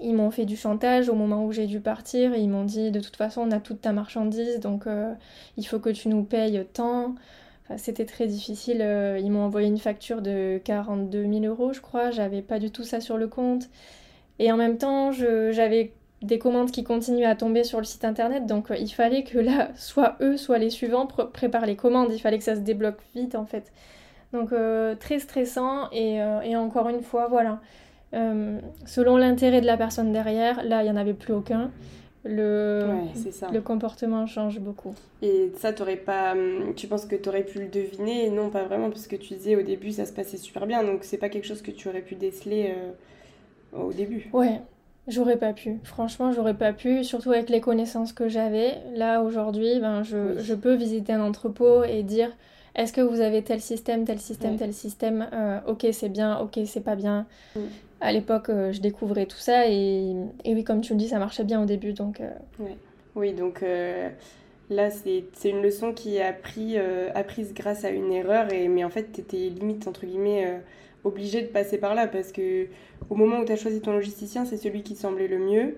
Ils 0.00 0.14
m'ont 0.14 0.30
fait 0.30 0.46
du 0.46 0.56
chantage 0.56 1.08
au 1.08 1.14
moment 1.14 1.44
où 1.44 1.52
j'ai 1.52 1.66
dû 1.66 1.80
partir. 1.80 2.34
Ils 2.34 2.48
m'ont 2.48 2.64
dit 2.64 2.90
de 2.90 3.00
toute 3.00 3.16
façon, 3.16 3.42
on 3.42 3.50
a 3.50 3.60
toute 3.60 3.82
ta 3.82 3.92
marchandise, 3.92 4.58
donc 4.60 4.86
il 5.58 5.66
faut 5.66 5.78
que 5.80 5.90
tu 5.90 6.08
nous 6.08 6.24
payes 6.24 6.64
tant. 6.72 7.14
c'était 7.76 8.06
très 8.06 8.26
difficile. 8.26 8.78
ils 9.20 9.30
m'ont 9.30 9.42
envoyé 9.44 9.68
une 9.68 9.78
facture 9.78 10.22
de 10.22 10.60
42 10.64 11.24
000 11.24 11.44
euros, 11.44 11.74
je 11.74 11.80
crois. 11.82 12.10
J'avais 12.10 12.40
pas 12.40 12.58
du 12.58 12.70
tout 12.70 12.84
ça 12.84 13.00
sur 13.00 13.18
le 13.18 13.28
compte. 13.28 13.68
Et 14.38 14.50
en 14.50 14.56
même 14.56 14.78
temps, 14.78 15.12
j'avais 15.12 15.92
des 16.22 16.38
commandes 16.38 16.70
qui 16.70 16.84
continuent 16.84 17.26
à 17.26 17.34
tomber 17.34 17.64
sur 17.64 17.78
le 17.78 17.84
site 17.84 18.04
internet. 18.04 18.46
Donc 18.46 18.70
euh, 18.70 18.76
il 18.76 18.88
fallait 18.88 19.24
que 19.24 19.38
là, 19.38 19.70
soit 19.76 20.16
eux, 20.20 20.36
soit 20.36 20.58
les 20.58 20.70
suivants 20.70 21.06
préparent 21.06 21.66
les 21.66 21.76
commandes. 21.76 22.12
Il 22.12 22.20
fallait 22.20 22.38
que 22.38 22.44
ça 22.44 22.54
se 22.54 22.60
débloque 22.60 22.98
vite 23.14 23.34
en 23.34 23.44
fait. 23.44 23.72
Donc 24.32 24.52
euh, 24.52 24.94
très 24.94 25.18
stressant 25.18 25.88
euh, 25.92 26.40
et, 26.40 26.56
encore 26.56 26.88
une 26.88 27.02
fois, 27.02 27.28
voilà. 27.28 27.60
selon 28.86 29.16
l'intérêt 29.16 29.60
de 29.60 29.66
la 29.66 29.76
personne 29.76 30.12
derrière, 30.12 30.64
là, 30.64 30.82
il 30.82 30.84
n'y 30.84 30.90
en 30.90 30.96
avait 30.96 31.14
plus 31.14 31.34
aucun. 31.34 31.70
Le, 32.24 32.86
le 33.52 33.60
comportement 33.60 34.26
change 34.26 34.60
beaucoup. 34.60 34.94
Et 35.22 35.50
ça, 35.56 35.72
t'aurais 35.72 35.96
pas. 35.96 36.32
Hum, 36.32 36.72
tu 36.76 36.86
penses 36.86 37.04
que 37.04 37.16
tu 37.16 37.28
aurais 37.28 37.42
pu 37.42 37.58
le 37.58 37.66
deviner? 37.66 38.30
Non, 38.30 38.48
pas 38.48 38.62
vraiment, 38.62 38.90
parce 38.90 39.08
que 39.08 39.16
tu 39.16 39.34
disais 39.34 39.56
au 39.56 39.62
début, 39.62 39.90
ça 39.90 40.06
se 40.06 40.12
passait 40.12 40.36
super 40.36 40.66
bien. 40.68 40.84
Donc 40.84 41.02
c'est 41.02 41.18
pas 41.18 41.28
quelque 41.28 41.46
chose 41.48 41.62
que 41.62 41.72
tu 41.72 41.88
aurais 41.88 42.00
pu 42.00 42.14
déceler 42.14 42.76
au 43.72 43.92
début. 43.92 44.30
Ouais, 44.32 44.60
J'aurais 45.08 45.36
pas 45.36 45.52
pu. 45.52 45.80
Franchement, 45.82 46.30
j'aurais 46.32 46.54
pas 46.54 46.72
pu, 46.72 47.02
surtout 47.02 47.32
avec 47.32 47.50
les 47.50 47.60
connaissances 47.60 48.12
que 48.12 48.28
j'avais. 48.28 48.78
Là, 48.94 49.22
aujourd'hui, 49.22 49.80
ben, 49.80 50.04
je, 50.04 50.38
je, 50.38 50.54
peux 50.54 50.74
visiter 50.74 51.12
un 51.12 51.22
entrepôt 51.22 51.82
et 51.82 52.04
dire 52.04 52.30
est-ce 52.76 52.92
que 52.92 53.00
vous 53.00 53.20
avez 53.20 53.42
tel 53.42 53.60
système, 53.60 54.04
tel 54.04 54.20
système, 54.20 54.56
tel 54.56 54.72
système? 54.72 55.28
Euh, 55.32 55.58
Ok, 55.66 55.86
c'est 55.92 56.08
bien, 56.08 56.38
ok, 56.38 56.60
c'est 56.66 56.84
pas 56.84 56.94
bien. 56.94 57.26
À 58.00 58.12
l'époque, 58.12 58.48
euh, 58.48 58.72
je 58.72 58.80
découvrais 58.80 59.26
tout 59.26 59.38
ça 59.38 59.68
et, 59.68 60.14
et, 60.44 60.54
oui, 60.54 60.62
comme 60.64 60.80
tu 60.80 60.92
le 60.92 60.98
dis, 60.98 61.08
ça 61.08 61.18
marchait 61.18 61.44
bien 61.44 61.60
au 61.60 61.66
début. 61.66 61.92
Donc, 61.92 62.20
euh. 62.20 62.30
Oui, 63.14 63.32
donc 63.32 63.62
là, 64.70 64.90
c'est 64.90 65.50
une 65.50 65.62
leçon 65.62 65.92
qui 65.92 66.16
est 66.16 66.22
appris, 66.22 66.78
apprise 67.14 67.52
grâce 67.54 67.84
à 67.84 67.90
une 67.90 68.12
erreur, 68.12 68.52
et, 68.52 68.68
mais 68.68 68.84
en 68.84 68.90
fait, 68.90 69.12
tu 69.12 69.20
étais 69.20 69.48
limite, 69.48 69.86
entre 69.88 70.06
guillemets 70.06 70.62
obligé 71.04 71.42
de 71.42 71.48
passer 71.48 71.78
par 71.78 71.94
là 71.94 72.06
parce 72.06 72.32
que 72.32 72.66
au 73.10 73.14
moment 73.14 73.40
où 73.40 73.44
tu 73.44 73.52
as 73.52 73.56
choisi 73.56 73.80
ton 73.80 73.92
logisticien, 73.92 74.44
c'est 74.44 74.56
celui 74.56 74.82
qui 74.82 74.94
semblait 74.94 75.28
le 75.28 75.38
mieux. 75.38 75.76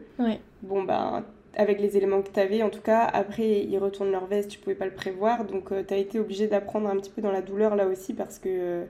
Bon, 0.62 0.82
bah, 0.82 1.22
avec 1.56 1.80
les 1.80 1.96
éléments 1.96 2.22
que 2.22 2.30
tu 2.30 2.40
avais, 2.40 2.62
en 2.62 2.70
tout 2.70 2.80
cas, 2.80 3.04
après, 3.04 3.60
ils 3.60 3.78
retournent 3.78 4.10
leur 4.10 4.26
veste, 4.26 4.50
tu 4.50 4.58
pouvais 4.58 4.74
pas 4.74 4.86
le 4.86 4.94
prévoir. 4.94 5.44
Donc, 5.44 5.72
euh, 5.72 5.82
tu 5.86 5.94
as 5.94 5.96
été 5.96 6.18
obligé 6.18 6.46
d'apprendre 6.46 6.88
un 6.88 6.96
petit 6.96 7.10
peu 7.10 7.22
dans 7.22 7.32
la 7.32 7.42
douleur 7.42 7.76
là 7.76 7.86
aussi 7.86 8.12
parce 8.14 8.38
que 8.38 8.84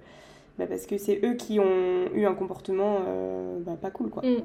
bah, 0.58 0.66
parce 0.66 0.86
que 0.86 0.98
c'est 0.98 1.20
eux 1.24 1.34
qui 1.34 1.58
ont 1.58 2.12
eu 2.14 2.26
un 2.26 2.34
comportement 2.34 2.98
euh, 3.06 3.58
bah, 3.60 3.76
pas 3.80 3.90
cool, 3.90 4.10
quoi. 4.10 4.22
Mm. 4.22 4.44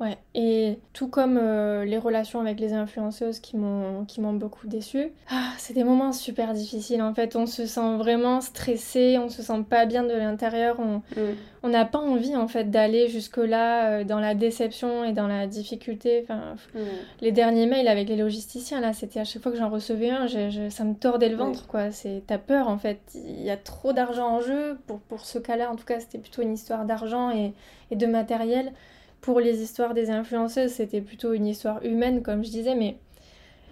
Ouais, 0.00 0.16
et 0.34 0.78
tout 0.94 1.08
comme 1.08 1.36
euh, 1.38 1.84
les 1.84 1.98
relations 1.98 2.40
avec 2.40 2.58
les 2.58 2.72
influenceuses 2.72 3.38
qui 3.38 3.58
m'ont 3.58 4.06
qui 4.06 4.22
m'ont 4.22 4.32
beaucoup 4.32 4.66
déçue, 4.66 5.12
ah, 5.30 5.50
c'est 5.58 5.74
des 5.74 5.84
moments 5.84 6.12
super 6.12 6.54
difficiles 6.54 7.02
en 7.02 7.12
fait. 7.12 7.36
On 7.36 7.44
se 7.44 7.66
sent 7.66 7.96
vraiment 7.98 8.40
stressé, 8.40 9.18
on 9.18 9.28
se 9.28 9.42
sent 9.42 9.62
pas 9.68 9.84
bien 9.84 10.02
de 10.02 10.14
l'intérieur, 10.14 10.76
on 10.80 11.02
Mm. 11.20 11.34
on 11.64 11.68
n'a 11.68 11.84
pas 11.84 11.98
envie 11.98 12.34
en 12.34 12.48
fait 12.48 12.70
d'aller 12.70 13.08
jusque 13.08 13.36
là 13.36 14.02
dans 14.04 14.20
la 14.20 14.34
déception 14.34 15.04
et 15.04 15.12
dans 15.12 15.26
la 15.26 15.46
difficulté. 15.46 16.20
Enfin, 16.24 16.54
Ouais. 16.74 16.80
les 17.20 17.30
derniers 17.32 17.66
mails 17.66 17.86
avec 17.88 18.08
les 18.08 18.16
logisticiens 18.16 18.80
là, 18.80 18.94
c'était 18.94 19.20
à 19.20 19.24
chaque 19.24 19.42
fois 19.42 19.52
que 19.52 19.58
j'en 19.58 19.68
recevais 19.68 20.08
un, 20.08 20.26
je- 20.26 20.48
je- 20.48 20.70
ça 20.70 20.84
me 20.84 20.94
tordait 20.94 21.28
le 21.28 21.36
ventre 21.36 21.66
quoi. 21.66 21.90
C'est 21.90 22.22
t'as 22.26 22.38
peur 22.38 22.68
en 22.68 22.78
fait. 22.78 23.00
Il 23.14 23.42
y 23.42 23.50
a 23.50 23.58
trop 23.58 23.92
d'argent 23.92 24.28
en 24.36 24.40
jeu 24.40 24.78
pour 24.86 24.98
pour 25.00 25.26
ce 25.26 25.38
cas-là. 25.38 25.70
En 25.70 25.76
tout 25.76 25.84
cas, 25.84 26.00
c'était 26.00 26.16
plutôt 26.18 26.40
une 26.40 26.54
histoire 26.54 26.86
d'argent 26.86 27.30
et 27.30 27.52
et 27.90 27.96
de 27.96 28.06
matériel. 28.06 28.72
Pour 29.20 29.40
les 29.40 29.62
histoires 29.62 29.94
des 29.94 30.10
influenceuses, 30.10 30.72
c'était 30.72 31.00
plutôt 31.02 31.32
une 31.34 31.46
histoire 31.46 31.84
humaine, 31.84 32.22
comme 32.22 32.44
je 32.44 32.50
disais, 32.50 32.74
mais 32.74 32.96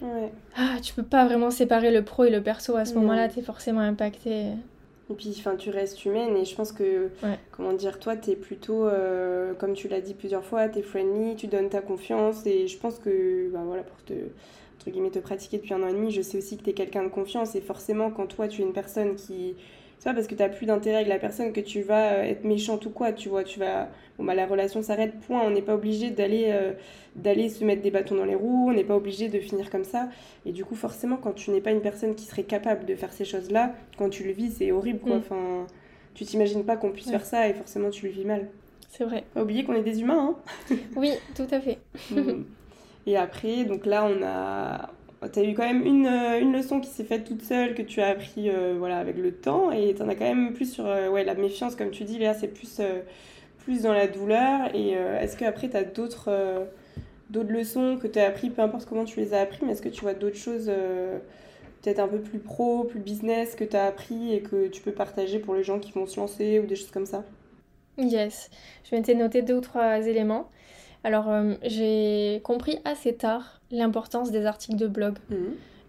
Ouais. 0.01 0.31
ah, 0.55 0.77
tu 0.81 0.93
peux 0.93 1.03
pas 1.03 1.25
vraiment 1.25 1.51
séparer 1.51 1.91
le 1.91 2.03
pro 2.03 2.23
et 2.25 2.29
le 2.29 2.41
perso. 2.41 2.75
À 2.75 2.85
ce 2.85 2.97
moment-là, 2.99 3.27
t'es 3.27 3.41
forcément 3.41 3.81
impacté. 3.81 4.53
Et 5.11 5.15
puis, 5.15 5.35
enfin, 5.39 5.55
tu 5.55 5.71
restes 5.71 6.05
humaine 6.05 6.37
et 6.37 6.45
je 6.45 6.55
pense 6.55 6.71
que, 6.71 7.09
Ouais. 7.23 7.39
comment 7.51 7.73
dire, 7.73 7.99
toi, 7.99 8.15
t'es 8.15 8.35
plutôt, 8.35 8.85
euh, 8.85 9.53
comme 9.55 9.73
tu 9.73 9.87
l'as 9.87 10.01
dit 10.01 10.13
plusieurs 10.13 10.45
fois, 10.45 10.69
t'es 10.69 10.83
friendly, 10.83 11.35
tu 11.35 11.47
donnes 11.47 11.69
ta 11.69 11.81
confiance 11.81 12.45
et 12.45 12.67
je 12.67 12.77
pense 12.77 12.99
que, 12.99 13.49
bah 13.51 13.63
voilà, 13.65 13.81
pour 13.83 14.03
te, 14.03 14.13
entre 14.77 14.91
guillemets, 14.91 15.09
te 15.09 15.19
pratiquer 15.19 15.57
depuis 15.57 15.73
un 15.73 15.81
an 15.83 15.87
et 15.87 15.93
demi, 15.93 16.11
je 16.11 16.21
sais 16.21 16.37
aussi 16.37 16.57
que 16.57 16.63
t'es 16.63 16.73
quelqu'un 16.73 17.03
de 17.03 17.09
confiance 17.09 17.55
et 17.55 17.61
forcément, 17.61 18.11
quand 18.11 18.27
toi, 18.27 18.47
tu 18.47 18.61
es 18.61 18.65
une 18.65 18.73
personne 18.73 19.15
qui, 19.15 19.55
c'est 19.99 20.09
pas 20.09 20.15
parce 20.15 20.25
que 20.27 20.33
t'as 20.35 20.49
plus 20.49 20.65
d'intérêt 20.65 20.95
avec 20.97 21.07
la 21.09 21.19
personne 21.19 21.53
que 21.53 21.59
tu 21.59 21.81
vas 21.81 22.13
euh, 22.13 22.23
être 22.23 22.43
méchante 22.45 22.85
ou 22.85 22.89
quoi, 22.89 23.11
tu 23.13 23.29
vois, 23.29 23.43
tu 23.43 23.59
vas, 23.59 23.89
bon 24.17 24.23
bah 24.25 24.33
la 24.33 24.47
relation 24.47 24.81
s'arrête, 24.81 25.19
point, 25.27 25.41
on 25.45 25.51
n'est 25.51 25.61
pas 25.61 25.75
obligé 25.75 26.09
d'aller, 26.09 26.45
euh, 26.47 26.71
d'aller 27.15 27.49
se 27.49 27.63
mettre 27.63 27.81
des 27.81 27.91
bâtons 27.91 28.15
dans 28.15 28.25
les 28.25 28.35
roues, 28.35 28.69
on 28.69 28.73
n'est 28.73 28.83
pas 28.85 28.95
obligé 28.95 29.27
de 29.29 29.39
finir 29.39 29.69
comme 29.69 29.83
ça 29.83 30.09
et 30.45 30.51
du 30.51 30.65
coup, 30.65 30.75
forcément, 30.75 31.17
quand 31.17 31.33
tu 31.33 31.51
n'es 31.51 31.61
pas 31.61 31.71
une 31.71 31.81
personne 31.81 32.15
qui 32.15 32.25
serait 32.25 32.43
capable 32.43 32.85
de 32.85 32.95
faire 32.95 33.11
ces 33.13 33.25
choses-là, 33.25 33.75
quand 33.97 34.09
tu 34.09 34.23
le 34.23 34.31
vis, 34.31 34.51
c'est 34.57 34.71
horrible, 34.71 34.99
quoi. 34.99 35.17
Mm. 35.17 35.19
Enfin, 35.19 35.67
tu 36.15 36.25
t'imagines 36.25 36.63
pas 36.65 36.77
qu'on 36.77 36.91
puisse 36.91 37.05
Ouais. 37.07 37.11
faire 37.11 37.25
ça 37.25 37.47
et 37.47 37.53
forcément, 37.53 37.89
tu 37.89 38.05
le 38.05 38.11
vis 38.11 38.25
mal. 38.25 38.47
C'est 38.89 39.03
vrai. 39.03 39.23
Pas 39.33 39.43
oublier 39.43 39.63
qu'on 39.65 39.75
est 39.75 39.83
des 39.83 40.01
humains, 40.01 40.35
Oui, 40.95 41.11
tout 41.35 41.47
à 41.51 41.59
fait. 41.59 41.77
hein. 42.15 42.15
Mm. 42.21 42.43
Et 43.07 43.17
après, 43.17 43.63
donc 43.65 43.85
là, 43.85 44.05
on 44.05 44.21
a... 44.23 44.91
T'as 45.27 45.43
eu 45.43 45.53
quand 45.53 45.65
même 45.65 45.85
une, 45.85 46.05
euh, 46.07 46.39
une 46.39 46.53
leçon 46.53 46.79
qui 46.79 46.89
s'est 46.89 47.03
faite 47.03 47.25
toute 47.25 47.41
seule, 47.41 47.75
que 47.75 47.81
tu 47.81 47.99
as 47.99 48.07
appris 48.07 48.49
euh, 48.49 48.75
voilà, 48.77 48.99
avec 48.99 49.17
le 49.17 49.33
temps, 49.33 49.69
et 49.69 49.93
t'en 49.93 50.07
as 50.07 50.15
quand 50.15 50.23
même 50.23 50.53
plus 50.53 50.71
sur 50.71 50.85
euh, 50.85 51.09
ouais, 51.09 51.25
la 51.25 51.33
méfiance, 51.33 51.75
comme 51.75 51.91
tu 51.91 52.05
dis, 52.05 52.17
Léa, 52.17 52.33
c'est 52.33 52.47
plus, 52.47 52.79
plus 53.57 53.81
dans 53.81 53.91
la 53.91 54.07
douleur. 54.07 54.73
Et 54.73 54.91
est-ce 54.91 55.35
qu'après, 55.35 55.67
t'as 55.67 55.83
d'autres 55.83 56.29
euh, 56.29 56.63
d'autres 57.29 57.51
leçons 57.51 57.97
que 58.01 58.07
tu 58.07 58.17
as 58.17 58.27
appris, 58.27 58.49
peu 58.49 58.61
importe 58.61 58.87
comment 58.87 59.03
tu 59.05 59.19
les 59.19 59.33
as 59.33 59.41
appris, 59.41 59.59
mais 59.65 59.73
est-ce 59.73 59.81
que 59.81 59.89
tu 59.89 60.01
vois 60.01 60.13
d'autres 60.13 60.37
choses 60.37 60.71
peut-être 61.81 61.99
un 61.99 62.07
peu 62.07 62.19
plus 62.19 62.39
pro, 62.39 62.85
plus 62.85 62.99
business 62.99 63.55
que 63.55 63.63
tu 63.63 63.75
as 63.75 63.85
appris 63.85 64.33
et 64.33 64.41
que 64.41 64.67
tu 64.67 64.81
peux 64.81 64.91
partager 64.91 65.39
pour 65.39 65.53
les 65.53 65.63
gens 65.63 65.79
qui 65.79 65.91
vont 65.91 66.07
se 66.07 66.19
lancer 66.19 66.59
ou 66.59 66.65
des 66.65 66.75
choses 66.75 66.91
comme 66.91 67.05
ça? 67.05 67.23
Yes. 67.97 68.49
Je 68.89 68.95
m'étais 68.95 69.13
noté 69.13 69.41
deux 69.41 69.55
ou 69.55 69.61
trois 69.61 70.07
éléments. 70.07 70.49
Alors, 71.03 71.29
euh, 71.29 71.53
j'ai 71.63 72.41
compris 72.43 72.79
assez 72.85 73.13
tard 73.15 73.61
l'importance 73.71 74.31
des 74.31 74.45
articles 74.45 74.77
de 74.77 74.87
blog 74.87 75.15
Mhm. 75.29 75.37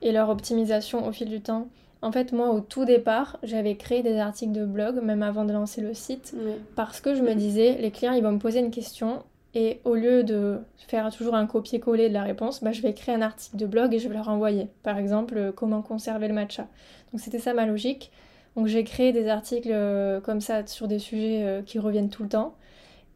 et 0.02 0.12
leur 0.12 0.28
optimisation 0.28 1.06
au 1.06 1.12
fil 1.12 1.28
du 1.28 1.40
temps. 1.40 1.68
En 2.02 2.12
fait, 2.12 2.32
moi, 2.32 2.50
au 2.50 2.60
tout 2.60 2.84
départ, 2.84 3.38
j'avais 3.42 3.76
créé 3.76 4.02
des 4.02 4.18
articles 4.18 4.52
de 4.52 4.64
blog, 4.64 5.02
même 5.02 5.22
avant 5.22 5.44
de 5.44 5.52
lancer 5.52 5.80
le 5.82 5.92
site, 5.94 6.32
Ouais. 6.36 6.56
parce 6.76 7.00
que 7.00 7.14
je 7.14 7.22
me 7.22 7.34
disais, 7.34 7.76
les 7.80 7.90
clients, 7.90 8.12
ils 8.12 8.22
vont 8.22 8.32
me 8.32 8.38
poser 8.38 8.60
une 8.60 8.70
question, 8.70 9.22
et 9.54 9.80
au 9.84 9.94
lieu 9.96 10.22
de 10.22 10.60
faire 10.78 11.10
toujours 11.14 11.34
un 11.34 11.44
copier-coller 11.46 12.08
de 12.08 12.14
la 12.14 12.22
réponse, 12.22 12.62
bah, 12.62 12.72
je 12.72 12.80
vais 12.80 12.94
créer 12.94 13.14
un 13.14 13.20
article 13.20 13.56
de 13.56 13.66
blog 13.66 13.92
et 13.92 13.98
je 13.98 14.08
vais 14.08 14.14
leur 14.14 14.28
envoyer. 14.28 14.68
Par 14.84 14.96
exemple, 14.96 15.36
euh, 15.36 15.52
comment 15.52 15.82
conserver 15.82 16.28
le 16.28 16.34
matcha. 16.34 16.68
Donc 17.12 17.20
c'était 17.20 17.40
ça 17.40 17.52
ma 17.52 17.66
logique. 17.66 18.12
Donc 18.56 18.68
j'ai 18.68 18.84
créé 18.84 19.12
des 19.12 19.28
articles 19.28 19.68
euh, 19.72 20.20
comme 20.20 20.40
ça 20.40 20.64
sur 20.66 20.86
des 20.88 21.00
sujets 21.00 21.42
euh, 21.42 21.62
qui 21.62 21.78
reviennent 21.80 22.10
tout 22.10 22.22
le 22.22 22.28
temps. 22.28 22.54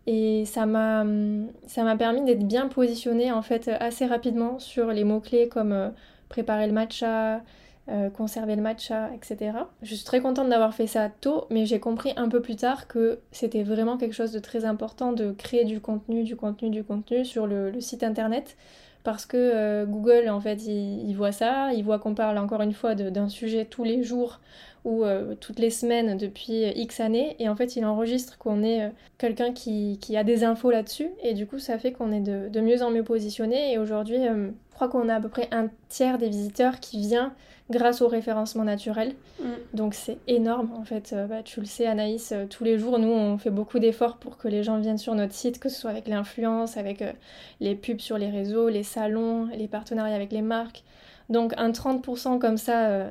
Et 0.06 0.44
ça 0.44 0.66
m'a 0.66 1.96
permis 1.96 2.24
d'être 2.24 2.46
bien 2.46 2.68
positionnée 2.68 3.32
en 3.32 3.42
fait 3.42 3.68
assez 3.68 4.06
rapidement 4.06 4.58
sur 4.58 4.88
les 4.88 5.04
mots-clés 5.04 5.48
comme 5.48 5.72
euh, 5.72 5.88
préparer 6.28 6.66
le 6.66 6.74
matcha, 6.74 7.42
euh, 7.88 8.10
conserver 8.10 8.54
le 8.56 8.62
matcha, 8.62 9.10
etc. 9.14 9.52
Je 9.82 9.94
suis 9.94 10.04
très 10.04 10.20
contente 10.20 10.50
d'avoir 10.50 10.74
fait 10.74 10.86
ça 10.86 11.08
tôt, 11.08 11.46
mais 11.50 11.64
j'ai 11.64 11.80
compris 11.80 12.12
un 12.16 12.28
peu 12.28 12.42
plus 12.42 12.56
tard 12.56 12.86
que 12.86 13.20
c'était 13.32 13.62
vraiment 13.62 13.96
quelque 13.96 14.14
chose 14.14 14.32
de 14.32 14.40
très 14.40 14.66
important 14.66 15.12
de 15.12 15.32
créer 15.32 15.64
du 15.64 15.80
contenu, 15.80 16.22
du 16.22 16.36
contenu, 16.36 16.68
du 16.68 16.84
contenu 16.84 17.24
sur 17.24 17.46
le 17.46 17.80
site 17.80 18.02
internet. 18.02 18.56
Parce 19.04 19.26
que 19.26 19.36
euh, 19.36 19.84
Google, 19.84 20.28
en 20.30 20.40
fait, 20.40 20.66
il, 20.66 21.12
voit 21.14 21.30
ça, 21.30 21.72
il 21.74 21.84
voit 21.84 21.98
qu'on 21.98 22.14
parle 22.14 22.38
encore 22.38 22.62
une 22.62 22.72
fois 22.72 22.94
d'un 22.94 23.28
sujet 23.28 23.66
tous 23.66 23.84
les 23.84 24.02
jours 24.02 24.40
ou 24.84 25.04
euh, 25.04 25.34
toutes 25.40 25.58
les 25.58 25.70
semaines 25.70 26.16
depuis 26.16 26.64
X 26.74 27.00
années, 27.00 27.36
et 27.38 27.48
en 27.48 27.56
fait, 27.56 27.76
il 27.76 27.84
enregistre 27.84 28.38
qu'on 28.38 28.62
est 28.62 28.82
euh, 28.84 28.88
quelqu'un 29.18 29.52
qui, 29.52 29.98
qui 30.00 30.16
a 30.16 30.24
des 30.24 30.44
infos 30.44 30.70
là-dessus, 30.70 31.08
et 31.22 31.34
du 31.34 31.46
coup, 31.46 31.58
ça 31.58 31.78
fait 31.78 31.92
qu'on 31.92 32.12
est 32.12 32.20
de, 32.20 32.48
de 32.48 32.60
mieux 32.60 32.82
en 32.82 32.90
mieux 32.90 33.02
positionné. 33.02 33.72
Et 33.72 33.78
aujourd'hui, 33.78 34.26
euh, 34.26 34.50
je 34.74 34.76
crois 34.76 34.88
qu'on 34.88 35.08
a 35.08 35.14
à 35.14 35.20
peu 35.20 35.28
près 35.28 35.46
un 35.52 35.68
tiers 35.88 36.18
des 36.18 36.28
visiteurs 36.28 36.80
qui 36.80 36.98
vient 36.98 37.32
grâce 37.70 38.02
au 38.02 38.08
référencement 38.08 38.64
naturel. 38.64 39.14
Mm. 39.40 39.44
Donc 39.72 39.94
c'est 39.94 40.18
énorme 40.26 40.72
en 40.76 40.82
fait. 40.82 41.12
Euh, 41.12 41.28
bah, 41.28 41.44
tu 41.44 41.60
le 41.60 41.66
sais 41.66 41.86
Anaïs, 41.86 42.32
euh, 42.32 42.46
tous 42.46 42.64
les 42.64 42.76
jours 42.76 42.98
nous 42.98 43.06
on 43.06 43.38
fait 43.38 43.52
beaucoup 43.52 43.78
d'efforts 43.78 44.16
pour 44.16 44.36
que 44.36 44.48
les 44.48 44.64
gens 44.64 44.80
viennent 44.80 44.98
sur 44.98 45.14
notre 45.14 45.32
site, 45.32 45.60
que 45.60 45.68
ce 45.68 45.80
soit 45.80 45.90
avec 45.90 46.08
l'influence, 46.08 46.76
avec 46.76 47.02
euh, 47.02 47.12
les 47.60 47.76
pubs 47.76 48.00
sur 48.00 48.18
les 48.18 48.30
réseaux, 48.30 48.68
les 48.68 48.82
salons, 48.82 49.46
les 49.56 49.68
partenariats 49.68 50.16
avec 50.16 50.32
les 50.32 50.42
marques. 50.42 50.82
Donc 51.28 51.54
un 51.56 51.70
30% 51.70 52.40
comme 52.40 52.58
ça, 52.58 53.10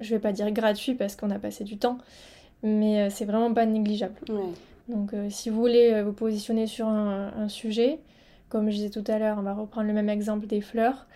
je 0.00 0.10
vais 0.14 0.18
pas 0.18 0.32
dire 0.32 0.50
gratuit 0.50 0.94
parce 0.94 1.14
qu'on 1.14 1.30
a 1.30 1.38
passé 1.38 1.62
du 1.62 1.76
temps, 1.76 1.98
mais 2.62 3.08
c'est 3.10 3.26
vraiment 3.26 3.52
pas 3.52 3.66
négligeable. 3.66 4.14
Ouais. 4.30 4.40
Donc 4.88 5.12
si 5.28 5.50
vous 5.50 5.60
voulez 5.60 6.02
vous 6.02 6.12
positionner 6.12 6.66
sur 6.66 6.88
un, 6.88 7.32
un 7.38 7.48
sujet, 7.48 8.00
comme 8.52 8.68
je 8.70 8.76
disais 8.76 8.90
tout 8.90 9.04
à 9.10 9.18
l'heure, 9.18 9.36
on 9.38 9.42
va 9.42 9.54
reprendre 9.54 9.86
le 9.86 9.94
même 9.94 10.10
exemple 10.10 10.46
des 10.46 10.60
fleurs, 10.60 11.06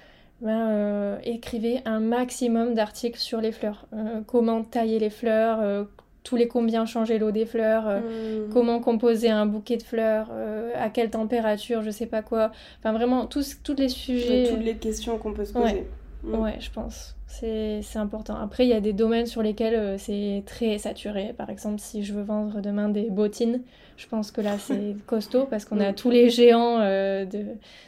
ben, 0.40 0.68
euh, 0.70 1.18
écrivez 1.22 1.80
un 1.84 2.00
maximum 2.00 2.72
d'articles 2.74 3.18
sur 3.20 3.40
les 3.42 3.52
fleurs. 3.52 3.86
Euh, 3.92 4.22
comment 4.26 4.62
tailler 4.64 4.98
les 4.98 5.10
fleurs, 5.10 5.60
euh, 5.60 5.84
tous 6.24 6.36
les 6.36 6.48
combien 6.48 6.86
changer 6.86 7.18
l'eau 7.18 7.30
des 7.32 7.44
fleurs, 7.46 7.84
euh, 7.86 8.46
Mm. 8.46 8.52
comment 8.52 8.80
composer 8.80 9.28
un 9.30 9.44
bouquet 9.46 9.76
de 9.76 9.82
fleurs, 9.82 10.30
à 10.74 10.88
quelle 10.88 11.10
température, 11.10 11.82
je 11.82 11.90
sais 11.90 12.06
pas 12.06 12.22
quoi. 12.22 12.52
Enfin 12.78 12.92
vraiment 12.92 13.26
tous, 13.26 13.58
les 13.76 13.82
Ouais, 13.84 13.88
sujets. 13.88 14.46
toutes 14.50 14.64
les 14.64 14.76
questions 14.76 15.18
qu'on 15.18 15.32
peut 15.34 15.44
se 15.44 15.52
Ouais. 15.56 15.62
poser. 15.62 15.86
Mm. 16.24 16.40
Ouais, 16.42 16.56
je 16.58 16.70
pense. 16.70 17.15
C'est 17.28 17.82
important. 17.96 18.36
Après, 18.36 18.64
il 18.64 18.70
y 18.70 18.72
a 18.72 18.80
des 18.80 18.92
domaines 18.92 19.26
sur 19.26 19.42
lesquels 19.42 19.74
euh, 19.74 19.98
c'est 19.98 20.42
très 20.46 20.78
saturé. 20.78 21.34
Par 21.36 21.50
exemple, 21.50 21.80
si 21.80 22.02
je 22.02 22.14
veux 22.14 22.22
vendre 22.22 22.60
demain 22.60 22.88
des 22.88 23.10
bottines, 23.10 23.62
je 23.96 24.06
pense 24.06 24.30
que 24.30 24.40
là, 24.40 24.56
c'est 24.58 24.94
costaud 25.06 25.44
parce 25.44 25.64
qu'on 25.64 25.80
a 25.80 25.92
tous 25.92 26.10
les 26.10 26.30
géants 26.30 26.78
euh, 26.80 27.24
de, 27.24 27.44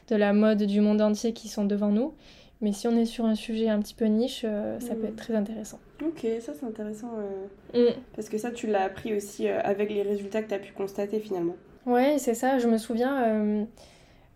de 0.09 0.17
la 0.17 0.33
mode 0.33 0.65
du 0.65 0.81
monde 0.81 1.01
entier 1.01 1.33
qui 1.33 1.49
sont 1.49 1.65
devant 1.65 1.89
nous. 1.91 2.13
Mais 2.61 2.73
si 2.73 2.89
on 2.89 2.97
est 2.97 3.05
sur 3.05 3.25
un 3.25 3.37
sujet 3.37 3.69
un 3.69 3.79
petit 3.79 3.95
peu 3.95 4.07
niche, 4.07 4.43
euh, 4.45 4.81
ça 4.81 4.97
peut 4.97 5.07
être 5.07 5.17
très 5.17 5.35
intéressant. 5.37 5.79
Ok, 6.05 6.27
ça 6.41 6.53
c'est 6.59 6.67
intéressant. 6.67 7.13
euh, 7.19 7.47
Mm. 7.91 7.93
Parce 8.17 8.29
que 8.29 8.39
ça, 8.39 8.51
tu 8.51 8.67
l'as 8.67 8.83
appris 8.85 9.15
aussi 9.15 9.47
avec 9.47 9.91
les 9.91 10.03
résultats 10.03 10.43
que 10.43 10.49
tu 10.49 10.55
as 10.55 10.59
pu 10.59 10.73
constater 10.73 11.21
finalement. 11.21 11.55
Ouais, 11.87 12.17
c'est 12.19 12.35
ça. 12.35 12.59
Je 12.59 12.67
me 12.67 12.77
souviens, 12.79 13.67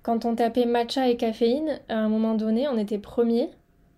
quand 0.02 0.24
on 0.26 0.34
tapait 0.36 0.66
matcha 0.66 1.08
et 1.08 1.16
caféine, 1.16 1.80
à 1.88 1.96
un 1.96 2.08
moment 2.10 2.34
donné, 2.34 2.68
on 2.68 2.76
était 2.78 2.98
premier. 2.98 3.48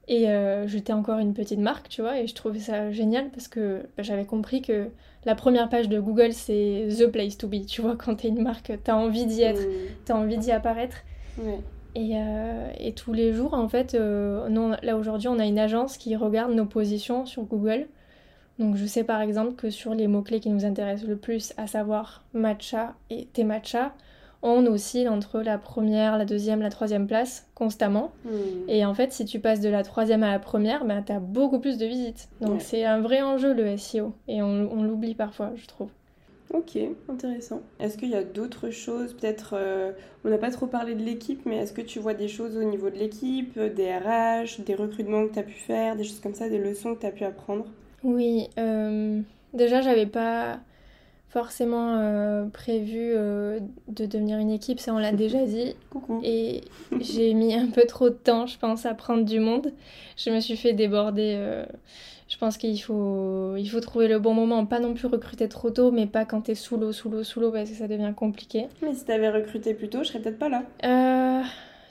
Et 0.07 0.29
euh, 0.29 0.67
j'étais 0.67 0.93
encore 0.93 1.19
une 1.19 1.33
petite 1.33 1.59
marque, 1.61 1.89
tu 1.89 2.03
vois, 2.03 2.19
et 2.21 2.27
je 2.27 2.35
trouvais 2.35 2.59
ça 2.59 2.93
génial 2.93 3.31
parce 3.31 3.49
que 3.49 3.81
bah, 3.97 4.03
j'avais 4.03 4.27
compris 4.27 4.61
que 4.61 4.89
la 5.25 5.35
première 5.35 5.71
page 5.71 5.89
de 5.89 5.99
Google, 5.99 6.33
c'est 6.35 6.89
the 6.99 7.07
place 7.07 7.39
to 7.39 7.49
be. 7.49 7.65
Tu 7.67 7.81
vois, 7.81 7.97
quand 7.97 8.17
t'es 8.17 8.29
une 8.29 8.43
marque, 8.43 8.71
t'as 8.85 8.95
envie 8.95 9.25
d'y 9.25 9.43
être, 9.43 9.63
Mm. 9.63 9.73
t'as 10.05 10.15
envie 10.15 10.37
d'y 10.37 10.51
apparaître. 10.53 10.99
Ouais. 11.39 11.59
Et, 11.95 12.13
euh, 12.17 12.69
et 12.79 12.93
tous 12.93 13.13
les 13.15 13.33
jours, 13.33 13.55
en 13.55 13.69
fait, 13.69 13.95
euh, 13.95 14.49
nous, 14.51 14.61
on- 14.61 14.77
là 14.83 14.97
aujourd'hui, 14.99 15.29
on 15.29 15.39
a 15.39 15.47
une 15.47 15.59
agence 15.59 15.97
qui 15.97 16.15
regarde 16.17 16.53
nos 16.53 16.67
positions 16.67 17.25
sur 17.25 17.45
Google. 17.45 17.87
Donc 18.59 18.77
je 18.77 18.85
sais 18.87 19.03
par 19.05 19.21
exemple 19.21 19.55
que 19.55 19.71
sur 19.71 19.95
les 19.95 20.07
mots-clés 20.07 20.39
qui 20.39 20.51
nous 20.51 20.65
intéressent 20.65 21.09
le 21.09 21.17
plus, 21.17 21.53
à 21.57 21.67
savoir 21.67 22.23
matcha 22.35 22.95
et 23.11 23.27
thé 23.33 23.43
matcha, 23.43 23.95
on 24.45 24.65
oscille 24.67 25.09
entre 25.09 25.41
la 25.41 25.59
première, 25.59 26.17
la 26.19 26.25
deuxième, 26.25 26.61
la 26.61 26.71
troisième 26.71 27.07
place 27.09 27.49
constamment. 27.55 28.13
Mm. 28.25 28.31
Et 28.69 28.85
en 28.85 28.95
fait, 28.95 29.13
si 29.13 29.25
tu 29.25 29.41
passes 29.41 29.61
de 29.61 29.69
la 29.71 29.83
troisième 29.83 30.23
à 30.23 30.31
la 30.31 30.39
première, 30.39 30.85
ben, 30.85 31.03
t'as 31.03 31.19
beaucoup 31.19 31.59
plus 31.59 31.79
de 31.79 31.87
visites. 31.87 32.29
Donc 32.41 32.53
Ouais. 32.53 32.61
c'est 32.61 32.85
un 32.85 33.01
vrai 33.01 33.23
enjeu 33.23 33.53
le 33.55 33.77
SEO. 33.77 34.13
Et 34.29 34.43
on, 34.43 34.71
on 34.71 34.83
l'oublie 34.85 35.15
parfois, 35.15 35.53
je 35.57 35.67
trouve. 35.67 35.89
Ok, 36.53 36.79
intéressant. 37.09 37.63
Est-ce 37.81 37.97
qu'il 37.99 38.11
y 38.11 38.15
a 38.15 38.23
d'autres 38.23 38.71
choses? 38.71 39.15
Peut-être, 39.15 39.55
euh, 39.57 39.93
on 40.25 40.29
n'a 40.29 40.39
pas 40.39 40.51
trop 40.51 40.67
parlé 40.67 40.95
de 40.95 41.03
l'équipe, 41.03 41.41
mais 41.47 41.57
est-ce 41.57 41.73
que 41.73 41.81
tu 41.81 41.99
vois 41.99 42.15
des 42.15 42.29
choses 42.29 42.57
au 42.57 42.63
niveau 42.63 42.91
de 42.91 42.97
l'équipe, 42.97 43.59
des 43.59 43.91
RH, 43.97 44.61
des 44.65 44.75
recrutements 44.77 45.27
que 45.27 45.33
tu 45.33 45.39
as 45.41 45.43
pu 45.43 45.55
faire, 45.55 45.97
des 45.97 46.05
choses 46.05 46.21
comme 46.21 46.35
ça, 46.35 46.49
des 46.49 46.59
leçons 46.59 46.95
que 46.95 47.01
tu 47.01 47.07
as 47.07 47.11
pu 47.13 47.25
apprendre? 47.25 47.65
Oui, 48.05 48.51
euh, 48.59 49.21
déjà 49.55 49.81
j'avais 49.81 50.07
pas 50.07 50.61
forcément 51.35 51.97
euh, 51.99 52.45
prévu 52.47 53.13
euh, 53.13 53.59
de 53.89 54.07
devenir 54.07 54.39
une 54.39 54.53
équipe, 54.53 54.79
ça 54.79 54.95
on 54.95 54.99
l'a 54.99 55.11
déjà 55.11 55.45
dit. 55.45 55.75
Coucou. 55.91 56.21
Et 56.23 56.61
j'ai 57.01 57.35
mis 57.35 57.53
un 57.55 57.67
peu 57.67 57.83
trop 57.87 58.09
de 58.09 58.15
temps, 58.15 58.47
je 58.47 58.57
pense, 58.57 58.87
à 58.87 58.95
prendre 58.95 59.25
du 59.25 59.41
monde. 59.41 59.73
Je 60.17 60.31
me 60.31 60.39
suis 60.39 60.57
fait 60.57 60.75
déborder. 60.75 61.35
euh, 61.37 61.67
je 62.29 62.39
pense 62.39 62.57
qu'il 62.57 62.81
faut, 62.81 63.57
il 63.57 63.67
faut 63.67 63.81
trouver 63.81 64.07
le 64.07 64.21
bon 64.21 64.33
moment, 64.33 64.65
pas 64.65 64.79
non 64.79 64.95
plus 64.95 65.09
recruter 65.09 65.49
trop 65.49 65.71
tôt, 65.71 65.91
mais 65.91 66.07
pas 66.07 66.25
quand 66.25 66.43
t'es 66.43 66.55
sous 66.55 66.77
l'eau, 66.77 66.93
sous 66.93 67.11
l'eau, 67.11 67.25
sous 67.25 67.41
l'eau, 67.41 67.51
parce 67.51 67.69
que 67.69 67.77
ça 67.77 67.89
devient 67.89 68.13
compliqué. 68.17 68.67
Mais 68.81 68.95
si 68.95 69.05
t'avais 69.05 69.29
recruté 69.29 69.75
plus 69.75 69.89
tôt, 69.89 70.05
je 70.05 70.09
serais 70.09 70.21
peut-être 70.21 70.39
pas 70.39 70.49
là. 70.49 70.63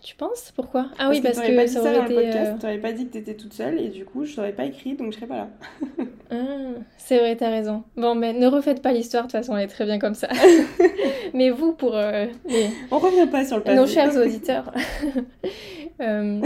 Tu 0.03 0.15
penses? 0.15 0.51
Pourquoi? 0.55 0.87
Ah 0.99 1.07
oui, 1.09 1.21
parce 1.21 1.39
que 1.39 1.65
dit 1.65 1.67
ça 1.71 1.79
aurait 1.79 2.03
été. 2.03 2.13
podcast, 2.15 2.51
euh, 2.55 2.59
t'aurais 2.59 2.77
pas 2.77 2.91
dit 2.91 3.07
que 3.07 3.13
t'étais 3.13 3.35
toute 3.35 3.53
seule 3.53 3.79
et 3.79 3.87
du 3.87 4.03
coup 4.03 4.25
je 4.25 4.35
t'aurais 4.35 4.51
pas 4.51 4.65
écrit 4.65 4.95
donc 4.95 5.11
je 5.13 5.17
serais 5.17 5.27
pas 5.27 5.37
là. 5.37 5.47
Ah, 6.35 6.79
c'est 6.97 7.19
vrai, 7.19 7.35
t'as 7.35 7.49
raison. 7.51 7.83
Bon, 7.95 8.15
mais 8.15 8.33
ne 8.33 8.47
refaites 8.47 8.81
pas 8.81 8.91
l'histoire, 8.91 9.23
de 9.23 9.27
toute 9.27 9.37
façon, 9.39 9.55
elle 9.55 9.65
est 9.65 9.67
très 9.67 9.85
bien 9.85 9.99
comme 9.99 10.15
ça. 10.15 10.27
mais 11.35 11.51
vous, 11.51 11.73
pour 11.73 11.95
euh, 11.95 12.25
les- 12.47 12.69
On 12.89 12.97
revient 12.97 13.29
pas 13.29 13.45
sur 13.45 13.57
le 13.57 13.61
passé. 13.63 13.75
nos 13.77 13.85
chers 13.85 14.17
auditeurs, 14.17 14.73
euh, 16.01 16.41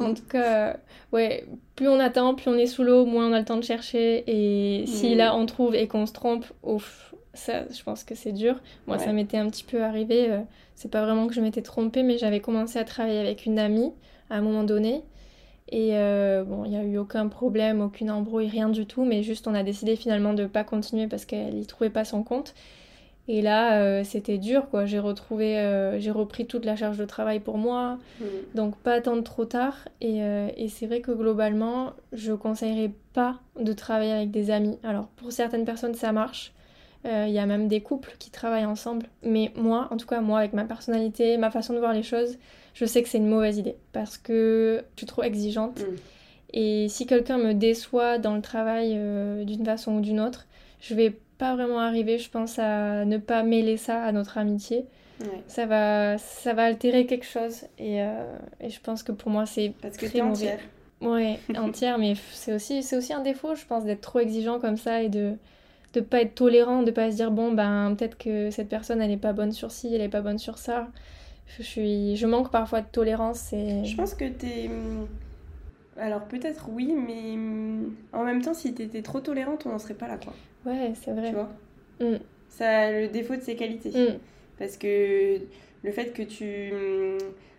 en 0.00 0.14
tout 0.14 0.24
cas, 0.28 0.78
ouais, 1.12 1.44
plus 1.76 1.86
on 1.88 2.00
attend, 2.00 2.34
plus 2.34 2.50
on 2.50 2.56
est 2.58 2.66
sous 2.66 2.82
l'eau, 2.82 3.04
moins 3.06 3.30
on 3.30 3.32
a 3.32 3.38
le 3.38 3.44
temps 3.44 3.56
de 3.58 3.62
chercher. 3.62 4.24
Et 4.26 4.86
si 4.86 5.14
Mm. 5.14 5.18
là 5.18 5.36
on 5.36 5.46
trouve 5.46 5.76
et 5.76 5.86
qu'on 5.86 6.06
se 6.06 6.12
trompe, 6.12 6.44
ouf, 6.64 7.07
ça, 7.38 7.68
je 7.70 7.82
pense 7.82 8.04
que 8.04 8.14
c'est 8.14 8.32
dur. 8.32 8.60
Moi, 8.86 8.98
ça 8.98 9.12
m'était 9.12 9.38
un 9.38 9.48
petit 9.48 9.64
peu 9.64 9.82
arrivé. 9.82 10.30
euh, 10.30 10.40
c'est 10.74 10.90
pas 10.90 11.02
vraiment 11.02 11.26
que 11.26 11.34
je 11.34 11.40
m'étais 11.40 11.62
trompée, 11.62 12.02
mais 12.02 12.18
j'avais 12.18 12.40
commencé 12.40 12.78
à 12.78 12.84
travailler 12.84 13.18
avec 13.20 13.46
une 13.46 13.58
amie 13.58 13.92
à 14.30 14.36
un 14.36 14.40
moment 14.42 14.62
donné. 14.64 15.02
Et 15.70 15.90
euh, 15.96 16.44
bon, 16.44 16.64
il 16.64 16.70
n'y 16.70 16.76
a 16.76 16.82
eu 16.84 16.96
aucun 16.98 17.28
problème, 17.28 17.80
aucune 17.82 18.10
embrouille, 18.10 18.48
rien 18.48 18.68
du 18.70 18.86
tout, 18.86 19.04
mais 19.04 19.22
juste 19.22 19.46
on 19.48 19.54
a 19.54 19.62
décidé 19.62 19.96
finalement 19.96 20.32
de 20.34 20.46
pas 20.46 20.64
continuer 20.64 21.06
parce 21.08 21.24
qu'elle 21.26 21.58
y 21.58 21.66
trouvait 21.66 21.90
pas 21.90 22.04
son 22.04 22.22
compte. 22.22 22.54
Et 23.30 23.42
là, 23.42 23.82
euh, 23.82 24.04
c'était 24.04 24.38
dur, 24.38 24.70
quoi. 24.70 24.86
J'ai 24.86 24.98
retrouvé, 24.98 25.58
euh, 25.58 26.00
j'ai 26.00 26.10
repris 26.10 26.46
toute 26.46 26.64
la 26.64 26.76
charge 26.76 26.96
de 26.96 27.04
travail 27.04 27.40
pour 27.40 27.58
moi, 27.58 27.98
Mm. 28.20 28.24
donc 28.54 28.76
pas 28.78 28.94
attendre 28.94 29.22
trop 29.22 29.44
tard. 29.44 29.76
Et, 30.00 30.22
euh, 30.22 30.48
et 30.56 30.68
c'est 30.68 30.86
vrai 30.86 31.02
que 31.02 31.10
globalement, 31.12 31.92
je 32.14 32.32
conseillerais 32.32 32.92
pas 33.12 33.38
de 33.60 33.74
travailler 33.74 34.12
avec 34.12 34.30
des 34.30 34.50
amis. 34.50 34.78
Alors 34.82 35.08
pour 35.16 35.30
certaines 35.32 35.66
personnes, 35.66 35.94
ça 35.94 36.12
marche. 36.12 36.54
Euh, 37.06 37.26
Il 37.28 37.32
y 37.32 37.38
a 37.38 37.46
même 37.46 37.68
des 37.68 37.80
couples 37.80 38.14
qui 38.18 38.30
travaillent 38.30 38.64
ensemble. 38.64 39.06
Mais 39.22 39.52
moi, 39.56 39.88
en 39.90 39.96
tout 39.96 40.06
cas 40.06 40.20
moi, 40.20 40.40
avec 40.40 40.52
ma 40.52 40.64
personnalité, 40.64 41.36
ma 41.36 41.50
façon 41.50 41.72
de 41.72 41.78
voir 41.78 41.92
les 41.92 42.02
choses, 42.02 42.38
je 42.74 42.84
sais 42.84 43.02
que 43.02 43.08
c'est 43.08 43.18
une 43.18 43.28
mauvaise 43.28 43.58
idée 43.58 43.76
parce 43.92 44.18
que 44.18 44.84
je 44.94 45.00
suis 45.00 45.06
trop 45.06 45.22
exigeante. 45.22 45.80
Mm. 45.80 45.96
Et 46.54 46.88
si 46.88 47.06
quelqu'un 47.06 47.38
me 47.38 47.52
déçoit 47.52 48.18
dans 48.18 48.34
le 48.34 48.42
travail 48.42 48.92
euh, 48.94 49.44
d'une 49.44 49.64
façon 49.64 49.96
ou 49.96 50.00
d'une 50.00 50.20
autre, 50.20 50.46
je 50.80 50.94
vais 50.94 51.14
pas 51.38 51.54
vraiment 51.54 51.80
arriver, 51.80 52.18
je 52.18 52.30
pense, 52.30 52.58
à 52.58 53.04
ne 53.04 53.18
pas 53.18 53.42
mêler 53.42 53.76
ça 53.76 54.02
à 54.02 54.12
notre 54.12 54.38
amitié. 54.38 54.86
Ouais. 55.20 55.42
Ça 55.46 55.66
va, 55.66 56.18
ça 56.18 56.54
va 56.54 56.64
altérer 56.64 57.06
quelque 57.06 57.26
chose. 57.26 57.64
Et, 57.78 58.02
euh, 58.02 58.36
et 58.60 58.70
je 58.70 58.80
pense 58.80 59.02
que 59.02 59.12
pour 59.12 59.30
moi, 59.30 59.46
c'est 59.46 59.72
Parce 59.82 59.96
que 59.96 60.06
très 60.06 60.20
entière. 60.20 60.60
Ouais, 61.00 61.38
entière, 61.56 61.98
mais 61.98 62.14
c'est 62.32 62.54
aussi, 62.54 62.82
c'est 62.82 62.96
aussi 62.96 63.12
un 63.12 63.22
défaut, 63.22 63.54
je 63.54 63.64
pense, 63.66 63.84
d'être 63.84 64.00
trop 64.00 64.20
exigeant 64.20 64.58
comme 64.58 64.76
ça 64.76 65.02
et 65.02 65.08
de 65.08 65.34
de 65.94 66.00
pas 66.00 66.20
être 66.22 66.34
tolérant, 66.34 66.82
de 66.82 66.90
pas 66.90 67.10
se 67.10 67.16
dire 67.16 67.30
bon 67.30 67.52
ben 67.52 67.94
peut-être 67.96 68.18
que 68.18 68.50
cette 68.50 68.68
personne 68.68 69.00
elle 69.00 69.10
est 69.10 69.16
pas 69.16 69.32
bonne 69.32 69.52
sur 69.52 69.70
ci, 69.70 69.94
elle 69.94 70.00
est 70.02 70.08
pas 70.08 70.20
bonne 70.22 70.38
sur 70.38 70.58
ça. 70.58 70.88
Je 71.46 71.62
suis, 71.62 72.16
je 72.16 72.26
manque 72.26 72.50
parfois 72.50 72.82
de 72.82 72.86
tolérance 72.88 73.52
et 73.52 73.84
Je 73.84 73.96
pense 73.96 74.14
que 74.14 74.28
t'es. 74.28 74.68
hum, 74.68 75.06
Alors 75.96 76.24
peut-être 76.26 76.68
oui, 76.70 76.92
mais 76.94 77.32
hum, 77.34 77.94
en 78.12 78.24
même 78.24 78.42
temps, 78.42 78.54
si 78.54 78.74
t'étais 78.74 79.02
trop 79.02 79.20
tolérante, 79.20 79.64
on 79.66 79.70
n'en 79.70 79.78
serait 79.78 79.94
pas 79.94 80.08
là, 80.08 80.18
quoi. 80.18 80.34
ouais 80.66 80.92
c'est 80.94 81.12
vrai. 81.12 81.28
Tu 81.28 81.34
vois? 81.34 81.48
Mm. 82.00 82.18
Ça 82.48 82.68
a 82.68 82.90
le 82.92 83.08
défaut 83.08 83.36
de 83.36 83.40
ses 83.40 83.56
qualités. 83.56 83.90
Mm. 83.90 84.18
Parce 84.58 84.76
que 84.76 85.38
le 85.82 85.92
fait 85.92 86.12
que 86.12 86.22
tu, 86.22 86.72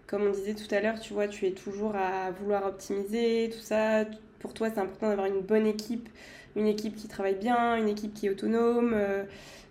comme 0.08 0.24
on 0.24 0.32
disait 0.32 0.56
tout 0.56 0.74
à 0.74 0.82
l'heure, 0.82 1.00
tu 1.00 1.14
vois, 1.14 1.28
tu 1.28 1.48
es 1.48 1.52
toujours 1.52 1.96
à 1.96 2.32
vouloir 2.32 2.66
optimiser, 2.66 3.50
tout 3.54 3.60
ça. 3.62 4.06
Pour 4.40 4.54
toi, 4.54 4.70
c'est 4.70 4.80
important 4.80 5.10
d'avoir 5.10 5.28
une 5.28 5.42
bonne 5.42 5.68
équipe, 5.68 6.08
une 6.56 6.68
équipe 6.68 6.96
qui 6.96 7.08
travaille 7.08 7.36
bien, 7.36 7.76
une 7.78 7.90
équipe 7.90 8.14
qui 8.14 8.28
est 8.28 8.30
autonome. 8.30 8.92
euh, 8.96 9.24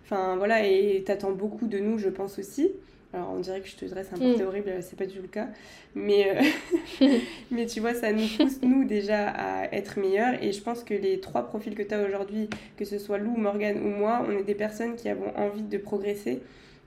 Enfin, 0.05 0.37
voilà, 0.37 0.65
et 0.65 1.03
t'attends 1.05 1.31
beaucoup 1.31 1.67
de 1.67 1.77
nous, 1.77 1.99
je 1.99 2.09
pense 2.09 2.39
aussi. 2.39 2.71
Alors, 3.13 3.31
on 3.35 3.39
dirait 3.39 3.61
que 3.61 3.67
je 3.67 3.75
te 3.75 3.85
dresse 3.85 4.07
un 4.11 4.17
portrait 4.17 4.43
Mm. 4.43 4.47
horrible, 4.47 4.71
c'est 4.81 4.95
pas 4.97 5.05
du 5.05 5.15
tout 5.15 5.21
le 5.21 5.27
cas. 5.27 5.47
Mais, 5.93 6.35
euh, 6.35 7.07
mais 7.51 7.65
tu 7.67 7.79
vois, 7.79 7.93
ça 7.93 8.11
nous 8.11 8.25
pousse, 8.37 8.59
nous, 8.63 8.85
déjà, 8.85 9.29
à 9.29 9.71
être 9.73 9.99
meilleurs. 9.99 10.41
Et 10.43 10.51
je 10.51 10.61
pense 10.61 10.83
que 10.83 10.93
les 10.95 11.19
trois 11.19 11.43
profils 11.43 11.75
que 11.75 11.83
tu 11.83 11.93
as 11.93 12.01
aujourd'hui, 12.03 12.49
que 12.77 12.85
ce 12.85 12.97
soit 12.97 13.19
Lou, 13.19 13.35
Morgane 13.37 13.77
ou 13.83 13.89
moi, 13.89 14.25
on 14.27 14.31
est 14.31 14.43
des 14.43 14.55
personnes 14.55 14.95
qui 14.95 15.09
avons 15.09 15.31
envie 15.37 15.61
de 15.63 15.77
progresser 15.77 16.39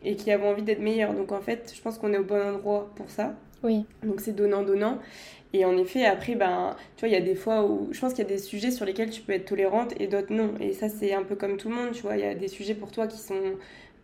et 0.04 0.16
qui 0.16 0.32
avons 0.32 0.48
envie 0.50 0.62
d'être 0.62 0.80
meilleures. 0.80 1.14
Donc, 1.14 1.30
en 1.30 1.40
fait, 1.40 1.72
je 1.76 1.80
pense 1.80 1.98
qu'on 1.98 2.12
est 2.12 2.18
au 2.18 2.24
bon 2.24 2.40
endroit 2.40 2.90
pour 2.96 3.08
ça. 3.08 3.34
Oui, 3.62 3.84
Donc, 4.02 4.20
c'est 4.20 4.34
donnant-donnant. 4.34 4.98
Et 5.54 5.64
en 5.64 5.76
effet, 5.76 6.06
après, 6.06 6.34
ben, 6.34 6.76
tu 6.96 7.00
vois, 7.00 7.08
il 7.08 7.12
y 7.12 7.16
a 7.16 7.20
des 7.20 7.34
fois 7.34 7.64
où 7.64 7.88
je 7.92 8.00
pense 8.00 8.14
qu'il 8.14 8.24
y 8.24 8.26
a 8.26 8.30
des 8.30 8.38
sujets 8.38 8.70
sur 8.70 8.86
lesquels 8.86 9.10
tu 9.10 9.20
peux 9.20 9.32
être 9.32 9.44
tolérante 9.46 9.92
et 10.00 10.06
d'autres 10.06 10.32
non. 10.32 10.54
Et 10.60 10.72
ça, 10.72 10.88
c'est 10.88 11.12
un 11.14 11.22
peu 11.24 11.36
comme 11.36 11.56
tout 11.58 11.68
le 11.68 11.74
monde, 11.74 11.92
tu 11.92 12.02
vois. 12.02 12.16
Il 12.16 12.20
y 12.24 12.26
a 12.26 12.34
des 12.34 12.48
sujets 12.48 12.74
pour 12.74 12.90
toi 12.90 13.06
qui 13.06 13.18
sont 13.18 13.34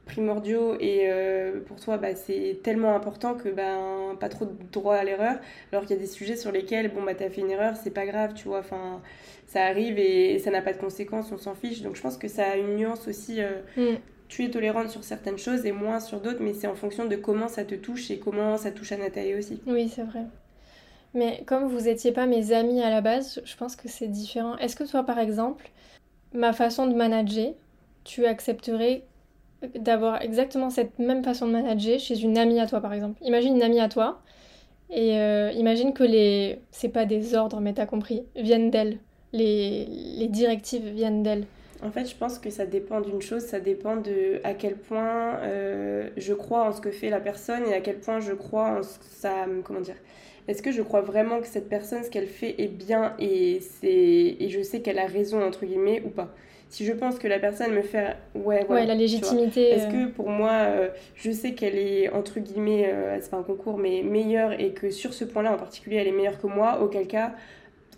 primordiaux 0.05 0.77
et 0.81 1.03
euh, 1.11 1.61
pour 1.67 1.81
toi, 1.81 1.99
bah, 1.99 2.15
c'est 2.15 2.61
tellement 2.63 2.95
important 2.95 3.35
que 3.35 3.49
ben, 3.51 4.17
pas 4.19 4.29
trop 4.29 4.47
de 4.47 4.53
droit 4.73 4.97
à 4.97 5.05
l'erreur. 5.05 5.37
Alors 5.73 5.85
qu'il 5.85 5.97
y 5.97 5.99
a 5.99 6.03
des 6.03 6.07
sujets 6.09 6.37
sur 6.37 6.53
lesquels, 6.53 6.93
bon, 6.93 7.03
bah, 7.03 7.15
t'as 7.15 7.29
fait 7.31 7.41
une 7.43 7.51
erreur, 7.51 7.77
c'est 7.83 7.91
pas 7.93 8.07
grave, 8.07 8.33
tu 8.35 8.49
vois. 8.49 8.61
Enfin, 8.61 9.01
ça 9.47 9.65
arrive 9.65 9.99
et, 9.99 10.39
ça 10.39 10.51
n'a 10.51 10.63
pas 10.63 10.73
de 10.73 10.79
conséquences, 10.79 11.31
on 11.33 11.39
s'en 11.39 11.55
fiche. 11.55 11.83
Donc, 11.83 11.97
je 11.97 12.03
pense 12.03 12.17
que 12.19 12.29
ça 12.29 12.45
a 12.45 12.57
une 12.57 12.77
nuance 12.77 13.07
aussi. 13.09 13.41
euh, 13.43 13.61
Mm. 13.77 13.97
tu 14.29 14.45
es 14.45 14.51
tolérante 14.51 14.91
sur 14.91 15.05
certaines 15.05 15.39
choses 15.39 15.65
et 15.67 15.73
moins 15.73 16.01
sur 16.01 16.21
d'autres, 16.21 16.43
mais 16.43 16.53
c'est 16.55 16.67
en 16.67 16.75
fonction 16.75 17.07
de 17.07 17.17
comment 17.17 17.49
ça 17.49 17.65
te 17.65 17.75
touche 17.75 18.11
et 18.11 18.19
comment 18.19 18.57
ça 18.59 18.71
touche 18.71 18.93
à 18.93 18.97
Nathalie 18.99 19.35
aussi. 19.35 19.63
oui 19.67 19.89
c'est 19.95 20.03
vrai. 20.03 20.21
Mais 21.15 21.43
comme 21.47 21.69
vous 21.69 21.89
étiez 21.89 22.13
pas 22.13 22.27
mes 22.27 22.53
amis 22.53 22.83
à 22.83 22.91
la 22.91 23.01
base, 23.01 23.41
je 23.45 23.57
pense 23.57 23.77
que 23.77 23.89
c'est 23.89 24.09
différent. 24.09 24.57
Est-ce 24.59 24.77
que 24.77 24.85
toi 24.85 25.03
par 25.03 25.19
exemple, 25.19 25.71
ma 26.33 26.53
façon 26.53 26.87
de 26.87 26.95
manager, 26.95 27.55
tu 28.05 28.27
accepterais 28.27 29.05
d'avoir 29.75 30.23
exactement 30.23 30.71
cette 30.71 30.99
même 30.99 31.25
façon 31.25 31.47
de 31.47 31.53
manager 31.53 31.99
chez 31.99 32.21
une 32.21 32.39
amie 32.39 32.61
à 32.61 32.67
toi 32.67 32.81
par 32.81 32.93
exemple? 32.93 33.19
Imagine 33.23 33.57
une 33.57 33.63
amie 33.63 33.81
à 33.81 33.89
toi 33.89 34.21
et 34.91 35.19
euh, 35.19 35.51
imagine 35.53 35.93
que 35.93 36.05
les 36.05 36.61
c'est 36.71 36.89
pas 36.89 37.05
des 37.05 37.35
ordres 37.35 37.61
mais 37.61 37.75
t'as 37.75 37.85
compris 37.85 38.25
viennent 38.37 38.71
d'elle 38.71 38.99
les, 39.33 40.29
directives 40.31 40.89
viennent 40.89 41.23
d'elle 41.23 41.45
En 41.83 41.91
fait, 41.91 42.07
je 42.07 42.17
pense 42.17 42.39
que 42.39 42.51
ça 42.51 42.67
dépend 42.67 43.01
d'une 43.01 43.21
chose, 43.21 43.43
ça 43.43 43.61
dépend 43.61 43.97
de 43.97 44.41
à 44.45 44.55
quel 44.55 44.77
point 44.77 45.37
euh, 45.43 46.09
je 46.17 46.33
crois 46.35 46.69
en 46.69 46.73
ce 46.73 46.81
que 46.81 46.91
fait 46.91 47.11
la 47.11 47.21
personne 47.21 47.67
et 47.67 47.75
à 47.75 47.81
quel 47.81 47.99
point 47.99 48.21
je 48.21 48.33
crois 48.33 48.79
en 48.79 48.83
ça. 48.83 49.47
Comment 49.65 49.81
dire 49.81 49.97
Est-ce 50.49 50.63
que 50.63 50.73
je 50.73 50.83
crois 50.83 51.03
vraiment 51.03 51.41
que 51.41 51.47
cette 51.47 51.69
personne, 51.69 52.03
ce 52.03 52.11
qu'elle 52.11 52.27
fait 52.27 52.55
est 52.59 52.69
bien 52.69 53.15
et, 53.19 53.61
c'est, 53.61 53.87
et 54.41 54.49
je 54.49 54.63
sais 54.63 54.81
qu'elle 54.81 54.99
a 54.99 55.07
raison, 55.07 55.43
entre 55.43 55.67
guillemets, 55.67 56.03
ou 56.05 56.09
pas? 56.09 56.35
Si 56.71 56.85
je 56.85 56.93
pense 56.93 57.19
que 57.19 57.29
la 57.29 57.39
personne 57.39 57.73
me 57.73 57.83
fait. 57.83 58.17
Ouais, 58.35 58.65
voilà, 58.67 58.83
ouais 58.83 58.87
la 58.87 58.95
légitimité 58.95 59.71
Est-ce 59.71 59.87
euh, 59.87 60.07
que 60.07 60.11
pour 60.11 60.29
moi, 60.29 60.53
euh, 60.53 60.89
je 61.15 61.31
sais 61.31 61.53
qu'elle 61.53 61.77
est 61.77 62.11
entre 62.11 62.41
guillemets, 62.41 62.91
euh, 62.93 63.19
c'est 63.21 63.31
pas 63.31 63.39
un 63.39 63.43
concours, 63.43 63.79
mais 63.79 64.03
meilleure 64.03 64.59
et 64.59 64.73
que 64.73 64.91
sur 64.91 65.15
ce 65.15 65.25
point-là 65.25 65.53
en 65.53 65.57
particulier, 65.57 65.97
elle 65.97 66.09
est 66.09 66.13
meilleure 66.13 66.41
que 66.41 66.47
moi, 66.47 66.81
auquel 66.83 67.07
cas, 67.07 67.33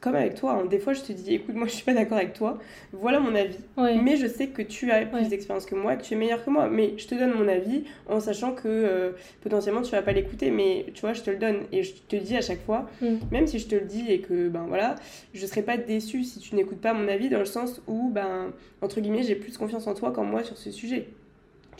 comme 0.00 0.14
avec 0.14 0.34
toi, 0.34 0.52
hein, 0.52 0.64
des 0.64 0.78
fois 0.78 0.92
je 0.94 1.02
te 1.02 1.12
dis, 1.12 1.34
écoute, 1.34 1.54
moi 1.54 1.66
je 1.66 1.72
suis 1.72 1.84
pas 1.84 1.92
d'accord 1.92 2.16
avec 2.16 2.32
toi, 2.32 2.58
voilà 2.92 3.20
mon 3.20 3.34
avis, 3.34 3.58
ouais. 3.76 3.96
mais 3.96 4.16
je 4.16 4.26
sais 4.26 4.46
que 4.46 4.62
tu 4.62 4.90
as 4.90 5.04
plus 5.04 5.20
Ouais. 5.20 5.28
d'expérience 5.28 5.66
que 5.66 5.74
moi, 5.74 5.96
que 5.96 6.02
tu 6.02 6.14
es 6.14 6.16
meilleure 6.16 6.42
que 6.44 6.48
moi, 6.50 6.68
mais 6.68 6.94
je 6.96 7.06
te 7.06 7.14
donne 7.14 7.32
mon 7.34 7.46
avis 7.48 7.84
en 8.08 8.18
sachant 8.18 8.52
que 8.54 8.66
euh, 8.66 9.10
potentiellement 9.42 9.82
tu 9.82 9.90
vas 9.92 10.02
pas 10.02 10.12
l'écouter, 10.12 10.50
mais 10.50 10.86
tu 10.94 11.02
vois, 11.02 11.12
je 11.12 11.20
te 11.22 11.30
le 11.30 11.36
donne 11.36 11.58
et 11.72 11.82
je 11.82 11.92
te 12.08 12.16
dis 12.16 12.36
à 12.36 12.40
chaque 12.40 12.62
fois, 12.64 12.88
Mm. 13.02 13.06
même 13.30 13.46
si 13.46 13.58
je 13.58 13.66
te 13.68 13.74
le 13.74 13.82
dis 13.82 14.10
et 14.10 14.20
que 14.20 14.48
ben 14.48 14.64
voilà, 14.68 14.94
je 15.34 15.44
serais 15.46 15.62
pas 15.62 15.76
déçue 15.76 16.24
si 16.24 16.38
tu 16.40 16.54
n'écoutes 16.54 16.80
pas 16.80 16.92
mon 16.94 17.06
avis 17.08 17.28
dans 17.28 17.38
le 17.38 17.44
sens 17.44 17.82
où 17.86 18.10
ben 18.10 18.52
entre 18.82 19.00
guillemets 19.00 19.22
j'ai 19.22 19.34
plus 19.34 19.56
confiance 19.58 19.86
en 19.86 19.94
toi 19.94 20.10
qu'en 20.12 20.24
moi 20.24 20.42
sur 20.44 20.56
ce 20.56 20.70
sujet. 20.70 21.08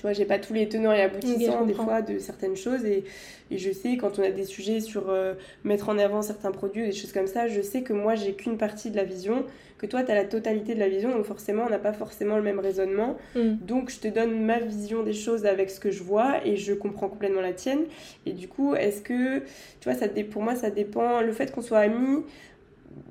Tu 0.01 0.07
vois, 0.07 0.15
j'ai 0.15 0.25
pas 0.25 0.39
tous 0.39 0.55
les 0.55 0.67
tenants 0.67 0.95
et 0.95 1.03
aboutissants 1.03 1.67
des 1.67 1.75
fois 1.75 2.01
de 2.01 2.19
certaines 2.19 2.57
choses 2.57 2.87
et, 2.87 3.05
et 3.51 3.59
je 3.59 3.71
sais 3.71 3.99
quand 3.99 4.19
on 4.19 4.23
a 4.23 4.31
des 4.31 4.47
sujets 4.47 4.81
sur 4.81 5.11
euh, 5.11 5.35
mettre 5.63 5.91
en 5.91 5.99
avant 5.99 6.23
certains 6.23 6.53
produits 6.53 6.85
ou 6.85 6.87
des 6.87 6.93
choses 6.93 7.13
comme 7.13 7.27
ça, 7.27 7.49
je 7.49 7.61
sais 7.61 7.83
que 7.83 7.93
moi 7.93 8.15
j'ai 8.15 8.33
qu'une 8.33 8.57
partie 8.57 8.91
de 8.91 8.97
la 8.97 9.05
vision, 9.05 9.45
que 9.77 9.85
toi 9.85 10.03
tu 10.03 10.11
as 10.11 10.15
la 10.15 10.25
totalité 10.25 10.75
de 10.75 10.79
la 10.79 10.89
vision, 10.89 11.11
donc 11.11 11.27
forcément 11.27 11.65
on 11.67 11.69
n'a 11.69 11.79
pas 11.79 11.93
forcément 11.93 12.37
le 12.37 12.43
même 12.43 12.61
raisonnement. 12.61 13.19
Mm. 13.35 13.57
Donc 13.61 13.91
je 13.91 13.99
te 13.99 14.09
donne 14.09 14.43
ma 14.43 14.59
vision 14.59 15.03
des 15.03 15.13
choses 15.13 15.45
avec 15.45 15.69
ce 15.69 15.81
que 15.81 15.91
je 15.91 16.03
vois 16.03 16.47
et 16.47 16.57
je 16.57 16.73
comprends 16.73 17.11
complètement 17.11 17.43
la 17.43 17.53
tienne. 17.53 17.85
Et 18.25 18.33
du 18.33 18.49
coup, 18.49 18.75
est-ce 18.75 19.03
que, 19.03 19.41
tu 19.41 19.85
vois, 19.85 19.93
ça, 19.93 20.07
pour 20.31 20.41
moi 20.41 20.55
ça 20.55 20.71
dépend, 20.71 21.21
le 21.21 21.33
fait 21.33 21.53
qu'on 21.53 21.61
soit 21.61 21.81
amis, 21.81 22.23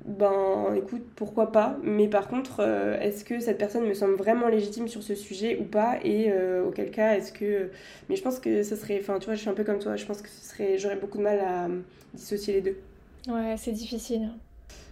ben 0.04 0.74
écoute, 0.76 1.02
pourquoi 1.16 1.52
pas. 1.52 1.78
Mais 1.82 2.08
par 2.08 2.28
contre, 2.28 2.60
euh, 2.60 2.98
est-ce 3.00 3.24
que 3.24 3.40
cette 3.40 3.58
personne 3.58 3.86
me 3.86 3.94
semble 3.94 4.14
vraiment 4.14 4.48
légitime 4.48 4.88
sur 4.88 5.02
ce 5.02 5.14
sujet 5.14 5.58
ou 5.58 5.64
pas? 5.64 5.98
Et 6.04 6.30
euh, 6.30 6.64
auquel 6.64 6.90
cas, 6.90 7.16
est-ce 7.16 7.32
que... 7.32 7.70
Mais 8.08 8.16
je 8.16 8.22
pense 8.22 8.38
que 8.40 8.62
ce 8.62 8.76
serait, 8.76 8.98
enfin 9.00 9.18
tu 9.18 9.26
vois, 9.26 9.34
je 9.34 9.40
suis 9.40 9.50
un 9.50 9.54
peu 9.54 9.64
comme 9.64 9.78
toi, 9.78 9.96
je 9.96 10.04
pense 10.06 10.22
que 10.22 10.28
ce 10.28 10.48
serait, 10.50 10.78
j'aurais 10.78 10.96
beaucoup 10.96 11.18
de 11.18 11.22
mal 11.22 11.40
à 11.40 11.66
euh, 11.66 11.80
dissocier 12.14 12.54
les 12.54 12.60
deux. 12.62 12.76
ouais 13.28 13.56
c'est 13.56 13.72
difficile 13.72 14.30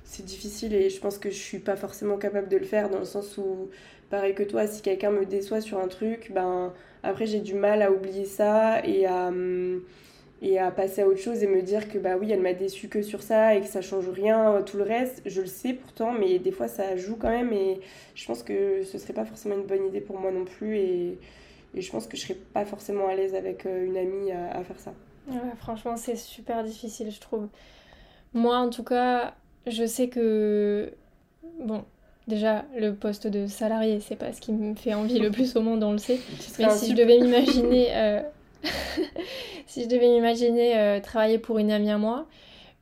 c'est 0.05 0.25
difficile 0.25 0.75
et 0.75 0.91
je 0.91 1.01
pense 1.01 1.19
que 1.19 1.31
je 1.31 1.37
suis 1.37 1.59
pas 1.59 1.77
forcément 1.77 2.17
capable 2.17 2.49
de 2.49 2.57
le 2.57 2.65
faire 2.65 2.89
dans 2.91 2.99
le 2.99 3.05
sens 3.05 3.37
où, 3.39 3.69
pareil 4.11 4.35
que 4.35 4.43
toi, 4.43 4.67
si 4.67 4.81
quelqu'un 4.83 5.11
me 5.11 5.27
déçoit 5.27 5.61
sur 5.61 5.79
un 5.81 5.89
truc, 5.89 6.33
ben 6.35 6.73
après 7.03 7.27
j'ai 7.27 7.41
du 7.41 7.55
mal 7.55 7.83
à 7.83 7.93
oublier 7.93 8.25
ça 8.25 8.85
et 8.85 9.07
à, 9.07 9.29
hum, 9.29 9.83
et 10.41 10.59
à 10.59 10.71
passer 10.71 11.03
à 11.03 11.09
autre 11.09 11.19
chose 11.19 11.43
et 11.43 11.47
me 11.47 11.63
dire 11.63 11.89
que 11.89 11.99
bah 11.99 12.17
oui, 12.19 12.31
elle 12.31 12.41
m'a 12.41 12.53
déçu 12.53 12.89
que 12.89 13.03
sur 13.03 13.23
ça 13.23 13.55
et 13.57 13.61
que 13.61 13.67
ça 13.67 13.81
change 13.81 14.09
rien, 14.09 14.63
tout 14.65 14.77
le 14.77 14.85
reste. 14.85 15.23
Je 15.27 15.41
le 15.41 15.47
sais 15.47 15.73
pourtant, 15.73 16.13
mais 16.13 16.39
des 16.39 16.53
fois 16.53 16.69
ça 16.69 16.97
joue 16.97 17.17
quand 17.17 17.31
même 17.31 17.53
et 17.53 17.81
je 18.15 18.27
pense 18.27 18.43
que 18.43 18.83
ce 18.85 18.99
serait 18.99 19.15
pas 19.15 19.25
forcément 19.25 19.57
une 19.57 19.67
bonne 19.67 19.87
idée 19.87 20.01
pour 20.01 20.19
moi 20.19 20.31
non 20.31 20.45
plus 20.45 20.77
et, 20.77 21.19
et 21.75 21.81
je 21.81 21.91
pense 21.91 22.07
que 22.07 22.17
je 22.17 22.23
serais 22.23 22.39
pas 22.55 22.65
forcément 22.65 23.09
à 23.09 23.15
l'aise 23.15 23.35
avec 23.35 23.67
euh, 23.67 23.85
une 23.85 23.97
amie 23.97 24.31
à, 24.31 24.57
à 24.57 24.63
faire 24.63 24.79
ça. 24.79 24.93
Ouais, 25.29 25.37
franchement, 25.59 25.97
c'est 25.97 26.17
super 26.17 26.65
difficile, 26.65 27.11
je 27.11 27.21
trouve. 27.21 27.49
Moi, 28.33 28.57
en 28.57 28.71
tout 28.71 28.85
cas, 28.85 29.35
je 29.67 29.85
sais 29.85 30.09
que. 30.09 30.93
Bon, 31.61 31.85
déjà, 32.27 32.65
le 32.77 32.95
poste 32.95 33.27
de 33.27 33.47
salarié, 33.47 34.01
c'est 34.01 34.17
pas 34.17 34.33
ce 34.33 34.41
qui 34.41 34.53
me 34.53 34.75
fait 34.75 34.95
envie 34.95 35.19
le 35.19 35.31
plus 35.33 35.57
au 35.57 35.61
monde, 35.61 35.83
on 35.83 35.93
le 35.93 35.99
sait. 35.99 36.19
Mais 36.59 36.71
si 36.71 36.91
je 36.91 36.97
devais 36.97 37.19
m'imaginer. 37.19 37.89
Euh, 37.95 38.23
si 39.69 39.85
je 39.85 39.89
devais 39.89 40.09
m'imaginer 40.09 40.77
euh, 40.77 41.01
travailler 41.01 41.39
pour 41.39 41.59
une 41.59 41.71
amie 41.71 41.91
à 41.91 41.99
moi, 41.99 42.27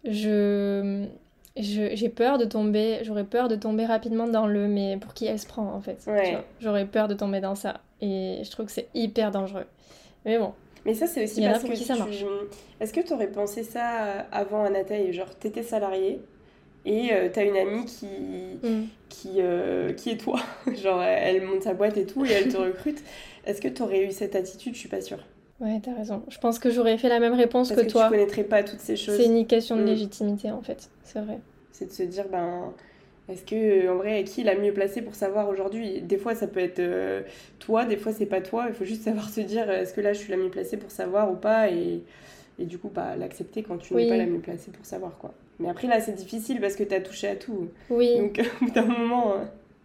je. 0.04 1.04
J'ai 1.58 2.10
peur 2.10 2.36
de 2.36 2.44
tomber, 2.44 2.98
j'aurais 3.02 3.24
peur 3.24 3.48
de 3.48 3.56
tomber 3.56 3.86
rapidement 3.86 4.28
dans 4.28 4.46
le 4.46 4.68
mais 4.68 4.98
pour 4.98 5.14
qui 5.14 5.24
elle 5.24 5.38
se 5.38 5.46
prend 5.46 5.72
en 5.72 5.80
fait. 5.80 6.06
J'aurais 6.60 6.84
peur 6.84 7.08
de 7.08 7.14
tomber 7.14 7.40
dans 7.40 7.54
ça 7.54 7.80
et 8.02 8.42
je 8.44 8.50
trouve 8.50 8.66
que 8.66 8.72
c'est 8.72 8.88
hyper 8.92 9.30
dangereux. 9.30 9.64
Mais 10.26 10.38
bon, 10.38 10.52
mais 10.84 10.92
ça, 10.92 11.06
c'est 11.06 11.24
aussi 11.24 11.40
parce 11.40 11.64
que 11.64 11.74
ça 11.74 11.96
marche. 11.96 12.24
Est-ce 12.78 12.92
que 12.92 13.00
tu 13.00 13.14
aurais 13.14 13.30
pensé 13.30 13.62
ça 13.62 14.26
avant 14.30 14.64
Anatole 14.64 15.12
Genre, 15.12 15.34
t'étais 15.34 15.62
salarié 15.62 16.20
et 16.86 17.12
euh, 17.12 17.28
t'as 17.32 17.44
une 17.44 17.56
amie 17.56 17.84
qui, 17.84 18.06
mm. 18.06 18.84
qui, 19.08 19.30
euh, 19.38 19.92
qui 19.92 20.10
est 20.10 20.16
toi. 20.16 20.40
Genre, 20.72 21.02
elle 21.02 21.42
monte 21.42 21.64
sa 21.64 21.74
boîte 21.74 21.96
et 21.96 22.06
tout 22.06 22.24
et 22.24 22.30
elle 22.30 22.48
te 22.48 22.56
recrute. 22.56 23.02
Est-ce 23.44 23.60
que 23.60 23.68
t'aurais 23.68 24.04
eu 24.04 24.12
cette 24.12 24.36
attitude? 24.36 24.74
Je 24.74 24.78
suis 24.78 24.88
pas 24.88 25.00
sûre. 25.00 25.18
Ouais, 25.60 25.80
t'as 25.82 25.94
raison. 25.94 26.22
Je 26.28 26.38
pense 26.38 26.58
que 26.58 26.70
j'aurais 26.70 26.98
fait 26.98 27.08
la 27.08 27.20
même 27.20 27.34
réponse 27.34 27.70
que, 27.70 27.80
que, 27.80 27.86
toi. 27.86 28.04
Tu 28.04 28.10
connaîtrais 28.10 28.44
pas 28.44 28.62
toutes 28.62 28.80
ces 28.80 28.96
choses. 28.96 29.16
C'est 29.16 29.24
une 29.24 29.46
question 29.46 29.76
de 29.76 29.82
mm. 29.82 29.86
légitimité 29.86 30.50
en 30.50 30.62
fait, 30.62 30.90
c'est 31.02 31.20
vrai. 31.20 31.38
C'est 31.72 31.86
de 31.86 31.92
se 31.92 32.02
dire, 32.02 32.26
ben 32.30 32.72
est-ce 33.28 33.42
que, 33.42 33.90
en 33.90 33.96
vrai, 33.96 34.22
qui 34.24 34.42
est 34.42 34.44
la 34.44 34.54
mieux 34.54 34.72
placée 34.72 35.02
pour 35.02 35.14
savoir 35.14 35.48
aujourd'hui? 35.48 36.00
Des 36.00 36.16
fois, 36.16 36.34
ça 36.34 36.46
peut 36.46 36.60
être 36.60 36.78
euh, 36.78 37.22
toi, 37.58 37.84
des 37.84 37.96
fois, 37.96 38.12
c'est 38.12 38.26
pas 38.26 38.40
toi. 38.40 38.66
Il 38.68 38.74
faut 38.74 38.84
juste 38.84 39.02
savoir 39.02 39.28
se 39.28 39.40
dire 39.40 39.68
est-ce 39.68 39.92
que 39.92 40.00
là, 40.00 40.12
je 40.12 40.18
suis 40.18 40.30
la 40.30 40.36
mieux 40.36 40.50
placée 40.50 40.76
pour 40.76 40.90
savoir 40.90 41.30
ou 41.30 41.34
pas? 41.34 41.70
Et, 41.70 42.02
et 42.58 42.64
du 42.64 42.78
coup, 42.78 42.90
bah, 42.94 43.16
l'accepter 43.16 43.64
quand 43.64 43.78
tu 43.78 43.94
n'es 43.94 44.08
pas 44.08 44.16
la 44.16 44.26
mieux 44.26 44.38
placée 44.38 44.70
pour 44.70 44.86
savoir, 44.86 45.18
quoi. 45.18 45.34
Mais 45.58 45.68
après, 45.68 45.88
là, 45.88 46.00
c'est 46.00 46.14
difficile 46.14 46.60
parce 46.60 46.76
que 46.76 46.84
tu 46.84 46.94
as 46.94 47.00
touché 47.00 47.28
à 47.28 47.34
tout. 47.34 47.68
Oui. 47.90 48.16
Donc, 48.16 48.40
au 48.62 48.64
bout 48.66 48.70
d'un 48.70 48.84
moment, 48.84 49.32
euh, 49.32 49.44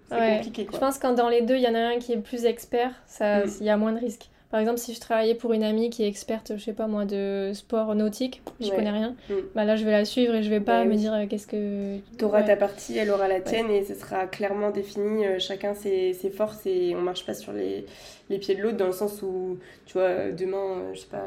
c'est 0.10 0.36
compliqué, 0.38 0.66
quoi. 0.66 0.76
Je 0.76 0.80
pense 0.80 1.00
que 1.00 1.16
dans 1.16 1.30
les 1.30 1.42
deux, 1.42 1.56
il 1.56 1.64
y 1.64 1.68
en 1.68 1.76
a 1.76 1.80
un 1.80 1.98
qui 1.98 2.14
est 2.14 2.18
plus 2.18 2.46
expert, 2.46 2.92
mm. 3.20 3.50
il 3.60 3.66
y 3.66 3.70
a 3.70 3.78
moins 3.78 3.94
de 3.94 4.00
risques. 4.00 4.30
Par 4.52 4.60
exemple, 4.60 4.80
si 4.80 4.94
je 4.94 5.00
travaillais 5.00 5.34
pour 5.34 5.54
une 5.54 5.64
amie 5.64 5.90
qui 5.90 6.04
est 6.04 6.08
experte, 6.08 6.54
je 6.58 6.62
sais 6.62 6.74
pas 6.74 6.88
moi, 6.88 7.06
de 7.06 7.52
sport 7.54 7.96
nautique, 7.96 8.42
je 8.60 8.70
connais 8.70 8.92
rien, 8.92 9.16
mm. 9.30 9.34
bah 9.56 9.64
là 9.64 9.78
je 9.78 9.86
vais 9.86 9.92
la 9.92 10.04
suivre 10.04 10.36
et 10.36 10.44
je 10.44 10.50
vais 10.50 10.60
pas 10.60 10.84
me 10.84 10.96
dire 10.96 11.14
euh, 11.14 11.26
qu'est-ce 11.26 11.48
que. 11.48 11.98
Tu 12.18 12.26
auras 12.26 12.44
ta 12.44 12.58
partie, 12.58 12.98
elle 12.98 13.12
aura 13.12 13.30
la 13.30 13.40
tienne 13.40 13.72
et 13.72 13.86
ce 13.86 13.96
sera 13.96 14.28
clairement 14.28 14.72
défini, 14.72 15.26
euh, 15.26 15.40
chacun 15.40 15.74
ses, 15.74 16.12
ses, 16.14 16.30
forces 16.30 16.66
et 16.66 16.94
on 16.98 17.02
marche 17.02 17.26
pas 17.26 17.34
sur 17.34 17.54
les, 17.54 17.86
les 18.30 18.40
pieds 18.40 18.56
de 18.56 18.62
l'autre 18.62 18.78
dans 18.78 18.88
le 18.88 18.92
sens 18.92 19.22
où, 19.22 19.58
tu 19.86 19.94
vois, 19.94 20.32
demain, 20.32 20.58
euh, 20.58 20.94
je 20.94 21.00
sais 21.00 21.08
pas 21.10 21.24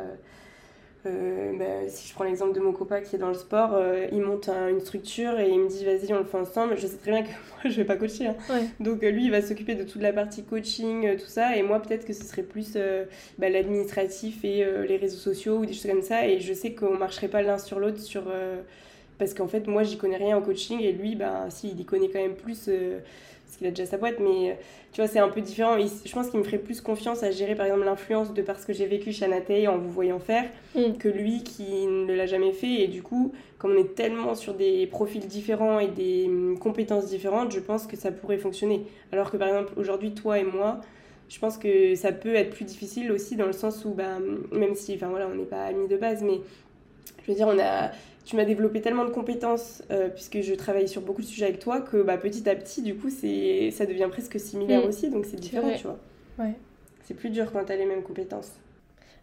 euh, 1.07 1.53
bah, 1.59 1.89
si 1.89 2.09
je 2.09 2.15
prends 2.15 2.25
l'exemple 2.25 2.55
de 2.55 2.61
mon 2.61 2.73
copain 2.73 3.01
qui 3.01 3.17
est 3.17 3.19
dans 3.19 3.29
le 3.29 3.35
sport, 3.35 3.75
euh, 3.75 4.07
il 4.11 4.23
monte 4.23 4.49
une 4.49 4.81
structure 4.81 5.39
et 5.39 5.51
il 5.51 5.61
me 5.61 5.69
dit 5.69 5.85
vas-y 5.85 6.13
on 6.13 6.19
le 6.19 6.25
fait 6.25 6.39
ensemble. 6.39 6.77
Je 6.79 6.87
sais 6.87 6.97
très 6.97 7.11
bien 7.11 7.23
que 7.23 7.29
moi 7.51 7.65
je 7.65 7.71
vais 7.71 7.85
pas 7.85 7.97
coacher. 7.97 8.29
Hein. 8.29 8.37
Donc 8.81 9.03
euh, 9.03 9.11
lui 9.11 9.25
il 9.25 9.31
va 9.31 9.43
s'occuper 9.43 9.75
de 9.75 9.85
toute 9.85 10.01
la 10.01 10.13
partie 10.13 10.45
coaching, 10.45 11.17
tout 11.17 11.27
ça. 11.27 11.57
Et 11.57 11.63
moi 11.63 11.81
peut-être 11.81 12.07
que 12.07 12.13
ce 12.13 12.25
serait 12.25 12.43
plus 12.43 12.79
bah, 13.39 13.51
l'administratif 13.51 14.45
et 14.45 14.65
les 14.89 14.97
réseaux 14.97 15.19
sociaux 15.19 15.59
ou 15.59 15.67
des 15.67 15.75
choses 15.75 15.91
comme 15.91 16.03
ça. 16.03 16.27
Et 16.27 16.41
je 16.41 16.55
sais 16.55 16.75
qu'on 16.75 16.97
marcherait 16.97 17.29
pas 17.29 17.43
l'un 17.43 17.59
sur 17.59 17.81
l'autre 17.81 18.01
sur... 18.01 18.25
parce 19.19 19.35
qu'en 19.35 19.49
fait 19.49 19.67
moi 19.67 19.83
j'y 19.83 19.99
connais 19.99 20.17
rien 20.17 20.37
en 20.37 20.43
coaching 20.43 20.81
et 20.81 20.93
lui 20.93 21.17
bah, 21.17 21.47
si 21.51 21.69
il 21.69 21.81
y 21.81 21.85
connaît 21.85 22.09
quand 22.09 22.21
même 22.21 22.37
plus 22.37 22.71
parce 23.55 23.59
qu'il 23.59 23.67
a 23.69 23.71
déjà 23.71 23.87
sa 23.87 23.99
boîte, 23.99 24.19
mais 24.19 24.51
euh, 24.51 24.55
tu 24.93 25.01
vois, 25.01 25.07
c'est 25.07 25.21
un 25.21 25.29
peu 25.29 25.41
différent. 25.41 25.77
je 25.79 26.13
pense 26.13 26.29
qu'il 26.29 26.41
me 26.41 26.45
ferait 26.45 26.59
plus 26.59 26.81
confiance 26.81 27.23
à 27.23 27.31
gérer, 27.31 27.55
par 27.55 27.67
exemple, 27.67 27.85
l'influence 27.85 28.35
de 28.35 28.43
parce 28.43 28.65
que 28.65 28.73
j'ai 28.73 28.87
vécu 28.87 29.13
chez 29.13 29.27
Anatei 29.27 29.69
en 29.69 29.79
vous 29.79 29.91
voyant 29.91 30.19
faire, 30.19 30.45
mm. 30.75 30.95
que 30.99 31.09
lui 31.09 31.45
qui 31.45 31.87
ne 31.87 32.13
l'a 32.15 32.27
jamais 32.27 32.53
fait. 32.53 32.83
Et 32.83 32.89
du 32.89 33.03
coup, 33.03 33.33
comme 33.59 33.73
on 33.73 33.79
est 33.79 33.95
tellement 33.95 34.35
sur 34.35 34.55
des 34.55 34.89
profils 34.89 35.25
différents 35.25 35.79
et 35.79 35.87
des 35.87 36.25
hum, 36.27 36.59
compétences 36.59 37.07
différentes, 37.07 37.53
je 37.53 37.61
pense 37.61 37.87
que 37.87 37.97
ça 37.97 38.11
pourrait 38.11 38.39
fonctionner. 38.39 38.87
Alors 39.13 39.31
que, 39.31 39.37
par 39.37 39.47
exemple, 39.47 39.73
aujourd'hui, 39.77 40.15
toi 40.15 40.39
et 40.41 40.45
moi, 40.45 40.81
je 41.29 41.39
pense 41.39 41.57
que 41.57 41.95
ça 41.95 42.11
peut 42.11 42.35
être 42.35 42.51
plus 42.51 42.65
difficile 42.65 43.13
aussi 43.13 43.37
dans 43.37 43.47
le 43.47 43.53
sens 43.53 43.85
où, 43.85 43.91
bah, 43.91 44.19
même 44.51 44.75
si, 44.75 44.95
enfin 44.97 45.09
voilà, 45.09 45.29
on 45.29 45.37
n'est 45.37 45.45
pas 45.45 45.65
amis 45.67 45.87
de 45.87 45.97
base, 45.97 46.23
mais 46.23 46.41
je 47.23 47.31
veux 47.31 47.37
dire, 47.37 47.47
on 47.47 47.59
a 47.59 47.93
tu 48.25 48.37
m'as 48.37 48.45
développé 48.45 48.81
tellement 48.81 49.05
de 49.05 49.11
compétences 49.11 49.83
euh, 49.91 50.09
puisque 50.09 50.41
je 50.41 50.55
travaille 50.55 50.89
sur 50.89 51.03
beaucoup 51.03 51.21
de 51.21 51.27
sujets 51.27 51.47
avec 51.47 51.59
toi 51.59 51.81
que 51.81 52.03
bah, 52.03 52.17
petit 52.17 52.49
à 52.49 52.57
petit, 52.57 52.83
du 52.83 52.95
coup, 52.95 53.11
c'est 53.11 53.71
ça 53.71 53.87
devient 53.87 54.09
presque 54.11 54.41
similaire 54.41 54.85
mm. 54.85 54.89
aussi, 54.89 55.11
donc 55.11 55.27
c'est 55.27 55.37
différent, 55.37 55.71
tu 55.77 55.85
vois. 55.85 55.99
Ouais. 56.39 56.55
C'est 57.03 57.15
plus 57.15 57.31
dur 57.31 57.53
quand 57.53 57.65
tu 57.65 57.73
as 57.73 57.77
les 57.77 57.87
mêmes 57.87 58.03
compétences. 58.03 58.53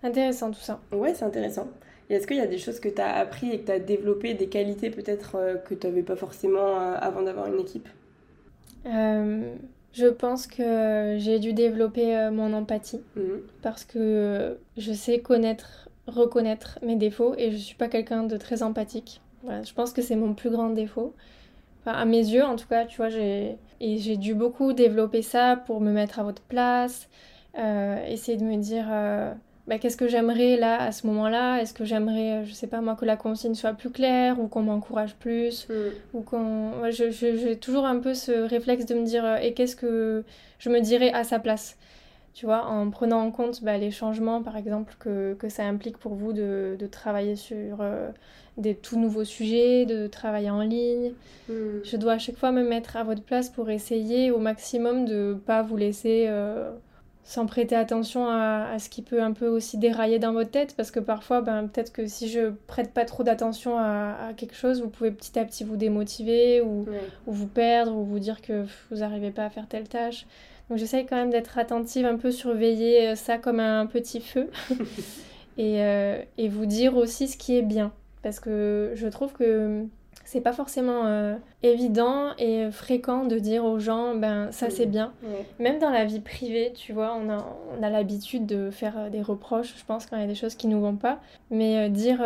Intéressant 0.04 0.52
tout 0.52 0.60
ça. 0.60 0.80
Ouais, 0.92 1.14
c'est 1.16 1.26
intéressant. 1.26 1.68
Et 2.10 2.16
est-ce 2.16 2.28
qu'il 2.28 2.38
y 2.38 2.42
a 2.42 2.48
des 2.48 2.58
choses 2.58 2.80
que 2.80 2.90
tu 2.90 3.02
as 3.02 3.16
appris 3.16 3.52
et 3.52 3.62
que 3.62 3.66
tu 3.68 3.72
as 3.72 3.80
développé, 3.80 4.34
des 4.34 4.48
qualités 4.48 4.90
peut-être 4.92 5.36
euh, 5.36 5.56
que 5.56 5.74
tu 5.74 5.88
n'avais 5.88 6.04
pas 6.04 6.16
forcément 6.16 6.80
euh, 6.80 6.96
avant 7.00 7.24
d'avoir 7.24 7.48
une 7.48 7.60
équipe? 7.60 7.90
Je 9.94 10.08
pense 10.08 10.48
que 10.48 11.18
j'ai 11.20 11.40
dû 11.40 11.52
développer 11.52 12.30
mon 12.32 12.54
empathie 12.54 13.02
mmh. 13.18 13.22
parce 13.62 13.84
que 13.84 14.58
je 14.78 14.94
sais 14.94 15.20
connaître 15.20 15.91
reconnaître 16.08 16.80
mes 16.82 16.96
défauts 16.96 17.36
et 17.38 17.52
je 17.52 17.58
suis 17.58 17.76
pas 17.76 17.88
quelqu'un 17.88 18.24
de 18.24 18.38
très 18.38 18.64
empathique. 18.64 19.22
je 19.46 19.74
pense 19.74 19.94
que 19.94 20.02
c'est 20.02 20.16
mon 20.16 20.34
plus 20.34 20.50
grand 20.50 20.70
défaut. 20.70 21.14
à 21.86 22.06
mes 22.06 22.18
yeux, 22.18 22.44
en 22.44 22.56
tout 22.56 22.68
cas, 22.68 22.86
tu 22.86 22.98
vois, 22.98 23.10
j'ai 23.10 23.58
et 23.82 23.98
j'ai 23.98 24.16
dû 24.16 24.36
beaucoup 24.36 24.74
développer 24.74 25.24
ça 25.24 25.62
pour 25.66 25.82
me 25.82 25.92
mettre 25.92 26.20
à 26.20 26.24
votre 26.24 26.44
place, 26.44 27.10
euh, 27.58 28.06
essayer 28.06 28.38
de 28.38 28.44
me 28.44 28.58
dire 28.58 28.86
euh, 28.90 29.34
bah, 29.68 29.80
qu'est-ce 29.80 29.98
que 29.98 30.08
j'aimerais 30.08 30.56
là 30.56 30.84
à 30.84 30.92
ce 30.92 31.08
moment-là? 31.08 31.60
Est-ce 31.60 31.74
que 31.74 31.84
j'aimerais, 31.84 32.46
je 32.46 32.54
sais 32.54 32.68
pas 32.68 32.80
moi, 32.80 32.96
que 32.96 33.06
la 33.06 33.18
consigne 33.18 33.56
soit 33.56 33.74
plus 33.74 33.90
claire 33.90 34.40
ou 34.40 34.48
qu'on 34.48 34.62
m'encourage 34.62 35.16
plus 35.16 35.68
mm. 35.68 35.74
ou 36.14 36.22
qu'on, 36.22 36.92
j'ai 36.92 37.58
toujours 37.58 37.86
un 37.86 38.00
peu 38.00 38.14
ce 38.14 38.32
réflexe 38.32 38.86
de 38.86 38.94
me 38.94 39.04
dire 39.04 39.26
euh, 39.26 39.38
et 39.38 39.54
qu'est-ce 39.54 39.76
que 39.76 40.24
je 40.60 40.70
me 40.70 40.80
dirais 40.80 41.12
à 41.12 41.24
sa 41.24 41.40
place? 41.40 41.76
Tu 42.34 42.46
vois, 42.46 42.66
en 42.66 42.90
prenant 42.90 43.22
en 43.22 43.32
compte 43.32 43.64
bah, 43.64 43.78
les 43.78 43.92
changements, 43.92 44.42
par 44.42 44.56
exemple, 44.56 44.96
que, 45.00 45.34
que, 45.34 45.50
ça 45.50 45.66
implique 45.66 45.98
pour 45.98 46.14
vous 46.14 46.32
de, 46.32 46.78
de 46.80 46.88
travailler 46.88 47.36
sur 47.36 47.82
euh, 47.82 48.10
des 48.58 48.74
tout 48.76 48.98
nouveaux 48.98 49.26
sujets, 49.26 49.86
de 49.86 50.08
travailler 50.08 50.50
en 50.50 50.62
ligne. 50.62 51.12
Hmm. 51.50 51.80
Je 51.84 51.98
dois 51.98 52.14
à 52.14 52.18
chaque 52.20 52.38
fois 52.38 52.52
me 52.52 52.64
mettre 52.64 52.96
à 52.96 53.04
votre 53.04 53.24
place 53.24 53.50
pour 53.50 53.70
essayer 53.70 54.32
au 54.32 54.40
maximum 54.40 55.06
de 55.06 55.34
ne 55.34 55.34
pas 55.34 55.62
vous 55.62 55.76
laisser 55.76 56.26
euh, 56.30 56.72
sans 57.26 57.46
prêter 57.46 57.76
attention 57.76 58.28
à, 58.28 58.70
à, 58.72 58.80
ce 58.80 58.90
qui 58.90 59.02
peut 59.02 59.22
un 59.22 59.34
peu 59.34 59.48
aussi 59.48 59.78
dérailler 59.78 60.18
dans 60.18 60.32
votre 60.32 60.52
tête, 60.52 60.74
parce 60.78 60.90
que 60.90 61.02
parfois, 61.02 61.42
ben, 61.42 61.68
peut-être 61.68 61.92
que 61.92 62.08
si 62.08 62.30
je 62.30 62.52
prête 62.68 62.94
pas 62.94 63.04
trop 63.04 63.24
d'attention 63.24 63.78
à, 63.78 64.16
à, 64.30 64.34
quelque 64.34 64.56
chose, 64.56 64.82
vous 64.82 64.90
pouvez 64.90 65.12
petit 65.12 65.38
à 65.38 65.44
petit 65.44 65.66
vous 65.66 65.76
démotiver 65.76 66.62
ou, 66.62 66.86
ou 67.28 67.32
vous 67.34 67.48
perdre 67.48 67.94
ou 67.94 68.06
vous 68.06 68.20
dire 68.20 68.42
que 68.42 68.66
vous 68.90 68.98
n'arrivez 68.98 69.32
pas 69.32 69.44
à 69.44 69.50
faire 69.50 69.68
telle 69.68 69.90
tâche. 69.90 70.26
Donc 70.72 70.80
j'essaye 70.80 71.06
quand 71.06 71.18
même 71.18 71.32
d'être 71.32 71.58
attentive, 71.58 72.06
un 72.06 72.16
peu 72.16 72.32
surveiller 72.32 73.10
euh, 73.10 73.16
ça 73.16 73.38
comme 73.38 73.60
un 73.60 73.86
petit 73.88 74.22
feu. 74.22 74.50
et, 75.58 75.84
euh, 75.84 76.24
et, 76.38 76.48
vous 76.48 76.66
dire 76.66 76.96
aussi 76.96 77.28
ce 77.28 77.36
qui 77.36 77.58
est 77.58 77.62
bien. 77.62 77.92
Parce 78.24 78.40
que 78.40 78.94
je 78.96 79.08
trouve 79.10 79.34
que 79.34 79.84
c'est 80.26 80.42
pas 80.42 80.54
forcément 80.54 81.06
euh, 81.06 81.36
évident 81.64 82.36
et 82.38 82.72
fréquent 82.72 83.26
de 83.26 83.40
dire 83.40 83.66
aux 83.66 83.80
gens 83.80 84.16
ben 84.16 84.52
ça 84.52 84.70
c'est 84.70 84.86
bien. 84.86 85.14
Même 85.60 85.80
dans 85.80 85.90
la 85.90 86.06
vie 86.06 86.20
privée 86.20 86.74
tu 86.76 86.94
vois 86.94 87.16
on 87.16 87.30
a, 87.30 87.46
on 87.78 87.84
a 87.84 87.90
l'habitude 87.90 88.46
de 88.46 88.70
faire 88.72 89.10
des 89.10 89.22
reproches 89.22 89.74
je 89.78 89.86
pense 89.86 90.06
quand 90.06 90.18
il 90.18 90.22
y 90.22 90.26
a 90.26 90.28
des 90.28 90.36
choses 90.36 90.56
qui 90.56 90.68
nous 90.68 90.82
vont 90.82 90.96
pas. 90.96 91.20
Mais 91.50 91.90
dire 91.90 92.20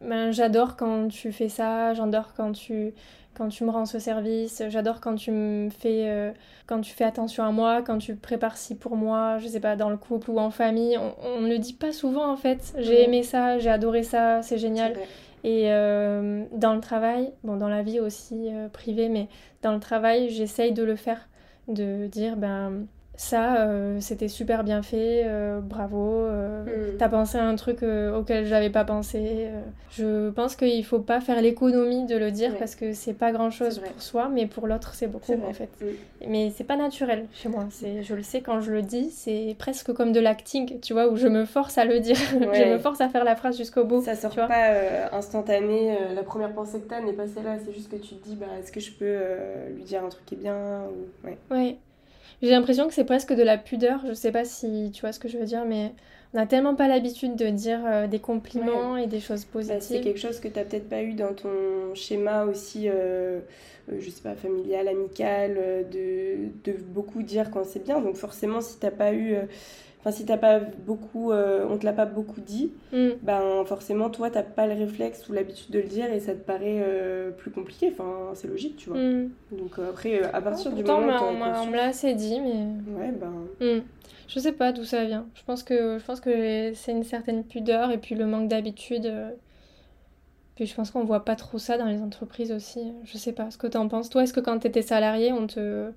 ben 0.00 0.30
j'adore 0.30 0.76
quand 0.76 1.08
tu 1.08 1.32
fais 1.32 1.48
ça 1.48 1.94
j'adore 1.94 2.34
quand 2.36 2.52
tu 2.52 2.92
quand 3.40 3.48
tu 3.48 3.64
me 3.64 3.70
rends 3.70 3.86
ce 3.86 3.98
service, 3.98 4.62
j'adore 4.68 5.00
quand 5.00 5.14
tu 5.14 5.30
me 5.30 5.70
fais 5.70 6.10
euh, 6.10 6.30
quand 6.66 6.80
tu 6.80 6.92
fais 6.92 7.04
attention 7.04 7.42
à 7.42 7.50
moi, 7.50 7.80
quand 7.80 7.98
tu 7.98 8.14
prépares 8.14 8.56
ci 8.58 8.74
pour 8.74 8.96
moi, 8.96 9.38
je 9.38 9.48
sais 9.48 9.60
pas 9.60 9.76
dans 9.76 9.88
le 9.88 9.96
couple 9.96 10.30
ou 10.30 10.38
en 10.38 10.50
famille, 10.50 10.98
on, 10.98 11.40
ne 11.40 11.48
le 11.48 11.58
dit 11.58 11.72
pas 11.72 11.90
souvent 11.90 12.30
en 12.30 12.36
fait. 12.36 12.74
J'ai 12.78 13.04
aimé 13.04 13.22
ça, 13.22 13.58
j'ai 13.58 13.70
adoré 13.70 14.02
ça, 14.02 14.42
c'est 14.42 14.58
génial. 14.58 14.94
Et 15.44 15.72
euh, 15.72 16.44
dans 16.52 16.74
le 16.74 16.80
travail, 16.80 17.32
bon 17.44 17.56
dans 17.56 17.68
la 17.68 17.82
vie 17.82 18.00
aussi 18.00 18.48
euh, 18.54 18.68
privée, 18.68 19.08
mais 19.08 19.28
dans 19.62 19.72
le 19.72 19.80
travail, 19.80 20.28
j'essaye 20.30 20.72
de 20.72 20.82
le 20.82 20.96
faire, 20.96 21.28
de 21.68 22.06
dire 22.06 22.36
ben 22.36 22.86
ça, 23.16 23.66
euh, 23.66 23.98
c'était 24.00 24.28
super 24.28 24.64
bien 24.64 24.82
fait, 24.82 25.24
euh, 25.26 25.60
bravo, 25.60 26.10
euh, 26.24 26.64
Mm. 26.64 26.96
t'as 26.98 27.08
pensé 27.10 27.36
à 27.36 27.44
un 27.44 27.54
truc 27.54 27.82
auquel 27.82 28.46
j'avais 28.46 28.70
pas 28.70 28.84
pensé. 28.84 29.48
Je 29.90 30.30
pense 30.30 30.56
qu'il 30.56 30.82
faut 30.86 31.00
pas 31.00 31.20
faire 31.20 31.42
l'économie 31.42 32.06
de 32.06 32.16
le 32.16 32.30
dire 32.30 32.52
Ouais. 32.52 32.58
parce 32.58 32.74
que 32.74 32.92
c'est 32.94 33.12
pas 33.12 33.30
grand 33.32 33.50
chose 33.50 33.78
pour 33.80 34.00
soi, 34.00 34.30
mais 34.32 34.46
pour 34.46 34.66
l'autre 34.66 34.94
c'est 34.94 35.06
beaucoup 35.06 35.32
en 35.46 35.52
fait. 35.52 35.68
Mm. 35.82 35.86
Mais 36.28 36.50
c'est 36.56 36.64
pas 36.64 36.76
naturel 36.76 37.26
chez 37.34 37.48
moi, 37.50 37.66
c'est, 37.70 38.02
je 38.02 38.14
le 38.14 38.22
sais 38.22 38.40
quand 38.40 38.60
je 38.62 38.72
le 38.72 38.80
dis, 38.82 39.10
c'est 39.10 39.54
presque 39.58 39.92
comme 39.92 40.12
de 40.12 40.20
l'acting, 40.20 40.80
tu 40.80 40.94
vois, 40.94 41.08
où 41.08 41.16
je 41.16 41.28
me 41.28 41.44
force 41.44 41.76
à 41.76 41.84
le 41.84 42.00
dire, 42.00 42.16
je 42.32 42.46
Ouais. 42.46 42.72
me 42.72 42.78
force 42.78 43.00
à 43.02 43.08
faire 43.10 43.24
la 43.24 43.36
phrase 43.36 43.56
jusqu'au 43.58 43.84
bout. 43.84 44.02
Ça 44.02 44.14
sort 44.16 44.30
tu 44.30 44.38
vois. 44.38 44.48
pas 44.48 44.72
instantané, 45.12 45.98
la 46.14 46.22
première 46.22 46.52
pensée 46.54 46.80
que 46.80 46.88
t'as 46.88 47.00
n'est 47.00 47.12
pas 47.12 47.26
celle-là, 47.26 47.56
c'est 47.64 47.72
juste 47.72 47.90
que 47.90 47.96
tu 47.96 48.14
te 48.14 48.24
dis, 48.28 48.36
bah, 48.36 48.46
est-ce 48.60 48.72
que 48.72 48.80
je 48.80 48.92
peux 48.92 49.18
lui 49.74 49.82
dire 49.84 50.02
un 50.04 50.08
truc 50.08 50.24
qui 50.24 50.36
est 50.36 50.38
bien 50.38 50.56
ou... 50.86 51.26
ouais. 51.26 51.36
Ouais. 51.50 51.76
J'ai 52.42 52.50
l'impression 52.50 52.88
que 52.88 52.94
c'est 52.94 53.04
presque 53.04 53.32
de 53.34 53.42
la 53.42 53.58
pudeur. 53.58 54.00
Je 54.06 54.14
sais 54.14 54.32
pas 54.32 54.44
si 54.44 54.90
tu 54.94 55.00
vois 55.02 55.12
ce 55.12 55.18
que 55.20 55.28
je 55.28 55.36
veux 55.38 55.44
dire, 55.44 55.64
mais 55.66 55.92
on 56.32 56.38
a 56.38 56.46
tellement 56.46 56.74
pas 56.74 56.88
l'habitude 56.88 57.36
de 57.36 57.48
dire 57.48 57.80
euh, 57.84 58.06
des 58.06 58.18
compliments 58.20 58.96
et 58.96 59.06
des 59.06 59.20
choses 59.20 59.44
Bah, 59.44 59.78
c'est 59.80 59.98
positives. 59.98 60.00
quelque 60.02 60.18
chose 60.18 60.40
que 60.40 60.48
t'as 60.48 60.64
peut-être 60.64 60.88
pas 60.88 61.02
eu 61.02 61.12
dans 61.14 61.34
ton 61.34 61.94
schéma 61.94 62.44
aussi, 62.44 62.88
euh, 62.88 63.40
euh, 63.92 63.96
je 64.00 64.08
sais 64.10 64.22
pas, 64.22 64.34
familial, 64.36 64.88
amical, 64.88 65.54
de, 65.92 66.48
de 66.64 66.72
beaucoup 66.78 67.22
dire 67.22 67.50
quand 67.50 67.64
c'est 67.64 67.84
bien. 67.84 68.00
Donc 68.00 68.16
forcément, 68.16 68.60
si 68.60 68.78
t'as 68.78 68.90
pas 68.90 69.12
eu... 69.12 69.36
Enfin, 70.00 70.12
si 70.12 70.24
t'as 70.24 70.38
pas 70.38 70.60
beaucoup, 70.60 71.30
euh, 71.30 71.66
on 71.70 71.76
te 71.76 71.84
l'a 71.84 71.92
pas 71.92 72.06
beaucoup 72.06 72.40
dit, 72.40 72.72
Mm. 72.92 73.08
ben 73.22 73.64
forcément 73.66 74.08
toi 74.08 74.30
t'as 74.30 74.42
pas 74.42 74.66
le 74.66 74.72
réflexe 74.72 75.28
ou 75.28 75.34
l'habitude 75.34 75.70
de 75.72 75.78
le 75.78 75.86
dire 75.88 76.10
et 76.10 76.20
ça 76.20 76.32
te 76.32 76.38
paraît 76.38 76.80
euh, 76.82 77.30
plus 77.30 77.50
compliqué. 77.50 77.90
Enfin, 77.92 78.30
c'est 78.34 78.48
logique, 78.48 78.76
tu 78.76 78.88
vois. 78.90 78.98
Mm. 78.98 79.30
Donc 79.52 79.78
euh, 79.78 79.90
après, 79.90 80.22
à 80.22 80.40
partir 80.40 80.72
du 80.72 80.82
Pourtant, 80.82 81.00
moment 81.02 81.18
où 81.30 81.34
on 81.34 81.62
on 81.64 81.66
me 81.66 81.76
l'a 81.76 81.84
assez 81.88 82.14
dit, 82.14 82.40
mais 82.40 82.94
Ouais, 82.98 83.12
ben. 83.12 83.32
Mm. 83.60 83.82
je 84.26 84.38
sais 84.40 84.52
pas 84.52 84.72
d'où 84.72 84.84
ça 84.84 85.04
vient. 85.04 85.26
Je 85.34 85.42
pense 85.44 85.62
que 85.62 85.98
je 85.98 86.04
pense 86.04 86.20
que 86.20 86.72
c'est 86.72 86.92
une 86.92 87.04
certaine 87.04 87.44
pudeur 87.44 87.90
et 87.90 87.98
puis 87.98 88.14
le 88.14 88.24
manque 88.24 88.48
d'habitude. 88.48 89.12
Puis 90.54 90.66
je 90.66 90.74
pense 90.74 90.90
qu'on 90.90 91.04
voit 91.04 91.24
pas 91.24 91.36
trop 91.36 91.58
ça 91.58 91.78
dans 91.78 91.86
les 91.86 92.00
entreprises 92.00 92.52
aussi. 92.52 92.92
Je 93.04 93.16
sais 93.18 93.32
pas 93.32 93.50
ce 93.50 93.58
que 93.58 93.66
t'en 93.66 93.88
penses. 93.88 94.10
Toi, 94.10 94.22
est-ce 94.24 94.32
que 94.32 94.40
quand 94.40 94.58
t'étais 94.58 94.82
salarié, 94.82 95.32
on 95.32 95.46
te 95.46 95.90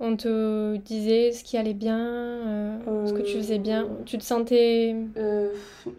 on 0.00 0.16
te 0.16 0.76
disait 0.78 1.30
ce 1.32 1.44
qui 1.44 1.56
allait 1.58 1.74
bien, 1.74 1.98
euh, 1.98 3.06
ce 3.06 3.12
que 3.12 3.22
tu 3.22 3.36
faisais 3.36 3.58
bien, 3.58 3.86
tu 4.06 4.16
te 4.18 4.24
sentais 4.24 4.94
Euh, 5.16 5.50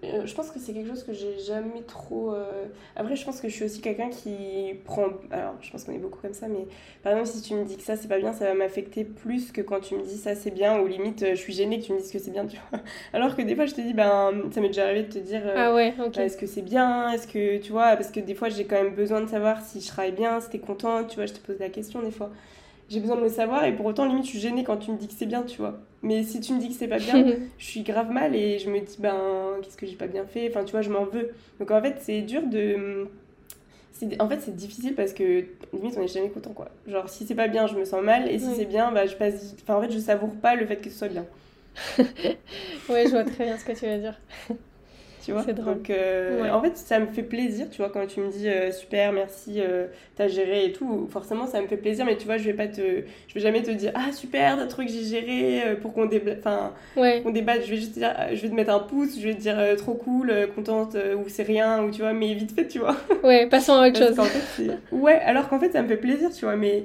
euh, 0.04 0.26
je 0.26 0.34
pense 0.34 0.50
que 0.52 0.60
c'est 0.60 0.74
quelque 0.74 0.88
chose 0.90 1.04
que 1.04 1.14
j'ai 1.14 1.38
jamais 1.40 1.82
trop. 1.88 2.34
euh, 2.34 2.66
Après, 2.96 3.16
je 3.16 3.24
pense 3.26 3.40
que 3.42 3.48
je 3.50 3.54
suis 3.56 3.66
aussi 3.66 3.82
quelqu'un 3.82 4.10
qui 4.10 4.74
prend. 4.86 5.06
Alors, 5.32 5.54
je 5.62 5.72
pense 5.72 5.84
qu'on 5.84 5.94
est 5.94 5.98
beaucoup 6.00 6.20
comme 6.20 6.34
ça, 6.34 6.48
mais 6.48 6.66
par 7.04 7.14
exemple, 7.14 7.30
si 7.30 7.42
tu 7.44 7.54
me 7.56 7.64
dis 7.64 7.78
que 7.78 7.84
ça 7.84 7.96
c'est 7.96 8.08
pas 8.08 8.18
bien, 8.20 8.34
ça 8.34 8.46
va 8.46 8.54
m'affecter 8.56 9.04
plus 9.04 9.52
que 9.52 9.62
quand 9.62 9.80
tu 9.82 9.96
me 9.96 10.02
dis 10.04 10.18
ça 10.18 10.34
c'est 10.36 10.52
bien, 10.52 10.80
ou 10.80 10.88
limite, 10.88 11.22
euh, 11.24 11.32
je 11.32 11.40
suis 11.40 11.54
gênée 11.54 11.80
que 11.80 11.86
tu 11.86 11.94
me 11.94 12.00
dises 12.00 12.12
que 12.12 12.20
c'est 12.20 12.32
bien, 12.32 12.46
tu 12.48 12.58
vois. 12.72 12.80
Alors 13.14 13.36
que 13.36 13.42
des 13.44 13.56
fois, 13.56 13.66
je 13.68 13.76
te 13.76 13.82
dis, 13.82 13.94
ben, 13.94 14.32
ça 14.52 14.62
m'est 14.62 14.68
déjà 14.68 14.86
arrivé 14.86 15.04
de 15.04 15.14
te 15.14 15.20
dire. 15.20 15.42
euh, 15.46 15.54
Ah 15.58 15.74
ouais, 15.76 15.94
ok. 16.04 16.16
bah, 16.16 16.24
est-ce 16.24 16.38
que 16.38 16.48
c'est 16.48 16.62
bien 16.64 17.12
Est-ce 17.12 17.28
que 17.28 17.58
tu 17.60 17.72
vois 17.72 17.96
Parce 17.96 18.10
que 18.12 18.20
des 18.20 18.34
fois, 18.36 18.50
j'ai 18.50 18.66
quand 18.66 18.82
même 18.82 18.96
besoin 18.96 19.22
de 19.22 19.28
savoir 19.30 19.62
si 19.64 19.80
je 19.82 19.88
travaille 19.88 20.12
bien, 20.14 20.40
si 20.42 20.50
t'es 20.50 20.60
content, 20.60 21.04
tu 21.04 21.16
vois. 21.18 21.26
Je 21.28 21.34
te 21.34 21.40
pose 21.40 21.60
la 21.60 21.70
question 21.70 22.02
des 22.02 22.12
fois. 22.12 22.32
J'ai 22.92 23.00
besoin 23.00 23.16
de 23.16 23.22
le 23.22 23.30
savoir 23.30 23.64
et 23.64 23.74
pour 23.74 23.86
autant, 23.86 24.06
limite, 24.06 24.26
je 24.26 24.32
suis 24.32 24.40
gênée 24.40 24.66
quand 24.66 24.76
tu 24.76 24.92
me 24.92 24.98
dis 24.98 25.08
que 25.08 25.14
c'est 25.14 25.26
bien, 25.26 25.44
tu 25.44 25.58
vois. 25.60 25.80
Mais 26.02 26.24
si 26.24 26.42
tu 26.42 26.52
me 26.54 26.60
dis 26.60 26.68
que 26.68 26.74
c'est 26.74 26.90
pas 26.90 27.00
bien, 27.00 27.26
je 27.58 27.66
suis 27.66 27.84
grave 27.84 28.12
mal 28.12 28.36
et 28.36 28.60
je 28.60 28.70
me 28.70 28.80
dis 28.82 28.98
ben 29.00 29.60
qu'est-ce 29.62 29.78
que 29.78 29.86
j'ai 29.86 29.96
pas 29.96 30.08
bien 30.08 30.26
fait? 30.26 30.50
Enfin 30.50 30.66
tu 30.66 30.72
vois 30.72 30.82
je 30.82 30.90
m'en 30.90 31.06
veux. 31.06 31.32
Donc 31.60 31.72
en 31.72 31.82
fait 31.82 31.98
c'est 32.02 32.22
dur 32.22 32.42
de 32.48 33.08
en 34.20 34.28
fait 34.28 34.42
c'est 34.42 34.56
difficile 34.56 34.96
parce 34.96 35.14
que 35.14 35.46
limite 35.74 35.96
on 35.98 36.02
est 36.02 36.08
jamais 36.08 36.30
content 36.30 36.54
quoi. 36.54 36.70
Genre 36.88 37.08
si 37.08 37.26
c'est 37.26 37.36
pas 37.36 37.48
bien 37.48 37.68
je 37.68 37.76
me 37.76 37.86
sens 37.86 38.02
mal 38.04 38.30
et 38.30 38.40
si 38.40 38.52
c'est 38.56 38.66
bien 38.66 38.92
bah 38.92 39.06
je 39.06 39.16
passe 39.16 39.56
enfin 39.62 39.76
en 39.76 39.82
fait 39.82 39.92
je 39.92 40.00
savoure 40.00 40.36
pas 40.36 40.56
le 40.56 40.66
fait 40.66 40.78
que 40.78 40.90
ce 40.90 40.98
soit 40.98 41.08
bien. 41.08 41.26
Ouais, 42.90 43.06
je 43.06 43.12
vois 43.12 43.24
très 43.24 43.46
bien 43.46 43.58
ce 43.58 43.66
que 43.66 43.72
tu 43.72 43.86
veux 43.86 43.98
dire. 44.00 44.20
Tu 45.24 45.32
vois 45.32 45.44
C'est 45.46 45.54
drôle. 45.54 45.76
donc 45.76 45.90
euh, 45.90 46.42
Ouais. 46.44 46.50
en 46.50 46.62
fait 46.62 46.76
ça 46.78 47.00
me 47.00 47.08
fait 47.08 47.24
plaisir 47.24 47.68
tu 47.70 47.78
vois 47.78 47.90
quand 47.90 48.06
tu 48.08 48.20
me 48.20 48.30
dis 48.30 48.48
euh, 48.50 48.72
super 48.72 49.12
merci 49.12 49.56
euh, 49.60 49.88
t'as 50.16 50.28
géré 50.28 50.66
et 50.66 50.72
tout 50.72 51.08
forcément 51.12 51.46
ça 51.48 51.62
me 51.62 51.68
fait 51.68 51.78
plaisir 51.78 52.06
mais 52.06 52.18
tu 52.18 52.26
vois 52.26 52.38
je 52.38 52.44
vais 52.46 52.54
pas 52.54 52.68
te 52.68 52.82
je 53.28 53.34
vais 53.34 53.40
jamais 53.40 53.62
te 53.62 53.72
dire 53.72 53.92
ah 53.96 54.12
super 54.12 54.58
t'as 54.58 54.66
truc 54.68 54.90
j'ai 54.90 55.04
géré 55.04 55.62
euh, 55.66 55.76
pour 55.76 55.94
qu'on 55.94 56.06
débla... 56.06 56.34
enfin 56.40 56.74
Ouais, 56.98 57.22
on 57.26 57.30
débat, 57.32 57.60
je 57.62 57.70
vais 57.70 57.78
juste 57.78 57.94
dire, 57.94 58.14
je 58.34 58.42
vais 58.42 58.50
te 58.50 58.54
mettre 58.54 58.72
un 58.74 58.80
pouce, 58.80 59.18
je 59.20 59.28
vais 59.28 59.34
te 59.36 59.40
dire 59.40 59.58
euh, 59.58 59.76
trop 59.76 59.94
cool, 59.94 60.30
euh, 60.30 60.48
contente, 60.48 60.96
ou 61.18 61.30
c'est 61.30 61.44
rien, 61.44 61.84
ou 61.84 61.92
tu 61.92 62.02
vois, 62.02 62.12
mais 62.14 62.34
vite 62.34 62.54
fait, 62.54 62.68
tu 62.68 62.80
vois. 62.80 62.98
ouais, 63.24 63.48
passons 63.48 63.74
à 63.74 63.88
autre 63.88 64.00
Parce 64.14 64.30
chose. 64.30 64.38
fait, 64.58 64.72
ouais, 64.92 65.20
alors 65.26 65.48
qu'en 65.48 65.60
fait, 65.60 65.72
ça 65.72 65.82
me 65.82 65.88
fait 65.88 65.98
plaisir, 65.98 66.30
tu 66.34 66.44
vois, 66.46 66.56
mais 66.58 66.84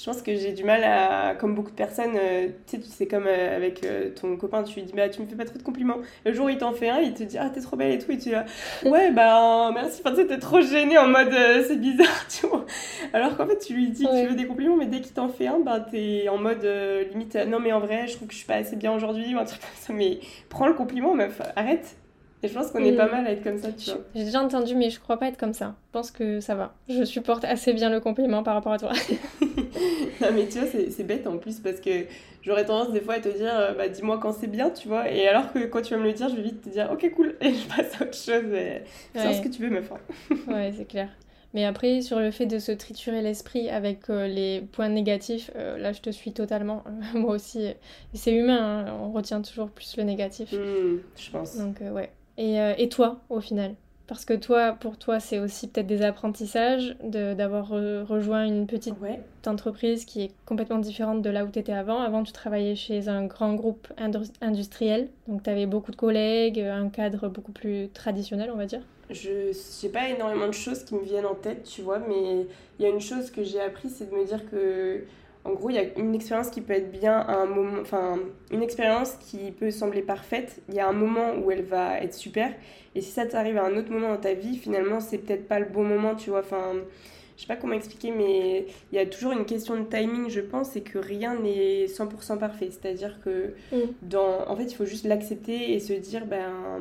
je 0.00 0.06
pense 0.06 0.22
que 0.22 0.34
j'ai 0.34 0.52
du 0.52 0.64
mal 0.64 0.82
à, 0.82 1.34
comme 1.34 1.54
beaucoup 1.54 1.70
de 1.70 1.76
personnes, 1.76 2.16
euh, 2.16 2.48
tu 2.66 2.80
sais, 2.80 2.88
sais, 2.88 3.06
comme 3.06 3.26
euh, 3.26 3.54
avec 3.54 3.84
euh, 3.84 4.10
ton 4.18 4.34
copain, 4.38 4.62
tu 4.62 4.80
lui 4.80 4.86
dis, 4.86 4.94
bah, 4.94 5.10
tu 5.10 5.20
me 5.20 5.26
fais 5.26 5.36
pas 5.36 5.44
trop 5.44 5.58
de 5.58 5.62
compliments. 5.62 5.98
Le 6.24 6.32
jour 6.32 6.46
où 6.46 6.48
il 6.48 6.56
t'en 6.56 6.72
fait 6.72 6.88
un, 6.88 7.00
il 7.00 7.12
te 7.12 7.22
dit, 7.22 7.36
ah, 7.36 7.50
t'es 7.50 7.60
trop 7.60 7.76
belle 7.76 7.92
et 7.92 7.98
tout, 7.98 8.10
et 8.10 8.16
tu 8.16 8.30
dis, 8.30 8.88
ouais, 8.88 9.10
bah, 9.10 9.70
merci, 9.74 10.00
enfin, 10.02 10.16
tu 10.16 10.26
t'es 10.26 10.38
trop 10.38 10.62
gêné 10.62 10.96
en 10.96 11.06
mode, 11.06 11.34
c'est 11.66 11.78
bizarre, 11.78 12.26
tu 12.28 12.46
vois. 12.46 12.64
Alors 13.12 13.36
qu'en 13.36 13.46
fait, 13.46 13.58
tu 13.58 13.74
lui 13.74 13.90
dis 13.90 14.04
que 14.04 14.22
tu 14.22 14.28
veux 14.28 14.36
des 14.36 14.46
compliments, 14.46 14.76
mais 14.76 14.86
dès 14.86 15.02
qu'il 15.02 15.12
t'en 15.12 15.28
fait 15.28 15.48
un, 15.48 15.58
bah, 15.58 15.80
t'es 15.80 16.28
en 16.30 16.38
mode, 16.38 16.66
limite, 17.10 17.36
non, 17.46 17.60
mais 17.60 17.72
en 17.72 17.80
vrai, 17.80 18.06
je 18.06 18.16
trouve 18.16 18.28
que 18.28 18.32
je 18.32 18.38
suis 18.38 18.46
pas 18.46 18.56
assez 18.56 18.76
bien 18.76 18.94
aujourd'hui, 18.94 19.34
ou 19.34 19.38
un 19.38 19.44
truc 19.44 19.60
comme 19.60 19.70
ça, 19.74 19.92
mais 19.92 20.20
prends 20.48 20.66
le 20.66 20.74
compliment, 20.74 21.14
meuf, 21.14 21.42
arrête. 21.56 21.96
Et 22.42 22.48
je 22.48 22.54
pense 22.54 22.70
qu'on 22.70 22.78
est 22.82 22.92
Mm. 22.92 22.96
pas 22.96 23.08
mal 23.10 23.26
à 23.26 23.32
être 23.32 23.44
comme 23.44 23.58
ça, 23.58 23.70
tu 23.72 23.90
vois. 23.90 24.00
J'ai 24.14 24.24
déjà 24.24 24.40
entendu, 24.42 24.74
mais 24.74 24.88
je 24.88 24.98
crois 24.98 25.18
pas 25.18 25.28
être 25.28 25.36
comme 25.36 25.52
ça. 25.52 25.74
Je 25.88 25.92
pense 25.92 26.10
que 26.10 26.40
ça 26.40 26.54
va. 26.54 26.74
Je 26.88 27.04
supporte 27.04 27.44
assez 27.44 27.72
bien 27.74 27.90
le 27.90 28.00
compliment 28.00 28.42
par 28.42 28.54
rapport 28.54 28.72
à 28.72 28.78
toi. 28.78 28.92
Non, 30.20 30.28
mais 30.34 30.46
tu 30.48 30.58
vois, 30.58 30.68
c'est 30.68 31.04
bête 31.04 31.26
en 31.26 31.38
plus 31.38 31.60
parce 31.60 31.80
que 31.80 31.90
j'aurais 32.42 32.64
tendance 32.66 32.92
des 32.92 33.00
fois 33.00 33.14
à 33.14 33.20
te 33.20 33.28
dire, 33.28 33.52
euh, 33.54 33.72
bah 33.72 33.88
dis-moi 33.88 34.18
quand 34.20 34.32
c'est 34.32 34.48
bien, 34.48 34.68
tu 34.70 34.88
vois. 34.88 35.10
Et 35.10 35.26
alors 35.26 35.52
que 35.52 35.64
quand 35.66 35.80
tu 35.82 35.94
vas 35.94 36.00
me 36.00 36.04
le 36.06 36.12
dire, 36.12 36.28
je 36.28 36.36
vais 36.36 36.42
vite 36.42 36.62
te 36.62 36.68
dire, 36.68 36.90
ok, 36.92 37.10
cool, 37.14 37.36
et 37.40 37.52
je 37.54 37.66
passe 37.68 37.98
à 38.00 38.04
autre 38.04 38.14
chose. 38.16 38.52
Et... 38.52 38.82
Ouais. 39.18 39.32
ce 39.34 39.40
que 39.40 39.48
tu 39.48 39.62
veux, 39.62 39.70
meuf. 39.70 39.90
hein. 40.30 40.36
Ouais, 40.48 40.72
c'est 40.76 40.84
clair. 40.86 41.08
Mais 41.54 41.64
après, 41.64 42.00
sur 42.02 42.20
le 42.20 42.30
fait 42.30 42.46
de 42.46 42.58
se 42.58 42.70
triturer 42.72 43.22
l'esprit 43.22 43.70
avec 43.70 44.08
euh, 44.10 44.26
les 44.28 44.60
points 44.60 44.88
négatifs, 44.88 45.50
euh, 45.56 45.78
là, 45.78 45.92
je 45.92 46.00
te 46.00 46.10
suis 46.10 46.32
totalement. 46.32 46.84
Moi 47.14 47.34
aussi, 47.34 47.66
c'est 48.14 48.32
humain, 48.34 48.84
hein, 48.86 48.94
on 49.02 49.10
retient 49.12 49.40
toujours 49.40 49.70
plus 49.70 49.96
le 49.96 50.02
négatif. 50.04 50.52
Hmm, 50.52 50.98
je 51.16 51.30
pense. 51.30 51.56
Donc, 51.56 51.80
euh, 51.82 51.90
ouais. 51.90 52.10
Et, 52.40 52.58
euh, 52.60 52.72
et 52.78 52.88
toi, 52.88 53.20
au 53.28 53.40
final 53.40 53.74
Parce 54.06 54.24
que 54.24 54.32
toi, 54.34 54.72
pour 54.72 54.96
toi, 54.98 55.20
c'est 55.20 55.38
aussi 55.38 55.68
peut-être 55.68 55.86
des 55.86 56.02
apprentissages 56.02 56.96
de- 57.04 57.32
d'avoir 57.34 57.70
re- 57.70 58.02
rejoint 58.02 58.44
une 58.44 58.66
petite 58.66 58.96
Ouais. 59.00 59.20
entreprise 59.46 60.04
qui 60.04 60.22
est 60.22 60.30
complètement 60.46 60.78
différente 60.78 61.22
de 61.22 61.30
là 61.30 61.44
où 61.44 61.48
tu 61.50 61.58
étais 61.60 61.72
avant. 61.72 62.00
Avant, 62.00 62.24
tu 62.24 62.32
travaillais 62.32 62.74
chez 62.74 63.06
un 63.08 63.26
grand 63.26 63.54
groupe 63.54 63.86
indu- 63.98 64.32
industriel, 64.40 65.10
donc 65.28 65.44
tu 65.44 65.50
avais 65.50 65.66
beaucoup 65.66 65.92
de 65.92 65.96
collègues, 65.96 66.58
un 66.58 66.88
cadre 66.88 67.28
beaucoup 67.28 67.52
plus 67.52 67.88
traditionnel, 67.90 68.50
on 68.52 68.56
va 68.56 68.66
dire. 68.66 68.80
Je 69.10 69.52
j'ai 69.80 69.88
pas 69.90 70.08
énormément 70.08 70.46
de 70.48 70.52
choses 70.52 70.82
qui 70.84 70.94
me 70.94 71.02
viennent 71.04 71.26
en 71.26 71.34
tête, 71.36 71.62
tu 71.64 71.82
vois, 71.82 71.98
mais 72.00 72.46
il 72.78 72.82
y 72.82 72.86
a 72.86 72.88
une 72.88 73.00
chose 73.00 73.30
que 73.30 73.44
j'ai 73.44 73.60
appris, 73.60 73.90
c'est 73.90 74.10
de 74.10 74.16
me 74.16 74.24
dire 74.24 74.48
que, 74.50 75.04
en 75.44 75.52
gros, 75.52 75.70
il 75.70 75.76
y 75.76 75.78
a 75.78 75.98
une 75.98 76.14
expérience 76.14 76.50
qui 76.50 76.60
peut 76.60 76.74
être 76.74 76.90
bien 76.90 77.18
à 77.18 77.34
un 77.34 77.46
moment, 77.46 77.80
enfin, 77.80 78.18
une 78.50 78.62
expérience 78.62 79.12
qui 79.20 79.52
peut 79.52 79.70
sembler 79.70 80.02
parfaite, 80.02 80.60
il 80.68 80.74
y 80.74 80.80
a 80.80 80.88
un 80.88 80.92
moment 80.92 81.34
où 81.42 81.50
elle 81.50 81.62
va 81.62 82.00
être 82.00 82.14
super, 82.14 82.52
et 82.94 83.00
si 83.00 83.10
ça 83.10 83.26
t'arrive 83.26 83.56
à 83.56 83.64
un 83.64 83.76
autre 83.76 83.90
moment 83.90 84.10
dans 84.10 84.20
ta 84.20 84.34
vie, 84.34 84.56
finalement, 84.56 85.00
c'est 85.00 85.18
peut-être 85.18 85.48
pas 85.48 85.58
le 85.58 85.66
bon 85.66 85.84
moment, 85.84 86.14
tu 86.14 86.30
vois, 86.30 86.40
enfin, 86.40 86.74
je 87.36 87.42
sais 87.42 87.48
pas 87.48 87.56
comment 87.56 87.72
expliquer, 87.72 88.10
mais 88.10 88.66
il 88.92 88.96
y 88.96 88.98
a 88.98 89.06
toujours 89.06 89.32
une 89.32 89.46
question 89.46 89.74
de 89.80 89.84
timing, 89.84 90.28
je 90.28 90.42
pense, 90.42 90.76
et 90.76 90.82
que 90.82 90.98
rien 90.98 91.34
n'est 91.36 91.86
100% 91.86 92.38
parfait, 92.38 92.68
c'est-à-dire 92.70 93.18
que 93.24 93.54
dans... 94.02 94.46
En 94.46 94.56
fait, 94.56 94.64
il 94.64 94.74
faut 94.74 94.84
juste 94.84 95.06
l'accepter 95.06 95.72
et 95.72 95.80
se 95.80 95.94
dire, 95.94 96.26
ben, 96.26 96.80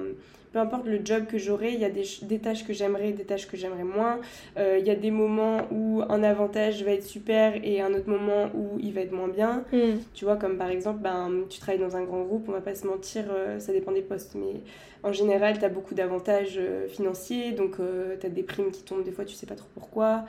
peu 0.52 0.60
importe 0.60 0.86
le 0.88 1.00
job 1.04 1.26
que 1.28 1.38
j'aurai, 1.38 1.74
il 1.74 1.80
y 1.80 1.86
a 1.86 1.90
des, 1.90 2.04
ch- 2.04 2.24
des 2.24 2.40
tâches 2.40 2.66
que 2.66 2.74
j'aimerais, 2.74 3.12
des 3.12 3.24
tâches 3.24 3.48
que 3.48 3.56
j'aimerais 3.56 3.84
moins. 3.84 4.20
Euh, 4.58 4.78
il 4.80 4.88
y 4.88 4.90
a 4.90 4.96
des 4.96 5.12
moments 5.12 5.62
où 5.72 6.02
un 6.10 6.24
avantage 6.24 6.84
va 6.84 6.92
être 6.92 7.04
super 7.06 7.54
et 7.64 7.82
un 7.82 7.94
autre 7.94 8.10
moment 8.10 8.50
où 8.56 8.80
il 8.80 8.94
va 8.94 9.02
être 9.02 9.12
moins 9.12 9.28
bien. 9.28 9.64
Hmm. 9.72 9.98
Tu 10.14 10.26
vois, 10.26 10.38
comme 10.38 10.58
par 10.58 10.70
exemple, 10.70 11.00
ben, 11.02 11.44
tu 11.50 11.60
travailles 11.60 11.80
dans 11.82 11.96
un 11.96 12.04
grand 12.04 12.24
groupe, 12.24 12.46
on 12.48 12.52
va 12.54 12.62
pas 12.62 12.74
se 12.76 12.88
mentir, 12.88 13.26
euh, 13.30 13.60
ça 13.60 13.72
dépend 13.74 13.92
des 13.92 14.02
postes, 14.02 14.36
mais 14.36 14.62
en 15.04 15.14
général, 15.14 15.60
tu 15.60 15.66
as 15.66 15.70
beaucoup 15.70 15.94
d'avantages 15.96 16.56
euh, 16.58 16.88
financiers, 16.88 17.52
donc 17.52 17.78
tu 18.20 18.26
as 18.26 18.30
des 18.30 18.44
primes 18.44 18.72
qui 18.72 18.84
tombent 18.84 19.04
des 19.04 19.12
fois, 19.12 19.26
tu 19.26 19.36
sais 19.36 19.46
pas 19.46 19.56
trop 19.56 19.70
pourquoi. 19.74 20.26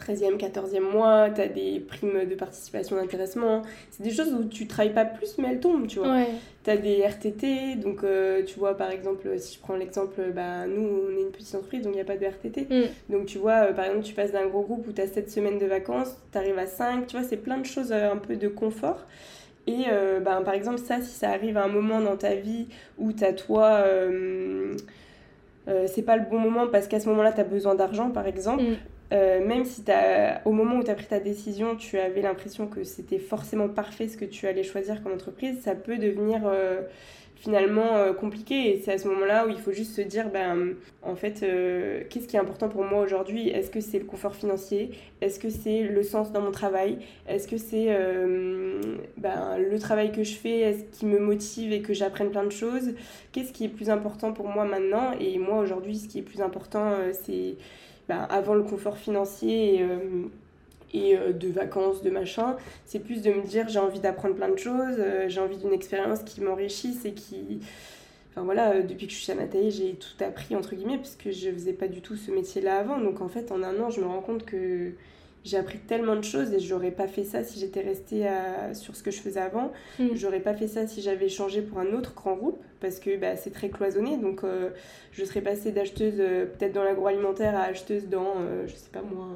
13e, 0.00 0.36
14e 0.38 0.80
mois, 0.80 1.28
tu 1.30 1.40
as 1.40 1.48
des 1.48 1.80
primes 1.80 2.24
de 2.24 2.34
participation 2.34 2.96
d'intéressement. 2.96 3.62
C'est 3.90 4.02
des 4.02 4.10
choses 4.10 4.32
où 4.32 4.44
tu 4.44 4.66
travailles 4.66 4.94
pas 4.94 5.04
plus, 5.04 5.36
mais 5.38 5.48
elles 5.50 5.60
tombent, 5.60 5.86
tu 5.86 5.98
vois. 5.98 6.12
Ouais. 6.12 6.28
Tu 6.64 6.70
as 6.70 6.76
des 6.76 7.02
RTT, 7.02 7.76
donc 7.76 8.02
euh, 8.02 8.42
tu 8.44 8.58
vois, 8.58 8.76
par 8.76 8.90
exemple, 8.90 9.28
si 9.38 9.56
je 9.56 9.60
prends 9.60 9.76
l'exemple, 9.76 10.20
bah, 10.34 10.66
nous, 10.66 10.82
on 10.82 11.16
est 11.16 11.22
une 11.22 11.30
petite 11.30 11.54
entreprise, 11.54 11.82
donc 11.82 11.92
il 11.92 11.96
n'y 11.96 12.02
a 12.02 12.04
pas 12.04 12.16
de 12.16 12.24
RTT. 12.26 12.66
Mm. 12.70 13.12
Donc 13.12 13.26
tu 13.26 13.38
vois, 13.38 13.68
euh, 13.68 13.72
par 13.72 13.84
exemple, 13.84 14.04
tu 14.04 14.14
passes 14.14 14.32
d'un 14.32 14.46
gros 14.46 14.62
groupe 14.62 14.86
où 14.88 14.92
tu 14.92 15.00
as 15.00 15.06
7 15.06 15.30
semaines 15.30 15.58
de 15.58 15.66
vacances, 15.66 16.16
tu 16.32 16.38
arrives 16.38 16.58
à 16.58 16.66
5, 16.66 17.06
tu 17.06 17.16
vois, 17.16 17.26
c'est 17.26 17.36
plein 17.36 17.58
de 17.58 17.66
choses 17.66 17.92
euh, 17.92 18.12
un 18.12 18.16
peu 18.16 18.36
de 18.36 18.48
confort. 18.48 19.06
Et 19.66 19.84
ben, 20.24 20.42
par 20.42 20.54
exemple, 20.54 20.78
ça, 20.78 21.00
si 21.00 21.12
ça 21.12 21.30
arrive 21.30 21.56
à 21.56 21.62
un 21.62 21.68
moment 21.68 22.00
dans 22.00 22.16
ta 22.16 22.34
vie 22.34 22.66
où 22.98 23.12
tu 23.12 23.22
as 23.22 23.32
toi... 23.32 23.84
euh, 25.68 25.86
c'est 25.86 26.02
pas 26.02 26.16
le 26.16 26.24
bon 26.28 26.38
moment 26.38 26.66
parce 26.66 26.88
qu'à 26.88 27.00
ce 27.00 27.08
moment-là, 27.10 27.32
tu 27.32 27.40
as 27.40 27.44
besoin 27.44 27.74
d'argent, 27.74 28.10
par 28.10 28.26
exemple. 28.26 28.62
Mm. 28.62 28.76
Euh, 29.12 29.44
même 29.44 29.64
si 29.64 29.82
as, 29.90 30.40
au 30.44 30.52
moment 30.52 30.76
où 30.76 30.84
tu 30.84 30.90
as 30.90 30.94
pris 30.94 31.06
ta 31.06 31.18
décision, 31.18 31.76
tu 31.76 31.98
avais 31.98 32.22
l'impression 32.22 32.66
que 32.68 32.84
c'était 32.84 33.18
forcément 33.18 33.68
parfait 33.68 34.08
ce 34.08 34.16
que 34.16 34.24
tu 34.24 34.46
allais 34.46 34.62
choisir 34.62 35.02
comme 35.02 35.12
entreprise, 35.12 35.60
ça 35.60 35.74
peut 35.74 35.98
devenir 35.98 36.42
euh, 36.44 36.82
finalement 37.34 37.96
euh, 37.96 38.12
compliqué. 38.12 38.70
Et 38.70 38.80
c'est 38.80 38.92
à 38.92 38.98
ce 38.98 39.08
moment-là 39.08 39.48
où 39.48 39.50
il 39.50 39.58
faut 39.58 39.72
juste 39.72 39.96
se 39.96 40.00
dire, 40.00 40.30
ben, 40.30 40.74
en 41.02 41.16
fait, 41.16 41.44
qu'est-ce 42.08 42.28
qui 42.28 42.36
est 42.36 42.38
important 42.38 42.68
pour 42.68 42.84
moi 42.84 43.02
aujourd'hui? 43.02 43.48
Est-ce 43.48 43.70
que 43.72 43.80
c'est 43.80 43.98
le 43.98 44.04
confort 44.04 44.36
financier? 44.36 44.92
Est-ce 45.20 45.40
que 45.40 45.50
c'est 45.50 45.82
le 45.82 46.02
sens 46.04 46.30
dans 46.30 46.40
mon 46.40 46.52
travail? 46.52 46.98
Est-ce 47.28 47.48
que 47.48 47.56
c'est 47.56 47.88
ben, 49.16 49.58
le 49.58 49.78
travail 49.80 50.12
que 50.12 50.22
je 50.22 50.34
fais? 50.34 50.60
Est-ce 50.60 50.84
qui 50.98 51.06
me 51.06 51.18
motive 51.18 51.72
et 51.72 51.82
que 51.82 51.94
j'apprenne 51.94 52.30
plein 52.30 52.44
de 52.44 52.52
choses? 52.52 52.94
Qu'est-ce 53.32 53.52
qui 53.52 53.64
est 53.64 53.68
plus 53.68 53.90
important 53.90 54.32
pour 54.32 54.46
moi 54.46 54.64
maintenant? 54.64 55.12
Et 55.18 55.38
moi, 55.38 55.58
aujourd'hui, 55.58 55.96
ce 55.96 56.06
qui 56.06 56.20
est 56.20 56.22
plus 56.22 56.42
important, 56.42 56.92
c'est 57.24 57.56
bah, 58.10 58.26
avant 58.28 58.54
le 58.54 58.64
confort 58.64 58.98
financier 58.98 59.76
et, 59.76 59.82
euh, 59.82 60.24
euh, 60.96 61.32
de 61.32 61.46
vacances, 61.46 62.02
de 62.02 62.10
machin. 62.10 62.56
C'est 62.84 62.98
plus 62.98 63.22
de 63.22 63.30
me 63.30 63.42
dire 63.46 63.68
j'ai 63.68 63.78
envie 63.78 64.00
d'apprendre 64.00 64.34
plein 64.34 64.48
de 64.48 64.58
choses, 64.58 64.96
euh, 64.98 65.28
j'ai 65.28 65.38
envie 65.38 65.58
d'une 65.58 65.72
expérience 65.72 66.24
qui 66.24 66.40
m'enrichisse 66.40 67.04
et 67.04 67.12
qui. 67.12 67.60
Enfin 68.32 68.42
voilà, 68.42 68.82
depuis 68.82 69.06
que 69.06 69.12
je 69.12 69.18
suis 69.18 69.30
à 69.30 69.36
Nathalie, 69.36 69.70
j'ai 69.70 69.94
tout 69.94 70.24
appris 70.24 70.56
entre 70.56 70.74
guillemets, 70.74 70.96
parce 70.96 71.14
que 71.14 71.30
je 71.30 71.52
faisais 71.52 71.72
pas 71.72 71.86
du 71.86 72.00
tout 72.00 72.16
ce 72.16 72.32
métier-là 72.32 72.78
avant. 72.78 72.98
Donc 72.98 73.20
en 73.20 73.28
fait, 73.28 73.52
en 73.52 73.62
un 73.62 73.78
an, 73.78 73.90
je 73.90 74.00
me 74.00 74.06
rends 74.06 74.22
compte 74.22 74.44
que 74.44 74.90
j'ai 75.44 75.56
appris 75.56 75.78
tellement 75.78 76.16
de 76.16 76.24
choses 76.24 76.52
et 76.52 76.60
j'aurais 76.60 76.90
pas 76.90 77.06
fait 77.08 77.24
ça 77.24 77.42
si 77.44 77.58
j'étais 77.58 77.80
restée 77.80 78.28
sur 78.74 78.94
ce 78.94 79.02
que 79.02 79.10
je 79.10 79.20
faisais 79.20 79.40
avant. 79.40 79.72
Mm. 79.98 80.08
J'aurais 80.14 80.40
pas 80.40 80.54
fait 80.54 80.68
ça 80.68 80.86
si 80.86 81.00
j'avais 81.02 81.28
changé 81.28 81.62
pour 81.62 81.78
un 81.78 81.92
autre 81.92 82.14
grand 82.14 82.36
groupe 82.36 82.62
parce 82.80 82.98
que 82.98 83.16
bah, 83.16 83.36
c'est 83.36 83.50
très 83.50 83.68
cloisonné. 83.68 84.16
Donc 84.16 84.42
euh, 84.42 84.70
je 85.12 85.24
serais 85.24 85.42
passée 85.42 85.72
d'acheteuse 85.72 86.14
euh, 86.18 86.46
peut-être 86.46 86.72
dans 86.72 86.84
l'agroalimentaire 86.84 87.56
à 87.56 87.62
acheteuse 87.62 88.08
dans, 88.08 88.34
euh, 88.38 88.66
je 88.66 88.74
sais 88.74 88.90
pas 88.90 89.02
moi, 89.02 89.28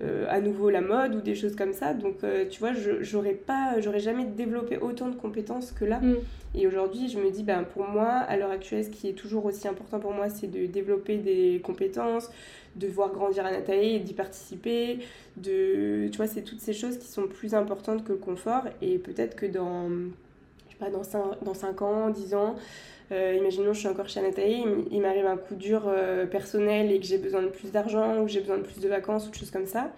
à 0.00 0.40
nouveau 0.40 0.70
la 0.70 0.80
mode 0.80 1.14
ou 1.14 1.20
des 1.20 1.34
choses 1.34 1.54
comme 1.54 1.72
ça. 1.72 1.94
Donc 1.94 2.18
tu 2.50 2.60
vois, 2.60 2.72
j'aurais 3.00 3.34
pas, 3.34 3.80
j'aurais 3.80 4.00
jamais 4.00 4.24
développé 4.24 4.78
autant 4.78 5.08
de 5.08 5.16
compétences 5.16 5.72
que 5.72 5.84
là. 5.84 6.00
Mm. 6.00 6.16
Et 6.54 6.66
aujourd'hui, 6.66 7.08
je 7.08 7.18
me 7.18 7.30
dis, 7.30 7.42
ben, 7.42 7.64
pour 7.64 7.84
moi, 7.84 8.08
à 8.08 8.36
l'heure 8.36 8.50
actuelle, 8.50 8.84
ce 8.84 8.90
qui 8.90 9.08
est 9.08 9.14
toujours 9.14 9.46
aussi 9.46 9.66
important 9.68 9.98
pour 9.98 10.12
moi, 10.12 10.28
c'est 10.28 10.48
de 10.48 10.66
développer 10.66 11.16
des 11.16 11.62
compétences, 11.64 12.30
de 12.76 12.86
voir 12.88 13.10
grandir 13.10 13.46
et 13.68 13.98
d'y 13.98 14.12
participer. 14.12 14.98
De, 15.38 16.08
tu 16.08 16.16
vois, 16.18 16.26
c'est 16.26 16.42
toutes 16.42 16.60
ces 16.60 16.74
choses 16.74 16.98
qui 16.98 17.08
sont 17.08 17.26
plus 17.26 17.54
importantes 17.54 18.04
que 18.04 18.12
le 18.12 18.18
confort. 18.18 18.64
Et 18.82 18.98
peut-être 18.98 19.34
que 19.34 19.46
dans, 19.46 19.88
je 19.88 20.72
sais 20.72 20.78
pas, 20.78 20.90
dans 20.90 21.04
5, 21.04 21.42
dans 21.42 21.54
5 21.54 21.82
ans, 21.82 22.10
10 22.10 22.34
ans, 22.34 22.56
euh, 23.12 23.36
imaginons 23.38 23.72
je 23.72 23.80
suis 23.80 23.88
encore 23.88 24.08
chez 24.08 24.20
Anatae, 24.20 24.64
il 24.90 25.00
m'arrive 25.00 25.26
un 25.26 25.36
coup 25.36 25.54
dur 25.54 25.82
euh, 25.86 26.26
personnel 26.26 26.90
et 26.90 26.98
que 26.98 27.06
j'ai 27.06 27.18
besoin 27.18 27.42
de 27.42 27.48
plus 27.48 27.70
d'argent 27.70 28.20
ou 28.20 28.28
j'ai 28.28 28.40
besoin 28.40 28.58
de 28.58 28.62
plus 28.62 28.80
de 28.80 28.88
vacances 28.88 29.28
ou 29.28 29.30
de 29.30 29.36
choses 29.36 29.50
comme 29.50 29.66
ça. 29.66 29.92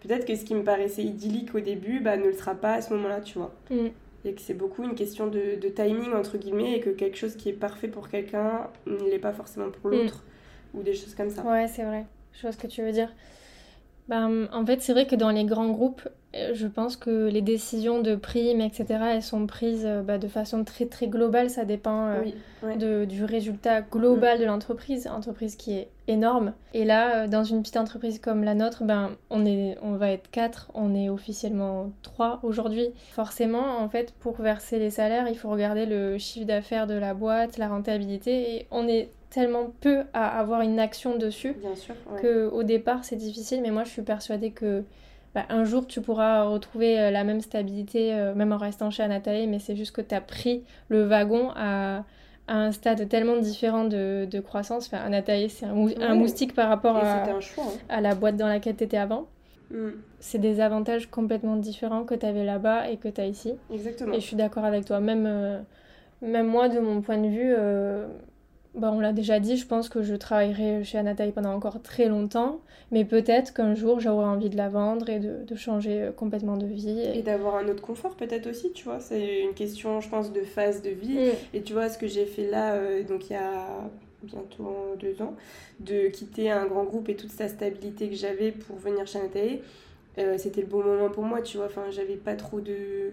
Peut-être 0.00 0.26
que 0.26 0.34
ce 0.34 0.44
qui 0.44 0.54
me 0.54 0.62
paraissait 0.62 1.02
idyllique 1.02 1.54
au 1.54 1.60
début 1.60 2.00
bah, 2.00 2.16
ne 2.16 2.24
le 2.24 2.32
sera 2.32 2.54
pas 2.54 2.74
à 2.74 2.80
ce 2.80 2.92
moment-là, 2.94 3.20
tu 3.20 3.38
vois. 3.38 3.54
Mm. 3.70 3.88
Et 4.26 4.32
que 4.32 4.40
c'est 4.40 4.54
beaucoup 4.54 4.82
une 4.82 4.94
question 4.94 5.26
de, 5.26 5.60
de, 5.60 5.68
timing, 5.68 6.12
entre 6.14 6.38
guillemets, 6.38 6.76
et 6.76 6.80
que 6.80 6.90
quelque 6.90 7.18
chose 7.18 7.36
qui 7.36 7.50
est 7.50 7.54
parfait 7.54 7.88
pour 7.88 8.08
quelqu'un 8.08 8.68
ne 8.86 9.10
l'est 9.10 9.18
pas 9.18 9.32
forcément 9.32 9.70
pour 9.70 9.90
mm. 9.90 9.94
l'autre 9.94 10.24
ou 10.72 10.82
des 10.82 10.94
choses 10.94 11.14
comme 11.14 11.30
ça. 11.30 11.42
Ouais, 11.42 11.68
c'est 11.68 11.84
vrai. 11.84 12.06
Je 12.32 12.42
vois 12.42 12.52
ce 12.52 12.58
que 12.58 12.66
tu 12.66 12.82
veux 12.82 12.92
dire. 12.92 13.12
Ben, 14.08 14.48
en 14.52 14.64
fait, 14.64 14.80
c'est 14.80 14.92
vrai 14.92 15.06
que 15.06 15.16
dans 15.16 15.30
les 15.30 15.44
grands 15.44 15.70
groupes, 15.70 16.08
je 16.52 16.66
pense 16.66 16.96
que 16.96 17.28
les 17.28 17.42
décisions 17.42 18.00
de 18.00 18.14
primes, 18.16 18.60
etc., 18.60 18.86
elles 19.12 19.22
sont 19.22 19.46
prises 19.46 19.84
euh, 19.86 20.02
bah, 20.02 20.18
de 20.18 20.28
façon 20.28 20.64
très 20.64 20.86
très 20.86 21.06
globale. 21.06 21.50
Ça 21.50 21.64
dépend 21.64 22.08
euh, 22.08 22.74
de, 22.76 23.04
du 23.04 23.24
résultat 23.24 23.82
global 23.82 24.38
mm. 24.38 24.40
de 24.40 24.46
l'entreprise, 24.46 25.06
entreprise 25.06 25.56
qui 25.56 25.74
est 25.74 25.88
énorme. 26.06 26.52
Et 26.74 26.84
là, 26.84 27.28
dans 27.28 27.44
une 27.44 27.62
petite 27.62 27.76
entreprise 27.76 28.18
comme 28.18 28.44
la 28.44 28.54
nôtre, 28.54 28.84
ben, 28.84 29.12
on, 29.30 29.46
est, 29.46 29.78
on 29.82 29.92
va 29.92 30.10
être 30.10 30.30
quatre, 30.30 30.70
on 30.74 30.94
est 30.94 31.08
officiellement 31.08 31.92
trois 32.02 32.40
aujourd'hui. 32.42 32.88
Forcément, 33.12 33.78
en 33.78 33.88
fait, 33.88 34.12
pour 34.20 34.40
verser 34.40 34.78
les 34.78 34.90
salaires, 34.90 35.28
il 35.28 35.36
faut 35.36 35.50
regarder 35.50 35.86
le 35.86 36.18
chiffre 36.18 36.46
d'affaires 36.46 36.86
de 36.86 36.94
la 36.94 37.14
boîte, 37.14 37.56
la 37.58 37.68
rentabilité, 37.68 38.56
et 38.56 38.66
on 38.70 38.86
est 38.86 39.10
tellement 39.30 39.72
peu 39.80 40.02
à 40.12 40.38
avoir 40.38 40.60
une 40.60 40.78
action 40.78 41.16
dessus 41.16 41.54
Bien 41.54 41.74
sûr, 41.74 41.96
que 42.22 42.48
au 42.48 42.62
départ 42.62 43.04
c'est 43.04 43.16
difficile 43.16 43.62
mais 43.62 43.72
moi 43.72 43.82
je 43.82 43.90
suis 43.90 44.02
persuadée 44.02 44.52
que 44.52 44.84
bah, 45.34 45.44
un 45.48 45.64
jour 45.64 45.86
tu 45.86 46.00
pourras 46.00 46.44
retrouver 46.44 46.98
euh, 46.98 47.10
la 47.10 47.24
même 47.24 47.40
stabilité 47.40 48.14
euh, 48.14 48.34
même 48.34 48.52
en 48.52 48.56
restant 48.56 48.90
chez 48.90 49.02
Anatae 49.02 49.46
mais 49.48 49.58
c'est 49.58 49.74
juste 49.74 49.94
que 49.94 50.00
tu 50.00 50.14
as 50.14 50.20
pris 50.20 50.62
le 50.88 51.04
wagon 51.04 51.50
à, 51.56 52.04
un 52.46 52.72
stade 52.72 53.08
tellement 53.08 53.38
différent 53.38 53.84
de, 53.84 54.28
de 54.30 54.40
croissance. 54.40 54.86
Enfin 54.86 54.98
Anatae 54.98 55.48
c'est 55.48 55.66
un, 55.66 56.14
moustique 56.14 56.54
par 56.54 56.68
rapport 56.68 56.96
à, 56.96 57.24
hein. 57.24 57.38
à, 57.88 58.00
la 58.00 58.14
boîte 58.14 58.36
dans 58.36 58.48
laquelle 58.48 58.76
tu 58.76 58.84
étais 58.84 58.98
avant. 58.98 59.26
Mm. 59.70 59.92
c'est 60.20 60.38
des 60.38 60.60
avantages 60.60 61.10
complètement 61.10 61.56
différents 61.56 62.04
que 62.04 62.14
tu 62.14 62.26
avais 62.26 62.44
là-bas 62.44 62.90
et 62.90 62.98
que 62.98 63.08
tu 63.08 63.20
as 63.20 63.26
ici. 63.26 63.54
Exactement. 63.72 64.12
Et 64.12 64.20
je 64.20 64.26
suis 64.26 64.36
d'accord 64.36 64.64
avec 64.64 64.84
toi. 64.84 65.00
Même 65.00 65.24
euh, 65.26 65.58
même 66.20 66.46
moi 66.46 66.68
de 66.68 66.80
mon 66.80 67.00
point 67.00 67.18
de 67.18 67.28
vue 67.28 67.54
bah, 68.74 68.90
on 68.92 69.00
l'a 69.00 69.12
déjà 69.12 69.38
dit, 69.40 69.56
je 69.56 69.66
pense 69.66 69.88
que 69.88 70.02
je 70.02 70.14
travaillerai 70.14 70.82
chez 70.84 70.98
Anataï 70.98 71.32
pendant 71.32 71.52
encore 71.52 71.80
très 71.80 72.08
longtemps, 72.08 72.60
mais 72.90 73.04
peut-être 73.04 73.54
qu'un 73.54 73.74
jour 73.74 74.00
j'aurai 74.00 74.24
envie 74.24 74.50
de 74.50 74.56
la 74.56 74.68
vendre 74.68 75.08
et 75.08 75.20
de, 75.20 75.54
changer 75.54 76.02
euh, 76.02 76.12
complètement 76.12 76.56
de 76.56 76.66
vie. 76.66 77.00
Et, 77.14 77.22
d'avoir 77.22 77.56
un 77.56 77.68
autre 77.68 77.82
confort 77.82 78.16
peut-être 78.16 78.48
aussi, 78.48 78.72
tu 78.72 78.84
vois. 78.84 78.98
C'est 79.00 79.42
une 79.42 79.54
question, 79.54 80.00
je 80.00 80.08
pense, 80.08 80.32
de 80.32 80.40
phase 80.40 80.82
de 80.82 80.90
vie. 80.90 81.14
Mm. 81.14 81.56
Et 81.56 81.62
tu 81.62 81.72
vois, 81.72 81.88
ce 81.88 81.98
que 81.98 82.08
j'ai 82.08 82.26
fait 82.26 82.50
là, 82.50 82.74
euh, 82.74 83.04
donc 83.04 83.30
il 83.30 83.34
y 83.34 83.36
a 83.36 83.66
bientôt 84.24 84.96
deux 84.98 85.22
ans, 85.22 85.34
de 85.80 86.08
quitter 86.08 86.50
un 86.50 86.66
grand 86.66 86.84
groupe 86.84 87.08
et 87.08 87.14
toute 87.14 87.30
sa 87.30 87.46
stabilité 87.46 88.08
que 88.08 88.16
j'avais 88.16 88.50
pour 88.50 88.76
venir 88.76 89.06
chez 89.06 89.18
Anataï, 89.18 89.60
euh, 90.18 90.36
c'était 90.38 90.62
le 90.62 90.66
bon 90.66 90.82
moment 90.82 91.10
pour 91.10 91.24
moi, 91.24 91.42
tu 91.42 91.56
vois. 91.58 91.66
Enfin, 91.66 91.84
j'avais 91.90 92.16
pas 92.16 92.34
trop 92.34 92.60
de 92.60 93.12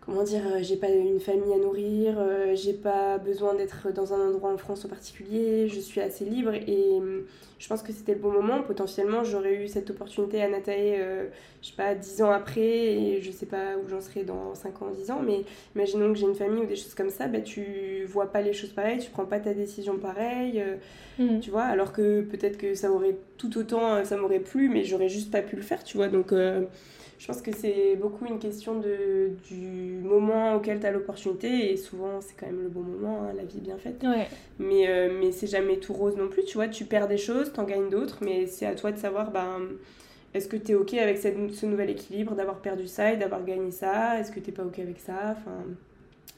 comment 0.00 0.22
dire, 0.22 0.42
euh, 0.46 0.58
j'ai 0.62 0.76
pas 0.76 0.88
une 0.88 1.20
famille 1.20 1.52
à 1.52 1.58
nourrir, 1.58 2.16
euh, 2.18 2.54
j'ai 2.54 2.72
pas 2.72 3.18
besoin 3.18 3.54
d'être 3.54 3.92
dans 3.92 4.14
un 4.14 4.28
endroit 4.28 4.52
en 4.52 4.56
France 4.56 4.84
en 4.84 4.88
particulier, 4.88 5.68
je 5.68 5.78
suis 5.78 6.00
assez 6.00 6.24
libre 6.24 6.54
et 6.54 6.96
hum, 6.96 7.24
je 7.58 7.68
pense 7.68 7.82
que 7.82 7.92
c'était 7.92 8.14
le 8.14 8.20
bon 8.20 8.32
moment. 8.32 8.62
Potentiellement, 8.62 9.24
j'aurais 9.24 9.54
eu 9.54 9.68
cette 9.68 9.90
opportunité 9.90 10.42
à 10.42 10.48
Natae, 10.48 10.96
euh, 10.98 11.26
je 11.60 11.68
sais 11.68 11.76
pas, 11.76 11.94
10 11.94 12.22
ans 12.22 12.30
après 12.30 12.60
et 12.60 13.20
je 13.20 13.30
sais 13.30 13.44
pas 13.44 13.76
où 13.76 13.88
j'en 13.88 14.00
serai 14.00 14.24
dans 14.24 14.54
5 14.54 14.80
ans, 14.80 14.90
10 14.90 15.10
ans, 15.10 15.20
mais 15.24 15.44
imaginons 15.76 16.12
que 16.12 16.18
j'ai 16.18 16.26
une 16.26 16.34
famille 16.34 16.62
ou 16.62 16.66
des 16.66 16.76
choses 16.76 16.94
comme 16.94 17.10
ça, 17.10 17.28
bah, 17.28 17.40
tu 17.40 18.04
vois 18.08 18.32
pas 18.32 18.40
les 18.40 18.54
choses 18.54 18.70
pareilles, 18.70 18.98
tu 18.98 19.10
prends 19.10 19.26
pas 19.26 19.38
ta 19.38 19.52
décision 19.52 19.98
pareille, 19.98 20.64
mmh. 21.18 21.40
tu 21.40 21.50
vois, 21.50 21.64
alors 21.64 21.92
que 21.92 22.22
peut-être 22.22 22.56
que 22.56 22.74
ça 22.74 22.90
aurait 22.90 23.18
tout 23.36 23.58
autant, 23.58 24.02
ça 24.04 24.16
m'aurait 24.16 24.40
plu, 24.40 24.70
mais 24.70 24.84
j'aurais 24.84 25.10
juste 25.10 25.30
pas 25.30 25.42
pu 25.42 25.56
le 25.56 25.62
faire, 25.62 25.84
tu 25.84 25.98
vois, 25.98 26.08
donc 26.08 26.32
je 27.20 27.26
pense 27.26 27.42
que 27.42 27.52
c'est 27.52 27.96
beaucoup 27.96 28.24
une 28.24 28.38
question 28.38 28.80
de, 28.80 29.32
du 29.46 30.00
moment 30.02 30.54
auquel 30.54 30.80
tu 30.80 30.86
as 30.86 30.90
l'opportunité 30.90 31.70
et 31.70 31.76
souvent 31.76 32.22
c'est 32.22 32.34
quand 32.34 32.46
même 32.46 32.62
le 32.62 32.70
bon 32.70 32.80
moment, 32.80 33.24
hein, 33.24 33.34
la 33.36 33.44
vie 33.44 33.58
est 33.58 33.60
bien 33.60 33.76
faite. 33.76 34.02
Mais, 34.58 34.88
euh, 34.88 35.14
mais 35.20 35.30
c'est 35.30 35.46
jamais 35.46 35.76
tout 35.76 35.92
rose 35.92 36.16
non 36.16 36.28
plus, 36.28 36.46
tu 36.46 36.54
vois, 36.54 36.68
tu 36.68 36.86
perds 36.86 37.08
des 37.08 37.18
choses, 37.18 37.52
t'en 37.52 37.64
gagnes 37.64 37.90
d'autres, 37.90 38.20
mais 38.22 38.46
c'est 38.46 38.64
à 38.64 38.74
toi 38.74 38.90
de 38.90 38.96
savoir 38.96 39.32
ben, 39.32 39.68
est-ce 40.32 40.48
que 40.48 40.56
tu 40.56 40.72
es 40.72 40.74
ok 40.74 40.94
avec 40.94 41.18
cette, 41.18 41.36
ce 41.52 41.66
nouvel 41.66 41.90
équilibre 41.90 42.34
d'avoir 42.34 42.56
perdu 42.62 42.86
ça 42.86 43.12
et 43.12 43.18
d'avoir 43.18 43.44
gagné 43.44 43.70
ça, 43.70 44.18
est-ce 44.18 44.32
que 44.32 44.40
t'es 44.40 44.52
pas 44.52 44.64
ok 44.64 44.78
avec 44.78 44.98
ça, 44.98 45.36
enfin 45.36 45.66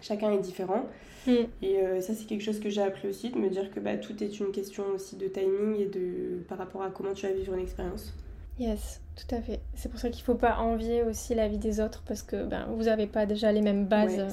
chacun 0.01 0.33
est 0.33 0.41
différent. 0.41 0.87
Mm. 1.29 1.33
Et 1.63 1.79
euh, 1.79 2.01
ça, 2.01 2.13
c'est 2.13 2.27
quelque 2.27 2.43
chose 2.43 2.59
que 2.59 2.71
j'ai 2.71 2.83
appris 2.83 3.07
aussi, 3.07 3.31
de 3.31 3.39
me 3.39 3.51
dire 3.51 3.71
que 3.71 3.79
bah, 3.79 3.97
tout 3.99 4.21
est 4.21 4.41
une 4.41 4.51
question 4.51 4.83
aussi 4.97 5.15
de 5.15 5.29
timing 5.29 5.79
et 5.79 5.87
de 5.87 6.43
par 6.49 6.59
rapport 6.59 6.83
à 6.83 6.91
comment 6.91 7.13
tu 7.13 7.25
vas 7.25 7.33
vivre 7.33 7.55
une 7.55 7.61
expérience. 7.61 8.13
Yes, 8.63 9.01
tout 9.17 9.35
à 9.35 9.41
fait. 9.41 9.59
C'est 9.75 9.89
pour 9.89 9.99
ça 9.99 10.09
qu'il 10.09 10.21
ne 10.21 10.25
faut 10.25 10.37
pas 10.37 10.59
envier 10.59 11.03
aussi 11.03 11.35
la 11.35 11.49
vie 11.49 11.59
des 11.59 11.81
autres 11.81 12.05
parce 12.07 12.23
que 12.23 12.45
ben, 12.45 12.67
vous 12.71 12.85
n'avez 12.85 13.09
pas 13.09 13.27
déjà 13.27 13.51
les 13.51 13.61
mêmes 13.61 13.87
bases, 13.87 14.25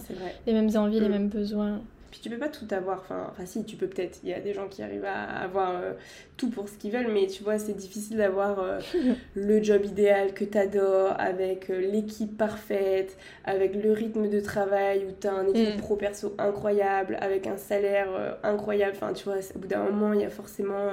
les 0.46 0.54
mêmes 0.54 0.70
envies, 0.76 1.00
les 1.00 1.10
mm. 1.10 1.12
mêmes 1.12 1.30
besoins. 1.30 1.82
Puis 2.12 2.22
tu 2.22 2.30
peux 2.30 2.38
pas 2.38 2.50
tout 2.50 2.68
avoir, 2.72 3.00
enfin, 3.00 3.28
enfin 3.32 3.46
si, 3.48 3.64
tu 3.64 3.76
peux 3.76 3.88
peut-être, 3.88 4.20
il 4.24 4.30
y 4.30 4.34
a 4.34 4.40
des 4.40 4.54
gens 4.54 4.68
qui 4.68 4.84
arrivent 4.84 5.06
à 5.06 5.24
avoir 5.24 5.72
euh, 5.72 5.94
tout 6.38 6.50
pour 6.50 6.70
ce 6.70 6.78
qu'ils 6.78 6.92
veulent, 6.92 7.12
mais 7.12 7.26
tu 7.26 7.44
vois, 7.44 7.58
c'est 7.58 7.74
difficile 7.74 8.18
d'avoir 8.18 8.60
euh, 8.60 8.80
le 9.36 9.64
job 9.64 9.84
idéal 9.86 10.34
que 10.34 10.44
tu 10.44 10.58
adores, 10.58 11.16
avec 11.20 11.72
euh, 11.72 11.80
l'équipe 11.80 12.36
parfaite, 12.38 13.18
avec 13.46 13.76
le 13.76 13.92
rythme 13.94 14.30
de 14.30 14.40
travail 14.40 15.06
où 15.08 15.12
tu 15.20 15.28
as 15.28 15.34
un 15.34 15.48
équipe 15.48 15.78
mm. 15.78 15.82
pro-perso 15.82 16.36
incroyable, 16.38 17.18
avec 17.20 17.48
un 17.48 17.58
salaire 17.58 18.38
incroyable, 18.44 18.94
enfin 18.96 19.14
tu 19.14 19.26
vois, 19.26 19.38
au 19.56 19.60
bout 19.60 19.68
d'un 19.68 19.84
moment, 19.84 20.14
il 20.14 20.22
y 20.22 20.26
a 20.26 20.30
forcément 20.30 20.90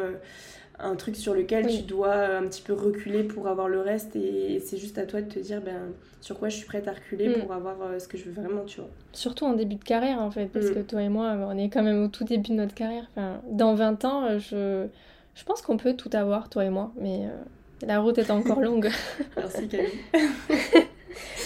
un 0.79 0.95
truc 0.97 1.17
sur 1.17 1.35
lequel 1.35 1.67
tu 1.67 1.83
dois 1.83 2.15
un 2.15 2.43
petit 2.43 2.63
peu 2.63 2.73
reculer 2.73 3.25
pour 3.25 3.49
avoir 3.49 3.69
le 3.69 3.81
reste 3.81 4.15
et 4.17 4.61
c'est 4.65 4.77
juste 4.77 4.99
à 4.99 5.07
toi 5.07 5.23
de 5.23 5.29
te 5.29 5.39
dire 5.39 5.61
ben, 5.61 5.93
sur 6.21 6.39
quoi 6.39 6.49
je 6.49 6.57
suis 6.57 6.67
prête 6.67 6.89
à 6.89 6.93
reculer 6.93 7.29
mm. 7.29 7.41
pour 7.41 7.53
avoir 7.53 7.77
euh, 7.83 7.99
ce 7.99 8.09
que 8.09 8.19
je 8.19 8.25
veux 8.25 8.33
vraiment, 8.33 8.65
tu 8.65 8.81
vois. 8.81 8.91
Surtout 9.13 9.45
en 9.45 9.55
début 9.55 9.77
de 9.77 9.85
carrière 9.85 10.21
en 10.21 10.31
fait, 10.31 10.47
parce 10.47 10.67
mm. 10.67 10.75
que 10.75 10.81
toi 10.81 11.03
et 11.03 11.09
moi, 11.09 11.37
on 11.49 11.57
est 11.57 11.69
quand 11.69 11.83
même 11.83 12.03
au 12.03 12.09
tout 12.09 12.25
début 12.25 12.51
de 12.51 12.57
notre 12.57 12.75
carrière. 12.75 13.07
Enfin, 13.13 13.41
dans 13.49 13.75
20 13.75 14.05
ans, 14.05 14.25
euh, 14.25 14.39
je, 14.39 14.87
je 15.35 15.45
pense 15.45 15.63
qu'on 15.63 15.77
peut 15.77 15.95
tout 15.95 16.11
avoir, 16.13 16.49
toi 16.49 16.65
et 16.65 16.71
moi, 16.71 16.93
mais 17.01 17.27
euh, 17.27 17.87
la 17.87 18.01
route 18.01 18.19
est 18.19 18.31
encore 18.31 18.61
longue. 18.63 18.91
Merci 19.37 19.69
Camille. 19.69 19.91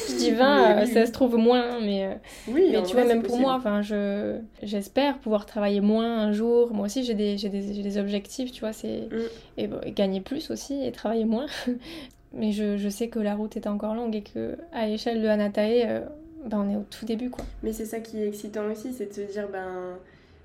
je 0.09 0.15
dis 0.17 0.31
20, 0.31 0.87
ça 0.87 1.07
se 1.07 1.13
trouve 1.13 1.37
moins, 1.37 1.81
mais, 1.81 2.19
oui, 2.49 2.71
mais 2.73 2.83
tu 2.83 2.95
vois, 2.95 3.05
même 3.05 3.23
pour 3.23 3.39
moi, 3.39 3.55
enfin, 3.55 3.83
je, 3.83 4.39
j'espère 4.63 5.19
pouvoir 5.19 5.47
travailler 5.47 5.81
moins 5.81 6.19
un 6.19 6.33
jour. 6.33 6.73
Moi 6.73 6.87
aussi, 6.87 7.05
j'ai 7.05 7.15
des, 7.15 7.39
j'ai 7.39 7.49
des, 7.49 7.83
des 7.83 7.99
objectifs, 7.99 8.53
tu 8.53 8.61
vois, 8.61 8.73
c'est 8.73 9.09
mm. 9.11 9.63
et, 9.85 9.93
gagner 9.93 10.21
plus 10.21 10.51
aussi 10.51 10.85
et 10.85 10.93
travailler 10.93 11.25
moins. 11.25 11.47
mais 12.33 12.53
je, 12.53 12.77
je, 12.77 12.89
sais 12.89 13.09
que 13.09 13.19
la 13.19 13.35
route 13.35 13.57
est 13.57 13.67
encore 13.67 13.95
longue 13.95 14.15
et 14.15 14.23
que 14.23 14.57
à 14.73 14.87
l'échelle 14.87 15.23
de 15.23 15.29
Anatae, 15.29 16.05
ben, 16.47 16.65
on 16.67 16.71
est 16.71 16.77
au 16.77 16.85
tout 16.89 17.05
début, 17.05 17.31
quoi. 17.31 17.45
Mais 17.63 17.73
c'est 17.73 17.85
ça 17.85 18.01
qui 18.01 18.19
est 18.19 18.29
excitant 18.29 18.71
aussi, 18.71 18.93
c'est 18.93 19.07
de 19.07 19.13
se 19.13 19.33
dire, 19.33 19.49
ben 19.51 19.99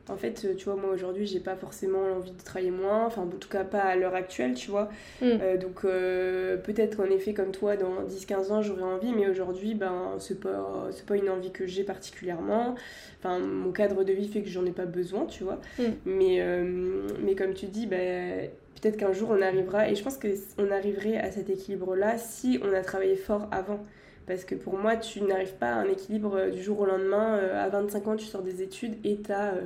en 0.07 0.17
fait, 0.17 0.55
tu 0.55 0.65
vois, 0.65 0.75
moi 0.75 0.91
aujourd'hui, 0.91 1.25
j'ai 1.25 1.39
pas 1.39 1.55
forcément 1.55 2.07
l'envie 2.07 2.31
de 2.31 2.41
travailler 2.43 2.71
moins, 2.71 3.05
enfin, 3.05 3.23
en 3.23 3.27
tout 3.27 3.49
cas 3.49 3.63
pas 3.63 3.79
à 3.79 3.95
l'heure 3.95 4.13
actuelle, 4.13 4.53
tu 4.53 4.69
vois. 4.69 4.89
Mm. 5.21 5.25
Euh, 5.41 5.57
donc, 5.57 5.83
euh, 5.83 6.57
peut-être 6.57 6.97
qu'en 6.97 7.05
effet, 7.05 7.33
comme 7.33 7.51
toi, 7.51 7.75
dans 7.75 8.03
10-15 8.03 8.51
ans, 8.51 8.61
j'aurais 8.61 8.83
envie, 8.83 9.13
mais 9.13 9.27
aujourd'hui, 9.27 9.73
ben, 9.73 10.13
c'est 10.19 10.39
pas, 10.39 10.89
pas 11.07 11.15
une 11.15 11.29
envie 11.29 11.51
que 11.51 11.65
j'ai 11.65 11.83
particulièrement. 11.83 12.75
Enfin, 13.19 13.39
mon 13.39 13.71
cadre 13.71 14.03
de 14.03 14.13
vie 14.13 14.27
fait 14.27 14.41
que 14.41 14.49
j'en 14.49 14.65
ai 14.65 14.71
pas 14.71 14.85
besoin, 14.85 15.25
tu 15.25 15.43
vois. 15.43 15.59
Mm. 15.79 15.83
Mais, 16.05 16.37
euh, 16.39 17.07
mais 17.23 17.33
comme 17.33 17.55
tu 17.55 17.65
dis, 17.65 17.87
ben, 17.87 18.49
peut-être 18.79 18.97
qu'un 18.97 19.13
jour, 19.13 19.29
on 19.31 19.41
arrivera, 19.41 19.89
et 19.89 19.95
je 19.95 20.03
pense 20.03 20.19
qu'on 20.19 20.69
arriverait 20.69 21.17
à 21.17 21.31
cet 21.31 21.49
équilibre-là 21.49 22.19
si 22.19 22.59
on 22.63 22.73
a 22.73 22.81
travaillé 22.81 23.15
fort 23.15 23.47
avant. 23.51 23.79
Parce 24.27 24.43
que 24.43 24.55
pour 24.55 24.77
moi, 24.77 24.95
tu 24.95 25.21
n'arrives 25.21 25.53
pas 25.53 25.67
à 25.67 25.75
un 25.75 25.85
équilibre 25.85 26.35
euh, 26.35 26.49
du 26.49 26.61
jour 26.61 26.79
au 26.79 26.85
lendemain. 26.85 27.37
Euh, 27.37 27.63
à 27.63 27.69
25 27.69 28.07
ans, 28.07 28.15
tu 28.15 28.25
sors 28.25 28.41
des 28.41 28.63
études 28.63 28.95
et 29.03 29.17
tu 29.21 29.31
as 29.31 29.53
euh, 29.53 29.61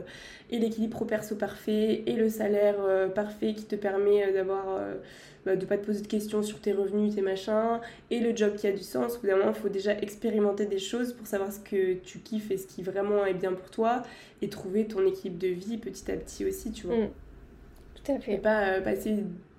et 0.51 0.59
l'équilibre 0.59 0.97
pro-perso 0.97 1.35
parfait 1.35 2.03
et 2.05 2.13
le 2.13 2.29
salaire 2.29 2.75
parfait 3.13 3.53
qui 3.53 3.65
te 3.65 3.75
permet 3.75 4.33
d'avoir 4.33 4.79
bah, 5.45 5.55
de 5.55 5.63
pas 5.65 5.77
te 5.77 5.85
poser 5.85 6.01
de 6.01 6.07
questions 6.07 6.41
sur 6.41 6.59
tes 6.59 6.73
revenus, 6.73 7.13
tes 7.13 7.21
machins, 7.21 7.79
et 8.09 8.19
le 8.19 8.35
job 8.35 8.55
qui 8.55 8.65
a 8.65 8.71
du 8.71 8.81
sens. 8.81 9.17
Au 9.17 9.19
bout 9.19 9.27
d'un 9.27 9.37
moment, 9.37 9.51
il 9.55 9.61
faut 9.61 9.69
déjà 9.69 9.93
expérimenter 9.93 10.65
des 10.65 10.79
choses 10.79 11.13
pour 11.13 11.27
savoir 11.27 11.53
ce 11.53 11.59
que 11.59 11.93
tu 11.93 12.17
kiffes 12.17 12.49
et 12.49 12.57
ce 12.57 12.65
qui 12.65 12.81
vraiment 12.81 13.25
est 13.27 13.35
bien 13.35 13.53
pour 13.53 13.69
toi, 13.69 14.01
et 14.41 14.49
trouver 14.49 14.87
ton 14.87 15.05
équilibre 15.05 15.39
de 15.39 15.49
vie 15.49 15.77
petit 15.77 16.11
à 16.11 16.15
petit 16.15 16.45
aussi, 16.45 16.71
tu 16.71 16.87
vois. 16.87 16.97
Mm. 16.97 17.09
Tout 18.03 18.11
à 18.11 18.19
fait. 18.19 18.33
Et 18.33 18.37
pas 18.39 18.81
passer 18.81 19.17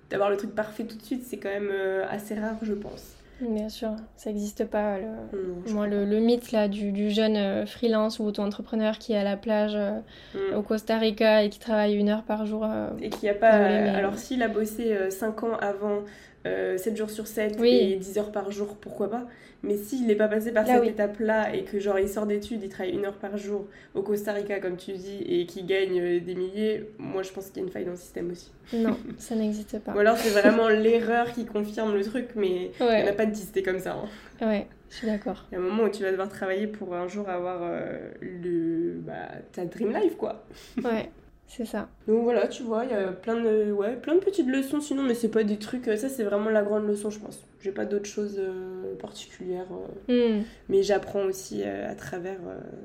d'avoir 0.09 0.29
le 0.29 0.35
truc 0.35 0.53
parfait 0.53 0.83
tout 0.83 0.97
de 0.97 1.03
suite, 1.03 1.23
c'est 1.23 1.37
quand 1.37 1.49
même 1.49 1.71
assez 2.09 2.35
rare, 2.35 2.57
je 2.63 2.73
pense. 2.73 3.15
Bien 3.41 3.69
sûr, 3.69 3.95
ça 4.15 4.29
n'existe 4.29 4.65
pas. 4.65 4.97
Le, 4.99 5.71
moi, 5.73 5.87
le, 5.87 6.05
mythe 6.19 6.51
là, 6.51 6.67
du, 6.67 6.91
du 6.91 7.09
jeune 7.09 7.35
euh, 7.35 7.65
freelance 7.65 8.19
ou 8.19 8.23
auto-entrepreneur 8.23 8.99
qui 8.99 9.13
est 9.13 9.17
à 9.17 9.23
la 9.23 9.35
plage 9.35 9.73
euh, 9.75 9.99
mm. 10.35 10.55
au 10.55 10.61
Costa 10.61 10.97
Rica 10.97 11.43
et 11.43 11.49
qui 11.49 11.59
travaille 11.59 11.95
une 11.95 12.09
heure 12.09 12.23
par 12.23 12.45
jour. 12.45 12.63
Euh, 12.63 12.89
et 13.01 13.09
qui 13.09 13.27
a 13.27 13.33
pas. 13.33 13.49
Alors, 13.49 14.17
s'il 14.17 14.43
a 14.43 14.47
bossé 14.47 15.09
5 15.09 15.43
ans 15.43 15.57
avant 15.59 16.01
7 16.45 16.97
jours 16.97 17.09
sur 17.09 17.27
7 17.27 17.61
et 17.63 17.95
10 17.95 18.17
heures 18.17 18.31
par 18.31 18.51
jour, 18.51 18.75
pourquoi 18.79 19.09
pas 19.09 19.27
mais 19.63 19.77
s'il 19.77 20.07
n'est 20.07 20.15
pas 20.15 20.27
passé 20.27 20.51
par 20.51 20.65
cette 20.65 20.83
étape-là 20.83 21.53
et 21.53 21.63
que 21.63 21.79
genre 21.79 21.99
il 21.99 22.09
sort 22.09 22.25
d'études, 22.25 22.63
il 22.63 22.69
travaille 22.69 22.93
une 22.93 23.05
heure 23.05 23.17
par 23.17 23.37
jour 23.37 23.67
au 23.93 24.01
Costa 24.01 24.33
Rica 24.33 24.59
comme 24.59 24.77
tu 24.77 24.93
dis 24.93 25.23
et 25.27 25.45
qui 25.45 25.63
gagne 25.63 25.99
euh, 25.99 26.19
des 26.19 26.35
milliers, 26.35 26.89
moi 26.97 27.21
je 27.21 27.31
pense 27.31 27.47
qu'il 27.47 27.57
y 27.57 27.59
a 27.59 27.67
une 27.67 27.71
faille 27.71 27.85
dans 27.85 27.91
le 27.91 27.97
système 27.97 28.31
aussi. 28.31 28.51
Non, 28.73 28.97
ça 29.17 29.35
n'existe 29.35 29.79
pas. 29.79 29.93
Ou 29.93 29.99
alors 29.99 30.17
c'est 30.17 30.29
vraiment 30.29 30.67
l'erreur 30.67 31.31
qui 31.31 31.45
confirme 31.45 31.93
le 31.93 32.03
truc, 32.03 32.29
mais 32.35 32.71
il 32.79 32.85
n'y 32.85 33.03
en 33.03 33.07
a 33.07 33.13
pas 33.13 33.25
de 33.25 33.35
c'était 33.35 33.63
comme 33.63 33.79
ça. 33.79 33.93
Hein. 33.93 34.45
Ouais, 34.45 34.67
je 34.89 34.95
suis 34.97 35.07
d'accord. 35.07 35.45
Il 35.51 35.55
y 35.55 35.57
a 35.57 35.59
un 35.59 35.63
moment 35.63 35.83
où 35.83 35.89
tu 35.89 36.01
vas 36.01 36.11
devoir 36.11 36.29
travailler 36.29 36.67
pour 36.67 36.95
un 36.95 37.07
jour 37.07 37.29
avoir 37.29 37.59
euh, 37.61 38.11
le, 38.19 38.99
bah, 38.99 39.29
ta 39.51 39.65
dream 39.65 39.93
life 39.93 40.17
quoi. 40.17 40.43
Ouais. 40.83 41.09
C'est 41.57 41.65
ça. 41.65 41.89
Donc 42.07 42.23
voilà, 42.23 42.47
tu 42.47 42.63
vois, 42.63 42.85
il 42.85 42.91
y 42.91 42.93
a 42.93 43.11
plein 43.11 43.35
de, 43.35 43.73
ouais, 43.73 43.97
plein 43.97 44.15
de 44.15 44.19
petites 44.19 44.47
leçons 44.47 44.79
sinon, 44.79 45.03
mais 45.03 45.13
c'est 45.13 45.27
pas 45.27 45.43
des 45.43 45.57
trucs. 45.57 45.83
Ça, 45.85 46.07
c'est 46.07 46.23
vraiment 46.23 46.49
la 46.49 46.63
grande 46.63 46.87
leçon, 46.87 47.09
je 47.09 47.19
pense. 47.19 47.45
J'ai 47.59 47.73
pas 47.73 47.83
d'autres 47.83 48.05
choses 48.05 48.37
euh, 48.39 48.95
particulières. 48.95 49.67
Euh. 50.09 50.39
Hmm. 50.39 50.43
Mais 50.69 50.81
j'apprends 50.81 51.23
aussi 51.23 51.61
euh, 51.63 51.91
à 51.91 51.95
travers 51.95 52.39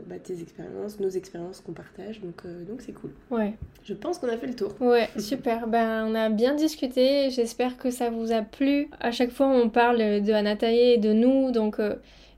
bah, 0.08 0.16
tes 0.18 0.42
expériences, 0.42 0.98
nos 0.98 1.08
expériences 1.08 1.60
qu'on 1.60 1.74
partage. 1.74 2.20
Donc 2.20 2.42
donc 2.68 2.82
c'est 2.82 2.92
cool. 2.92 3.12
Ouais. 3.30 3.54
Je 3.84 3.94
pense 3.94 4.18
qu'on 4.18 4.28
a 4.28 4.36
fait 4.36 4.48
le 4.48 4.56
tour. 4.56 4.74
Ouais, 4.80 5.08
super. 5.18 5.68
ben, 5.68 6.04
on 6.04 6.16
a 6.16 6.28
bien 6.28 6.54
discuté. 6.54 7.30
J'espère 7.30 7.78
que 7.78 7.92
ça 7.92 8.10
vous 8.10 8.32
a 8.32 8.42
plu. 8.42 8.90
À 8.98 9.12
chaque 9.12 9.30
fois, 9.30 9.46
on 9.46 9.68
parle 9.68 9.98
de 9.98 10.32
Anataye 10.32 10.94
et 10.94 10.98
de 10.98 11.12
nous. 11.12 11.52
Donc 11.52 11.78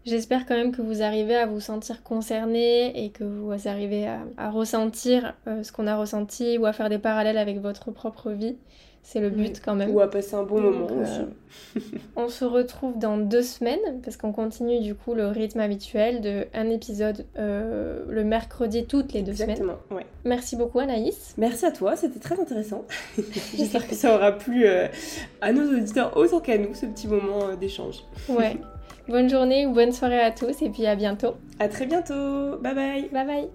J'espère 0.08 0.46
quand 0.46 0.54
même 0.54 0.72
que 0.72 0.80
vous 0.80 1.02
arrivez 1.02 1.36
à 1.36 1.44
vous 1.44 1.60
sentir 1.60 2.02
concerné 2.02 3.04
et 3.04 3.10
que 3.10 3.24
vous 3.24 3.68
arrivez 3.68 4.06
à, 4.38 4.50
ressentir 4.50 5.34
euh, 5.46 5.62
ce 5.62 5.70
qu'on 5.70 5.86
a 5.86 5.96
ressenti 5.96 6.56
ou 6.56 6.64
à 6.64 6.72
faire 6.72 6.88
des 6.88 6.98
parallèles 6.98 7.36
avec 7.36 7.60
votre 7.60 7.90
propre 7.90 8.30
vie. 8.30 8.56
C'est 9.02 9.20
le 9.20 9.28
but 9.28 9.60
quand 9.62 9.74
même. 9.74 9.90
Ou 9.90 10.00
à 10.00 10.10
passer 10.10 10.34
un 10.34 10.44
bon 10.44 10.60
moment 10.60 10.86
euh, 10.90 11.02
aussi. 11.02 11.84
on 12.16 12.28
se 12.28 12.44
retrouve 12.44 12.98
dans 12.98 13.18
deux 13.18 13.42
semaines 13.42 14.00
parce 14.02 14.16
qu'on 14.16 14.32
continue 14.32 14.80
du 14.80 14.94
coup 14.94 15.14
le 15.14 15.28
rythme 15.28 15.60
habituel 15.60 16.20
de 16.22 16.46
un 16.54 16.70
épisode 16.70 17.26
euh, 17.38 18.04
le 18.08 18.24
mercredi 18.24 18.86
toutes 18.86 19.12
les 19.12 19.22
deux 19.22 19.32
Exactement, 19.32 19.74
semaines. 19.90 20.04
Merci 20.24 20.56
beaucoup 20.56 20.78
Anaïs. 20.78 21.34
Merci 21.36 21.66
à 21.66 21.70
toi, 21.70 21.96
c'était 21.96 22.18
très 22.18 22.40
intéressant. 22.40 22.86
J'espère 23.56 23.86
que 23.86 23.94
ça 23.94 24.14
aura 24.14 24.32
plu 24.32 24.66
à 24.66 25.52
nos 25.52 25.70
auditeurs 25.70 26.16
autant 26.16 26.40
qu'à 26.40 26.56
nous 26.56 26.74
ce 26.74 26.86
petit 26.86 27.08
moment 27.08 27.54
d'échange. 27.58 28.04
Ouais. 28.28 28.56
Bonne 29.08 29.30
journée 29.30 29.66
ou 29.66 29.72
bonne 29.72 29.92
soirée 29.92 30.20
à 30.20 30.30
tous 30.30 30.60
et 30.62 30.68
puis 30.68 30.86
à 30.86 30.94
bientôt. 30.94 31.34
À 31.58 31.68
très 31.68 31.86
bientôt. 31.86 32.58
Bye 32.60 32.74
bye. 32.74 33.08
Bye 33.10 33.26
bye. 33.26 33.48